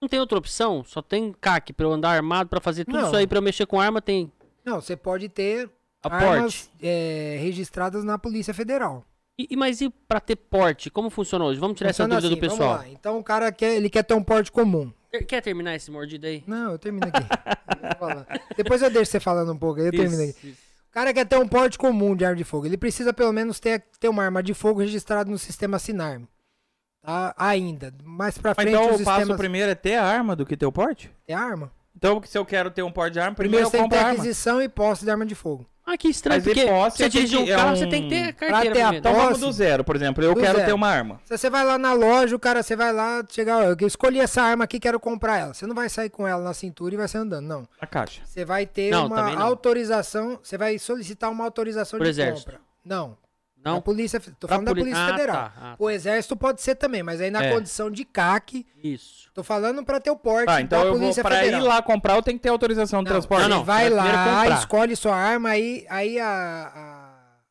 [0.00, 0.84] Não tem outra opção?
[0.84, 3.06] Só tem CAC pra eu andar armado pra fazer tudo Não.
[3.06, 4.30] isso aí pra eu mexer com arma, tem
[4.64, 5.70] não, você pode ter
[6.02, 6.70] a armas porte.
[6.82, 9.04] é, registradas na Polícia Federal.
[9.38, 10.90] E, e- mas e pra ter porte?
[10.90, 11.60] Como funciona hoje?
[11.60, 12.90] Vamos tirar Funciona essa dúvida assim, do vamos pessoal.
[12.90, 12.92] lá.
[12.98, 14.92] Então o cara quer, ele quer ter um porte comum.
[15.10, 16.42] Quer- Quer terminar esse mordido aí?
[16.46, 17.22] Não, eu termino aqui.
[17.22, 18.26] Eu vou falar.
[18.56, 20.30] Depois eu deixo você falando um pouco, aí eu termino aqui.
[20.30, 20.58] Isso, isso.
[20.88, 22.66] O cara quer ter um porte comum de arma de fogo.
[22.66, 26.26] Ele precisa pelo menos ter, ter uma arma de fogo registrada no sistema Sinarme.
[27.36, 27.92] Ainda.
[28.04, 29.36] Mais pra Mas frente então os o passo sistemas...
[29.36, 31.10] primeiro é ter a arma do que ter o porte?
[31.28, 31.70] É arma.
[31.96, 34.10] Então, se eu quero ter um porte de arma, Primeiro primeiro, eu tem que ter
[34.10, 35.66] a aquisição e posse de arma de fogo.
[35.88, 38.02] Ah, que estranho, Mas e porque posse você dirige um é carro, um- você tem
[38.02, 38.96] que ter a Pra carteira ter a primeiro.
[39.08, 40.22] Então vamos do zero, por exemplo.
[40.22, 40.66] Eu Do quero zero.
[40.66, 41.20] ter uma arma.
[41.24, 44.42] Se você vai lá na loja, o cara, você vai lá, chegar, eu escolhi essa
[44.42, 45.54] arma aqui, quero comprar ela.
[45.54, 47.68] Você não vai sair com ela na cintura e vai sair andando, não.
[47.80, 48.20] A caixa.
[48.26, 52.46] Você vai ter Não, uma autorização, você vai solicitar uma autorização Pro de exército.
[52.50, 52.60] compra.
[52.84, 53.16] Não.
[53.66, 53.78] Não?
[53.78, 55.36] A polícia, tô falando poli- da Polícia Ah, Federal.
[55.36, 55.76] tá, ah, tá.
[55.78, 57.52] O exército pode ser também, mas aí na É.
[57.52, 59.30] condição de CAC, Isso.
[59.34, 61.60] tô falando pra ter o porte Tá, então da eu vou Polícia pra Federal.
[61.60, 63.42] ir lá comprar, eu tenho que ter autorização de Não, transporte.
[63.48, 64.58] Não, não, vai lá, comprar.
[64.58, 66.28] escolhe sua arma, aí, aí a,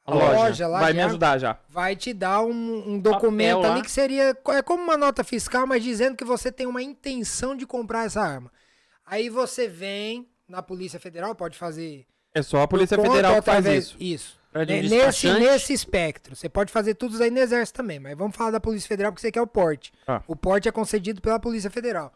[0.05, 1.57] a, A loja, loja lá vai me ajudar já.
[1.67, 3.85] vai te dar um, um documento Papel ali lá.
[3.85, 7.65] que seria é como uma nota fiscal, mas dizendo que você tem uma intenção de
[7.65, 8.51] comprar essa arma.
[9.05, 13.57] Aí você vem na Polícia Federal, pode fazer É só a Polícia Federal que faz
[13.59, 13.95] através- isso.
[13.99, 14.44] Isso.
[14.55, 15.39] É nesse, despachante.
[15.41, 16.35] nesse espectro.
[16.35, 19.21] Você pode fazer tudo aí no Exército também, mas vamos falar da Polícia Federal porque
[19.21, 19.91] você quer o porte.
[20.07, 20.23] Ah.
[20.27, 22.13] O porte é concedido pela Polícia Federal.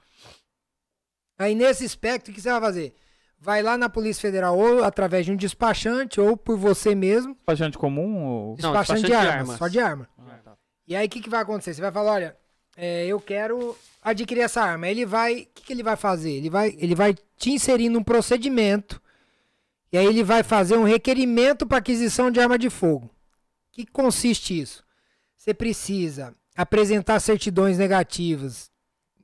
[1.37, 2.93] Aí nesse espectro, o que você vai fazer?
[3.37, 7.33] Vai lá na Polícia Federal ou através de um despachante ou por você mesmo.
[7.35, 8.47] Despachante comum ou...
[8.61, 9.57] Não, Despachante, despachante de de armas, armas.
[9.57, 10.09] só de arma.
[10.87, 11.73] E aí o que, que vai acontecer?
[11.73, 12.37] Você vai falar, olha,
[12.75, 14.85] é, eu quero adquirir essa arma.
[14.87, 16.31] Aí Ele vai, o que, que ele vai fazer?
[16.31, 19.01] Ele vai, ele vai te inserir num procedimento
[19.91, 23.05] e aí ele vai fazer um requerimento para aquisição de arma de fogo.
[23.07, 23.11] O
[23.71, 24.83] que consiste isso?
[25.37, 28.69] Você precisa apresentar certidões negativas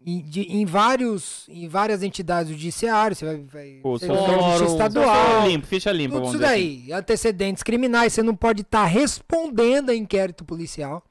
[0.08, 3.18] em, de- em vários, em várias entidades judiciárias.
[3.18, 6.24] Você vai, vai O você seu- vai na justiça Fórum, estadual, limpo, ficha limpa, tudo
[6.26, 6.84] isso dizer assim.
[6.88, 6.92] daí.
[6.94, 11.03] Antecedentes criminais, você não pode estar respondendo a inquérito policial.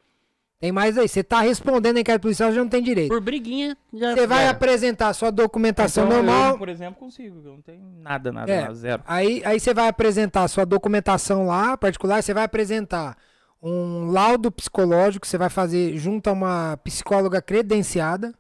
[0.64, 1.06] Tem mais aí.
[1.06, 3.10] Você está respondendo a inquérito policial, já não tem direito.
[3.10, 4.50] Por briguinha, já Você vai já.
[4.50, 6.52] apresentar sua documentação Então, normal.
[6.52, 7.38] Eu, por exemplo, consigo.
[7.44, 8.60] Eu não tenho nada, nada, É.
[8.62, 9.02] nada, zero.
[9.06, 13.14] Aí, aí você vai apresentar sua documentação lá, particular, você vai apresentar
[13.62, 18.32] um laudo psicológico, você vai fazer junto a uma psicóloga credenciada.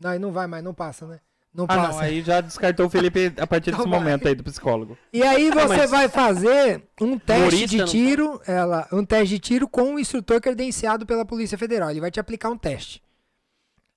[0.00, 1.18] Não, aí não vai mais, não passa, né?
[1.54, 1.92] Não Ah, passa.
[1.92, 3.98] não, aí já descartou o Felipe a partir desse Não vai.
[4.00, 4.96] momento aí do psicólogo.
[5.12, 9.28] E aí você mas- vai fazer um teste Humorista de não tiro, ela, um teste
[9.34, 11.90] de tiro com um instrutor credenciado pela Polícia Federal.
[11.90, 13.02] Ele vai te aplicar um teste.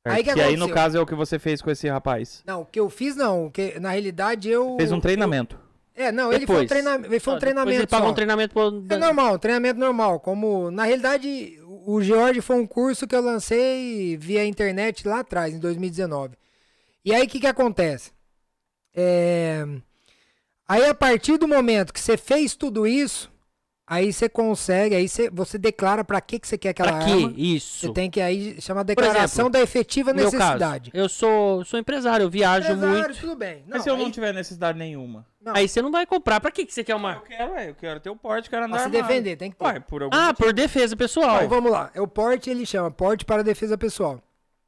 [0.03, 2.43] Aí que que aí, no caso, é o que você fez com esse rapaz.
[2.45, 5.57] Não, o que eu fiz não, o que na realidade eu Fez um treinamento.
[5.95, 6.69] É, não, ele foi um Depois.
[6.69, 8.11] treinamento, ele foi um Não, depois treinamento Ele pagou só.
[8.11, 8.85] um treinamento pro...
[8.89, 10.19] É normal, um treinamento normal.
[10.19, 15.19] Como, na realidade, o o George foi um curso que eu lancei via internet lá
[15.21, 16.35] atrás, em 2019.
[17.05, 18.11] E aí, o que que acontece?
[18.93, 19.63] É...
[20.67, 23.31] Aí, a partir do momento que você fez tudo isso,
[23.87, 27.11] Aí você consegue, aí você, você declara pra que, que você quer aquela Pra quê?
[27.11, 27.33] arma.
[27.37, 27.81] Isso.
[27.81, 30.89] Você tem que aí chamar declaração exemplo, da efetiva necessidade.
[30.89, 33.19] caso, eu sou, sou empresário, eu viajo Empresário, muito.
[33.19, 33.63] tudo bem.
[33.67, 35.23] Mas se eu não tiver necessidade nenhuma?
[35.39, 35.55] não.
[35.55, 36.41] Aí você não vai comprar.
[36.41, 37.19] Pra que, que você quer Eu uma.
[37.21, 39.63] quero, ué, eu quero ter o porte, quero andar Pra se defender, tem que ter.
[39.65, 40.45] Ué, por algum Ah, motivo.
[40.47, 41.35] por defesa pessoal.
[41.35, 41.91] Então vamos lá.
[41.93, 44.19] É o porte, ele chama porte para defesa pessoal.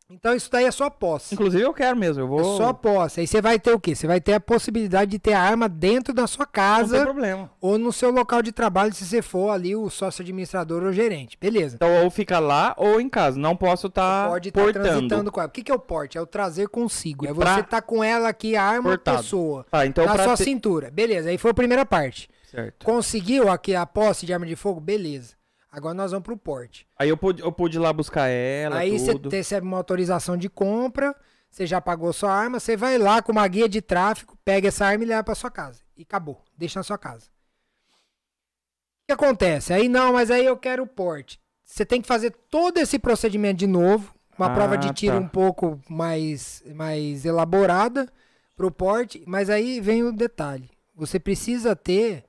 [0.10, 1.36] Então isso daí é só posse.
[1.36, 2.58] Inclusive eu quero mesmo, eu É vou...
[2.58, 3.20] só posse.
[3.20, 3.94] Aí você vai ter o quê?
[3.94, 7.02] Você vai ter a possibilidade de ter a arma dentro da sua Não tem casa
[7.04, 7.52] problema.
[7.60, 11.38] ou no seu local de trabalho, se você for ali o sócio administrador ou gerente.
[11.40, 11.76] Beleza.
[11.76, 14.86] Então ou fica lá ou em casa, não posso estar Pode estar portando.
[14.88, 15.50] transitando com ela.
[15.50, 16.18] O que, que é o porte?
[16.18, 17.26] É o trazer consigo.
[17.26, 19.18] E É pra- você tá com ela aqui, a arma Portado.
[19.18, 19.66] pessoa.
[19.72, 20.90] Ah, então na sua cintura.
[20.90, 21.30] Beleza.
[21.30, 22.30] Aí foi a primeira parte.
[22.50, 22.86] Certo.
[22.86, 24.80] Conseguiu aqui a posse de arma de fogo?
[24.80, 25.36] Beleza.
[25.78, 26.88] Agora nós vamos pro porte.
[26.98, 30.50] Aí eu pude, eu pude ir lá buscar ela, Aí você recebe uma autorização de
[30.50, 31.16] compra,
[31.52, 34.88] você já pagou sua arma, você vai lá com uma guia de tráfico, pega essa
[34.88, 35.82] arma e leva pra sua casa.
[35.96, 37.28] E acabou, deixa na sua casa.
[37.28, 39.72] O que acontece?
[39.72, 41.40] Aí não, mas aí eu quero o porte.
[41.64, 45.20] Você tem que fazer todo esse procedimento de novo, uma Ah, prova de tiro tá.
[45.22, 48.12] um pouco mais, mais elaborada
[48.56, 50.72] pro porte, mas aí vem o detalhe.
[50.96, 52.24] Você precisa ter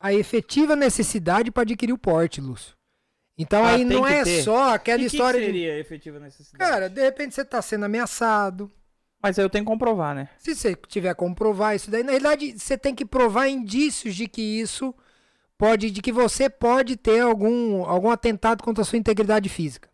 [0.00, 2.74] a efetiva necessidade para adquirir o porte, Lúcio.
[3.38, 4.42] Então Ah, aí não é ter.
[4.42, 6.58] só aquela E história que de seria efetiva necessidade?
[6.70, 8.70] Cara, de repente você tá sendo ameaçado.
[9.22, 10.28] Mas aí eu tenho que comprovar, né?
[10.38, 14.26] Se você tiver como provar isso daí, na realidade, você tem que provar indícios de
[14.28, 14.94] que isso
[15.58, 19.88] pode, de que você pode ter algum, algum atentado contra a sua integridade física.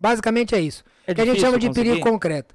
[0.00, 0.84] Basicamente é isso.
[1.06, 1.90] É que a gente chama de conseguir?
[1.90, 2.54] perigo concreto.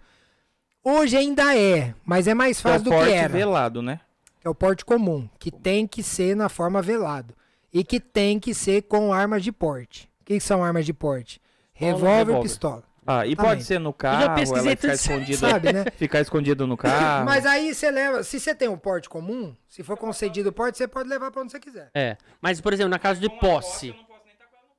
[0.83, 3.31] Hoje ainda é, mas é mais É fácil o do que era.
[3.33, 3.99] velado, né?
[4.43, 7.33] É o porte comum, que tem que ser na forma velado.
[7.71, 10.09] E que tem que ser com armas de porte.
[10.21, 11.41] O que, que são armas de porte?
[11.73, 12.41] Revólver, revólver.
[12.43, 12.83] pistola.
[13.05, 14.37] Ah, e pode ser no carro, ela
[14.77, 15.83] ficar escondido, Sabe, né?
[15.97, 17.25] ficar escondido no carro.
[17.25, 20.77] Mas aí você leva, se você tem um porte comum, se for concedido o porte,
[20.77, 21.89] você pode levar pra onde você quiser.
[21.93, 22.15] É.
[22.41, 23.93] Mas, por exemplo, na caso de posse.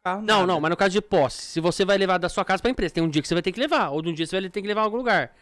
[0.02, 0.46] Carro, Não, nada.
[0.46, 2.94] não, mas no caso de posse, se você vai levar da sua casa pra empresa,
[2.94, 4.50] tem um dia que você vai ter que levar, ou de um dia você vai
[4.50, 5.34] ter que levar em algum lugar.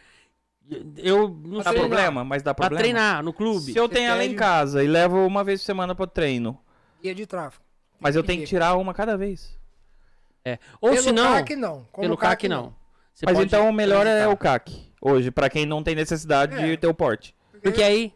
[0.97, 1.79] Eu não Dá sei.
[1.79, 2.79] problema, mas dá Pra problema.
[2.81, 3.73] treinar no clube.
[3.73, 6.57] Se eu Você tenho ela em casa e levo uma vez por semana pro treino,
[7.01, 7.63] Guia de tráfego.
[7.99, 9.57] mas eu tenho que tirar uma cada vez.
[10.45, 10.57] É.
[10.81, 11.87] Ou Pelo se não, CAC não.
[11.91, 12.73] Como pelo CAC não.
[13.13, 16.55] Você mas pode então o melhor é o CAC, hoje, pra quem não tem necessidade
[16.55, 16.65] É.
[16.65, 17.35] de ter o porte.
[17.61, 18.13] Porque aí.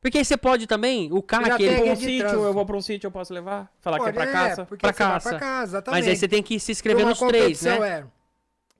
[0.00, 2.82] Porque aí você pode também, o CAC, ele, Pra um sítio, eu vou pra um
[2.82, 3.70] sítio, eu posso levar?
[3.80, 4.64] Falar que é Pode, pra caça?
[4.66, 5.30] porque Pra caça.
[5.30, 6.00] pra casa, exatamente.
[6.00, 7.78] mas aí você tem que se Pra inscrever nos três, né?
[8.00, 8.04] É.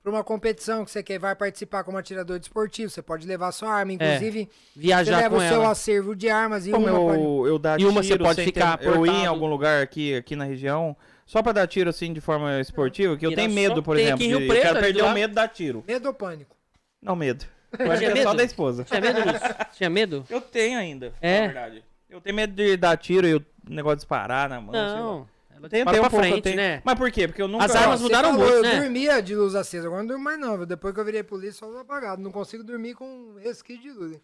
[0.05, 3.71] Pra uma competição que você quer, vai participar como atirador desportivo, você pode levar sua
[3.73, 3.91] arma.
[3.95, 5.71] Inclusive, você Viajar leva É, com o seu ela.
[5.71, 8.77] acervo de armas e Como uma pode- eu, eu dar E uma você pode ficar
[8.77, 12.13] ter- Eu ir em algum lugar aqui, aqui na região, só pra dar tiro assim
[12.13, 14.17] de forma esportiva, que eu tenho medo, por Tem exemplo.
[14.23, 15.83] aqui em Rio de- Preto, eu quero perder o medo de dar tiro.
[15.89, 16.55] Medo ou pânico?
[17.01, 17.47] Não medo.
[17.73, 18.37] Eu Tinha acho que é só medo?
[18.37, 18.85] da esposa.
[18.85, 19.41] Tinha medo, Lúcio?
[19.73, 20.25] Tinha medo?
[20.29, 21.41] Eu tenho ainda, É?
[21.41, 21.85] na verdade.
[22.11, 24.73] Eu tenho medo de dar tiro e o negócio disparar na mão.
[24.75, 24.97] sei lá.
[24.97, 25.27] Não.
[25.69, 26.57] Tem, tem um pra eu frente, tenho.
[26.57, 26.83] né?
[26.85, 27.27] Mas por quê?
[27.29, 27.65] Porque eu nunca...
[27.65, 28.81] As armas Você mudaram falou, muito, eu né?
[28.81, 30.57] dormia de luz acesa, agora não durmo mais não.
[30.57, 30.67] viu?
[30.67, 32.23] Depois que eu virei polícia, só apagado.
[32.23, 34.21] Não consigo dormir com resquício de luz.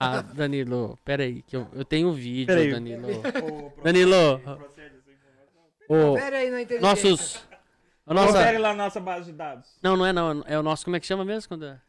[0.00, 2.70] Ah, Danilo, pera aí, que eu, eu tenho um vídeo, Peraí.
[2.70, 3.08] Danilo.
[3.82, 4.40] Danilo,
[5.88, 7.10] o, Pera aí na inteligência.
[7.10, 7.48] nossos...
[8.06, 8.32] A nossa...
[8.32, 9.68] Confere lá na nossa base de dados.
[9.82, 11.48] Não, não é não, é o nosso, como é que chama mesmo?
[11.48, 11.80] Quando é?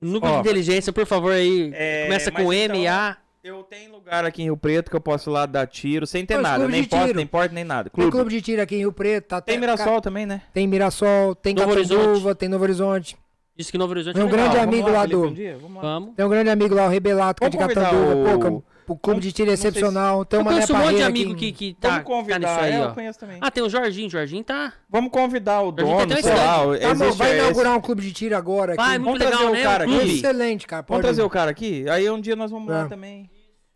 [0.00, 0.34] Núcleo Ó.
[0.36, 1.70] de inteligência, por favor, aí.
[1.74, 3.16] É, Começa com M, então- A.
[3.42, 6.26] Eu tenho lugar aqui em Rio Preto que eu posso ir lá dar tiro sem
[6.26, 6.56] ter Mas nada.
[6.58, 7.88] clube Nem posso, nem porta, nem nada.
[7.88, 8.10] Tem Clube.
[8.10, 9.28] clube de tiro aqui em Rio Preto.
[9.28, 10.42] Tá Tem Mirassol também, né?
[10.52, 13.16] Tem Mirassol, tem Novo Catanduva, tem Novo Horizonte.
[13.56, 14.44] Disse que Novo Horizonte Tem um é legal.
[14.50, 15.58] grande Vamos amigo lá Felipe, do- um dia?
[15.58, 15.80] Vamos lá.
[15.82, 16.14] Vamos.
[16.16, 18.14] Tem um grande amigo lá, o Rebelato, que é de Catanduva.
[18.14, 20.24] o- Pô, o, o clube de tiro é sei se- excepcional.
[20.24, 22.38] Tem Eu uma Mané conheço um monte de amigo que, que tá, Vamos tá convidar.
[22.38, 23.38] nisso aí, é, eu conheço também.
[23.40, 24.72] Ah, tem o Jorginho, Jorginho tá...
[24.88, 26.56] Vamos convidar o tem dono, um sei lá.
[26.78, 28.82] Tá bom, vai esse- inaugurar um clube de tiro agora aqui.
[28.82, 29.62] Vai, Vamos muito trazer legal, o né?
[29.62, 30.02] cara o clube.
[30.04, 30.14] aqui.
[30.18, 30.82] Excelente, cara.
[30.82, 31.24] Vamos pode trazer ir.
[31.24, 31.88] o cara aqui?
[31.88, 32.88] Aí um dia nós vamos lá É.
[32.88, 33.30] também.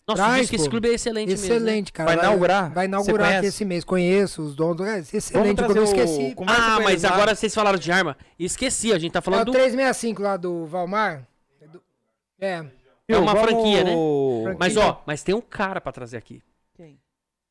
[0.07, 1.49] Nossa, Traz, diz que esse clube é excelente, mesmo.
[1.49, 1.55] né?
[1.57, 2.15] Excelente, cara.
[2.15, 2.70] Vai inaugurar?
[2.75, 3.84] Vai inaugurar aqui esse mês.
[3.84, 4.76] Conheço os donos.
[4.76, 5.84] do- é Vamos Excelente, o trazer eu o...
[5.86, 6.34] esqueci.
[6.34, 7.09] conversa Ah, mas lá.
[7.10, 8.15] agora vocês falaram de arma.
[8.39, 9.52] Esqueci, a gente tá É falando o do...
[9.52, 11.26] 365 lá do Valmar.
[11.59, 11.81] É do-
[12.39, 12.65] É.
[13.08, 13.92] É uma Vamos- franquia, né?
[14.42, 14.57] Franquia.
[14.58, 16.42] Mas ó, mas tem um cara pra trazer aqui.
[16.74, 16.99] Quem?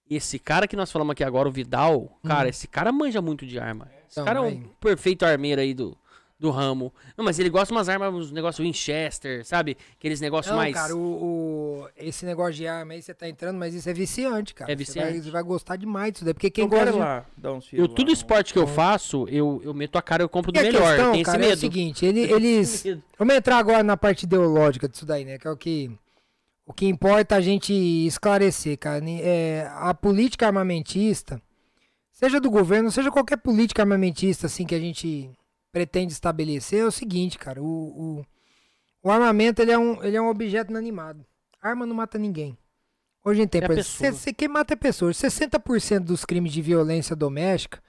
[0.09, 3.59] Esse cara que nós falamos aqui agora, o Vidal, cara, esse cara manja muito de
[3.59, 3.89] arma.
[4.07, 4.69] Esse Então, cara é um aí.
[4.79, 5.97] perfeito armeiro aí do,
[6.43, 6.93] do ramo.
[7.17, 9.77] Não, mas ele gosta de umas armas, uns negócios Winchester, sabe?
[9.97, 10.73] Aqueles negócios Não, mais.
[10.73, 14.53] cara, o, o- esse negócio de arma aí, você tá entrando, mas isso é viciante,
[14.53, 14.69] cara.
[14.71, 15.11] É Você viciante.
[15.11, 16.97] vai, você vai gostar demais disso daí, porque quem Eu gosta de...
[16.97, 20.21] lá uns tiros Eu, lá tudo esporte que eu faço, eu, eu meto a cara,
[20.21, 20.81] eu compro do E a melhor.
[20.95, 21.59] questão, tem esse cara, é o medo.
[21.59, 22.83] seguinte, ele- eles...
[22.83, 23.03] medo.
[23.17, 25.37] Vamos entrar agora na parte ideológica disso daí, né?
[25.37, 25.89] Que é o que...
[26.65, 29.01] O que importa a gente esclarecer, cara.
[29.21, 31.41] É, a política armamentista,
[32.11, 35.29] seja do governo, seja qualquer política armamentista, assim, que a gente
[35.73, 37.61] pretende estabelecer, é o seguinte, cara.
[37.61, 38.25] O, o,
[39.01, 41.25] o armamento, ele é, um, ele é um objeto inanimado.
[41.59, 42.55] Arma não mata ninguém.
[43.25, 45.11] Hoje em tempo, É você você quem mata é pessoa.
[45.11, 47.81] 60% dos crimes de violência doméstica,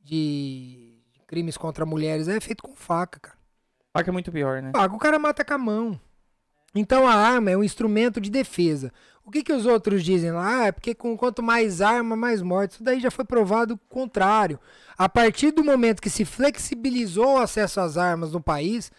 [0.00, 3.38] de crimes contra mulheres, é feito com faca, cara.
[3.92, 4.70] Faca é muito pior, né?
[4.74, 6.00] Faca o cara mata com a mão.
[6.74, 8.92] Então a arma é um instrumento de defesa.
[9.26, 10.60] O que, que os outros dizem lá?
[10.62, 12.72] Ah, é porque com quanto mais arma, mais morte.
[12.74, 14.58] Isso daí já foi provado o contrário.
[14.96, 18.90] A partir do momento que se flexibilizou o acesso às armas no país,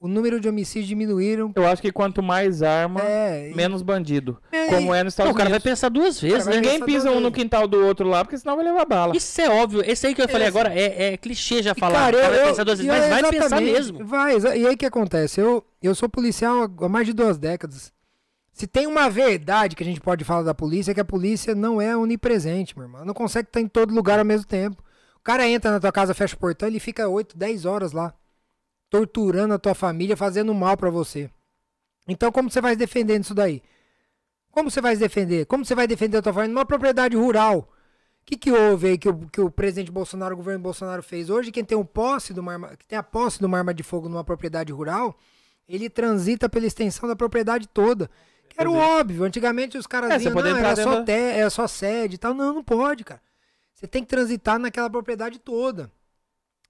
[0.00, 1.52] o número de homicídios diminuíram.
[1.54, 4.38] Eu acho que quanto mais arma, É, e- menos bandido.
[4.50, 5.64] É, Como e- é nos Não, Estados o cara vai Unidos.
[5.70, 6.56] pensar duas vezes, né?
[6.56, 9.16] Ninguém pisa um no quintal do outro lá, porque senão vai levar bala.
[9.16, 9.82] Isso é óbvio.
[9.86, 11.98] Esse aí que eu falei Esse- agora é, é clichê já falar.
[12.10, 14.04] cara, o cara eu- vai pensar duas vezes, mas é vai pensar mesmo.
[14.06, 15.40] Vai, e aí o que acontece?
[15.40, 17.92] Eu, eu sou policial há mais de duas décadas.
[18.54, 21.56] Se tem uma verdade que a gente pode falar da polícia, é que a polícia
[21.56, 23.04] não é onipresente, meu irmão.
[23.04, 24.80] Não consegue estar em todo lugar ao mesmo tempo.
[25.16, 28.14] O cara entra na tua casa, fecha o portão, ele fica 8, 10 horas lá.
[28.88, 31.28] Torturando a tua família, fazendo mal pra você.
[32.06, 33.60] Então como você vai se defender disso daí?
[34.52, 35.46] Como você vai defender?
[35.46, 37.58] Como você vai defender a tua família numa propriedade rural?
[37.58, 41.28] O que, que houve aí que o, que o presidente Bolsonaro, o governo Bolsonaro fez?
[41.28, 43.82] Hoje, quem tem, um posse de uma arma, tem a posse de uma arma de
[43.82, 45.18] fogo numa propriedade rural,
[45.68, 48.08] ele transita pela extensão da propriedade toda.
[48.56, 49.24] Era o óbvio.
[49.24, 52.34] Antigamente os caras É, diziam, não, era só, te, era só sede e tal.
[52.34, 53.20] Não, não pode, cara.
[53.74, 55.90] Você tem que transitar naquela propriedade toda.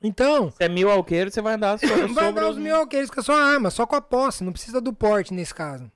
[0.03, 3.11] Então, Se é mil alqueires, você vai andar sobre, vai sobre dar os mil alqueires
[3.11, 5.91] com a sua arma, só com a posse, não precisa do porte nesse caso.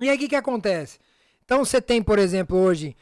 [0.00, 0.98] E aí o que, que acontece?
[1.44, 2.96] Então você tem, por exemplo, hoje,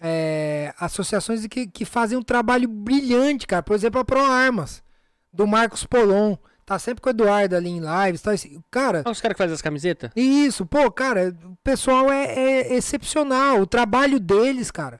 [0.00, 3.62] é, associações que, que fazem um trabalho brilhante, cara.
[3.62, 4.82] Por exemplo, a Pro Armas,
[5.32, 6.36] do Marcos Polon.
[6.64, 8.22] Tá sempre com o Eduardo ali em lives.
[8.22, 8.32] Tá,
[8.70, 10.10] cara, Olha os caras que fazem as camisetas.
[10.16, 13.60] isso, pô, cara, o pessoal é, é excepcional.
[13.60, 14.98] O trabalho deles, cara,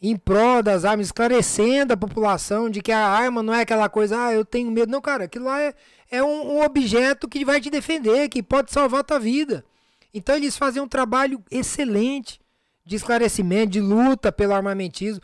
[0.00, 4.26] em prol das armas, esclarecendo a população de que a arma não é aquela coisa,
[4.26, 4.92] ah, eu tenho medo.
[4.92, 5.74] Não, cara, aquilo lá é,
[6.10, 9.64] é um, um objeto que vai te defender, que pode salvar a tua vida.
[10.12, 12.40] Então eles fazem um trabalho excelente
[12.84, 15.22] de esclarecimento, de luta pelo armamentismo.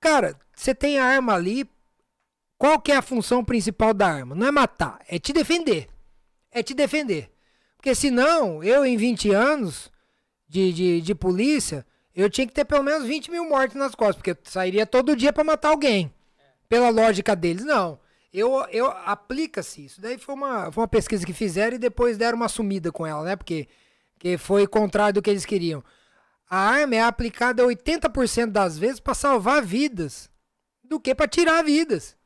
[0.00, 1.68] Cara, você tem a arma ali.
[2.62, 4.36] Qual que é a função principal da arma?
[4.36, 5.88] Não é matar, é te defender.
[6.48, 7.28] É te defender.
[7.76, 9.90] Porque senão, eu em 20 anos
[10.48, 11.84] de, de, de polícia,
[12.14, 15.16] eu tinha que ter pelo menos 20 mil mortes nas costas, porque eu sairia todo
[15.16, 16.14] dia pra matar alguém.
[16.68, 17.98] Pela lógica deles, não.
[18.32, 20.00] Eu, eu aplica-se isso.
[20.00, 23.24] Daí foi uma, foi uma pesquisa que fizeram e depois deram uma sumida com ela,
[23.24, 23.34] né?
[23.34, 23.66] Porque,
[24.14, 25.82] porque foi contrário do que eles queriam.
[26.48, 30.30] A arma é aplicada 80% das vezes pra salvar vidas
[30.84, 32.21] do que pra tirar vidas.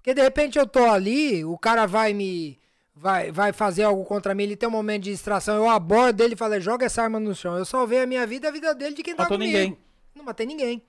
[0.00, 2.58] Porque de repente eu tô ali, o cara vai me.
[2.94, 6.34] Vai, vai fazer algo contra mim, ele tem um momento de distração, eu abordo ele
[6.34, 7.56] e falo, joga essa arma no chão.
[7.56, 9.56] Eu salvei a minha vida e a vida dele de quem tá Matou comigo.
[9.56, 9.78] ninguém.
[10.14, 10.82] Não matei ninguém.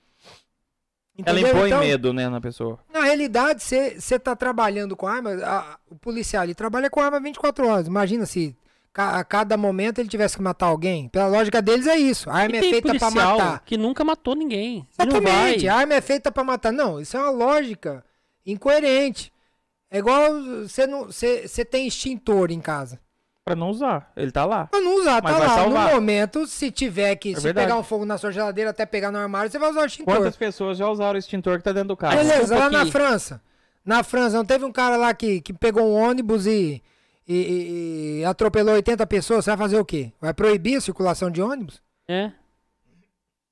[1.26, 1.56] Ela Entendeu?
[1.56, 2.80] impõe Então, medo, né, na pessoa.
[2.92, 7.68] Na realidade, você tá trabalhando com arma, a- o policial ele trabalha com arma 24
[7.68, 7.88] horas.
[7.88, 8.56] Imagina se
[8.92, 11.08] ca- a cada momento ele tivesse que matar alguém.
[11.10, 12.30] Pela lógica deles é isso.
[12.30, 13.60] A arma E é feita pra policial matar.
[13.64, 14.86] que nunca matou ninguém.
[14.98, 15.68] Não Exatamente, vai.
[15.68, 16.74] a arma é feita pra matar.
[16.74, 18.04] Não, isso é uma lógica
[18.45, 19.32] incoerente.
[19.90, 20.32] É igual
[20.64, 23.00] você não você você tem extintor em casa.
[23.44, 24.11] Pra não usar.
[24.16, 24.68] Ele tá lá.
[24.68, 25.50] Pra não usar, Mas tá lá.
[25.56, 25.90] salvar.
[25.90, 27.68] No momento, se tiver que É se verdade.
[27.68, 30.16] pegar um fogo na sua geladeira até pegar no armário, você vai usar o extintor.
[30.16, 32.16] Quantas pessoas já usaram o extintor que tá dentro do carro?
[32.18, 32.86] Beleza, lá na.
[32.86, 33.42] França.
[33.84, 36.84] Na França, não teve um cara lá que, que pegou um ônibus e,
[37.28, 39.44] e- e- e atropelou 80 pessoas?
[39.44, 40.14] Você vai fazer o quê?
[40.22, 41.82] Vai proibir a circulação de ônibus?
[42.08, 42.32] É.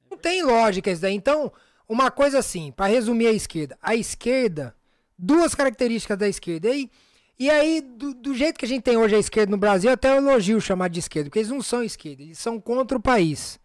[0.10, 1.16] Não tem lógica isso daí.
[1.16, 1.52] Então,
[1.88, 3.76] uma coisa assim, pra resumir a esquerda.
[3.82, 4.76] A esquerda,
[5.20, 6.70] duas características da esquerda.
[6.70, 6.90] E aí,
[7.38, 10.10] e aí do, do jeito que a gente tem hoje a esquerda no Brasil, até
[10.10, 13.60] eu elogio chamar de esquerda, porque eles não são esquerda, eles são contra o país.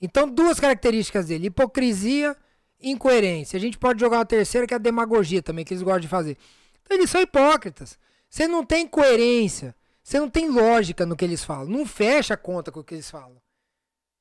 [0.00, 2.36] Então, duas características dele: hipocrisia
[2.80, 3.56] e incoerência.
[3.56, 6.08] A gente pode jogar uma terceira, que é a demagogia também, que eles gostam de
[6.08, 6.36] fazer.
[6.82, 7.98] Então, eles são hipócritas.
[8.28, 11.66] Você não tem coerência, você não tem lógica no que eles falam.
[11.66, 13.40] Não fecha a conta com o que eles falam.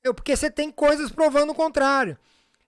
[0.03, 2.17] Eu, porque você tem coisas provando o contrário.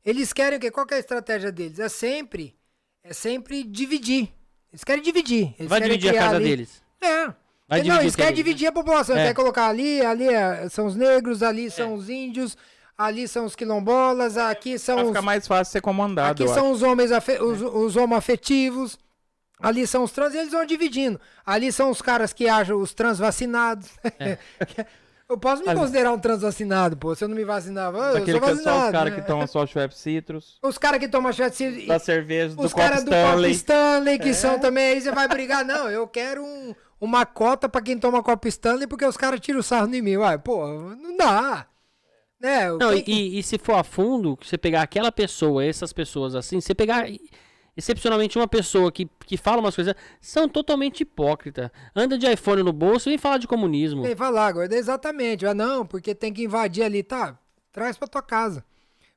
[0.05, 0.71] Eles querem o quê?
[0.71, 1.79] Qual que é a estratégia deles?
[1.79, 2.55] É sempre,
[3.03, 4.29] é sempre dividir.
[4.71, 5.53] Eles querem dividir.
[5.57, 6.81] Eles Vai querem dividir a casa ali- deles.
[7.01, 7.33] É.
[7.67, 9.15] Vai não, eles querem que- dividir a população.
[9.17, 9.27] É.
[9.27, 12.57] Quer colocar ali, ali é- são os negros, ali são os índios,
[12.97, 16.43] ali são os quilombolas, aqui são Pra os, ficar mais fácil ser comandado.
[16.43, 18.97] aqui são os homens afe- os, os homoafetivos,
[19.59, 21.19] ali são os trans, e eles vão dividindo.
[21.45, 23.87] Ali são os caras que acham os transvacinados.
[24.19, 24.37] É.
[25.29, 27.13] eu posso me considerar um transvacinado, pô.
[27.13, 28.91] Se eu não me vacinava, eu Daquele sou que é só os vacinado.
[28.91, 29.19] caras né?
[29.21, 33.03] que tomam só Schweppes Citrus, Os caras que tomam chat da cerveja, do os caras
[33.03, 34.17] do Copo Stanley.
[34.19, 35.63] Que são também, aí você vai brigar.
[35.63, 39.59] Não, eu quero um- uma cota pra quem toma Copo Stanley, porque os caras tiram
[39.59, 40.17] o sarro em mim.
[40.17, 41.67] Uai, pô, não dá.
[42.41, 42.69] Né?
[42.71, 46.59] Não, quem- e, e se for a fundo, você pegar aquela pessoa, essas pessoas assim,
[46.61, 47.05] você pegar
[47.79, 51.69] excepcionalmente uma pessoa que, que fala umas coisas, são totalmente hipócritas.
[51.95, 54.03] Anda de iPhone no bolso e vem falar de comunismo.
[54.03, 55.45] Vem falar, agora, exatamente.
[55.45, 57.37] Ah, não, porque tem que invadir ali, tá?
[57.71, 58.63] Traz pra tua casa.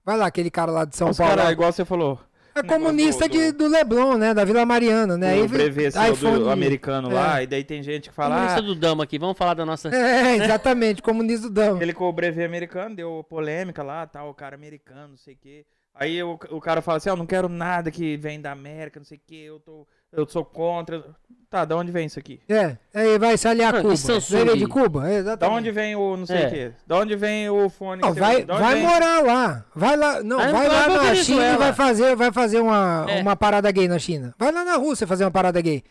[0.05, 1.31] Vai lá, aquele cara lá de São Os Paulo.
[1.31, 1.53] caras, lá.
[1.53, 2.19] igual você falou.
[2.55, 4.35] É comunista do- de, do Leblon, né?
[4.35, 5.29] Da Vila Mariana, né?
[5.39, 7.15] o Aí brevet seu iPhone- do americano é.
[7.15, 9.65] lá, e daí tem gente que fala, Comunista ah, do Dama aqui, vamos falar da
[9.65, 9.89] nossa.
[9.89, 11.83] É, exatamente, comunista do Dama.
[11.83, 15.39] ele com o brevet americano, deu polêmica lá, tal, o cara americano, não sei o
[15.41, 15.65] quê.
[15.95, 19.05] Aí o, o cara fala assim, ó, não quero nada que vem da América, não
[19.05, 21.05] sei o quê, eu, tô, eu sou contra.
[21.51, 22.41] Tá, da onde vem isso aqui?
[22.49, 23.93] É, aí vai se aliar a Ah, Cuba.
[23.93, 24.45] e Samsung?
[24.47, 25.01] Veio de Cuba?
[25.07, 25.59] É, Da exatamente.
[25.59, 26.47] onde vem o não sei É.
[26.47, 26.73] o quê?
[26.87, 28.01] Da onde vem o fone?
[28.01, 28.43] Não, que vai?
[28.43, 29.65] Da vai vem- morar lá.
[29.75, 31.17] Vai lá, não, Aí vai vai lá na Venezuela.
[31.25, 33.21] China e vai fazer, vai fazer uma, É.
[33.21, 34.35] uma parada gay na China.
[34.39, 35.85] Vai lá na Rússia fazer uma parada gay.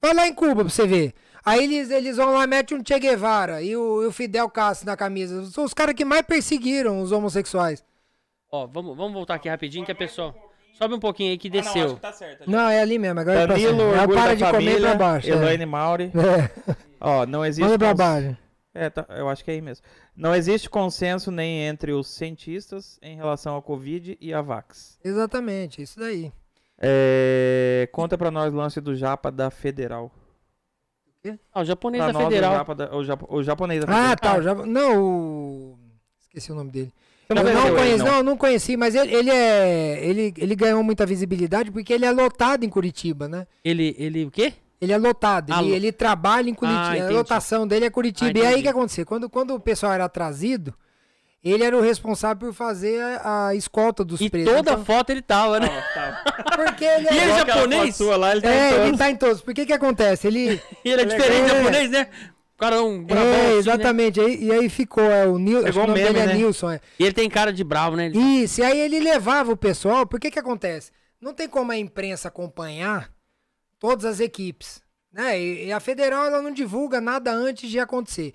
[0.00, 1.12] Vai lá em Cuba pra você ver.
[1.44, 4.86] Aí eles, eles vão lá, metem um Che Guevara e o, e o Fidel Castro
[4.86, 5.44] na camisa.
[5.50, 7.82] São os caras que mais perseguiram os homossexuais.
[8.54, 10.32] Ó, vamos, vamos voltar aqui rapidinho que a pessoa.
[10.74, 11.84] Sobe um pouquinho aí que Ah, não, desceu.
[11.86, 12.48] acho que tá certo.
[12.48, 13.82] Não, é ali mesmo, agora é pra Danilo, cima.
[13.82, 15.28] Ela orgulho para de comer família, pra baixo.
[15.28, 15.32] é.
[15.32, 16.12] Elaine Mauri.
[16.70, 16.76] É.
[17.00, 17.64] Ó, não existe...
[17.64, 18.36] Manda pra cons- baixo.
[18.72, 19.84] É, tá, eu acho que é aí mesmo.
[20.16, 24.98] Não existe consenso nem entre os cientistas em relação ao Covid e a Vax.
[25.04, 26.32] Exatamente, isso daí.
[26.78, 30.12] É, conta pra nós o lance do Japa da Federal.
[31.52, 32.52] Ah, o japonês Pra da nós, Federal.
[32.52, 34.12] O, Japa da- o, Jap- o japonês da Federal.
[34.12, 34.40] Ah, tá.
[34.42, 34.54] Já...
[34.54, 35.78] Não, o.
[36.20, 36.92] Esqueci o nome dele.
[37.28, 38.06] Eu não ele, conheci, não?
[38.12, 39.98] não, não conheci, mas ele, ele é.
[40.04, 43.46] Ele, ele ganhou muita visibilidade porque ele é lotado em Curitiba, né?
[43.64, 44.52] Ele, ele, o quê?
[44.80, 47.04] Ele é lotado, Ah, ele, lo- ele trabalha em Curitiba.
[47.04, 48.38] Ah, a lotação dele é Curitiba.
[48.40, 49.06] Ah, e aí o que aconteceu?
[49.06, 50.74] Quando, quando o pessoal era trazido,
[51.42, 54.52] ele era o responsável por fazer a, a escolta dos E presos.
[54.52, 55.68] toda Então, foto ele tava, né?
[56.56, 57.40] porque ele E ele é.
[57.40, 57.96] aquela japonês?
[57.96, 58.98] Sua lá, ele tá É, em ele todos.
[58.98, 59.40] tá em todos.
[59.40, 60.26] Por que que acontece?
[60.26, 60.60] Ele.
[60.84, 61.56] E ele é diferente É.
[61.58, 62.08] japonês, né?
[62.54, 63.52] O cara é um brabão assim, É, né?
[63.56, 64.20] exatamente.
[64.20, 66.26] Aí- e aí ficou, é o Nil, acho que Pegou o nome meme, dele é
[66.28, 66.34] né?
[66.34, 66.70] Nilson.
[66.70, 66.80] É.
[66.98, 68.06] E ele tem cara de bravo, né?
[68.06, 70.92] Ele- Isso, e aí ele levava o pessoal, por que que acontece?
[71.20, 73.10] Não tem como a imprensa acompanhar
[73.78, 74.80] todas as equipes,
[75.12, 75.40] né?
[75.40, 78.34] E, e a federal ela não divulga nada antes de acontecer.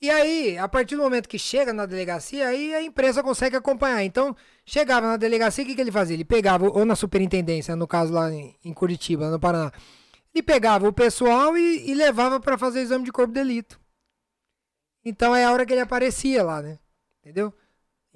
[0.00, 4.04] E aí, a partir do momento que chega na delegacia, aí a imprensa consegue acompanhar.
[4.04, 6.14] Então, chegava na delegacia, o que, que ele fazia?
[6.14, 9.72] Ele pegava, ou na superintendência, no caso lá em, em Curitiba, no Paraná,
[10.36, 13.80] ele pegava o pessoal e, e levava para fazer exame de corpo de delito.
[15.02, 16.78] Então é a hora que ele aparecia lá, né?
[17.20, 17.54] Entendeu?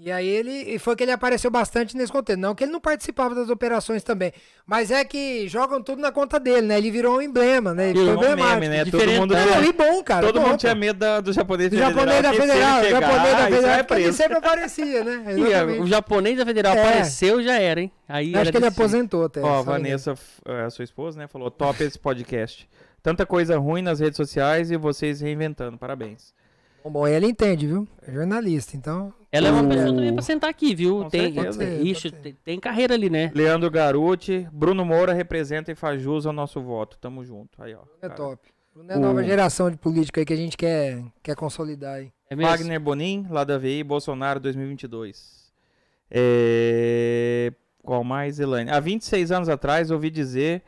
[0.02, 2.40] E aí ele e foi que ele apareceu bastante nesse contexto.
[2.40, 4.32] Não que ele não participava das operações também.
[4.66, 6.78] Mas é que jogam tudo na conta dele, né?
[6.78, 7.90] Ele virou um emblema, né?
[7.90, 8.78] Ele Virou um meme, né?
[8.78, 10.26] Todo Diferente- mundo, e bom, cara.
[10.26, 10.56] todo bom, mundo pô.
[10.56, 13.82] tinha medo da- do japonês Do japonês da federal, chegar, japonês da isso federal, é
[13.82, 15.24] porque ele sempre aparecia, né?
[15.36, 16.80] E, é, o japonês da Federal É.
[16.80, 17.92] apareceu já era, hein?
[18.08, 19.40] Aí Acho era que ele desse- aposentou até.
[19.40, 19.64] Ó, a engano.
[19.64, 20.14] Vanessa,
[20.48, 22.66] é, a sua esposa, né, falou, top esse podcast.
[23.02, 25.76] Tanta coisa ruim nas redes sociais e vocês reinventando.
[25.76, 26.32] Parabéns.
[26.82, 27.86] Bom, bom, ele entende, viu?
[28.08, 29.12] É jornalista, então.
[29.32, 31.04] Ela é uma pessoa também pra sentar aqui, viu?
[31.04, 31.58] Com Tem, certeza.
[31.58, 33.30] tem, ixi, tem, tem carreira ali, né?
[33.32, 36.98] Leandro Garuti, Bruno Moura representa e faz jus ao nosso voto.
[36.98, 37.62] Tamo junto.
[37.62, 37.82] Aí, ó.
[38.02, 38.14] É cara.
[38.14, 38.48] top.
[38.88, 42.10] É a nova geração de política aí que a gente quer, quer consolidar aí.
[42.28, 42.50] É mesmo?
[42.50, 45.52] Wagner Bonin, lá da VI, Bolsonaro 2022.
[46.10, 47.52] É...
[47.82, 48.70] Qual mais, Elaine?
[48.70, 50.62] Há 26 anos atrás, ouvi dizer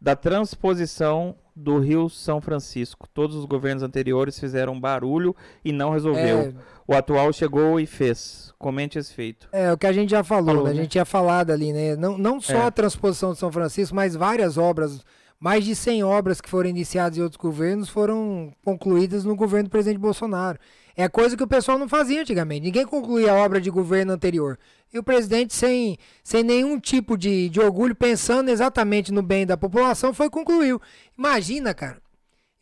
[0.00, 3.08] da transposição do Rio São Francisco.
[3.12, 6.54] Todos os governos anteriores fizeram barulho e não resolveu.
[6.88, 8.50] O atual chegou e fez.
[8.58, 9.46] Comente esse feito.
[9.52, 10.70] É, o que a gente já falou, Falou, né?
[10.70, 10.80] a né?
[10.80, 11.94] gente tinha falado ali, né?
[11.94, 12.66] Não, não só É.
[12.66, 15.00] a transposição de São Francisco, mas várias obras,
[15.38, 19.70] mais de 100 obras que foram iniciadas em outros governos foram concluídas no governo do
[19.70, 20.58] presidente Bolsonaro.
[20.96, 22.62] É coisa que o pessoal não fazia antigamente.
[22.64, 24.58] Ninguém concluía a obra de governo anterior.
[24.92, 29.56] E o presidente, sem, sem nenhum tipo de, de orgulho, pensando exatamente no bem da
[29.56, 30.80] população, foi e concluiu.
[31.16, 31.98] Imagina, cara.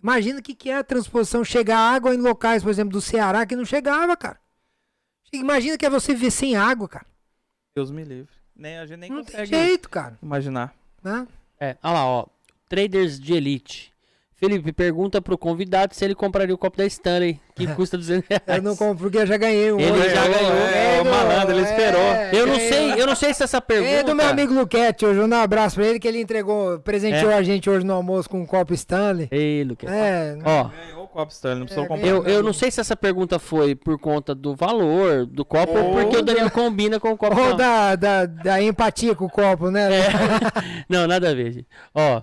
[0.07, 1.43] Imagina o que, que é a transposição.
[1.45, 4.39] Chegar água em locais, por exemplo, do Ceará, que não chegava, cara.
[5.33, 7.07] Imagina que é você viver sem água, cara.
[7.75, 8.33] Deus me livre.
[8.55, 10.17] Nem, a gente nem Não tem consegue jeito, cara.
[10.23, 10.73] imaginar.
[11.03, 11.27] Né?
[11.59, 12.27] É, olha lá, ó.
[12.69, 13.93] Traders de Elite.
[14.39, 18.43] Felipe, pergunta pro convidado se ele compraria o copo da Stanley, que custa 200 reais.
[18.59, 19.81] Eu não compro porque eu já ganhei um.
[19.81, 20.53] Ele já ganhou.
[20.53, 22.03] É, o malandro, ele esperou.
[22.33, 23.91] Eu não sei, eu não sei se essa pergunta...
[23.91, 25.21] É do meu amigo Luquete hoje.
[25.21, 27.35] Um abraço pra ele que ele entregou, presenteou É?
[27.35, 29.29] a gente hoje no almoço com um copo Stanley.
[29.31, 29.87] Ei, Luque.
[29.87, 32.07] É, Ó, Ganhou o copo Stanley, não precisou É, comprar.
[32.07, 35.85] eu, eu não sei se essa pergunta foi por conta do valor do copo ou
[35.87, 37.41] Ou porque o Daniel combina com o copo.
[37.41, 39.89] ou da, da, da empatia com o copo, né?
[40.01, 40.09] É.
[40.91, 41.67] Não, nada a ver, gente.
[41.95, 42.21] Ó,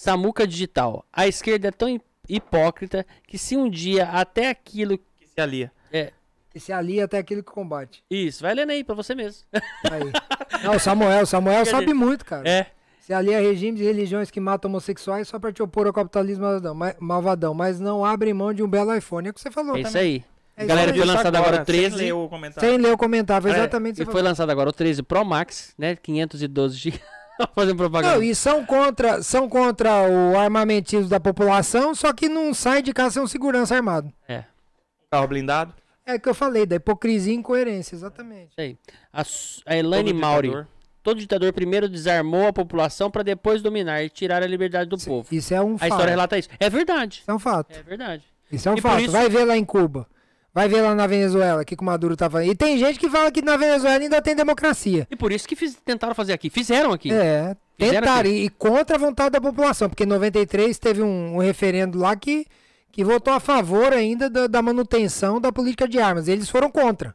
[0.00, 1.04] Samuca Digital.
[1.12, 4.98] A esquerda é tão hip- hipócrita que se um dia até aquilo...
[4.98, 5.72] Que se alia.
[5.92, 6.12] É,
[6.50, 8.02] Que se alia até aquilo que combate.
[8.10, 9.42] isso, vai lendo aí pra você mesmo.
[9.90, 10.62] Aí.
[10.62, 12.48] Não, o Samuel, o Samuel Quer sabe dizer, muito, cara.
[12.48, 12.66] É,
[13.00, 16.44] Se alia a regimes e religiões que matam homossexuais só pra te opor ao capitalismo
[17.00, 19.28] malvadão, mas- não abrem mão de um belo iPhone.
[19.28, 20.02] É o que você falou é isso também.
[20.14, 20.24] aí.
[20.58, 21.96] É Galera, foi lançado agora o sem 13.
[21.96, 22.68] ler o comentário.
[22.70, 24.28] Sem ler o comentário, É, exatamente o que E foi falou.
[24.30, 25.94] lançado agora o 13 Pro Max, né?
[25.96, 26.98] 512 GB.
[27.54, 28.14] Fazendo propaganda.
[28.16, 32.92] Não, e são contra, são contra o armamentismo da população, só que não sai de
[32.92, 34.12] casa sem um segurança armado.
[34.28, 34.44] É.
[35.10, 35.74] Carro blindado.
[36.04, 38.50] É o que eu falei, da hipocrisia e incoerência, exatamente.
[38.52, 38.76] Isso aí.
[39.12, 39.22] A,
[39.66, 40.48] a Elaine Todo Mauri.
[40.48, 40.68] ditador.
[41.02, 45.28] Todo ditador primeiro desarmou a população para depois dominar e tirar a liberdade do povo.
[45.32, 45.88] Isso é um A fato.
[45.90, 46.48] história relata isso.
[46.58, 47.20] É verdade.
[47.20, 47.72] Isso é um fato.
[47.76, 48.24] É verdade.
[48.50, 49.00] Isso é um E fato.
[49.02, 50.06] isso- Vai ver lá em Cuba.
[50.56, 52.48] Vai ver lá na Venezuela, o que, que o Maduro tá falando.
[52.50, 55.06] E tem gente que fala que na Venezuela ainda tem democracia.
[55.10, 56.48] E por isso que fiz- tentaram fazer aqui.
[56.48, 57.12] Fizeram aqui.
[57.12, 58.20] É, Fizeram tentaram.
[58.30, 58.38] aqui.
[58.38, 59.90] E, e contra a vontade da população.
[59.90, 62.46] Porque em 93 teve um, um referendo lá que,
[62.90, 66.26] que votou a favor ainda da, da manutenção da política de armas.
[66.26, 67.14] Eles foram contra.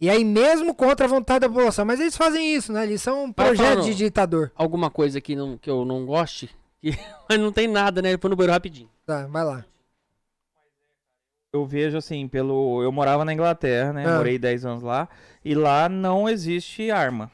[0.00, 1.84] E aí, mesmo contra a vontade da população.
[1.84, 2.84] Mas eles fazem isso, né?
[2.84, 4.50] Eles são um projeto de ditador.
[4.56, 6.48] Alguma coisa que, não, que eu não goste.
[6.80, 6.96] que-
[7.28, 8.08] Mas não tem nada, né?
[8.08, 8.88] Ele foi no banheiro rapidinho.
[9.04, 9.66] Tá, vai lá.
[11.52, 12.82] Eu vejo assim, pelo.
[12.82, 14.04] Eu morava na Inglaterra, né?
[14.06, 14.16] Ah.
[14.16, 15.08] Morei 10 anos lá.
[15.44, 17.30] E lá não existe arma.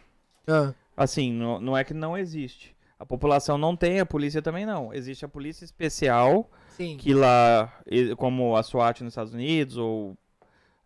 [0.47, 2.75] Ah, Assim, não, não é que não existe.
[2.99, 4.95] A população não tem, a polícia também não.
[4.95, 6.97] Existe a polícia especial, sim.
[6.97, 7.73] que lá,
[8.17, 10.17] como a SWAT nos Estados Unidos, ou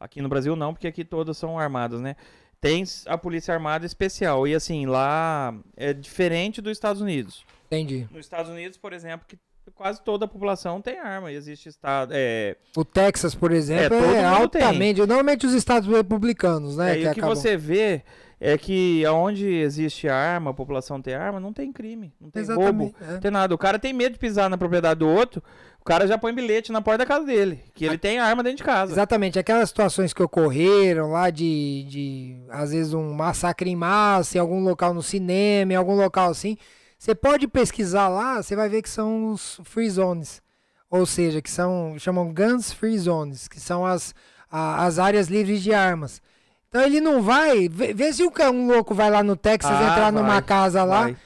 [0.01, 2.17] aqui no Brasil não, porque aqui todas são armadas, né?
[2.61, 4.49] Tem a polícia armada especial.
[4.49, 7.45] E assim, lá é diferente dos Estados Unidos.
[7.67, 8.09] Entendi.
[8.11, 9.39] Nos Estados Unidos, por exemplo, que
[9.79, 11.33] quase toda a população tem arma.
[11.33, 12.11] E existe estado.
[12.15, 14.63] É, O Texas, por exemplo, É, é, mundo tem.
[14.63, 14.99] altamente.
[14.99, 16.91] Normalmente os estados republicanos, né?
[16.91, 18.03] É, e o que acabam- você vê
[18.41, 22.61] é que onde existe arma, a população tem arma, não tem crime, não tem roubo,
[22.61, 22.95] Exatamente.
[23.01, 23.13] é.
[23.13, 23.55] não tem nada.
[23.55, 25.43] O cara tem medo de pisar na propriedade do outro,
[25.81, 28.59] o cara já põe bilhete na porta da casa dele, que ele tem arma dentro
[28.59, 28.93] de casa.
[28.93, 34.41] Exatamente, aquelas situações que ocorreram lá de, de, às vezes, um massacre em massa em
[34.41, 36.57] algum local no cinema, em algum local assim.
[36.99, 40.43] Você pode pesquisar lá, você vai ver que são os free zones.
[40.91, 44.15] Ou seja, que são, chamam guns free zones, que são as,
[44.51, 46.21] a- as áreas livres de armas.
[46.69, 47.69] Então ele não vai.
[47.69, 50.83] Vê, vê se um, um louco vai lá no Texas Ah, entrar numa vai, casa
[50.85, 51.03] lá.
[51.05, 51.17] Vai.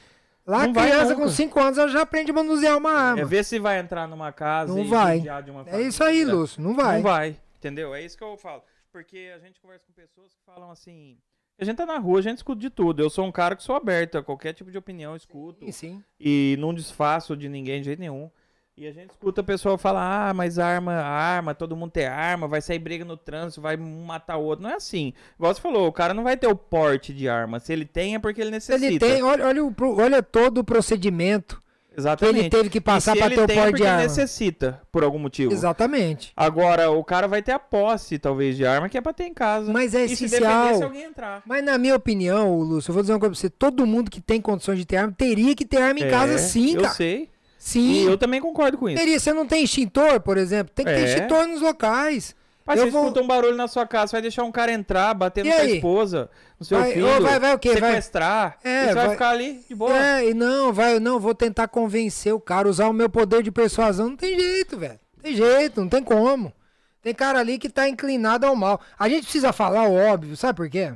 [0.45, 3.21] Lá a Não criança com 5 anos ela já aprende a manusear uma arma.
[3.21, 5.17] É ver se vai entrar numa casa Não e vai.
[5.17, 6.25] judiar de uma É isso aí.
[6.25, 6.97] Lúcio, não vai.
[6.97, 7.95] Não vai, entendeu?
[7.95, 8.61] É isso que eu falo.
[8.91, 11.17] Porque a gente conversa com pessoas que falam assim.
[11.59, 13.01] A gente tá na rua, a gente escuta de tudo.
[13.01, 15.65] Eu sou um cara que sou aberto a qualquer tipo de opinião, escuto.
[15.65, 16.03] Sim, sim.
[16.19, 18.29] e não desfaço de ninguém de jeito nenhum.
[18.75, 22.47] E a gente escuta a pessoa falar, ah, mas arma, arma, todo mundo tem arma,
[22.47, 24.63] vai sair briga no trânsito, vai matar o outro.
[24.63, 25.13] Não é assim.
[25.37, 27.59] Igual você falou, o cara não vai ter o porte de arma.
[27.59, 28.83] Se ele tem, é porque ele necessita.
[28.83, 31.62] ele tem, olha, olha, o olha todo o procedimento
[31.97, 32.39] Exatamente.
[32.39, 34.01] ele teve que passar E ele ter o é porte porque de ele arma.
[34.03, 35.51] necessita, por algum motivo.
[35.53, 36.31] Exatamente.
[36.35, 39.33] Agora, o cara vai ter a posse, talvez, de arma, que é pra ter em
[39.33, 39.71] casa.
[39.71, 40.63] Mas é e se essencial.
[40.63, 41.41] depender se alguém entrar.
[41.45, 44.19] Mas na minha opinião, Lúcio, eu vou dizer uma coisa pra você, todo mundo que
[44.21, 46.93] tem condições de ter arma teria que ter arma em É, casa sim, eu cara.
[46.93, 47.23] sei.
[47.23, 47.29] E
[47.65, 48.05] Sim.
[48.09, 48.97] eu também concordo com isso.
[48.99, 50.73] Teria, você não tem extintor, por exemplo?
[50.75, 51.03] Tem que ter É.
[51.05, 52.35] extintor nos locais.
[52.65, 55.45] Eu você vou- escuta um barulho na sua casa, vai deixar um cara entrar, bater
[55.45, 55.75] E na sua aí?
[55.75, 57.75] esposa, no seu Vai- filho, vai- vai o quê?
[57.75, 59.97] Vai- sequestrar, É, e você vai, vai- ficar ali de boa.
[59.97, 63.51] É, e não, vai, não, vou tentar convencer o cara, usar o meu poder de
[63.51, 64.09] persuasão.
[64.09, 64.99] Não tem jeito, velho.
[65.21, 66.53] Tem jeito, não tem como.
[67.01, 68.79] Tem cara ali que tá inclinado ao mal.
[68.97, 70.93] A gente precisa falar o óbvio, sabe por quê?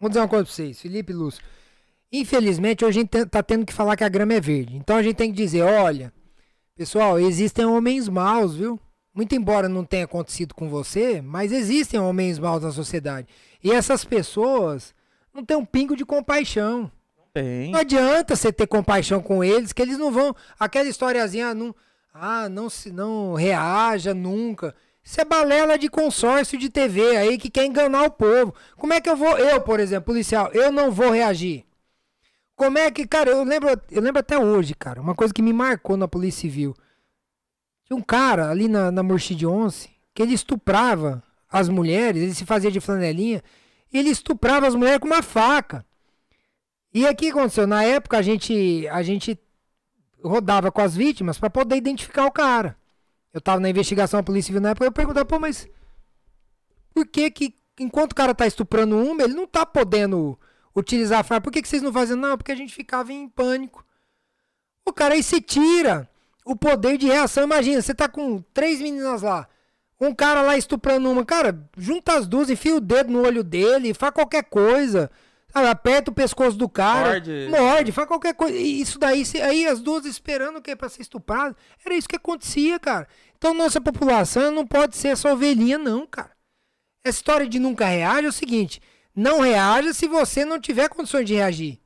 [0.00, 1.42] Vou dizer uma coisa pra vocês, Felipe Lúcio.
[2.12, 4.76] Infelizmente, hoje a gente tá tendo que falar que a grama é verde.
[4.76, 6.12] Então a gente tem que dizer, olha,
[6.74, 8.80] pessoal, existem homens maus, viu?
[9.18, 13.26] Muito embora não tenha acontecido com você, mas existem homens maus na sociedade.
[13.60, 14.94] E essas pessoas
[15.34, 16.88] não têm um pingo de compaixão.
[17.34, 17.72] Tem.
[17.72, 20.36] Não adianta você ter compaixão com eles, que eles não vão.
[20.56, 21.74] Aquela historiazinha, não,
[22.14, 24.72] ah, não se não reaja nunca.
[25.02, 28.54] Isso é balela de consórcio de TV aí que quer enganar o povo.
[28.76, 31.64] Como é que eu vou, eu, por exemplo, policial, eu não vou reagir?
[32.54, 35.52] Como é que, cara, eu lembro, eu lembro até hoje, cara, uma coisa que me
[35.52, 36.72] marcou na Polícia Civil.
[37.88, 42.44] Tinha um cara ali na, na Murchid 11 que ele estuprava as mulheres, ele se
[42.44, 43.42] fazia de flanelinha,
[43.90, 45.86] ele estuprava as mulheres com uma faca.
[46.92, 49.38] E aqui aconteceu, na época a gente a gente
[50.22, 52.76] rodava com as vítimas para poder identificar o cara.
[53.32, 55.66] Eu tava na investigação da Polícia Civil na época, eu perguntava, pô, mas
[56.92, 60.38] por que que enquanto o cara tá estuprando uma, ele não tá podendo
[60.76, 61.40] utilizar a faca?
[61.40, 62.16] Por que que vocês não fazem?
[62.16, 63.86] Não, porque a gente ficava em pânico.
[64.84, 66.08] O cara aí se tira
[66.48, 67.44] o poder de reação.
[67.44, 69.46] Imagina, você tá com três meninas lá.
[70.00, 71.24] Um cara lá estuprando uma.
[71.24, 75.10] Cara, junta as duas, enfia o dedo no olho dele, faz qualquer coisa.
[75.52, 77.10] Sabe, aperta o pescoço do cara.
[77.10, 77.48] Morde.
[77.50, 78.56] Morde, faz qualquer coisa.
[78.56, 80.76] E isso daí, aí as duas esperando o quê?
[80.76, 81.56] Pra ser estuprado.
[81.84, 83.08] Era isso que acontecia, cara.
[83.36, 86.32] Então nossa população não pode ser essa ovelhinha, não, cara.
[87.04, 88.80] Essa história de nunca reage é o seguinte:
[89.14, 91.80] não reaja se você não tiver condições de reagir.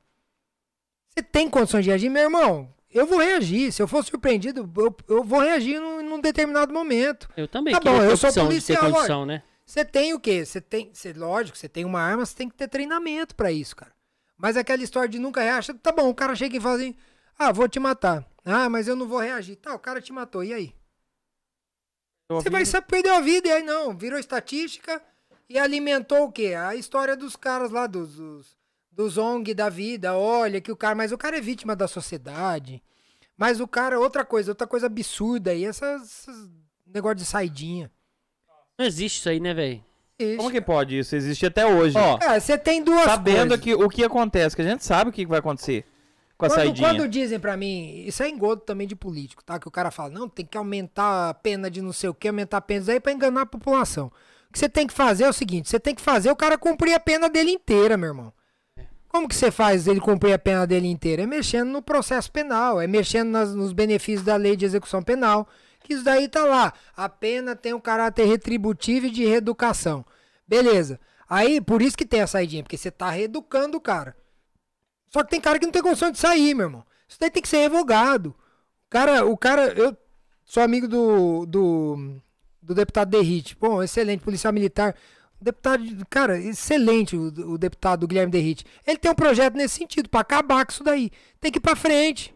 [1.09, 2.73] Você tem condições de reagir, meu irmão?
[2.93, 3.73] Eu vou reagir.
[3.73, 7.29] Se eu for surpreendido, eu, eu vou reagir num, num determinado momento.
[7.37, 9.43] Eu também Tá bom, eu sou opção de policial, condição, né?
[9.65, 10.45] Você tem o quê?
[10.45, 13.75] Você tem, você, lógico, você tem uma arma, você tem que ter treinamento pra isso,
[13.75, 13.93] cara.
[14.37, 16.95] Mas aquela história de nunca reagir, tá bom, o cara chega e fala assim:
[17.39, 18.27] "Ah, vou te matar".
[18.45, 19.57] Ah, mas eu não vou reagir.
[19.57, 20.43] Tá, o cara te matou.
[20.43, 20.75] E aí?
[22.29, 25.03] Você vai saber perdeu a vida e aí não, virou estatística
[25.49, 26.55] e alimentou o quê?
[26.55, 28.57] A história dos caras lá, dos, dos,
[28.93, 30.15] dos ONG da vida.
[30.17, 32.83] Olha que o cara, mas o cara é vítima da sociedade.
[33.37, 36.51] Mas o cara, outra coisa, outra coisa absurda aí, essas, essas
[36.87, 37.91] negócio de saidinha.
[38.79, 39.83] Não existe isso aí, né, velho?
[40.37, 41.17] Como que pode isso?
[41.17, 41.99] Existe até hoje.
[41.99, 43.61] Ó, Cara, você tem duas Sabendo coisas.
[43.61, 45.85] que o que acontece, que a gente sabe o que vai acontecer
[46.39, 46.89] com a quando, saidinha.
[46.89, 49.59] quando dizem pra mim, isso é engodo também de político, tá?
[49.59, 52.29] Que o cara fala, não, tem que aumentar a pena de não sei o que,
[52.29, 54.13] aumentar a pena aí pra enganar a população.
[54.49, 56.57] O que você tem que fazer é o seguinte, você tem que fazer o cara
[56.57, 58.33] cumprir a pena dele inteira, meu irmão.
[59.13, 61.23] Como que você faz ele cumprir a pena dele inteira?
[61.23, 65.47] É mexendo no processo penal, é mexendo nas- nos benefícios da lei de execução penal,
[65.81, 66.73] que isso daí tá lá.
[66.97, 70.03] A pena tem um caráter retributivo e de reeducação.
[70.49, 70.99] Beleza.
[71.29, 74.17] Aí, por isso que tem a saidinha, porque você tá reeducando o cara.
[75.11, 76.85] Só que tem cara que não tem condição de sair, meu irmão.
[77.07, 78.31] Isso daí tem que ser revogado.
[78.87, 79.95] O cara, o cara, eu
[80.43, 82.17] sou amigo do, do,
[82.63, 83.55] do deputado Derrite.
[83.61, 84.95] Bom, excelente, policial militar.
[85.43, 88.65] Deputado, cara, excelente o, o deputado Guilherme Derrite.
[88.87, 91.11] Ele tem um projeto nesse sentido, pra acabar com isso daí.
[91.41, 92.35] Tem que ir pra frente.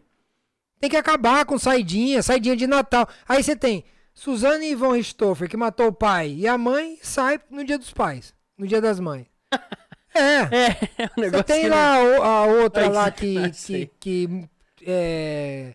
[0.81, 3.09] Tem que acabar com saidinha, saidinha de Natal.
[3.29, 7.65] Aí você tem Suzane Ivon Richthofer, que matou o pai e a mãe, sai no
[7.65, 9.27] dia dos pais, no dia das mães.
[10.19, 10.41] É.
[10.41, 14.49] É, é um Você tem lá o- a outra lá que- que, que
[14.87, 15.75] é,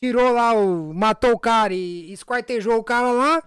[0.00, 0.94] tirou lá o.
[0.94, 3.42] matou o cara e esquartejou o cara lá,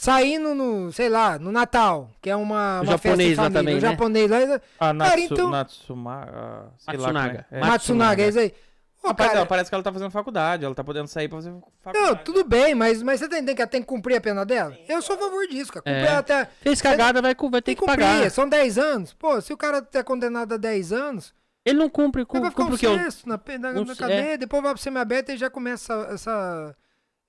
[0.00, 3.60] saindo no, sei lá, no Natal, que é uma, O uma festa japonês lá família.
[3.60, 3.90] também, o né?
[3.90, 4.38] japonês lá.
[4.38, 7.46] A Cara, Natsu, então- Natsuma, ah, sei lá Matsunaga.
[7.50, 7.58] é.
[7.58, 7.60] É.
[7.60, 8.54] Matsunaga, é isso aí.
[9.02, 11.38] Ô, Rapaz, cara, ela parece que ela tá fazendo faculdade, ela tá podendo sair pra
[11.38, 11.52] fazer
[11.82, 12.06] faculdade.
[12.16, 14.76] não, tudo bem, mas, mas você tem que, tem que cumprir a pena dela?
[14.88, 15.82] Eu sou a favor disso, cara.
[15.84, 16.16] Cumprir É.
[16.16, 16.44] até.
[16.60, 18.30] Fez cagada, vai, vai ter Tem que que cumprir, pagar.
[18.30, 19.12] são 10 anos.
[19.14, 22.50] Pô, se o cara é condenado a 10 anos, Ele não cumpre, Ele cu- vai
[22.50, 22.98] ficar cumpre um o que eu...
[22.98, 26.74] sexto na, na, um na se- cadeia, depois vai pro semiaberto e já começa essa,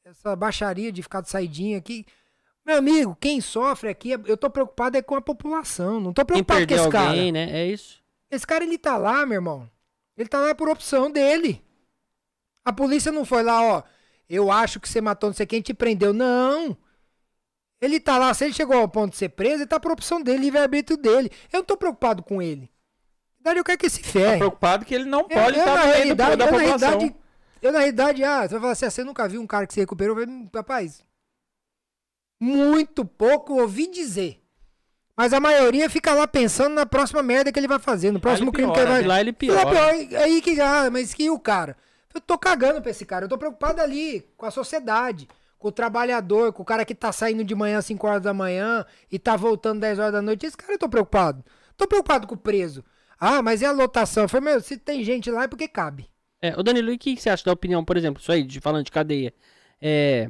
[0.06, 2.06] essa baixaria de ficar de saidinha aqui.
[2.70, 6.24] Meu amigo, quem sofre aqui, é- eu tô preocupado é com a população, não tô
[6.24, 7.10] preocupado com esse cara.
[7.10, 7.50] alguém, né?
[7.52, 8.00] É isso.
[8.30, 9.68] Esse cara, ele tá lá, meu irmão.
[10.16, 11.64] Ele tá lá por opção dele.
[12.64, 13.82] A polícia não foi lá, ó,
[14.30, 16.14] eu acho que você matou não sei quem, te prendeu.
[16.14, 16.78] Não.
[17.82, 20.22] Ele tá lá, se ele chegou ao ponto de ser preso, ele tá por opção
[20.22, 21.32] dele, livre-arbítrio dele.
[21.52, 22.70] Eu não tô preocupado com ele.
[23.40, 24.38] Daí eu quero que se Tá ferre.
[24.38, 26.90] preocupado que ele não pode estar na do- realidade, da eu, na população.
[27.00, 27.16] realidade,
[27.64, 29.74] eu, na realidade, ah, você vai falar assim, ah, você nunca viu um cara que
[29.74, 30.16] se recuperou?
[30.16, 31.04] Eu falei, "Hum, rapaz,
[32.40, 34.42] muito pouco ouvi dizer.
[35.16, 38.54] Mas a maioria fica lá pensando na próxima merda que ele vai fazer, no próximo
[38.54, 39.02] crime que ele vai...
[39.02, 39.08] né?
[39.08, 39.70] Lá ele Lá piora.
[39.70, 41.76] pior, aí que, ah, mas que o cara?
[42.14, 45.28] Eu tô cagando pra esse cara, eu tô preocupado ali com a sociedade,
[45.58, 48.34] com o trabalhador, com o cara que tá saindo de manhã às 5 horas da
[48.34, 50.46] manhã e tá voltando 10 horas da noite.
[50.46, 51.44] Esse cara eu tô preocupado.
[51.76, 52.84] Tô preocupado com o preso.
[53.20, 54.24] Ah, mas e a lotação?
[54.24, 56.10] Eu falei, meu, se tem gente lá é porque cabe.
[56.42, 58.44] É, ô Danilo, e o que que você acha da opinião, por exemplo, isso aí,
[58.44, 59.34] de, falando de cadeia?
[59.82, 60.30] É,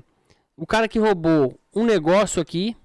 [0.59, 2.75] o cara que roubou um negócio aqui,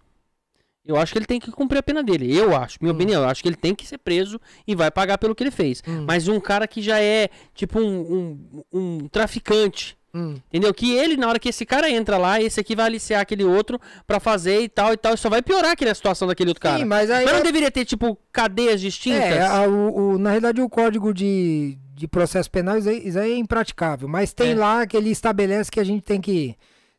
[0.84, 2.36] eu acho que ele tem que cumprir a pena dele.
[2.36, 5.16] Eu acho, minha opinião, eu acho que ele tem que ser preso e vai pagar
[5.18, 5.82] pelo que ele fez.
[6.06, 8.38] Mas um cara que já é, tipo, um,
[8.72, 10.36] um, um traficante, Hum.
[10.48, 10.72] entendeu?
[10.72, 13.80] Que ele, na hora que esse cara entra lá, esse aqui vai aliciar aquele outro
[14.06, 16.60] pra fazer e tal e tal, e só vai piorar aquele, a situação daquele outro
[16.62, 16.78] cara.
[16.78, 17.24] Sim, mas aí...
[17.24, 19.18] Mas não deveria ter, tipo, cadeias distintas?
[19.24, 23.18] É, a- o, o- na realidade o código de, de processo penal, isso aí, isso
[23.18, 24.06] aí é impraticável.
[24.06, 24.54] Mas tem É.
[24.54, 26.54] lá que ele estabelece que a gente tem que,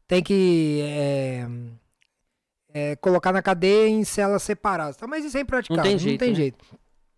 [0.07, 1.47] tem que é,
[2.73, 4.97] é, colocar na cadeia em celas separadas.
[4.97, 5.07] tá?
[5.07, 6.35] Mas isso é impraticável, Não tem não jeito, tem né?
[6.35, 6.65] jeito.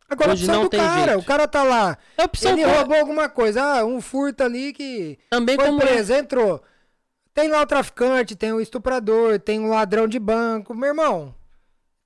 [0.09, 1.19] Agora Hoje precisa não do tem cara, jeito.
[1.21, 2.79] o cara tá lá, É opção ele própria.
[2.79, 6.63] roubou alguma coisa, ah, um furto ali que Também foi como preso, entrou.
[7.33, 10.73] Tem lá o traficante, tem o estuprador, tem o ladrão de banco.
[10.73, 11.35] Meu irmão,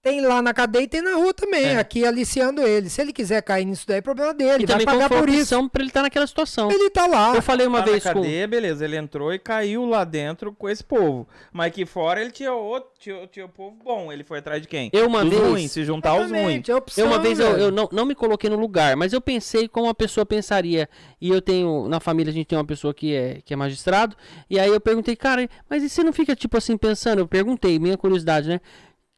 [0.03, 1.77] tem lá na cadeia e tem na rua também, É.
[1.77, 2.89] aqui aliciando ele.
[2.89, 4.63] Se ele quiser cair nisso daí, é problema dele.
[4.63, 5.69] E vai também pagar por a isso.
[5.69, 6.71] pra ele estar naquela situação.
[6.71, 7.35] Ele tá lá.
[7.35, 8.21] Eu falei uma Lá vez na com...
[8.21, 11.27] cadeia, beleza, ele entrou e caiu lá dentro com esse povo.
[11.53, 14.11] Mas aqui fora ele tinha outro, tinha, tinha o povo bom.
[14.11, 14.89] Ele foi atrás de quem?
[14.91, 16.67] Eu uma Dos vez- ruins, se juntar os ruins.
[16.67, 19.21] É opção, Eu uma vez eu, eu não, não me coloquei no lugar, mas eu
[19.21, 20.89] pensei como a pessoa pensaria.
[21.21, 24.15] E eu tenho, na família a gente tem uma pessoa que é, que é magistrado.
[24.49, 27.19] E aí eu perguntei, cara, mas e você não fica tipo assim pensando?
[27.19, 28.59] Eu perguntei, minha curiosidade, né?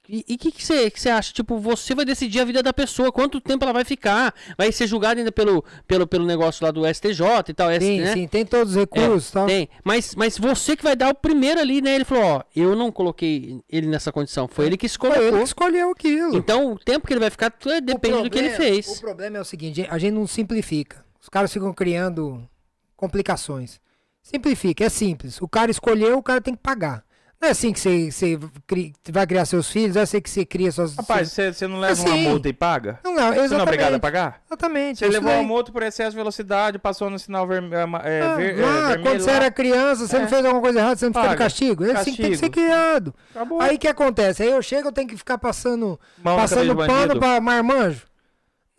[0.09, 1.31] E o que, que, você, que você acha?
[1.31, 4.35] Tipo, você vai decidir a vida da pessoa, quanto tempo ela vai ficar?
[4.57, 8.13] Vai ser julgada ainda pelo, pelo, pelo negócio lá do STJ e tal, Sim, né?
[8.13, 9.39] sim, tem todos os recursos tá?
[9.39, 9.47] É, tal.
[9.47, 11.95] Tem, mas, mas você que vai dar o primeiro ali, né?
[11.95, 15.37] Ele falou, ó, eu não coloquei ele nessa condição, foi ele que se Foi ele
[15.37, 16.35] que escolheu aquilo.
[16.35, 18.87] Então, o tempo que ele vai ficar tudo depende O do que ele problema- fez.
[18.97, 21.03] O problema é o seguinte, a gente não simplifica.
[21.21, 22.45] Os caras ficam criando
[22.97, 23.79] complicações.
[24.21, 25.41] Simplifica, é simples.
[25.41, 27.05] O cara escolheu, o cara tem que pagar.
[27.43, 30.45] Não é assim que você, você cri- vai criar seus filhos, é assim que você
[30.45, 30.95] cria suas.
[30.95, 32.99] Rapaz, você, você não leva Assim, uma multa e paga?
[33.03, 33.61] Não, não, Você não é exatamente.
[33.67, 34.41] obrigado a pagar?
[34.47, 34.99] Exatamente.
[34.99, 38.51] Você levou uma multa por excesso de velocidade, passou no sinal verme- é, Ah, ver-
[38.51, 39.01] é, vermelho.
[39.03, 40.19] quando você lá, era criança, você É.
[40.21, 41.43] não fez alguma coisa errada, você não fica de Paga.
[41.43, 41.83] castigo.
[41.83, 42.65] É assim que tem que ser Castigo.
[42.65, 43.15] criado.
[43.35, 43.61] Acabou.
[43.61, 44.41] Aí o que acontece?
[44.43, 48.03] Aí eu chego, eu tenho que ficar passando, Mão passando de pano pra marmanjo.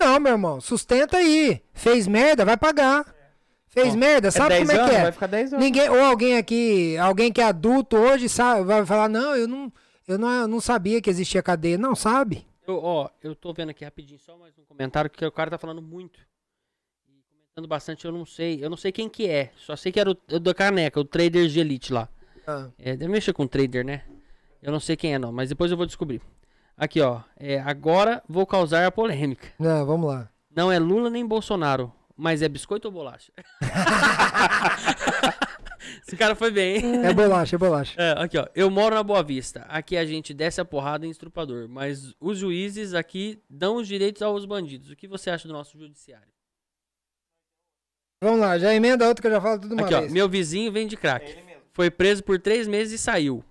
[0.01, 1.61] Não, meu irmão, sustenta aí.
[1.75, 3.05] Fez merda, vai pagar.
[3.75, 5.03] Fez merda, sabe 10 como é anos, que é?
[5.03, 5.65] Vai ficar 10 anos.
[5.65, 9.73] Ninguém, ou alguém aqui, alguém que é adulto hoje sabe, vai falar, não, eu não,
[10.07, 11.77] eu não, eu não sabia que existia cadeia.
[11.77, 12.47] Não sabe.
[12.67, 15.59] Eu, ó, eu tô vendo aqui rapidinho só mais um comentário que o cara tá
[15.59, 16.21] falando muito.
[17.07, 18.65] E comentando bastante, eu não sei.
[18.65, 19.51] Eu não sei quem que é.
[19.57, 22.09] Só sei que era o, o da caneca, o trader de elite lá.
[22.79, 24.03] É, deve mexer com trader, né?
[24.63, 26.23] Eu não sei quem é não, mas depois eu vou descobrir.
[26.77, 27.21] Aqui, ó.
[27.37, 29.49] É, agora vou causar a polêmica.
[29.59, 30.29] Não, vamos lá.
[30.55, 33.33] Não é Lula nem Bolsonaro, mas é biscoito ou bolacha?
[36.07, 37.05] Esse cara foi bem, hein?
[37.07, 38.01] É bolacha, é bolacha.
[38.01, 38.47] É, aqui, ó.
[38.55, 39.67] Eu moro na Boa Vista.
[39.69, 41.69] Aqui a gente desce a porrada em estrupador.
[41.69, 44.91] Mas os juízes aqui dão os direitos aos bandidos.
[44.91, 46.29] O que você acha do nosso judiciário?
[48.23, 50.01] Vamos lá, já emenda outra que eu já falo tudo uma Aqui, ó.
[50.01, 50.13] vez.
[50.13, 51.37] Meu vizinho vende crack.
[51.73, 53.45] Foi preso por três meses e saiu.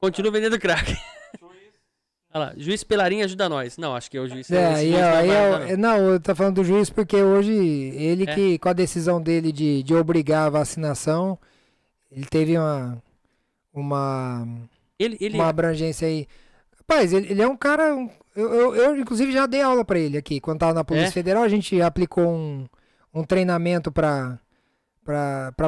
[0.00, 0.96] Continua vendendo crack.
[2.38, 2.52] Olha lá.
[2.56, 3.76] Juiz Pelarim ajuda nós.
[3.78, 4.50] Não, acho que é o juiz.
[4.50, 5.96] É, aí, é- não aí vai é ajudar, o- não.
[6.12, 8.34] eu tô falando do juiz porque hoje ele É.
[8.34, 11.38] que, com a decisão dele de, de obrigar a vacinação,
[12.10, 13.02] ele teve uma,
[13.72, 14.46] uma,
[14.98, 16.26] Ele, ele, uma abrangência aí.
[16.78, 17.94] Rapaz, ele, ele é um cara.
[17.94, 20.40] um- eu, eu, eu, inclusive, já dei aula pra ele aqui.
[20.40, 21.12] Quando tava na Polícia É?
[21.12, 22.66] Federal, a gente aplicou um,
[23.12, 24.38] um treinamento para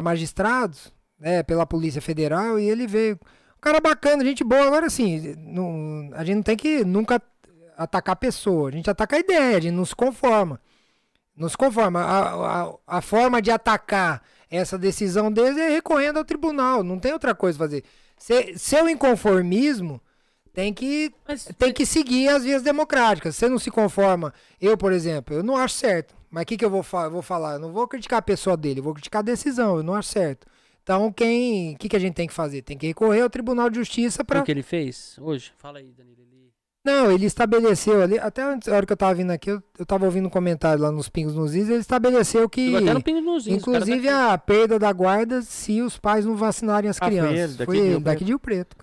[0.01, 3.19] magistrados, né, pela Polícia Federal, e ele veio.
[3.61, 4.65] Um cara bacana, gente boa.
[4.65, 7.21] Agora, assim, não, a gente não tem que nunca
[7.77, 10.59] atacar a pessoa, a gente ataca a ideia, a gente não se conforma.
[11.37, 12.01] Não se conforma.
[12.01, 17.13] A, a, a forma de atacar essa decisão deles é recorrendo ao tribunal, não tem
[17.13, 17.83] outra coisa a fazer.
[18.17, 20.01] Se, seu inconformismo
[20.53, 23.35] tem que, Mas- tem que seguir as vias democráticas.
[23.35, 24.33] Você não se conforma.
[24.59, 26.15] Eu, por exemplo, eu não acho certo.
[26.31, 27.53] Mas o que, que eu vou, fa vou falar?
[27.53, 30.09] Eu não vou criticar a pessoa dele, eu vou criticar a decisão, eu não acho
[30.09, 30.47] certo.
[30.83, 31.73] Então, quem.
[31.73, 32.61] O que, que a gente tem que fazer?
[32.63, 34.41] Tem que recorrer ao Tribunal de Justiça para.
[34.41, 35.51] o que ele fez hoje?
[35.57, 36.17] Fala aí, Danilo.
[36.19, 36.51] Ele...
[36.83, 38.17] Não, ele estabeleceu ali.
[38.17, 40.81] Até antes, a hora que eu tava vindo aqui, eu, eu tava ouvindo um comentário
[40.81, 42.75] lá nos Pingos nos Is, ele estabeleceu que.
[42.75, 45.97] Até no Pingo dos Índios, o cara Inclusive tá a perda da guarda se os
[45.99, 47.33] pais não vacinarem as Ah, foi crianças.
[47.37, 48.75] ele, daqui foi de ele, daqui de Rio Preto.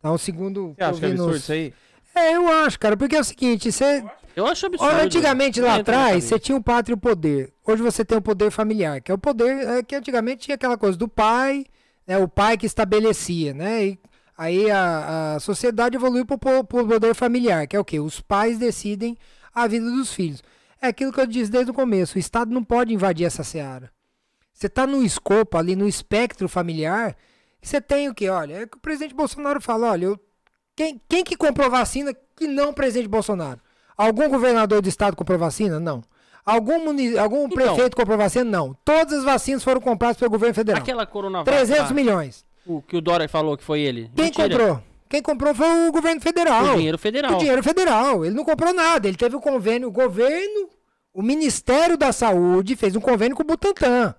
[0.00, 0.74] Então, segundo.
[0.76, 1.72] Você acha que é absurdo nos- isso aí?
[2.16, 4.04] É, eu acho, cara, porque é o seguinte, você.
[4.36, 4.92] Eu acho absurdo.
[4.92, 7.52] Olha, antigamente lá atrás, você tinha o pátrio e o poder.
[7.64, 10.76] Hoje você tem o poder familiar, que é o poder é, que antigamente tinha aquela
[10.76, 11.64] coisa do pai,
[12.06, 13.86] né, o pai que estabelecia, né?
[13.86, 13.98] E
[14.36, 18.00] aí a, a sociedade evoluiu para o poder familiar, que é o quê?
[18.00, 19.16] Os pais decidem
[19.54, 20.42] a vida dos filhos.
[20.82, 23.90] É aquilo que eu disse desde o começo, o Estado não pode invadir essa seara.
[24.52, 27.16] Você está no escopo ali, no espectro familiar,
[27.62, 28.28] você tem o que?
[28.28, 30.20] Olha, é que o presidente Bolsonaro fala, olha, eu
[30.76, 33.60] quem, quem que comprou vacina que não o presidente Bolsonaro?
[33.96, 35.78] Algum governador do estado comprou vacina?
[35.78, 36.02] Não.
[36.44, 36.74] Algum,
[37.18, 37.48] algum Então.
[37.48, 38.44] prefeito comprou vacina?
[38.44, 38.76] Não.
[38.84, 40.82] Todas as vacinas foram compradas pelo governo federal.
[40.82, 42.44] Aquela Coronavac 300 lá, milhões.
[42.66, 44.10] o que o Dória falou que foi ele.
[44.14, 44.48] Quem Mentira.
[44.48, 44.82] comprou?
[45.08, 46.64] Quem comprou foi o governo federal.
[46.74, 47.34] O dinheiro federal.
[47.34, 48.24] O dinheiro federal.
[48.24, 49.06] Ele não comprou nada.
[49.06, 50.68] Ele teve o convênio, o governo,
[51.12, 54.14] o Ministério da Saúde fez um convênio com o Butantan.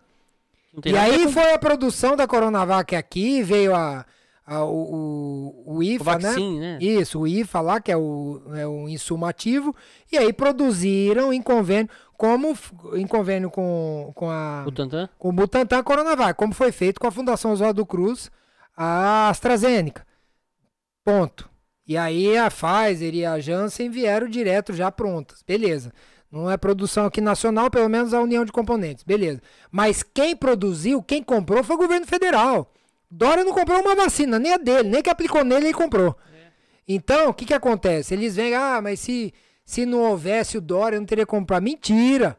[0.86, 4.06] E aí foi a produção da Coronavac aqui, veio a,
[4.46, 6.20] a- o, o, o o IFA, né?
[6.30, 6.78] vaccine, né?
[6.82, 9.76] Isso, o IFA lá, que é o, é o insumo ativo,
[10.12, 12.56] e aí produziram em convênio, como
[12.94, 15.10] em convênio com, com, a, O Tantan?
[15.18, 18.30] com o Butantan Coronavac, como foi feito com a Fundação Oswaldo Cruz,
[18.78, 20.06] a AstraZeneca.
[21.04, 21.50] Ponto.
[21.88, 25.44] E aí a Pfizer e a Janssen vieram direto já prontas.
[25.44, 25.94] Beleza.
[26.32, 29.04] Não é produção aqui nacional, pelo menos a União de Componentes.
[29.04, 29.40] Beleza.
[29.72, 32.72] Mas quem produziu, quem comprou foi o governo federal.
[33.10, 36.16] Dória não comprou uma vacina, nem a dele, nem que aplicou nele ele comprou.
[36.88, 38.14] Então, o que que acontece?
[38.14, 39.34] Eles vêm, ah, mas se,
[39.66, 41.64] se não houvesse o Dória, eu não teria comprado.
[41.64, 42.38] Mentira!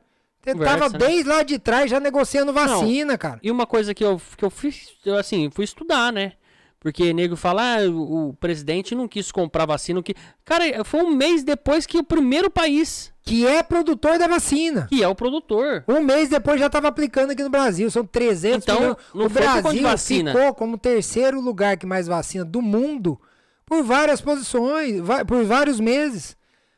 [0.53, 0.99] Conversa, tava né?
[0.99, 3.41] desde lá de trás já negociando vacina, cara.
[3.43, 6.35] E uma coisa que eu, que eu fiz, eu, assim, fui estudar, né?
[6.79, 10.03] Porque nego fala, ah, o, o presidente não quis comprar vacina.
[10.03, 10.15] Que...
[10.45, 14.87] Cara, foi um mês depois que o primeiro país, Que é produtor da vacina.
[14.89, 15.83] que é o produtor.
[15.89, 17.91] Um mês depois já estava aplicando aqui no Brasil.
[17.91, 18.97] São 300 Então, milhões.
[19.15, 20.33] não o Brasil vacina.
[20.33, 23.19] ficou como terceiro lugar que mais vacina do mundo
[23.65, 26.37] por várias posições, por vários meses,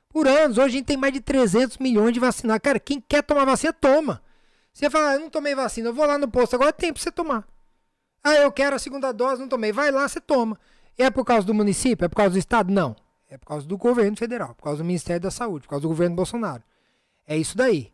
[0.09, 0.57] por anos.
[0.57, 2.63] Hoje a gente tem mais de 300 milhões de vacinados.
[2.63, 4.23] Cara, quem quer tomar vacina, toma.
[4.73, 7.03] Você fala, ah, eu não tomei vacina, eu vou lá no posto, agora tem pra
[7.03, 7.45] você tomar.
[8.23, 9.73] Ah, eu quero a segunda dose, não tomei.
[9.73, 10.59] Vai lá, você toma.
[10.97, 12.05] É por causa do município?
[12.05, 12.73] É por causa do estado?
[12.73, 12.97] Não.
[13.31, 15.89] É por causa do governo federal, por causa do Ministério da Saúde, por causa do
[15.89, 16.63] governo Bolsonaro.
[17.27, 17.93] É isso daí.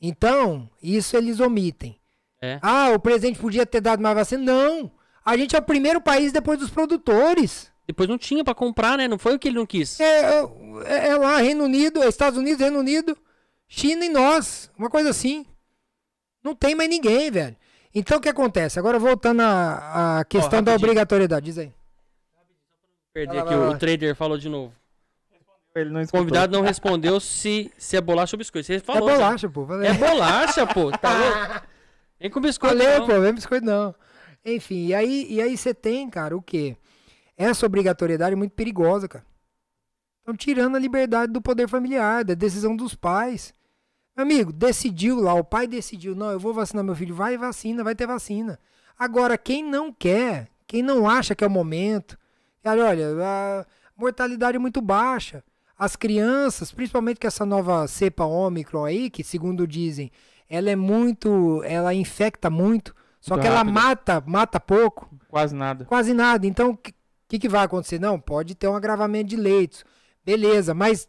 [0.00, 1.98] Então, isso eles omitem.
[2.40, 2.58] É.
[2.62, 4.42] Ah, o presidente podia ter dado mais vacina?
[4.42, 4.90] Não.
[5.24, 7.70] A gente é o primeiro país depois dos produtores.
[7.86, 9.06] Depois não tinha pra comprar, né?
[9.06, 9.98] Não foi o que ele não quis.
[10.00, 10.42] É,
[10.86, 13.16] é, é lá, Reino Unido, é Estados Unidos, Reino Unido,
[13.68, 14.70] China e nós.
[14.78, 15.44] Uma coisa assim.
[16.42, 17.56] Não tem mais ninguém, velho.
[17.94, 18.78] Então o que acontece?
[18.78, 20.76] Agora voltando à, à questão da rapidinho.
[20.76, 21.72] obrigatoriedade, diz aí.
[23.14, 24.72] Lá, aqui, o, trader falou de novo.
[25.74, 28.66] Ele não O convidado não respondeu se, se é bolacha ou biscoito.
[28.66, 29.08] Você É falou.
[29.10, 29.16] já.
[29.16, 29.64] bolacha, pô.
[29.64, 29.84] Valeu.
[29.90, 30.90] É bolacha, pô.
[30.92, 31.66] Tá louco?
[32.20, 32.76] Vem com biscoito.
[32.76, 33.06] Valeu, não.
[33.06, 33.94] pô, vem biscoito não.
[34.44, 36.76] Enfim, e aí e aí você tem, cara, o quê?
[37.36, 39.24] Essa obrigatoriedade é muito perigosa, cara.
[40.20, 43.52] Estão tirando a liberdade do poder familiar, da decisão dos pais.
[44.16, 47.82] Meu amigo, decidiu lá, o pai decidiu, não, eu vou vacinar meu filho, vai vacina,
[47.82, 48.58] vai ter vacina.
[48.98, 52.18] Agora, quem não quer, quem não acha que é o momento,
[52.62, 53.66] cara, olha, a
[53.96, 55.42] mortalidade é muito baixa.
[55.78, 60.12] As crianças, principalmente com essa nova cepa Ômicron aí, que segundo dizem,
[60.48, 63.80] ela é muito, ela infecta muito, só Muito que ela rápida.
[63.80, 65.08] mata, mata pouco.
[65.28, 65.84] Quase nada.
[65.84, 66.44] Quase nada.
[66.46, 66.92] Então, o que,
[67.28, 67.98] que, que vai acontecer?
[68.00, 69.84] Não, pode ter um agravamento de leitos.
[70.24, 71.08] Beleza, mas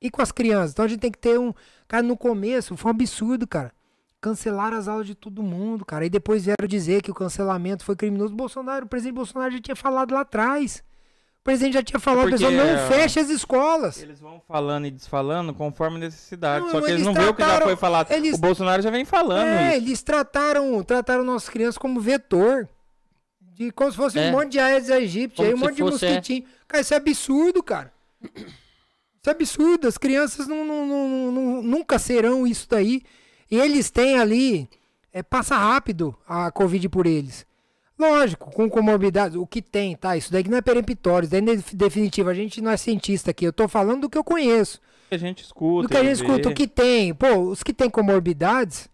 [0.00, 0.72] e com as crianças?
[0.72, 1.52] Então a gente tem que ter um.
[1.88, 3.72] Cara, no começo foi um absurdo, cara.
[4.20, 6.04] Cancelaram as aulas de todo mundo, cara.
[6.04, 8.34] E depois vieram dizer que o cancelamento foi criminoso.
[8.34, 10.82] Bolsonaro, o presidente Bolsonaro já tinha falado lá atrás.
[11.40, 14.02] O presidente já tinha falado, Porque, pessoal, não é, feche as escolas.
[14.02, 16.66] Eles vão falando e desfalando conforme necessidade.
[16.66, 18.10] Não, Só que eles, eles não veem o que já foi falado.
[18.12, 19.86] eles- O Bolsonaro já vem falando É, isso.
[19.86, 22.68] eles trataram, trataram nossas crianças como vetor.
[23.40, 24.28] De, como se fosse É.
[24.28, 25.84] um monte de Aedes aegypti, aí um monte de é.
[25.86, 26.44] mosquitinho.
[26.68, 27.90] Cara, isso é absurdo, cara.
[29.22, 29.86] Isso é absurdo.
[29.86, 30.86] As crianças não, não-
[31.32, 33.02] não- nunca serão isso daí.
[33.50, 34.68] E eles têm ali.
[35.12, 37.44] É, passa rápido a Covid por eles.
[37.98, 40.16] Lógico, com comorbidades, o que tem, tá?
[40.16, 42.30] Isso daí que não é peremptório, isso daí não é definitivo.
[42.30, 43.44] A gente não é cientista aqui.
[43.44, 45.82] Eu tô falando do que eu conheço A gente escuta.
[45.82, 48.88] do que a gente escuta, o que tem, pô, os que tem comorbidades,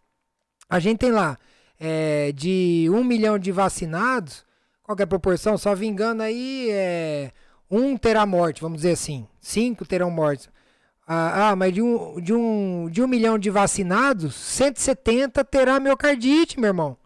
[0.68, 1.38] a gente tem lá
[1.78, 4.44] é, de um milhão de vacinados,
[4.82, 5.56] qual que a proporção?
[5.58, 7.30] Só vingando aí, é,
[7.70, 10.48] um terá morte, vamos dizer assim, cinco terão morte.
[11.06, 16.58] Ah, ah, mas de um, de, um, de um milhão de vacinados, 170 terá miocardite,
[16.58, 16.96] meu irmão.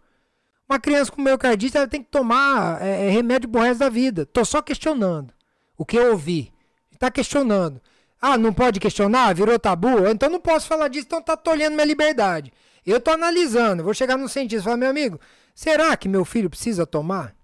[0.67, 4.25] Uma criança com miocardite, ela tem que tomar é, é, remédio pro resto da vida.
[4.25, 5.33] Tô só questionando
[5.77, 6.51] o que eu ouvi.
[6.97, 7.81] Tá questionando.
[8.19, 9.33] Ah, não pode questionar?
[9.33, 10.07] Virou tabu?
[10.07, 12.51] Então não posso falar disso, então tá tolhendo minha liberdade.
[12.85, 15.19] Eu tô analisando, vou chegar no cientista e falar, meu amigo,
[15.53, 17.35] será que meu filho precisa tomar?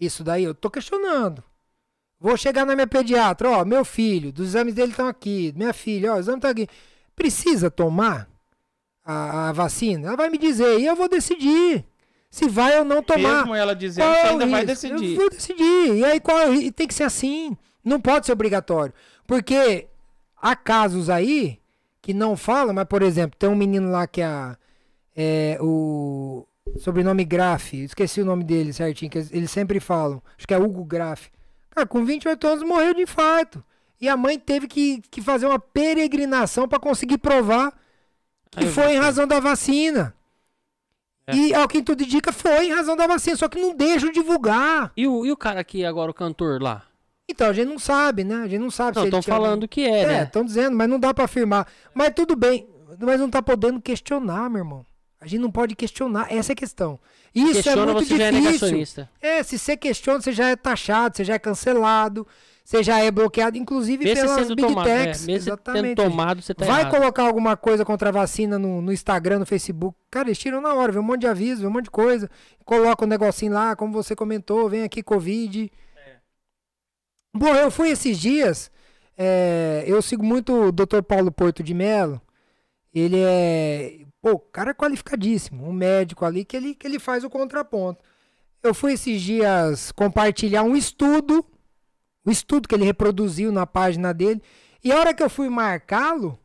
[0.00, 1.42] Isso daí eu tô questionando.
[2.20, 6.12] Vou chegar na minha pediatra, ó, meu filho, dos exames dele estão aqui, minha filha,
[6.12, 6.66] ó, o exame tá aqui.
[7.14, 8.28] Precisa tomar
[9.04, 10.08] a, a vacina?
[10.08, 11.84] Ela vai me dizer e eu vou decidir
[12.30, 13.38] se vai ou não tomar.
[13.40, 15.10] Mesmo ela dizendo, Qual você é ainda vai decidir.
[15.10, 15.94] Eu vou decidir.
[15.96, 17.56] E aí qual e tem que ser assim.
[17.84, 18.94] Não pode ser obrigatório.
[19.26, 19.86] Porque
[20.40, 21.58] há casos aí
[22.00, 24.56] que não falam, mas por exemplo, tem um menino lá que é, a-
[25.14, 26.46] é o
[26.78, 30.22] sobrenome Graff, esqueci o nome dele certinho, que eles sempre falam.
[30.36, 31.30] Acho que é Hugo Graff.
[31.74, 33.64] Cara, com 28 anos morreu de infarto.
[34.00, 37.72] E a mãe teve que, que fazer uma peregrinação para conseguir provar
[38.50, 40.14] que Aí foi em razão da vacina.
[41.26, 41.34] É.
[41.34, 44.92] E ao que tudo indica foi em razão da vacina, só que não deixam divulgar.
[44.96, 46.82] E o, e o cara aqui agora, o cantor lá?
[47.28, 48.42] Então, a gente não sabe, né?
[48.42, 50.22] A gente não sabe Não, estão falando que é, É, né?
[50.24, 51.66] estão dizendo, mas não dá pra afirmar.
[51.94, 52.68] Mas tudo bem,
[53.00, 54.86] mas não tá podendo questionar, meu irmão.
[55.18, 57.00] A gente não pode questionar, essa é a questão.
[57.34, 58.50] Isso Questiona, é muito você já é difícil.
[58.52, 59.10] negacionista.
[59.20, 62.24] É, se você questiona, você já é taxado, você já é cancelado,
[62.64, 65.26] você já é bloqueado, inclusive Mesmo pelas sendo big tomado, é, techs.
[65.26, 65.96] mesmo tendo Exatamente.
[65.96, 66.92] tomado, você tá Vai errado.
[66.96, 69.98] colocar alguma coisa contra a vacina no, no Instagram, no Facebook.
[70.10, 72.30] Cara, eles tiram na hora, vê um monte de aviso, vê um monte de coisa.
[72.64, 75.70] Coloca um negocinho lá, como você comentou, vem aqui Covid.
[77.36, 78.70] Bom, eu fui esses dias,
[79.18, 81.02] é, eu sigo muito o Dr.
[81.02, 82.20] Paulo Porto de Mello.
[82.94, 88.02] Ele é, pô, cara qualificadíssimo, um médico ali que ele, que ele faz o contraponto.
[88.62, 91.44] Eu fui esses dias compartilhar um estudo,
[92.24, 94.42] o estudo que ele reproduziu na página dele,
[94.82, 96.38] e a hora que eu fui marcá-lo,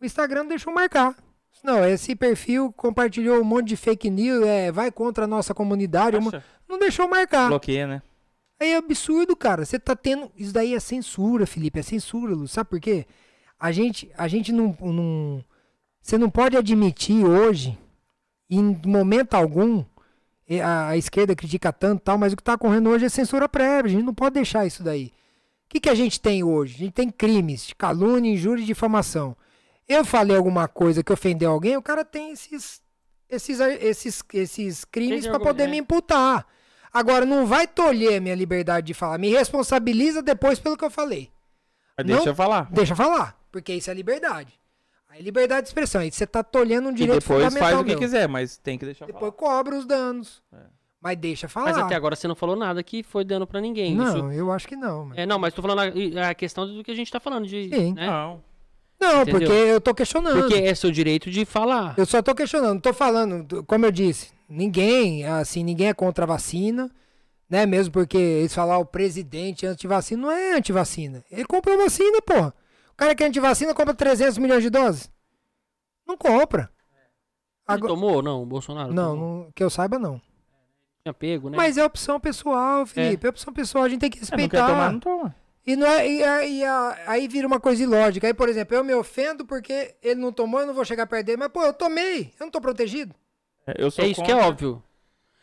[0.00, 1.14] o Instagram deixou marcar.
[1.62, 6.16] Não, esse perfil compartilhou um monte de fake news, é, vai contra a nossa comunidade.
[6.16, 6.42] um Acha?
[6.66, 7.48] Não deixou marcar.
[7.48, 8.02] Bloqueia, né?
[8.58, 9.66] Aí é absurdo, cara.
[9.66, 10.32] Você tá tendo.
[10.34, 11.78] Isso daí é censura, Felipe.
[11.78, 12.48] É censura, Lu.
[12.48, 13.06] Sabe por quê?
[13.60, 15.44] A gente, a gente não, não.
[16.00, 17.78] Você não pode admitir hoje,
[18.48, 19.84] em momento algum,
[20.48, 23.08] e a, a esquerda critica tanto e tal, mas o que tá ocorrendo hoje é
[23.08, 23.90] censura prévia.
[23.90, 25.12] A gente não pode deixar isso daí.
[25.66, 26.74] O que, que a gente tem hoje?
[26.74, 29.36] A gente tem crimes de calúnia, injúria e difamação.
[29.86, 32.80] Eu falei alguma coisa que ofendeu alguém, o cara tem esses,
[33.28, 35.80] esses, esses, esses crimes para poder me é.
[35.80, 36.46] imputar.
[36.92, 39.18] Agora, não vai tolher a minha liberdade de falar.
[39.18, 41.30] Me responsabiliza depois pelo que eu falei.
[41.96, 42.70] Mas Não- deixa eu falar.
[42.70, 44.57] Deixa eu falar, porque isso é liberdade.
[45.18, 46.00] Aí liberdade de expressão.
[46.00, 47.98] Aí você tá tolhendo um E direito depois fundamental faz o que meu.
[47.98, 49.32] quiser, mas tem que deixar Depois falar.
[49.32, 50.40] cobra os danos.
[50.52, 50.56] É.
[51.00, 51.66] Mas deixa falar.
[51.72, 53.94] Mas até agora você não falou nada que foi dano pra ninguém.
[53.94, 55.06] Não, Isso- eu acho que não.
[55.06, 55.80] mas- É, não, mas tô falando
[56.18, 57.68] a, a questão do que a gente tá falando de.
[57.68, 57.92] Sim.
[57.94, 58.06] né?
[58.06, 58.42] Não.
[59.00, 59.40] Não, Entendeu?
[59.40, 60.40] porque eu tô questionando.
[60.40, 61.94] Porque é seu direito de falar.
[61.96, 65.94] Eu só tô questionando, não tô falando, do- como eu disse, ninguém, assim, ninguém é
[65.94, 66.90] contra a vacina,
[67.48, 67.64] né?
[67.64, 71.24] Mesmo porque eles falam "Ah, o presidente é antivacina, não é antivacina.
[71.30, 72.52] Ele comprou vacina, porra.
[72.98, 75.08] O cara que é antivacina compra 300 milhões de doses.
[76.04, 76.68] Não compra.
[76.90, 78.20] Ele Agora, tomou?
[78.22, 78.92] Não, o Bolsonaro?
[78.92, 80.20] não, não, que eu saiba não.
[81.04, 81.56] Tinha pego, né?
[81.56, 83.24] Mas é opção pessoal, Felipe.
[83.24, 84.66] É, opção pessoal, a gente tem que É, não quer respeitar.
[84.66, 85.34] tomar, não toma.
[85.64, 88.26] E, não é, e, a- e a- aí vira uma coisa ilógica.
[88.26, 91.26] Aí, por exemplo, eu me ofendo porque ele não tomou, eu não vou chegar perto
[91.26, 91.36] dele.
[91.38, 93.14] Mas, pô, eu tomei, eu não tô protegido.
[93.64, 94.82] É, Eu sou É isso que é óbvio.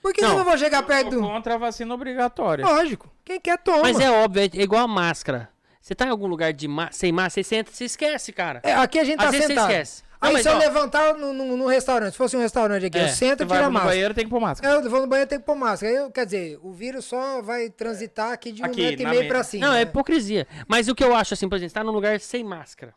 [0.02, 0.32] Por que Não.
[0.32, 1.28] eu não vou chegar Eu perto sou do...
[1.28, 2.66] contra a vacina obrigatória.
[2.66, 3.10] Lógico.
[3.24, 3.84] Quem quer, toma.
[3.84, 5.50] Mas é óbvio, é igual a máscara.
[5.86, 8.60] Você tá em algum lugar de ma- sem máscara, você senta, você esquece, cara.
[8.64, 9.70] É, aqui a gente tá Às vezes você sentado.
[9.70, 10.04] esquece.
[10.20, 12.88] Não, Aí mas, se eu ó, levantar no, no, no restaurante, se fosse um restaurante
[12.88, 13.92] aqui, É, eu sento Você e tiro a no máscara.
[13.94, 14.74] banheiro, tem que pôr máscara.
[14.74, 15.94] Eu vou no banheiro, tem que pôr máscara.
[15.94, 19.22] Eu- quer dizer, o vírus só vai transitar aqui de um Aqui, metro e meio
[19.22, 19.68] me- pra cima.
[19.68, 19.82] Não, é né?
[19.84, 20.48] hipocrisia.
[20.68, 22.92] Mas o que eu acho, assim, por exemplo, você tá num lugar sem máscara.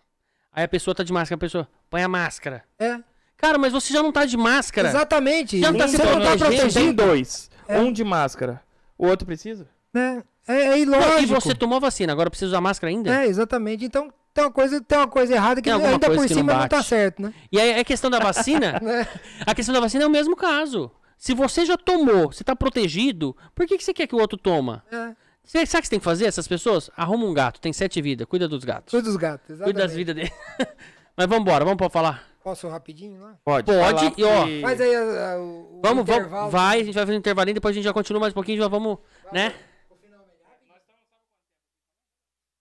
[0.51, 2.65] Aí a pessoa tá de máscara, a pessoa põe a máscara.
[2.79, 2.99] É,
[3.37, 4.89] Cara, mas você já não tá de máscara.
[4.89, 5.61] exatamente.
[5.61, 7.51] Já não tá Você se não tá protegendo, Tem dois.
[7.69, 7.79] É.
[7.79, 8.63] Um de máscara.
[8.97, 9.69] O outro precisa?
[9.93, 10.23] né?
[10.49, 11.21] É, é Não, ilógico.
[11.23, 13.15] e você tomou a vacina, agora precisa usar máscara ainda?
[13.23, 13.85] É, exatamente.
[13.85, 16.53] Então tem uma coisa, tem uma coisa errada que ainda coisa por que não cima
[16.53, 16.71] não, bate.
[16.71, 17.35] tá certo, né?
[17.53, 19.07] E aí a questão da vacina, Né?
[19.47, 20.91] a questão da vacina é o mesmo caso.
[21.17, 24.39] Se você já tomou, você tá protegido, por que, que você quer que o outro
[24.39, 24.85] toma?
[24.91, 25.11] É.
[25.45, 26.91] Você, sabe o que você tem que fazer, essas pessoas?
[26.97, 28.91] Arruma um gato, tem sete vidas, cuida dos gatos.
[28.93, 29.75] Cuida dos gatos, exatamente.
[29.75, 30.33] Cuida das vidas dele.
[31.17, 32.23] Mas vambora, vamos pra falar.
[32.45, 33.35] Posso rapidinho lá?
[33.45, 33.67] Pode.
[33.67, 35.43] Pode, e ó, Faz aí a- a- o,
[35.79, 36.51] o Vamos, vamos, intervalo.
[36.51, 38.59] vai, a gente vai fazer um intervalinho, depois a gente já continua mais um pouquinho,
[38.59, 38.99] já vamos,
[39.33, 39.53] né?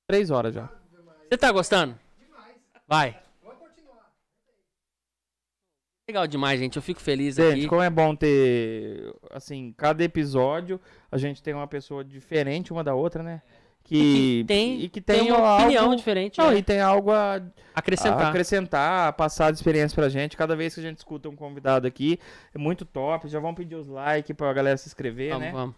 [0.08, 0.69] Três horas já.
[1.30, 1.98] Você tá gostando?
[2.88, 3.19] Vai.
[6.10, 7.68] Legal demais, gente, eu fico feliz Gente, aqui.
[7.68, 10.80] como é bom ter, assim, cada episódio
[11.11, 13.42] a gente tem uma pessoa diferente uma da outra, né?
[13.84, 16.58] Que, E que tem, e que tem tem, uma algo, opinião diferente, Não, né?
[16.60, 17.42] e tem algo a
[17.76, 18.22] Acrescentar.
[18.22, 20.38] a acrescentar, passar de experiência pra gente.
[20.38, 22.18] Cada vez que a gente escuta um convidado aqui,
[22.56, 23.27] é muito top.
[23.27, 25.52] Já vão pedir os likes pra galera se inscrever, Vamos, né?
[25.52, 25.76] vamos.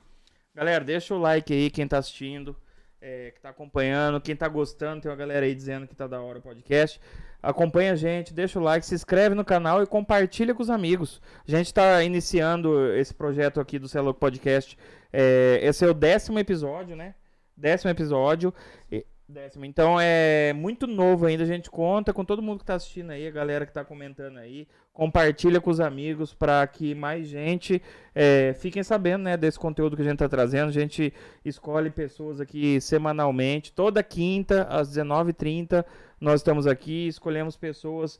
[0.53, 2.55] Galera, deixa o like aí, quem tá assistindo,
[3.01, 6.21] é, que tá acompanhando, quem tá gostando, tem uma galera aí dizendo que tá da
[6.21, 6.99] hora o podcast.
[7.41, 11.21] Acompanha a gente, deixa o like, se inscreve no canal e compartilha com os amigos.
[11.47, 14.77] A gente tá iniciando esse projeto aqui do Celo Podcast.
[15.11, 17.15] É, esse é o décimo episódio, né?
[17.55, 18.53] Décimo episódio.
[18.91, 19.63] E- Décimo.
[19.63, 21.43] Então é muito novo ainda.
[21.43, 24.37] A gente conta com todo mundo que tá assistindo aí, a galera que tá comentando
[24.37, 24.67] aí.
[24.91, 27.79] Compartilha com os amigos para que mais gente
[28.15, 30.69] é, fiquem sabendo né, desse conteúdo que a gente tá trazendo.
[30.69, 31.13] A gente
[31.45, 33.71] escolhe pessoas aqui semanalmente.
[33.71, 35.85] Toda quinta, às 19h30,
[36.19, 37.07] nós estamos aqui.
[37.07, 38.19] Escolhemos pessoas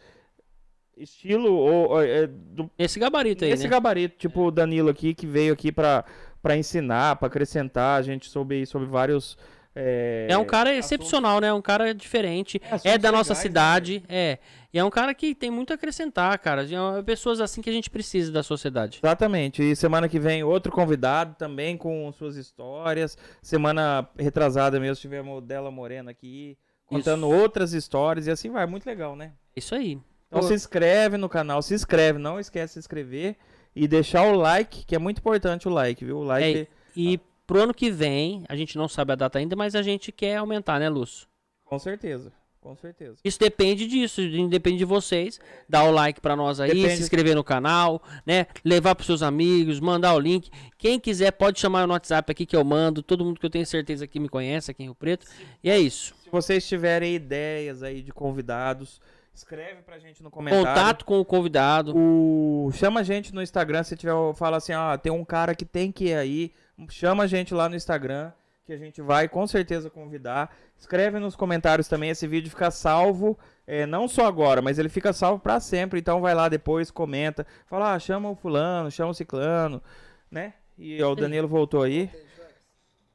[0.96, 3.70] estilo ou, é, do Esse gabarito aí, esse né?
[3.70, 6.04] gabarito, tipo o Danilo aqui, que veio aqui pra
[6.42, 9.38] pra ensinar, pra acrescentar, a gente soube sobre vários.
[9.82, 10.86] É, É um cara assuntos.
[10.92, 11.54] excepcional, né?
[11.54, 12.62] Um cara diferente.
[12.84, 14.38] É, É da nossa legais, cidade, é.
[14.72, 16.64] E é um cara que tem muito a acrescentar, cara.
[16.64, 19.00] É pessoas assim que a gente precisa da sociedade.
[19.02, 19.64] Exatamente.
[19.64, 23.18] E semana que vem outro convidado também com suas histórias.
[23.42, 28.86] Semana retrasada mesmo tivemos o Dela Morena aqui contando outras histórias e assim vai, muito
[28.86, 29.32] legal, né?
[29.56, 29.98] Isso aí.
[30.28, 30.48] Então Pô.
[30.48, 33.36] se inscreve no canal, se inscreve, não esquece de se inscrever
[33.76, 36.18] e deixar o like, que é muito importante o like, viu?
[36.18, 37.20] O like É, e
[37.50, 40.36] pro ano que vem, a gente não sabe a data ainda, mas a gente quer
[40.36, 41.28] aumentar, né, Lúcio?
[41.66, 43.18] com certeza, com certeza.
[43.24, 45.40] Isso depende disso, depende de vocês.
[45.68, 48.46] Dar o like pra nós aí, Depende- se inscrever no canal, né?
[48.64, 50.52] Levar pros seus amigos, mandar o link.
[50.78, 53.02] Quem quiser pode chamar no WhatsApp aqui que eu mando.
[53.02, 55.26] Todo mundo que eu tenho certeza que me conhece aqui em Rio Preto.
[55.64, 56.14] E é isso.
[56.24, 59.00] Se vocês tiverem ideias aí de convidados,
[59.34, 60.68] escreve pra gente no comentário.
[60.68, 61.96] Contato com o convidado.
[61.96, 62.72] O...
[62.74, 65.92] Chama a gente no Instagram, se tiver, fala assim, ó, tem um cara que tem
[65.92, 66.52] que ir aí,
[66.90, 68.32] chama a gente lá no Instagram,
[68.66, 70.56] que a gente vai com certeza convidar.
[70.78, 75.12] Escreve nos comentários também, esse vídeo fica salvo, é, não só agora, mas ele fica
[75.12, 79.14] salvo pra sempre, então vai lá depois, comenta, fala, ah, chama o fulano, chama o
[79.14, 79.82] ciclano,
[80.30, 80.54] né?
[80.78, 82.10] E ó, o Danilo voltou aí.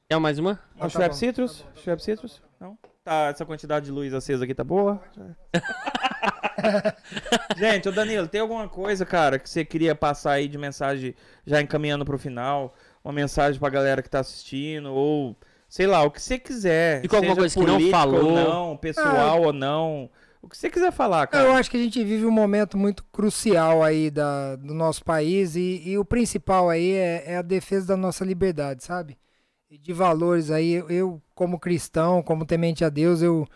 [0.08, 0.60] Quer mais uma?
[0.76, 1.64] Ah, tá Schweppes bom, Citrus?
[1.76, 2.42] Schweppes Citrus?
[2.60, 2.76] Não?
[3.02, 5.02] Tá, essa quantidade de luz acesa aqui tá boa?
[7.56, 11.14] Gente, ô Danilo, tem alguma coisa, cara, que você queria passar aí de mensagem
[11.46, 12.74] já encaminhando pro final?
[13.04, 14.92] Uma mensagem pra galera que tá assistindo?
[14.92, 15.36] Ou,
[15.68, 17.02] sei lá, o que você quiser.
[17.02, 18.24] Alguma seja coisa que não falou?
[18.24, 20.10] Ou não, pessoal ou não.
[20.42, 21.52] O que você quiser falar, Eu cara.
[21.54, 25.82] acho que a gente vive um momento muito crucial aí da, do nosso país e,
[25.86, 29.16] e o principal aí é, é a defesa da nossa liberdade, sabe?
[29.70, 33.46] E de valores aí, eu, eu, como cristão, como temente a Deus, eu,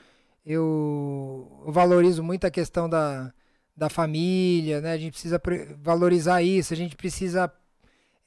[0.45, 3.33] eu valorizo muito a questão da,
[3.77, 4.93] da família, né?
[4.93, 7.53] A gente precisa pre- valorizar isso, a gente precisa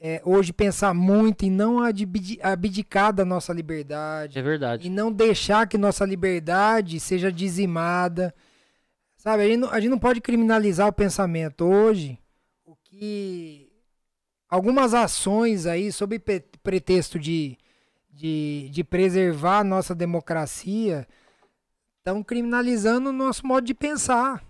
[0.04, 4.88] é, hoje pensar muito em não abdi- abdicar da nossa liberdade, É verdade.
[4.88, 8.34] e não deixar que nossa liberdade seja dizimada.
[9.16, 11.64] Sabe, a gente, não, a gente não pode criminalizar o pensamento.
[11.66, 12.18] Hoje,
[12.66, 13.72] o que.
[14.50, 16.18] Algumas ações aí, sob
[16.64, 17.56] pretexto de,
[18.12, 21.08] de, de preservar a nossa democracia,
[22.00, 24.44] estão criminalizando o nosso modo de pensar.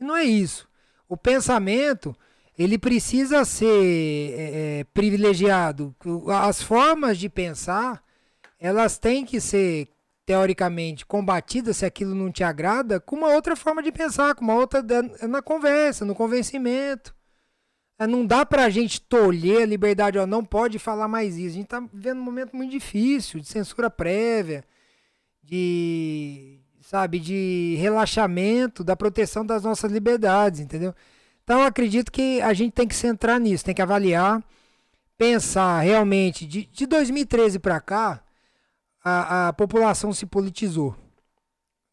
[0.00, 0.66] E não é isso.
[1.06, 2.16] O pensamento,
[2.58, 3.66] ele precisa ser
[4.34, 5.94] é, é, privilegiado.
[6.28, 8.02] As formas de pensar,
[8.58, 9.88] elas têm que ser
[10.24, 14.54] teoricamente combatidas se aquilo não te agrada, com uma outra forma de pensar, com uma
[14.54, 14.82] outra
[15.28, 17.14] na conversa, no convencimento.
[17.98, 21.48] É, Não dá pra gente tolher a liberdade, não pode falar mais isso.
[21.48, 24.64] A gente tá vivendo um momento muito difícil, de censura prévia,
[25.42, 30.94] de, sabe, de relaxamento, da proteção das nossas liberdades, entendeu?
[31.46, 34.42] Então acredito que a gente tem que centrar nisso, tem que avaliar,
[35.16, 38.20] pensar realmente, de, de 2013 pra cá,
[39.04, 40.96] a, a população se politizou.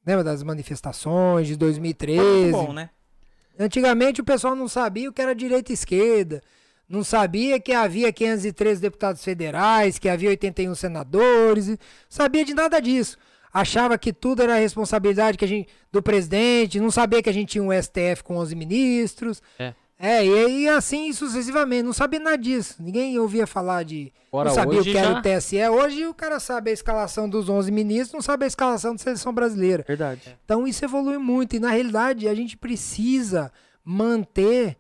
[0.04, 2.20] Lembra das manifestações de 2013?
[2.52, 2.90] Muito bom, né?
[3.60, 6.42] Antigamente o pessoal não sabia o que era direita e esquerda,
[6.90, 11.78] não sabia que havia 513 deputados federais, que havia 81 senadores,
[12.10, 13.20] sabia de nada disso.
[13.54, 17.50] Achava que tudo era responsabilidade que a gente, do presidente, não sabia que a gente
[17.50, 19.42] tinha um STF com 11 ministros.
[19.60, 19.74] É.
[20.00, 22.76] É, e, e assim sucessivamente, não sabia nada disso.
[22.82, 24.12] Ninguém ouvia falar de.
[24.32, 25.70] Ora, não sabia o que era já- o TSE.
[25.70, 29.32] Hoje o cara sabe a escalação dos 11 ministros, não sabe a escalação da seleção
[29.32, 29.86] brasileira.
[29.88, 30.36] Verdade.
[30.44, 33.52] Então isso evolui muito e na realidade a gente precisa
[33.86, 34.76] manter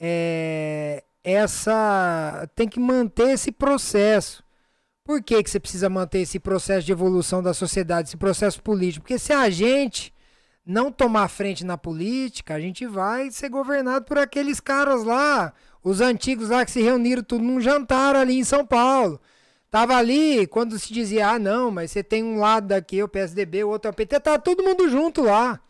[0.00, 4.42] é, essa, tem que manter esse processo.
[5.04, 9.02] Por que, que você precisa manter esse processo de evolução da sociedade, esse processo político?
[9.02, 10.14] Porque se a gente
[10.64, 15.52] não tomar frente na política, a gente vai ser governado por aqueles caras lá,
[15.82, 19.20] os antigos lá que se reuniram tudo num jantar ali em São Paulo.
[19.70, 23.64] Tava ali, quando se dizia, ah, não, mas você tem um lado daqui, o PSDB,
[23.64, 25.60] o outro é o PT, tava todo mundo junto lá.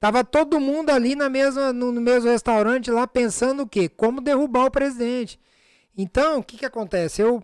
[0.00, 3.86] Tava todo mundo ali na mesma, no, no mesmo restaurante lá pensando o quê?
[3.86, 5.38] Como derrubar o presidente.
[5.96, 7.20] Então, o que que acontece?
[7.20, 7.42] Eu,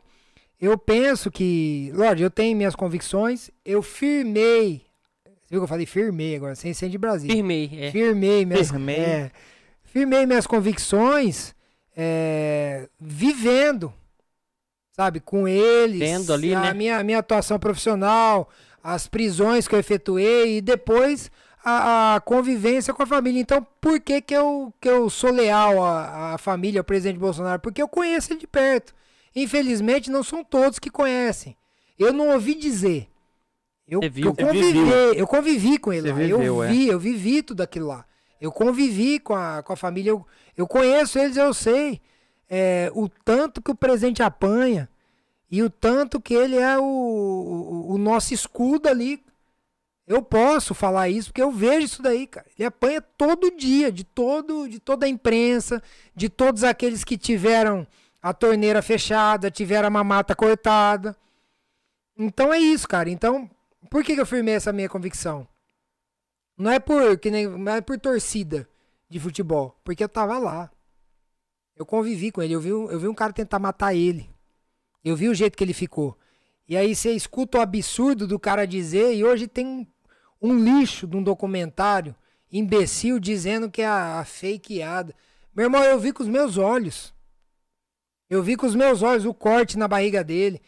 [0.62, 4.82] eu penso que, lógico, eu tenho minhas convicções, eu firmei,
[5.24, 7.34] você viu que eu falei firmei agora, sem ser de Brasília.
[7.34, 7.90] Firmei, é.
[7.90, 8.94] Firmei minhas, Firmei.
[8.94, 9.30] é,
[9.82, 11.52] firmei minhas convicções
[11.96, 13.92] é, vivendo,
[14.92, 15.98] sabe, com eles.
[15.98, 16.74] Vendo ali, a né?
[16.74, 18.48] minha, a minha atuação profissional,
[18.84, 21.28] as prisões que eu efetuei e depois
[21.64, 23.40] a, a convivência com a família.
[23.40, 27.60] Então, por que, que, eu, que eu sou leal à, à família, ao presidente Bolsonaro?
[27.60, 28.94] Porque eu conheço ele de perto.
[29.34, 31.56] Infelizmente, não são todos que conhecem.
[31.98, 33.08] Eu não ouvi dizer.
[33.86, 34.78] Eu, viu, eu convivi,
[35.16, 36.68] eu convivi com ele viveu, eu é.
[36.68, 38.06] vi, eu vivi tudo aquilo lá.
[38.40, 42.00] Eu convivi com a, com a família, eu, eu conheço eles, eu sei
[42.48, 44.88] é, o tanto que o presidente apanha
[45.50, 49.22] e o tanto que ele é o, o, o nosso escudo ali.
[50.06, 52.46] Eu posso falar isso porque eu vejo isso daí, cara.
[52.58, 55.82] Ele apanha todo dia, de todo, de toda a imprensa,
[56.14, 57.86] de todos aqueles que tiveram
[58.22, 61.16] a torneira fechada, tiveram a mamata cortada.
[62.16, 63.10] Então é isso, cara.
[63.10, 63.50] Então,
[63.90, 65.46] por que, que eu firmei essa minha convicção?
[66.56, 68.68] Não é por que nem, não é por torcida
[69.08, 70.70] de futebol, porque eu tava lá.
[71.76, 74.30] Eu convivi com ele, eu vi, eu vi um cara tentar matar ele.
[75.04, 76.16] Eu vi o jeito que ele ficou.
[76.68, 79.86] E aí você escuta o absurdo do cara dizer, e hoje tem um,
[80.40, 82.14] um lixo de um documentário
[82.52, 85.14] imbecil dizendo que é a, a fakeada.
[85.54, 87.12] Meu irmão, eu vi com os meus olhos.
[88.32, 90.58] Eu vi com os meus olhos o corte na barriga dele.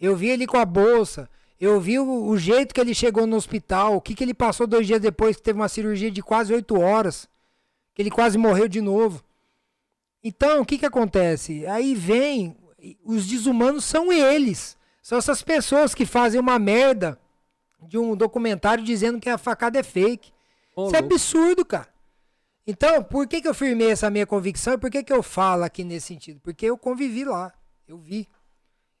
[0.00, 1.30] Eu vi ele com a bolsa.
[1.60, 3.94] Eu vi o, o jeito que ele chegou no hospital.
[3.94, 6.80] O que, que ele passou dois dias depois que teve uma cirurgia de quase oito
[6.80, 7.28] horas.
[7.94, 9.22] Que ele quase morreu de novo.
[10.24, 11.64] Então, o que, que acontece?
[11.68, 12.56] Aí vem.
[13.04, 14.76] Os desumanos são eles.
[15.00, 17.16] São essas pessoas que fazem uma merda
[17.86, 20.32] de um documentário dizendo que a facada é fake.
[20.74, 21.91] Ô, Isso é absurdo, cara.
[22.66, 25.64] Então, por que, que eu firmei essa minha convicção e por que, que eu falo
[25.64, 26.40] aqui nesse sentido?
[26.40, 27.52] Porque eu convivi lá.
[27.88, 28.28] Eu vi.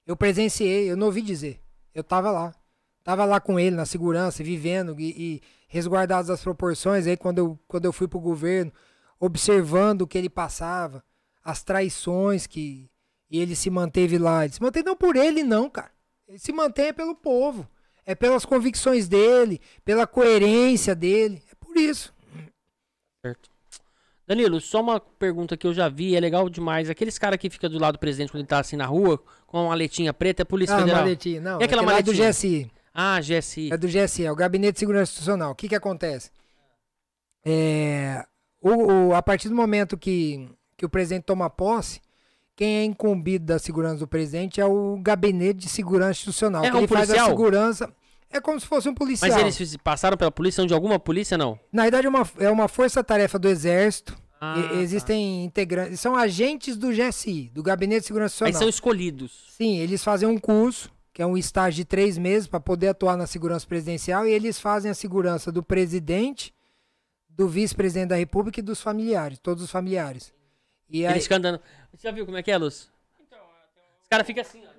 [0.04, 0.90] Eu presenciei.
[0.90, 1.60] Eu não ouvi dizer.
[1.94, 2.52] Eu tava lá.
[3.04, 7.06] Tava lá com ele na segurança, vivendo e, e resguardadas as proporções.
[7.06, 8.72] Aí, quando eu, quando eu fui pro governo,
[9.18, 11.04] observando o que ele passava,
[11.44, 12.90] as traições que.
[13.30, 14.44] E ele se manteve lá.
[14.44, 15.90] Ele se manteve não por ele, não, cara.
[16.28, 17.68] Ele se mantém pelo povo.
[18.04, 21.42] É pelas convicções dele, pela coerência dele.
[21.50, 22.12] É por isso.
[23.24, 23.51] Certo.
[24.26, 26.88] Danilo, só uma pergunta que eu já vi, é legal demais.
[26.88, 29.58] Aqueles caras que ficam do lado do presidente quando ele tá assim na rua, com
[29.60, 31.00] uma maletinha preta, é Polícia Ah, Federal.
[31.02, 31.40] maletinha.
[31.40, 32.30] Não, E aquela aquele lá é do maletinha?
[32.30, 32.70] GSI.
[32.94, 33.72] Ah, GSI.
[33.72, 35.50] É do GSI, é o Gabinete de Segurança Institucional.
[35.52, 36.30] O que que acontece?
[37.44, 38.24] É,
[38.60, 38.70] o,
[39.08, 42.00] o- a partir do momento que, que o presidente toma posse,
[42.54, 46.64] quem é incumbido da segurança do presidente é o gabinete de segurança institucional.
[46.64, 47.28] É que um ele faz a policial?
[47.30, 47.92] segurança.
[48.32, 49.30] É como se fosse um policial.
[49.30, 50.56] Mas eles passaram pela polícia?
[50.62, 51.58] São de alguma polícia, não?
[51.72, 54.16] Na verdade, é uma, é uma força-tarefa do Exército.
[54.40, 54.74] Ah, E- tá.
[54.76, 56.00] existem integrantes.
[56.00, 58.60] São agentes do GSI, do Gabinete de Segurança Aí Institucional.
[58.62, 59.44] são escolhidos.
[59.50, 63.16] Sim, eles fazem um curso, que é um estágio de três meses, para poder atuar
[63.16, 66.52] na segurança presidencial, e eles fazem a segurança do presidente,
[67.28, 70.32] do vice-presidente da República e dos familiares, todos os familiares.
[70.90, 71.60] E aí, Eles ficam andando.
[71.94, 72.90] Você já viu como é que é, Luz?
[74.02, 74.71] Os caras ficam assim, ó.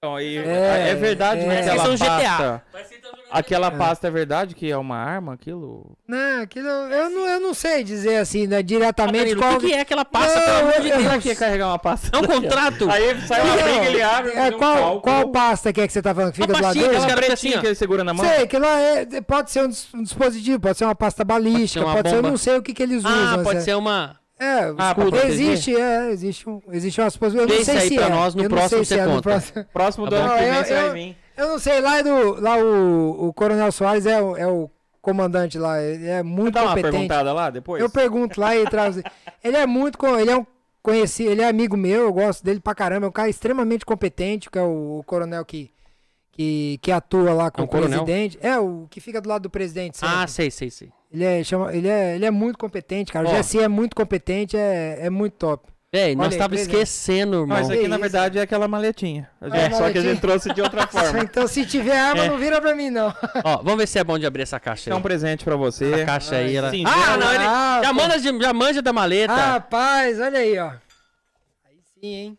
[0.00, 1.42] Então, É, é, verdade é.
[1.42, 2.06] que Parece que aquela são GTA.
[2.06, 2.62] pasta...
[2.78, 5.98] Estão jogando Aquela pasta é verdade que é uma arma, aquilo?
[6.06, 9.54] Não, aquilo, eu, não, eu não sei dizer assim, né, diretamente Danilo, qual...
[9.56, 11.08] O que, que é aquela pasta, Não, pelo amor de eu- Deus?
[11.08, 12.16] Pra que carregar uma pasta?
[12.16, 12.88] É um contrato?
[12.88, 15.92] Aí sai uma briga, ele abre, é, faz um qual, qual pasta que é que
[15.92, 16.30] você tá falando?
[16.32, 17.14] Que fica Uma do lado dele?
[17.16, 18.24] pretinha assim, que ele segura na mão?
[18.24, 21.96] Sei, que lá é, pode ser um, dis- dispositivo, pode ser uma pasta balística, uma
[21.96, 23.12] pode ser, eu não sei o que, que eles usam.
[23.40, 24.16] Ah, pode é- ser uma.
[24.38, 24.94] É, Ah,
[25.26, 27.66] existe, é, existe, um, existe umas possibilidades.
[27.68, 28.18] Eu Vê não sei isso aí se pra é.
[28.20, 29.22] nós, no eu não próximo sei se você é, no conta.
[29.22, 30.34] próximo- Próximo do Tá ano bom.
[30.34, 31.16] que vem Eu- você vai vir.
[31.36, 34.70] Eu não sei, lá, é do, lá o, o Coronel Soares é, o- é o
[35.00, 36.92] comandante lá, ele é muito Dá uma competente.
[36.92, 37.80] perguntada lá depois?
[37.82, 38.96] Eu pergunto lá e traz.
[39.42, 39.98] Ele é muito.
[40.18, 40.44] Ele é um
[40.82, 43.06] conhecido, ele é amigo meu, eu gosto dele pra caramba.
[43.06, 45.70] É um cara extremamente competente, que é o, o coronel que,
[46.32, 48.04] que, que atua lá com É um o coronel?
[48.04, 48.38] presidente.
[48.42, 49.96] É, o que fica do lado do presidente.
[49.98, 50.14] sempre.
[50.16, 50.90] Ah, sei, sei, sei.
[51.10, 53.26] Ele, é, chama, ele, é, ele é muito competente, cara.
[53.28, 53.32] O.
[53.32, 55.66] GSI é muito competente, é, é muito top.
[55.90, 57.46] Véi, nós aí, tava esquecendo, irmão.
[57.56, 59.30] Mas aqui na verdade é aquela maletinha.
[59.40, 60.02] É, só que a maletinha.
[60.04, 61.20] gente trouxe de outra forma.
[61.20, 62.28] então, se tiver arma, É.
[62.28, 63.08] não vira pra mim, não.
[63.42, 64.98] Ó, vamos ver se é bom de abrir essa caixa É aí.
[64.98, 66.02] um presente pra você.
[66.02, 66.70] A caixa aí, ela...
[66.70, 66.90] Singelo.
[66.94, 67.94] Ah, não, ele Ah, já, pô.
[67.94, 69.34] manda, já manja da maleta.
[69.34, 70.72] Rapaz, olha aí, ó.
[71.64, 72.38] Aí sim, hein?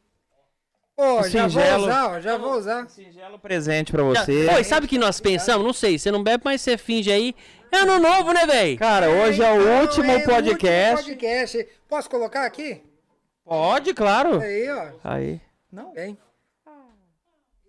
[0.96, 1.84] Pô, já vou Singelo.
[1.86, 2.88] usar, ó, já vou usar.
[2.90, 4.48] Singelo presente pra Já- você.
[4.48, 5.66] Pô, e sabe o que nós pensamos?
[5.66, 7.34] Não sei, você não bebe, mas você finge aí.
[7.72, 8.78] É ano novo, né, véi?
[8.78, 10.96] Cara, hoje é o Então, último é o podcast.
[10.96, 11.68] último podcast.
[11.88, 12.84] Posso colocar aqui?
[13.46, 14.40] Pode, claro.
[14.42, 14.92] Aí, ó.
[15.04, 15.42] Aí.
[15.72, 15.94] Não.
[15.94, 16.18] Vem.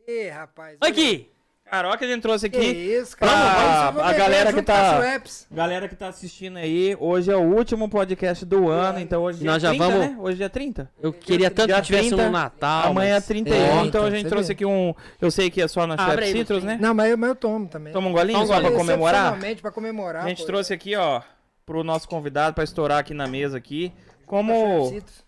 [0.06, 0.76] Ih, rapaz.
[0.80, 1.29] olha Aqui.
[1.70, 2.66] Cara, olha o que a gente trouxe Que aqui.
[2.66, 3.30] isso, cara.
[3.32, 5.20] Vamos- vamos a beber galera que tá-.
[5.52, 9.62] Galera que tá assistindo aí, hoje é o último podcast do ano, então hoje Nós
[9.62, 10.16] dia já 30, vamos- né?
[10.18, 10.90] Hoje é 30.
[11.00, 12.88] Eu queria tanto Dia que tivesse 30, no Natal.
[12.90, 13.66] Amanhã é mas- 31, É.
[13.68, 14.52] então a então, gente trouxe vê.
[14.54, 14.92] aqui um.
[15.20, 16.76] Eu sei que é só na Chef aí, Citrus, né?
[16.80, 17.92] Não, mas eu, mas eu tomo também.
[17.92, 19.38] Toma um golinho Toma um só pra comemorar.
[19.62, 20.24] Pra comemorar.
[20.24, 20.46] A gente pô.
[20.46, 21.22] trouxe aqui, ó,
[21.64, 23.92] pro nosso convidado pra estourar aqui na mesa aqui.
[24.26, 24.88] Como.
[24.88, 25.24] Citrus.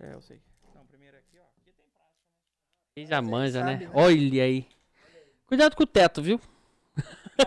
[0.00, 0.38] É, eu sei.
[0.72, 1.44] Não, primeiro aqui, ó.
[2.96, 3.72] Ele já manja, né?
[3.72, 3.90] sabe, né?
[3.92, 4.66] Olha aí.
[5.52, 6.40] Cuidado com o teto, viu?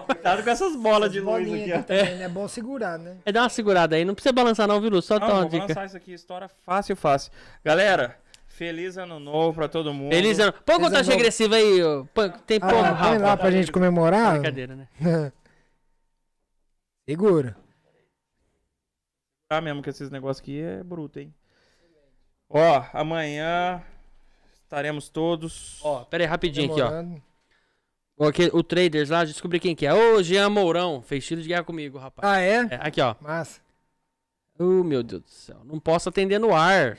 [0.05, 1.81] Cuidado com essas bolas de luz aqui, ó.
[1.81, 2.25] também, né?
[2.25, 3.17] É bom segurar, né?
[3.25, 4.05] É dar uma segurada aí.
[4.05, 5.01] Não precisa balançar não, viu, Lu?
[5.01, 5.65] Só Não, dá uma vou dica.
[5.65, 7.31] lançar isso aqui, estoura fácil, fácil.
[7.63, 8.15] Galera,
[8.47, 10.11] feliz ano novo pra todo mundo.
[10.11, 10.53] Feliz ano.
[10.53, 11.79] Põe Feliz contagem ano regressiva aí.
[12.13, 13.17] Põe- Tem Ah, põe Rafa?
[13.17, 14.33] lá pra gente comemorar.
[14.33, 14.87] Brincadeira, né?
[17.09, 17.57] Segura.
[19.49, 21.33] Ah, mesmo que esses negócios aqui é bruto, hein?
[22.49, 23.81] Ó, amanhã
[24.63, 25.79] estaremos todos.
[25.83, 27.03] Ó, pera aí, rapidinho aqui, ó.
[28.17, 29.93] Ó, aqui, o Traders lá, descobri quem que é.
[29.93, 31.01] Ô, Jean Mourão.
[31.01, 32.27] Fez tiro de guerra comigo, rapaz.
[32.27, 32.67] Ah, é?
[32.71, 33.15] É, aqui, ó.
[33.19, 33.59] Massa.
[34.57, 35.57] Ô, meu Deus do céu.
[35.65, 36.97] Não posso atender no ar.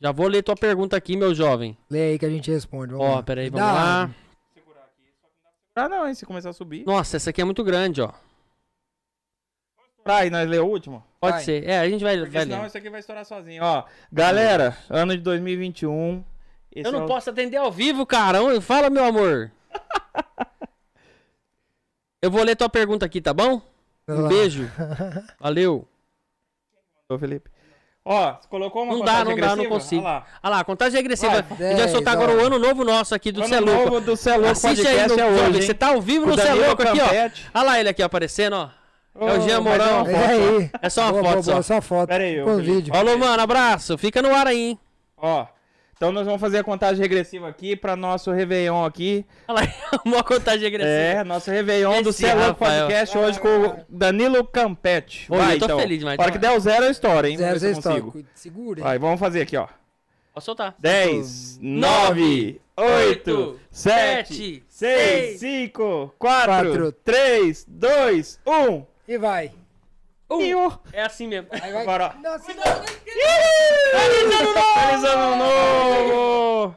[0.00, 1.76] Já vou ler tua pergunta aqui, meu jovem.
[1.90, 2.92] Lê aí que a gente responde.
[2.92, 3.22] Vamos Ó, lá.
[3.22, 4.02] pera aí, Dá vamos lá.
[4.02, 4.14] água.
[5.76, 6.14] Ah, não, hein?
[6.14, 6.84] Se começar a subir.
[6.86, 8.12] Nossa, essa aqui é muito grande, ó.
[10.04, 11.02] Ah, e nós lê o último?
[11.18, 11.44] Pode Vai.
[11.44, 11.64] ser.
[11.64, 12.66] É, a gente vai, Porque vai senão ler.
[12.68, 13.62] isso aqui vai estourar sozinho.
[13.64, 16.22] Ó, galera, ano de 2021.
[16.70, 18.38] esse Eu não é o- posso atender ao vivo, cara.
[18.60, 19.50] Fala, meu amor.
[22.22, 23.60] Eu vou ler tua pergunta aqui, tá bom?
[24.08, 24.70] Um beijo.
[25.38, 25.86] Valeu.
[27.08, 27.50] Ô, Felipe.
[28.06, 30.02] Ó, você colocou uma Não dá, não dá, não consigo.
[30.02, 30.26] Olha lá.
[30.42, 31.42] Olha lá, contagem regressiva.
[31.42, 33.72] Vai, a gente vai soltar 10, agora o ano novo nosso aqui do Ano Celuco.
[33.72, 35.22] novo do Celuco Assiste aí no é YouTube.
[35.40, 35.78] hoje, Você hein?
[35.78, 37.06] tá ao vivo O no Celuco aqui, ó.
[37.58, 38.70] Olha lá ele aqui aparecendo, ó.
[39.26, 39.86] É o Jean Ô, Mourão.
[39.86, 40.70] é uma É aí.
[40.82, 41.52] É só uma Boa, foto, boa, só.
[41.52, 42.08] boa, só foto.
[42.08, 42.72] Pera aí, ô, Com Felipe.
[42.72, 42.94] vídeo.
[42.94, 43.42] Falou, mano.
[43.42, 43.96] Abraço.
[43.96, 44.78] Fica no ar aí, hein?
[45.16, 45.46] Ó,
[45.96, 49.24] então nós vamos fazer a contagem regressiva aqui pra nosso Réveillon aqui.
[49.48, 50.90] Olha lá, uma contagem regressiva.
[50.92, 52.86] É, nosso Réveillon do Esse Celuco Rafael.
[52.86, 55.26] Podcast hoje com o Danilo Campete.
[55.28, 55.78] Vai, eu tô então.
[55.80, 56.18] feliz demais.
[56.18, 57.36] A hora que der o zero, eu estouro, hein?
[57.36, 58.12] Zero, consigo.
[58.12, 58.84] Cuida- Segura, hein?
[58.84, 59.66] Vai, vamos fazer aqui, ó.
[60.32, 60.74] Pode soltar.
[60.78, 68.82] 10, Nove, 9, 8, oito, 7, sete, 6, seis, 5, 4, quatro, 3, 2, 1.
[69.06, 69.52] E vai.
[70.36, 70.78] Um.
[70.92, 71.48] É assim mesmo.
[71.50, 71.82] Aí vai.
[71.82, 72.20] Agora, ó.
[72.20, 72.82] Não, segura.
[72.84, 74.74] Feliz ano novo!
[74.74, 76.76] Feliz ano novo!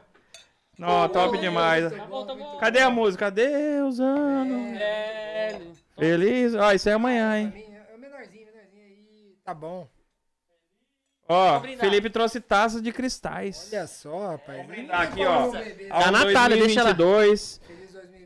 [0.78, 1.90] Não, top demais.
[1.92, 2.58] Tá bom, tá bom.
[2.58, 3.30] Cadê a música?
[3.30, 4.76] Deus ano.
[4.76, 5.60] É...
[5.98, 6.54] Feliz.
[6.54, 7.52] Ó, isso é amanhã, hein?
[7.90, 9.36] É o menorzinho, menorzinho aí.
[9.44, 9.88] Tá bom.
[11.28, 11.60] Ó.
[11.60, 13.68] Felipe trouxe taças de cristais.
[13.70, 14.66] Olha só, rapaz.
[14.66, 15.52] brindar aqui, ó.
[15.90, 16.94] Ao A Natália, deixa ela.
[16.94, 17.60] 2022,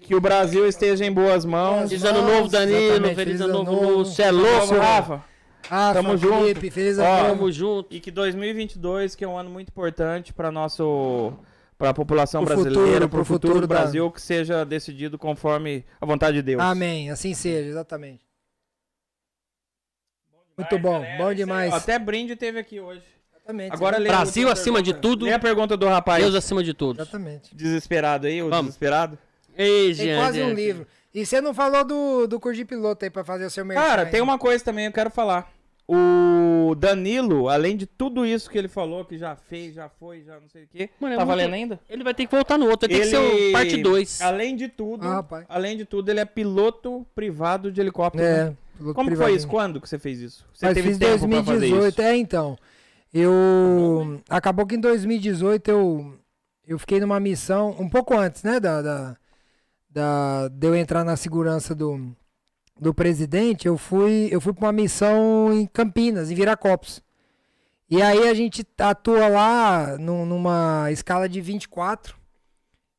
[0.03, 1.89] que o Brasil esteja em boas mãos.
[1.89, 2.95] Feliz ano novo, Danilo.
[3.05, 3.91] Feliz feliz ano novo, novo.
[3.99, 4.05] Lu.
[4.05, 5.25] Cê é Louco, Rafa.
[5.71, 6.71] Ah, Tamo Felipe, junto.
[6.75, 7.29] feliz Ó, ano novo.
[7.37, 7.95] Tamo junto.
[7.95, 11.33] E que 2022, que é um ano muito importante para nosso
[11.79, 15.19] para a população Pro brasileira, para o futuro futuro do da- Brasil, que seja decidido
[15.19, 16.61] conforme a vontade de Deus.
[16.63, 18.21] Amém, assim seja, exatamente.
[20.57, 21.73] Muito bom, bom demais.
[21.73, 23.03] Até brinde teve aqui hoje.
[23.35, 23.73] Exatamente.
[23.73, 25.09] Agora Brasil acima de pergunta.
[25.09, 25.25] tudo.
[25.25, 27.01] Lê a pergunta do rapaz Deus acima de todos.
[27.03, 27.55] Exatamente.
[27.55, 28.67] desesperado aí, o Vamos.
[28.67, 29.19] desesperado.
[29.57, 30.87] Ei, Tem quase um livro.
[31.15, 33.83] E você não falou do, do curso de piloto aí pra fazer o seu merchan.
[33.85, 35.53] Cara, tem uma coisa também que eu quero falar.
[35.87, 40.41] O Danilo, além de tudo isso que ele falou, que já fez, já foi, já
[40.41, 40.89] não sei o quê.
[40.99, 41.79] Mano, é tá valendo ainda?
[41.91, 42.89] Ele vai ter que voltar no outro.
[42.89, 44.23] Vai ter que ser o parte 2.
[44.23, 45.45] Além de tudo, Ah, rapaz.
[45.49, 48.25] além de tudo, ele é piloto privado de helicóptero.
[48.25, 48.41] né?
[48.41, 49.19] É, piloto Como que privadinho.
[49.19, 49.49] foi isso?
[49.49, 50.47] Quando que você fez isso?
[50.55, 51.89] Você Mas teve fiz tempo pra fazer 2018.
[51.93, 52.01] isso?
[52.03, 52.57] É, então.
[53.13, 54.21] Eu.
[54.29, 56.15] Acabou que em 2018 eu.
[56.67, 58.59] Eu fiquei numa missão, um pouco antes, né?
[58.61, 59.17] Da, da,
[59.93, 62.15] da- de eu entrar na segurança do,
[62.81, 67.03] do presidente, eu fui, eu fui pra uma missão em Campinas, em Viracopos.
[67.91, 72.17] E aí a gente atua lá num- numa escala de 24.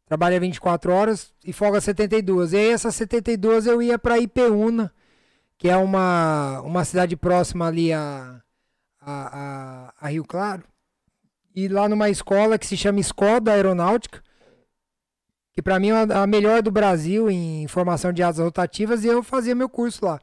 [0.05, 2.53] Trabalha 24 horas e folga 72.
[2.53, 4.93] E aí essas 72 eu ia pra Ipeúna,
[5.57, 8.39] que é uma, uma cidade próxima ali a,
[9.01, 10.63] a, a, a Rio Claro.
[11.55, 14.21] E lá numa escola que se chama Escola Aeronáutica,
[15.53, 19.21] que pra mim é a melhor do Brasil em formação de asas rotativas, e eu
[19.23, 20.19] fazia meu curso lá.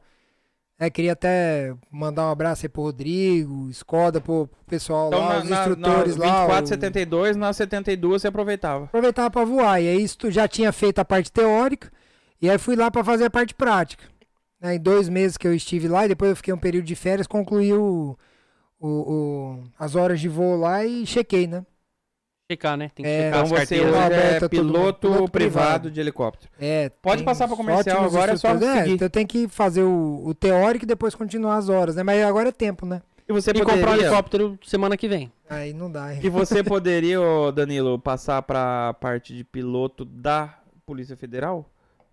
[0.77, 5.39] É, queria até mandar um abraço aí pro Rodrigo, Skoda, pro pessoal Então, lá, na,
[5.43, 6.31] os na, instrutores na lá.
[6.41, 8.85] 24, o- 72, na 72 você aproveitava.
[8.85, 9.79] aproveitava para voar.
[9.79, 11.91] E aí estu- já tinha feito a parte teórica
[12.41, 14.03] e aí fui lá para fazer a parte prática.
[14.59, 16.95] Né, em dois meses que eu estive lá e depois eu fiquei um período de
[16.95, 18.17] férias, concluí o,
[18.79, 21.63] o- o- as horas de voo lá e chequei, né?
[22.51, 22.91] Checar, né?
[22.93, 24.49] Tem que É, checar Então as você hoje é piloto.
[24.49, 25.91] Piloto privado privado.
[25.91, 26.51] de helicóptero.
[26.59, 28.91] É, Pode passar pra comercial, agora é só seguir.
[28.91, 32.03] então tem que fazer o, o teórico e depois continuar as horas, né?
[32.03, 33.01] Mas agora é tempo, né?
[33.27, 35.31] E você E comprar um poderia, helicóptero semana que vem.
[35.49, 36.13] Aí não dá.
[36.15, 37.17] e você poderia,
[37.53, 41.65] Danilo, passar pra parte de piloto da Polícia Federal?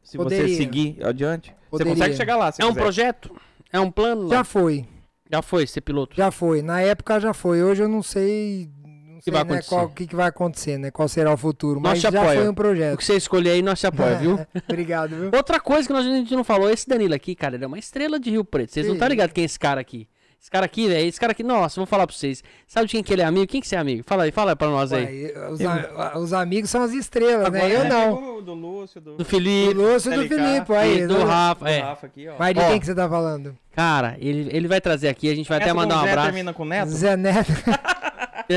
[0.02, 0.56] Se você Poderia.
[0.56, 1.54] seguir adiante?
[1.70, 1.92] Poderia.
[1.92, 2.80] Você consegue chegar lá, se é um quiser.
[2.80, 3.36] projeto?
[3.72, 4.28] É um plano?
[4.30, 4.86] Já, foi,
[5.30, 6.16] já foi ser piloto.
[6.16, 6.62] já foi.
[6.62, 7.62] Na época já foi.
[7.62, 8.70] Hoje eu não sei,
[9.18, 9.74] não sei vai né, acontecer?
[9.74, 10.90] o que, que vai acontecer, né?
[10.90, 11.80] Qual será o futuro.
[11.80, 12.38] Mas já apoia.
[12.38, 12.96] foi um O projeto.
[12.96, 14.38] que você escolher aí, nós te apoia, viu?
[14.68, 15.30] Obrigado, viu?
[15.34, 17.78] Outra coisa que nós, a gente não falou, esse Danilo aqui, cara, ele é uma
[17.78, 18.72] estrela de Rio Preto.
[18.72, 20.08] Vocês não estão ligados quem é esse cara aqui.
[20.40, 22.44] Esse cara aqui, velho, esse cara aqui, nossa, vou falar pra vocês.
[22.64, 23.44] Sabe de quem que ele é amigo?
[23.48, 24.04] Quem que você é amigo?
[24.06, 25.32] Fala aí, fala aí pra nós aí.
[25.34, 27.58] Uai, os, a- os amigos são as estrelas, né?
[27.58, 28.40] Agora Eu é não.
[28.40, 30.98] Do Lúcio, do, Do Do Felipe, Lúcio e do LK, Filipe, aí.
[31.00, 31.24] e do né?
[31.24, 31.80] Rafa, do é.
[31.80, 32.34] Rafa aqui, ó.
[32.38, 32.68] Mas de Ó.
[32.68, 33.56] quem que você tá falando?
[33.72, 36.26] Cara, ele, ele vai trazer aqui, a gente vai até Essa mandar um Zé abraço.
[36.28, 36.88] termina com Neto?
[36.92, 37.50] Zé Neto.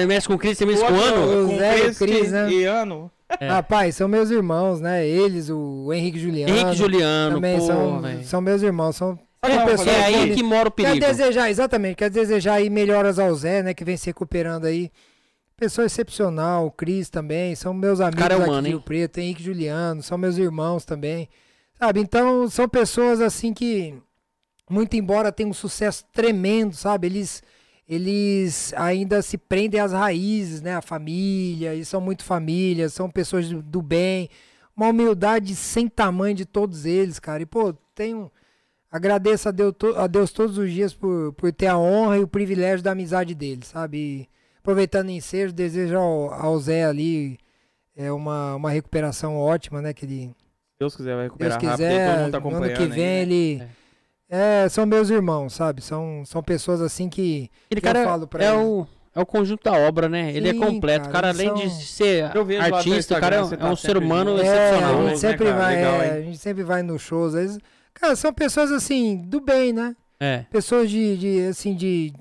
[0.07, 1.45] Mexe com o Cris, você mexe com o Ano?
[1.45, 2.51] O com Zé o Cris Cris, né?
[2.51, 3.11] E Ano.
[3.39, 3.47] É.
[3.47, 5.07] Rapaz, são meus irmãos, né?
[5.07, 6.53] Eles, o Henrique Juliano.
[6.53, 8.95] Henrique Juliano, Também pô, são, são meus irmãos.
[8.95, 11.05] São são não, pessoas É Olha, aí que- que mora o Quer perigo.
[11.05, 13.73] desejar, exatamente, quer desejar aí melhoras ao Zé, né?
[13.73, 14.91] Que vem se recuperando aí.
[15.55, 18.73] Pessoa excepcional, o Cris também, são meus amigos cara é aqui humano, hein?
[18.73, 21.29] Rio Preto, Henrique Juliano, são meus irmãos também.
[21.79, 23.93] Sabe, então são pessoas assim que,
[24.69, 27.41] muito embora tenham um sucesso tremendo, sabe, eles,
[27.91, 30.75] eles ainda se prendem às raízes, né?
[30.75, 34.29] A família, e são muito família, são pessoas do, bem,
[34.73, 37.43] uma humildade sem tamanho de todos eles, cara.
[37.43, 38.31] E, pô, tenho.
[38.89, 42.27] Agradeço a Deus, a Deus todos os dias por, por ter a honra e o
[42.29, 43.97] privilégio da amizade deles, sabe?
[43.97, 44.29] E,
[44.59, 47.37] aproveitando o ensejo, desejo ao, ao Zé ali
[47.93, 49.93] é uma, uma recuperação ótima, né?
[49.93, 51.71] Que ele, Se Deus quiser, vai Deus recuperar rápido.
[51.71, 53.21] quiser, Todo mundo tá no ano acompanhando que aí, vem né?
[53.21, 53.61] ele...
[53.61, 53.80] É,
[54.69, 55.81] são meus irmãos, sabe?
[55.81, 57.49] São, são pessoas assim que...
[57.69, 58.65] Ele, eu cara, falo pra é eles.
[58.65, 60.31] o, é o conjunto da obra, né?
[60.33, 61.09] ele é Sim, completo.
[61.09, 63.57] O cara, cara, além eles de são- ser Eu artista, o cara é, um- é
[63.57, 64.37] tá um ser humano.
[64.37, 64.93] É, excepcional.
[64.99, 65.57] a né, gente sempre cara?
[65.57, 67.35] vai, Legal, é, a gente sempre vai nos shows.
[67.35, 67.57] Eles,
[67.93, 69.95] cara, são pessoas assim, do bem, né?
[70.19, 70.45] É.
[70.49, 72.13] Pessoas de, de assim, de,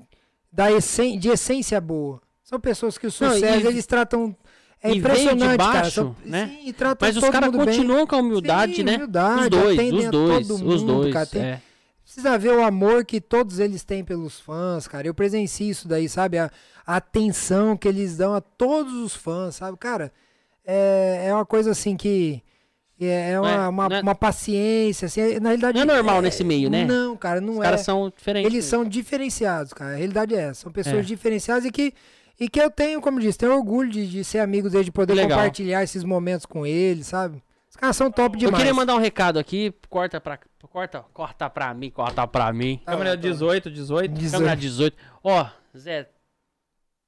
[0.51, 2.19] da essen, de essência boa.
[2.43, 4.35] São pessoas que o Não, sucesso, e- eles tratam...
[4.83, 5.73] É e veio de impressionante, cara.
[5.73, 6.47] baixo, São, né?
[6.59, 7.67] Sim, e tratam Mas os caras mundo bem.
[7.77, 8.95] continuam com a humildade, Sim, né?
[8.95, 11.13] humildade, os dois, atendem os a dois, todo os mundo, dois.
[11.13, 11.61] cara, tem- é.
[12.13, 15.07] Precisa ver o amor que todos eles têm pelos fãs, cara.
[15.07, 16.37] Eu presencio isso daí, sabe?
[16.37, 16.51] A,
[16.85, 19.77] a atenção que eles dão a todos os fãs, sabe?
[19.77, 20.11] Cara,
[20.65, 22.43] é, é uma coisa assim que.
[22.99, 25.75] É, é uma, é- uma, é- uma paciência, assim, na realidade...
[25.75, 26.85] Não é normal nesse meio, né?
[26.85, 27.63] Não, cara, não Os é.
[27.63, 28.51] caras são diferentes.
[28.53, 29.93] Eles são diferenciados, cara.
[29.93, 30.61] A realidade é essa.
[30.63, 31.01] São pessoas É.
[31.01, 31.93] diferenciadas e que,
[32.39, 35.13] e que eu tenho, como disse, tenho orgulho de, de ser amigo deles, de poder
[35.15, 35.29] Legal.
[35.39, 37.41] compartilhar esses momentos com eles, sabe?
[37.81, 38.57] Caras são top Eu demais.
[38.57, 42.77] queria mandar um recado aqui, corta pra, corta, corta pra mim, corta pra mim.
[42.85, 43.33] Tá Câmera bom, tá bom.
[43.33, 44.31] 18, 18.
[44.31, 44.97] Câmera 18.
[45.23, 46.07] Ó, Zé,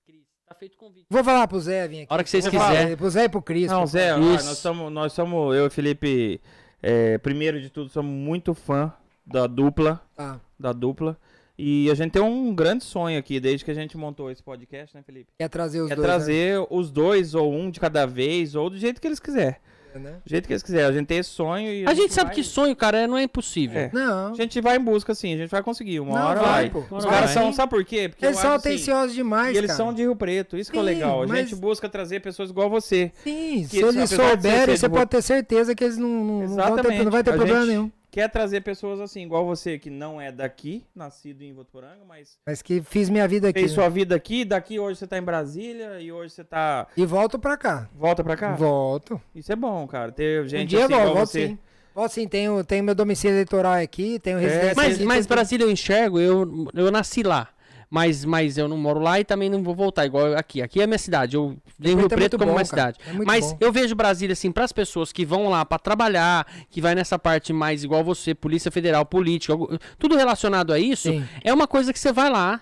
[0.06, 1.06] Cris, tá feito o convite.
[1.10, 2.08] Vou falar pro Zé vir aqui.
[2.10, 2.98] A hora que vocês quiserem.
[2.98, 3.68] Pro Zé e pro Cris.
[3.72, 3.86] Não, pô.
[3.86, 6.42] Zé, nós somos, nós somos, eu e o Felipe,
[6.82, 8.92] é, primeiro de tudo, somos muito fã
[9.26, 10.42] da dupla, Tá.
[10.60, 11.16] da dupla.
[11.56, 14.96] E a gente tem um grande sonho aqui, desde que a gente montou esse podcast,
[14.98, 15.32] né, Felipe?
[15.38, 16.06] Quer trazer os É dois.
[16.08, 19.56] trazer os dois, ou um de cada vez, ou do jeito que eles quiserem.
[20.00, 20.18] Né?
[20.26, 20.86] Do jeito que eles quiserem.
[20.88, 21.86] A gente tem esse sonho e.
[21.88, 23.80] A gente sabe vai- que sonho, cara, é- não é impossível.
[23.80, 23.90] É.
[23.94, 24.32] Não.
[24.32, 26.00] A gente vai em busca, sim, a gente vai conseguir.
[26.00, 26.84] Uma Não, hora vai, vai.
[26.84, 26.96] pô.
[26.96, 28.10] Os caras são, sabe por quê?
[28.10, 29.78] Porque Eles eu são acho, assim, atenciosos demais, E eles cara.
[29.78, 31.24] são de Rio Preto, isso que é Sim, legal.
[31.24, 33.12] A mas- gente busca trazer pessoas igual você.
[33.24, 37.24] Sim, Que se eles, souberem, você pode ter certeza que eles não, não, não vai
[37.24, 37.92] ter A problema gente nenhum.
[38.14, 42.62] Quer trazer pessoas assim, igual você, que não é daqui, nascido em Votuporanga, mas Mas
[42.62, 43.60] que fiz minha vida aqui.
[43.60, 43.76] fez né?
[43.76, 46.86] sua vida aqui, daqui hoje você tá em Brasília e hoje você tá.
[46.96, 47.90] E volto pra cá.
[47.92, 48.54] Volta pra cá?
[48.54, 49.20] Volto.
[49.34, 50.12] Isso é bom, cara.
[50.12, 51.48] Ter gente um dia eu assim, volto, igual volto você.
[51.48, 51.60] sim.
[51.96, 55.26] Volto sim, tenho, tenho meu domicílio eleitoral aqui, tenho residência Mas, aqui, mas.
[55.26, 57.50] Brasília eu enxergo, eu, eu nasci lá.
[57.94, 60.64] Mas, mas eu não moro lá e também não vou voltar, igual aqui.
[60.64, 61.36] Aqui é a minha cidade.
[61.36, 62.92] Eu venho Rio Preto é Preto muito como bom, uma cara.
[62.96, 63.22] cidade.
[63.22, 63.58] É mas bom.
[63.62, 67.20] eu vejo Brasília, assim, para as pessoas que vão lá pra trabalhar, que vai nessa
[67.20, 69.54] parte mais igual você, Polícia Federal, política,
[70.00, 71.24] tudo relacionado a isso, Sim.
[71.44, 72.62] é uma coisa que você vai lá,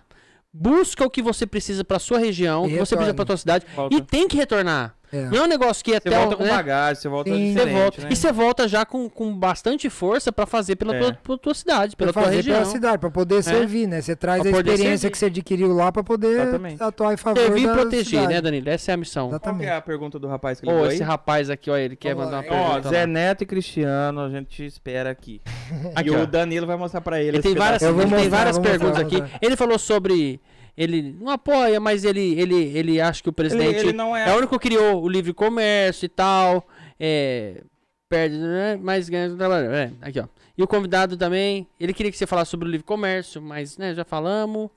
[0.54, 3.66] busca o que você precisa pra sua região, o que você precisa pra tua cidade,
[3.74, 3.96] Volta.
[3.96, 4.94] e tem que retornar.
[5.12, 5.24] É.
[5.26, 6.50] Não é um negócio que Você até volta o- com né?
[6.52, 7.36] bagagem, você volta Sim.
[7.36, 8.08] Você diferente, volta, né?
[8.12, 11.00] E você volta já com, com bastante força pra fazer pela É.
[11.00, 12.56] tua, tua- tua cidade, pela Pra tua fazer região.
[12.60, 14.02] pela cidade, pra poder servir, né?
[14.02, 15.12] Você traz Pra a experiência servir.
[15.12, 16.82] que você adquiriu lá pra poder Exatamente.
[16.82, 18.28] atuar em favor Servir e proteger, cidade.
[18.34, 18.70] né, Danilo?
[18.70, 19.28] Essa é a missão.
[19.30, 19.68] Qual que Exatamente.
[19.70, 20.94] é a pergunta do rapaz que ligou aí?
[20.94, 22.52] esse rapaz aqui, ó, ele quer Vamos mandar lá.
[22.56, 22.90] uma Ó, pergunta.
[22.90, 23.08] Zé lá.
[23.08, 25.42] Neto e Cristiano, a gente te espera aqui.
[25.96, 26.24] Aqui, e ó.
[26.24, 27.30] o Danilo vai mostrar pra ele.
[27.38, 28.30] Ele tem várias, ele tem
[28.62, 29.24] perguntas aqui.
[29.42, 30.40] Ele falou sobre.
[30.78, 34.34] Ele não apoia, mas ele, ele, ele acha que o presidente ele não é- é
[34.34, 36.66] o único que criou o livre comércio e tal.
[37.00, 37.62] É,
[38.10, 38.78] perde, né?
[38.82, 39.72] Mas ganha do trabalho.
[39.72, 40.28] É, aqui, ó.
[40.58, 41.68] E o convidado também.
[41.80, 44.70] Ele queria que você falasse sobre o livre comércio, mas né, já falamos.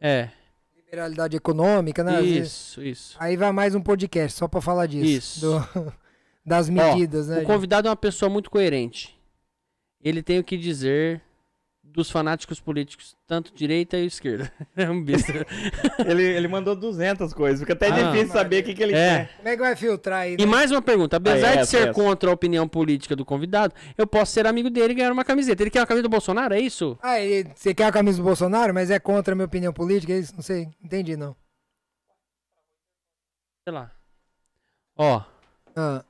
[0.00, 0.28] É,
[0.76, 2.22] Liberalidade econômica, né?
[2.22, 3.16] Isso, isso.
[3.18, 5.04] Aí vai mais um podcast só pra falar disso.
[5.06, 5.40] Isso.
[5.40, 5.92] Do-
[6.46, 7.40] das medidas, né?
[7.40, 9.18] O convidado é uma pessoa muito coerente.
[10.02, 11.20] Ele tem o que dizer
[11.94, 14.52] dos fanáticos políticos, tanto direita e esquerda.
[14.76, 15.24] É um bicho.
[16.04, 18.10] Ele, ele mandou 200 coisas, fica até Ah.
[18.10, 18.96] difícil saber o que, que ele É.
[19.26, 19.36] quer.
[19.36, 20.34] Como é que vai filtrar aí?
[20.34, 20.46] E né?
[20.46, 21.16] mais uma pergunta.
[21.16, 21.92] Apesar Ah, de essa, ser essa.
[21.92, 25.62] contra a opinião política do convidado, eu posso ser amigo dele e ganhar uma camiseta.
[25.62, 26.98] Ele quer uma camisa do Bolsonaro, é isso?
[27.00, 30.12] Ah, e você quer a camisa do Bolsonaro, mas é contra a minha opinião política,
[30.12, 30.34] é isso?
[30.34, 31.36] Não sei, entendi não.
[33.66, 33.90] Sei lá.
[34.96, 35.22] Ó,
[35.76, 36.04] Ah,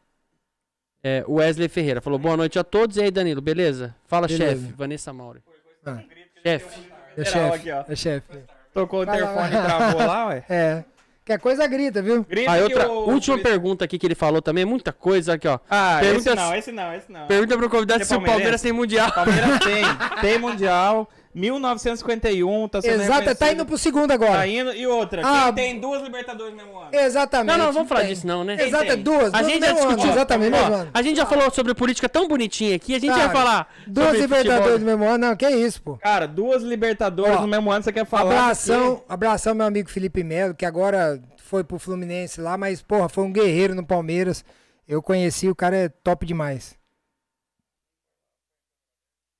[1.02, 2.96] é, o Wesley Ferreira falou boa noite a todos.
[2.96, 3.94] E aí, Danilo, beleza?
[4.06, 4.60] Fala, Beleza.
[4.62, 4.72] chefe.
[4.72, 5.42] Vanessa Mauri.
[5.86, 5.98] Ah,
[6.42, 6.80] Chefe.
[7.16, 8.38] é Geral chefe, é chefe.
[8.72, 10.44] Tocou o interfone e travou lá, ué.
[10.50, 10.84] É,
[11.24, 12.22] que a coisa grita, viu?
[12.24, 15.58] Grita Ah, outra, o- última pergunta aqui que ele falou também, muita coisa aqui, ó.
[15.70, 17.26] Ah, Pergunta- esse não, esse não, esse não.
[17.26, 19.10] Pergunta pro convidado é se o Palmeiras tem mundial.
[19.12, 19.84] Palmeiras tem,
[20.20, 24.32] tem Mundial, 1951, tá sendo Exato, tá indo pro segundo agora.
[24.32, 26.90] Tá indo, e outra, Ah, quem tem duas Libertadores no mesmo ano?
[26.92, 27.58] Exatamente.
[27.58, 28.10] Não, não, vamos falar tem.
[28.10, 28.56] disso não, né?
[28.56, 29.02] Quem Exato, tem?
[29.02, 29.34] duas.
[29.34, 30.10] A duas gente já discutiu.
[30.10, 30.90] Exatamente, Ó, mesmo ano.
[30.94, 33.74] a gente já falou sobre política tão bonitinha aqui, a gente Cara, vai falar.
[33.86, 34.78] Duas sobre Libertadores futebol.
[34.78, 35.96] no mesmo ano, não, que isso, pô.
[35.98, 38.30] Cara, duas Libertadores Ó, no mesmo ano, você quer falar?
[38.30, 43.24] Abração, abração meu amigo Felipe Melo, que agora foi pro Fluminense lá, mas, porra, foi
[43.24, 44.44] um guerreiro no Palmeiras.
[44.86, 46.76] Eu conheci, o cara é top demais.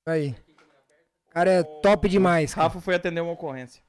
[0.07, 0.35] Aí.
[1.35, 2.55] O cara é top demais.
[2.55, 2.69] cara.
[2.69, 3.83] Rafa foi atender uma ocorrência.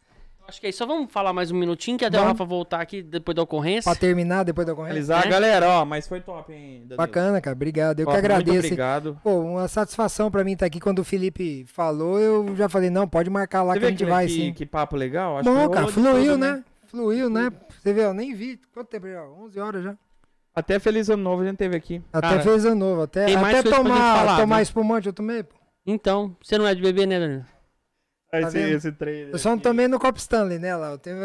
[0.47, 0.79] Acho que é isso.
[0.79, 2.33] Só vamos falar mais um minutinho, que até o Vamos.
[2.33, 3.91] Rafa voltar aqui depois da ocorrência.
[3.91, 4.93] Pra terminar depois da corrente.
[4.93, 5.29] Finalizar, É?
[5.29, 6.97] galera, ó, mas foi top, hein, Danilo?
[6.97, 7.55] Bacana, cara.
[7.55, 7.99] Obrigado.
[7.99, 8.57] Eu Ó, que Muito agradeço.
[8.59, 9.19] obrigado.
[9.23, 10.79] Pô, uma satisfação pra mim estar aqui.
[10.79, 14.03] Quando o Felipe falou, eu já falei, não, pode marcar lá Você que a gente
[14.03, 14.53] que, vai que, sim.
[14.53, 15.37] que papo legal?
[15.37, 16.63] Acho Bom, que cara, fluiu, tudo, né?
[16.87, 17.51] Fluiu, né?
[17.81, 18.59] Você vê, eu nem vi.
[18.73, 19.23] Quanto tempo já?
[19.23, 19.95] 11 horas já.
[20.53, 22.01] Até Feliz Ano Novo a gente teve aqui.
[22.13, 23.01] Até Cara, fez ano novo.
[23.01, 24.63] Até, até tomar, falar, tomar viu?
[24.63, 25.54] espumante eu tomei, pô.
[25.85, 27.45] Então, você não é de bebê, né, Danilo?
[28.31, 28.75] Tá esse, vendo?
[28.75, 29.63] esse trailer Eu só não aqui.
[29.63, 30.91] tomei no Copo Stanley, né, lá.
[30.91, 31.17] Eu tenho...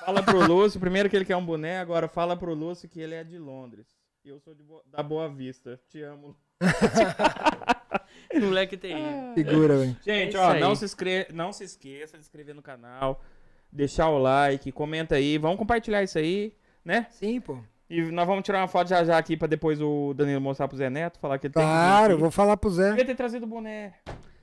[0.00, 3.14] Fala pro Lúcio, primeiro que ele quer um boné, agora fala pro Lúcio que ele
[3.14, 3.86] é de Londres.
[4.24, 5.78] E eu sou de Bo- da Boa Vista.
[5.88, 6.34] Te amo.
[8.40, 9.34] Moleque terrível.
[9.34, 9.96] Figura, velho.
[10.04, 11.26] Gente, É ó, não se, inscre...
[11.32, 13.22] não se esqueça de se inscrever no canal,
[13.70, 16.54] deixar o like, comenta aí, vamos compartilhar isso aí,
[16.84, 17.06] né?
[17.10, 17.58] Sim, pô.
[17.90, 20.76] E nós vamos tirar uma foto já já aqui pra depois o Danilo mostrar pro
[20.76, 22.90] Zé Neto, falar que ele tem Claro, vou falar pro Zé.
[22.90, 23.94] Devia ter trazido o boné.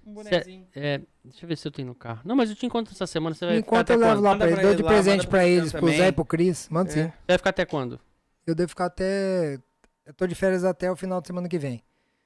[0.06, 0.68] Um bonezinho.
[0.76, 2.20] É, deixa eu ver se eu tenho no carro.
[2.26, 3.34] Não, mas eu te encontro essa semana.
[3.36, 4.24] Você vai Enquanto ficar eu até levo quando?
[4.26, 6.68] lá pra ele, pra dou de lá, presente pra eles, pro Zé e pro Cris.
[6.70, 6.94] Manda É.
[6.94, 7.04] sim.
[7.04, 8.00] Você vai ficar até quando?
[8.46, 9.60] Eu devo ficar até.
[10.06, 11.82] Eu tô de férias até o final de semana que vem.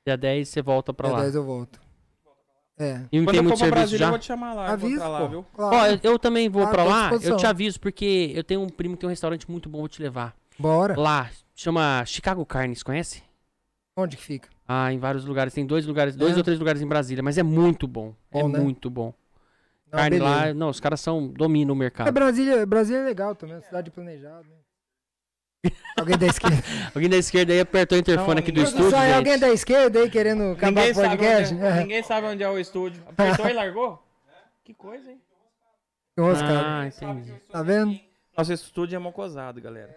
[0.05, 1.23] Dia 10 você volta pra Dia lá.
[1.23, 1.79] 10 eu volto.
[2.79, 3.01] É.
[3.11, 4.09] E não Quando tem eu muito for pra serviço Brasília, eu já?
[4.09, 4.67] vou te chamar lá.
[4.67, 5.27] eu Avisa, pra lá, pô.
[5.27, 5.45] viu?
[5.53, 5.75] Claro.
[5.75, 8.43] Ó, eu, eu também vou Ah, pra tô à lá, eu te aviso, porque eu
[8.43, 10.35] tenho um primo que tem um restaurante muito bom, vou te levar.
[10.57, 10.99] Bora.
[10.99, 13.23] Lá, chama Chicago Carnes, conhece?
[13.95, 14.49] Onde que fica?
[14.67, 15.53] Ah, em vários lugares.
[15.53, 16.37] Tem dois lugares, dois É?
[16.37, 18.15] ou três lugares em Brasília, mas é muito bom.
[18.31, 18.59] é Bom, né?
[18.59, 19.13] muito bom.
[19.91, 20.35] Não, Carne beleza.
[20.47, 22.11] lá, não, os caras são dominam o É, mercado.
[22.11, 24.43] Brasília, Brasília é legal também, uma cidade planejada.
[24.43, 25.71] Né?
[25.97, 26.57] alguém da esquerda.
[26.95, 29.15] Alguém da esquerda aí apertou o interfone Não, aqui do estúdio, Só é gente.
[29.15, 31.53] alguém da esquerda aí querendo acabar Ninguém o sabe, podcast?
[31.53, 33.03] onde é, ninguém sabe onde é o estúdio.
[33.07, 34.03] Apertou e largou?
[34.63, 35.21] Que coisa, hein?
[36.17, 37.33] Ah, entendi.
[37.51, 37.99] Tá vendo?
[38.35, 39.95] Nosso estúdio é mocosado, galera.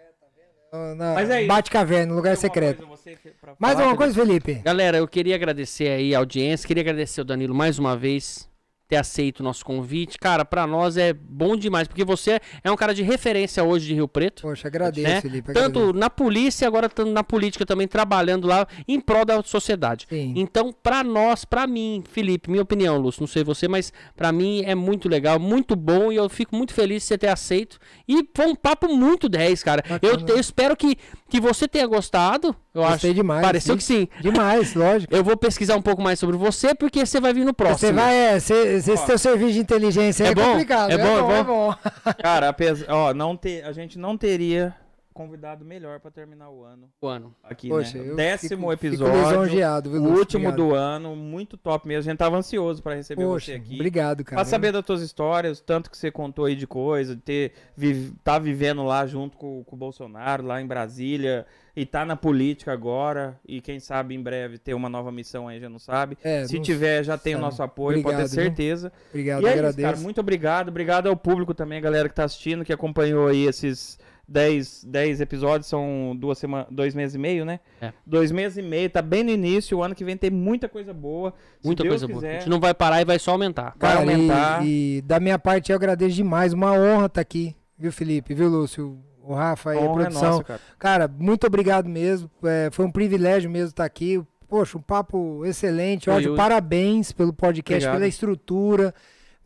[0.95, 1.47] Na- Mas é isso.
[1.47, 2.85] Bate caverna, lugar alguma secreto.
[2.87, 4.55] coisa você pra Mais falar, uma coisa, Felipe.
[4.55, 8.47] Galera, eu queria agradecer aí a audiência, queria agradecer o Danilo mais uma vez
[8.87, 10.17] ter aceito o nosso convite.
[10.17, 13.93] Cara, pra nós é bom demais, porque você é um cara de referência hoje de
[13.95, 14.43] Rio Preto.
[14.43, 15.21] Poxa, agradeço, né?
[15.21, 15.53] Felipe.
[15.53, 15.99] Tanto agradeço.
[15.99, 20.05] na polícia, agora tanto na política também, trabalhando lá em prol da sociedade.
[20.07, 20.33] Sim.
[20.35, 24.63] Então, pra nós, pra mim, Felipe, minha opinião, Lúcio, não sei você, mas pra mim
[24.65, 27.79] é muito legal, muito bom e eu fico muito feliz de você ter aceito.
[28.07, 29.83] E foi um papo muito 10, cara.
[30.01, 30.95] Eu, eu espero que,
[31.29, 32.55] que você tenha gostado.
[32.75, 33.15] Eu Gostei acho.
[33.15, 33.77] demais, Pareceu sim.
[33.77, 34.07] que sim.
[34.21, 35.15] Demais, lógico.
[35.15, 37.79] Eu vou pesquisar um pouco mais sobre você, porque você vai vir no próximo.
[37.79, 40.43] Você vai, é, cê- esse teu serviço de inteligência É é, bom?
[40.51, 40.91] complicado.
[40.91, 41.73] É bom, é é bom.
[42.21, 44.75] Cara, apesar, ó, não ter, a gente não teria
[45.15, 47.33] convidado melhor pra terminar o ano O ano.
[47.41, 48.13] aqui, Poxa, né?
[48.15, 49.29] Décimo fico- fico episódio.
[49.29, 50.69] lisonjeado, viu, o último Obrigado.
[50.69, 52.09] do ano, muito top mesmo.
[52.09, 53.75] A gente tava ansioso pra receber Poxa, você aqui.
[53.75, 54.35] obrigado, cara.
[54.41, 58.13] Pra saber das tuas histórias, tanto que você contou aí de coisa, de ter vi-
[58.23, 62.73] tá vivendo lá junto com, com o Bolsonaro, lá em Brasília, e tá na política
[62.73, 66.17] agora, e quem sabe em breve ter uma nova missão aí, já não sabe.
[66.23, 68.43] É, Se não tiver, já tem o nosso apoio, pode Obrigado, ter viu?
[68.45, 68.91] certeza.
[69.09, 69.81] Obrigado, e é isso, agradeço.
[69.87, 70.67] cara, muito obrigado.
[70.69, 73.97] Obrigado ao público também, a galera que tá assistindo, que acompanhou aí esses
[74.27, 77.59] 10, 10 episódios, são duas semanas, dois meses e meio, né?
[77.81, 77.93] É.
[78.05, 80.93] Dois meses e meio, tá bem no início, o ano que vem tem muita coisa
[80.93, 81.33] boa.
[81.59, 82.17] Se Muita Deus coisa boa.
[82.17, 82.39] A quiser.
[82.39, 83.75] gente não vai parar e vai só aumentar.
[83.79, 84.65] Vai Cara, aumentar.
[84.65, 86.53] E, e da minha parte eu agradeço demais.
[86.53, 88.33] Uma honra estar aqui, viu, Felipe?
[88.33, 88.97] Viu, Lúcio?
[89.21, 90.21] O Rafa aí, a é produção.
[90.31, 90.59] nossa, cara.
[90.77, 92.29] Cara, muito obrigado mesmo.
[92.43, 94.21] É, foi um privilégio mesmo estar aqui.
[94.47, 96.07] Poxa, um papo excelente.
[96.09, 97.95] Ótimo, eu- parabéns pelo podcast, Obrigado.
[97.95, 98.93] pela estrutura,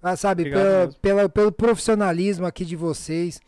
[0.03, 3.39] ah, sabe, Obrigado pela, pela- pelo profissionalismo aqui de vocês.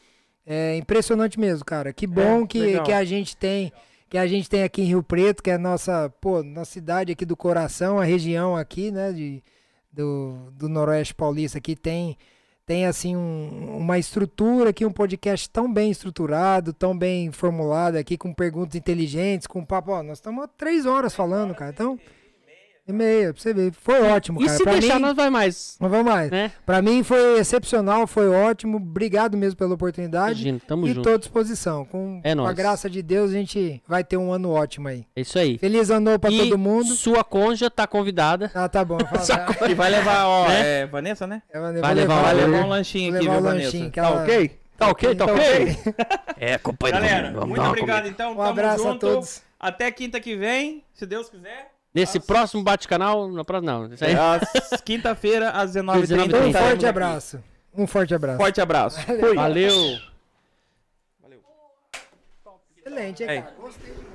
[0.46, 1.94] É impressionante mesmo, cara.
[1.94, 2.84] Que bom É, que, legal.
[2.84, 3.72] que a gente tem.
[4.10, 7.14] Que a gente tem aqui em Rio Preto, que é a nossa, pô, nossa cidade
[7.14, 9.42] aqui do coração, a região aqui, né, de,
[9.90, 12.18] do, do Noroeste Paulista aqui tem,
[12.66, 18.18] tem assim um- uma estrutura aqui, um podcast tão bem estruturado, tão bem formulado aqui,
[18.18, 21.98] com perguntas inteligentes, com papo, ó, nós estamos há três horas falando, cara, então,
[22.88, 25.30] e meia, pra você ver, foi ótimo, E cara, se pra deixar, mim, nós vai
[25.30, 25.78] mais.
[25.80, 26.52] mas vamos mais, Né?
[26.66, 31.04] pra mim foi excepcional, foi ótimo, obrigado mesmo pela oportunidade, Imagina, tamo e junto.
[31.08, 34.34] tô à disposição, com, É com a graça de Deus a gente vai ter um
[34.34, 35.06] ano ótimo aí.
[35.16, 35.58] É isso aí.
[35.60, 36.94] Feliz ano novo pra e todo mundo.
[36.96, 38.52] sua conja tá convidada.
[38.54, 38.98] Ah, tá bom.
[39.00, 39.26] falo,
[39.60, 39.70] tá.
[39.70, 40.82] E vai levar, ó, Né?
[40.82, 41.44] é, Vanessa, né?
[41.54, 43.66] Eu vou Vai levar Vai levar um lanchinho aqui, levar viu, o Vanessa?
[43.68, 44.52] lanchinho, Tá ela- ok?
[44.78, 45.78] Tá ok, tá ok?
[46.38, 47.06] É, companheiro.
[47.06, 48.32] Galera, vamos muito obrigado então.
[48.32, 49.00] Um tamo abraço a junto.
[49.08, 49.42] todos.
[49.60, 51.71] Até quinta que vem, se Deus quiser.
[51.94, 53.94] Nesse próximo bate-canal, na próxima, não.
[53.94, 54.16] Isso aí.
[54.16, 56.28] Às quinta-feira, às 19h30.
[56.30, 56.48] 19h30.
[56.48, 57.44] Um forte abraço.
[57.74, 58.38] Um forte abraço.
[58.38, 59.00] Forte abraço.
[59.36, 60.00] Valeu.
[62.78, 63.56] Excelente, hein, cara?
[63.60, 64.11] Gostei demais.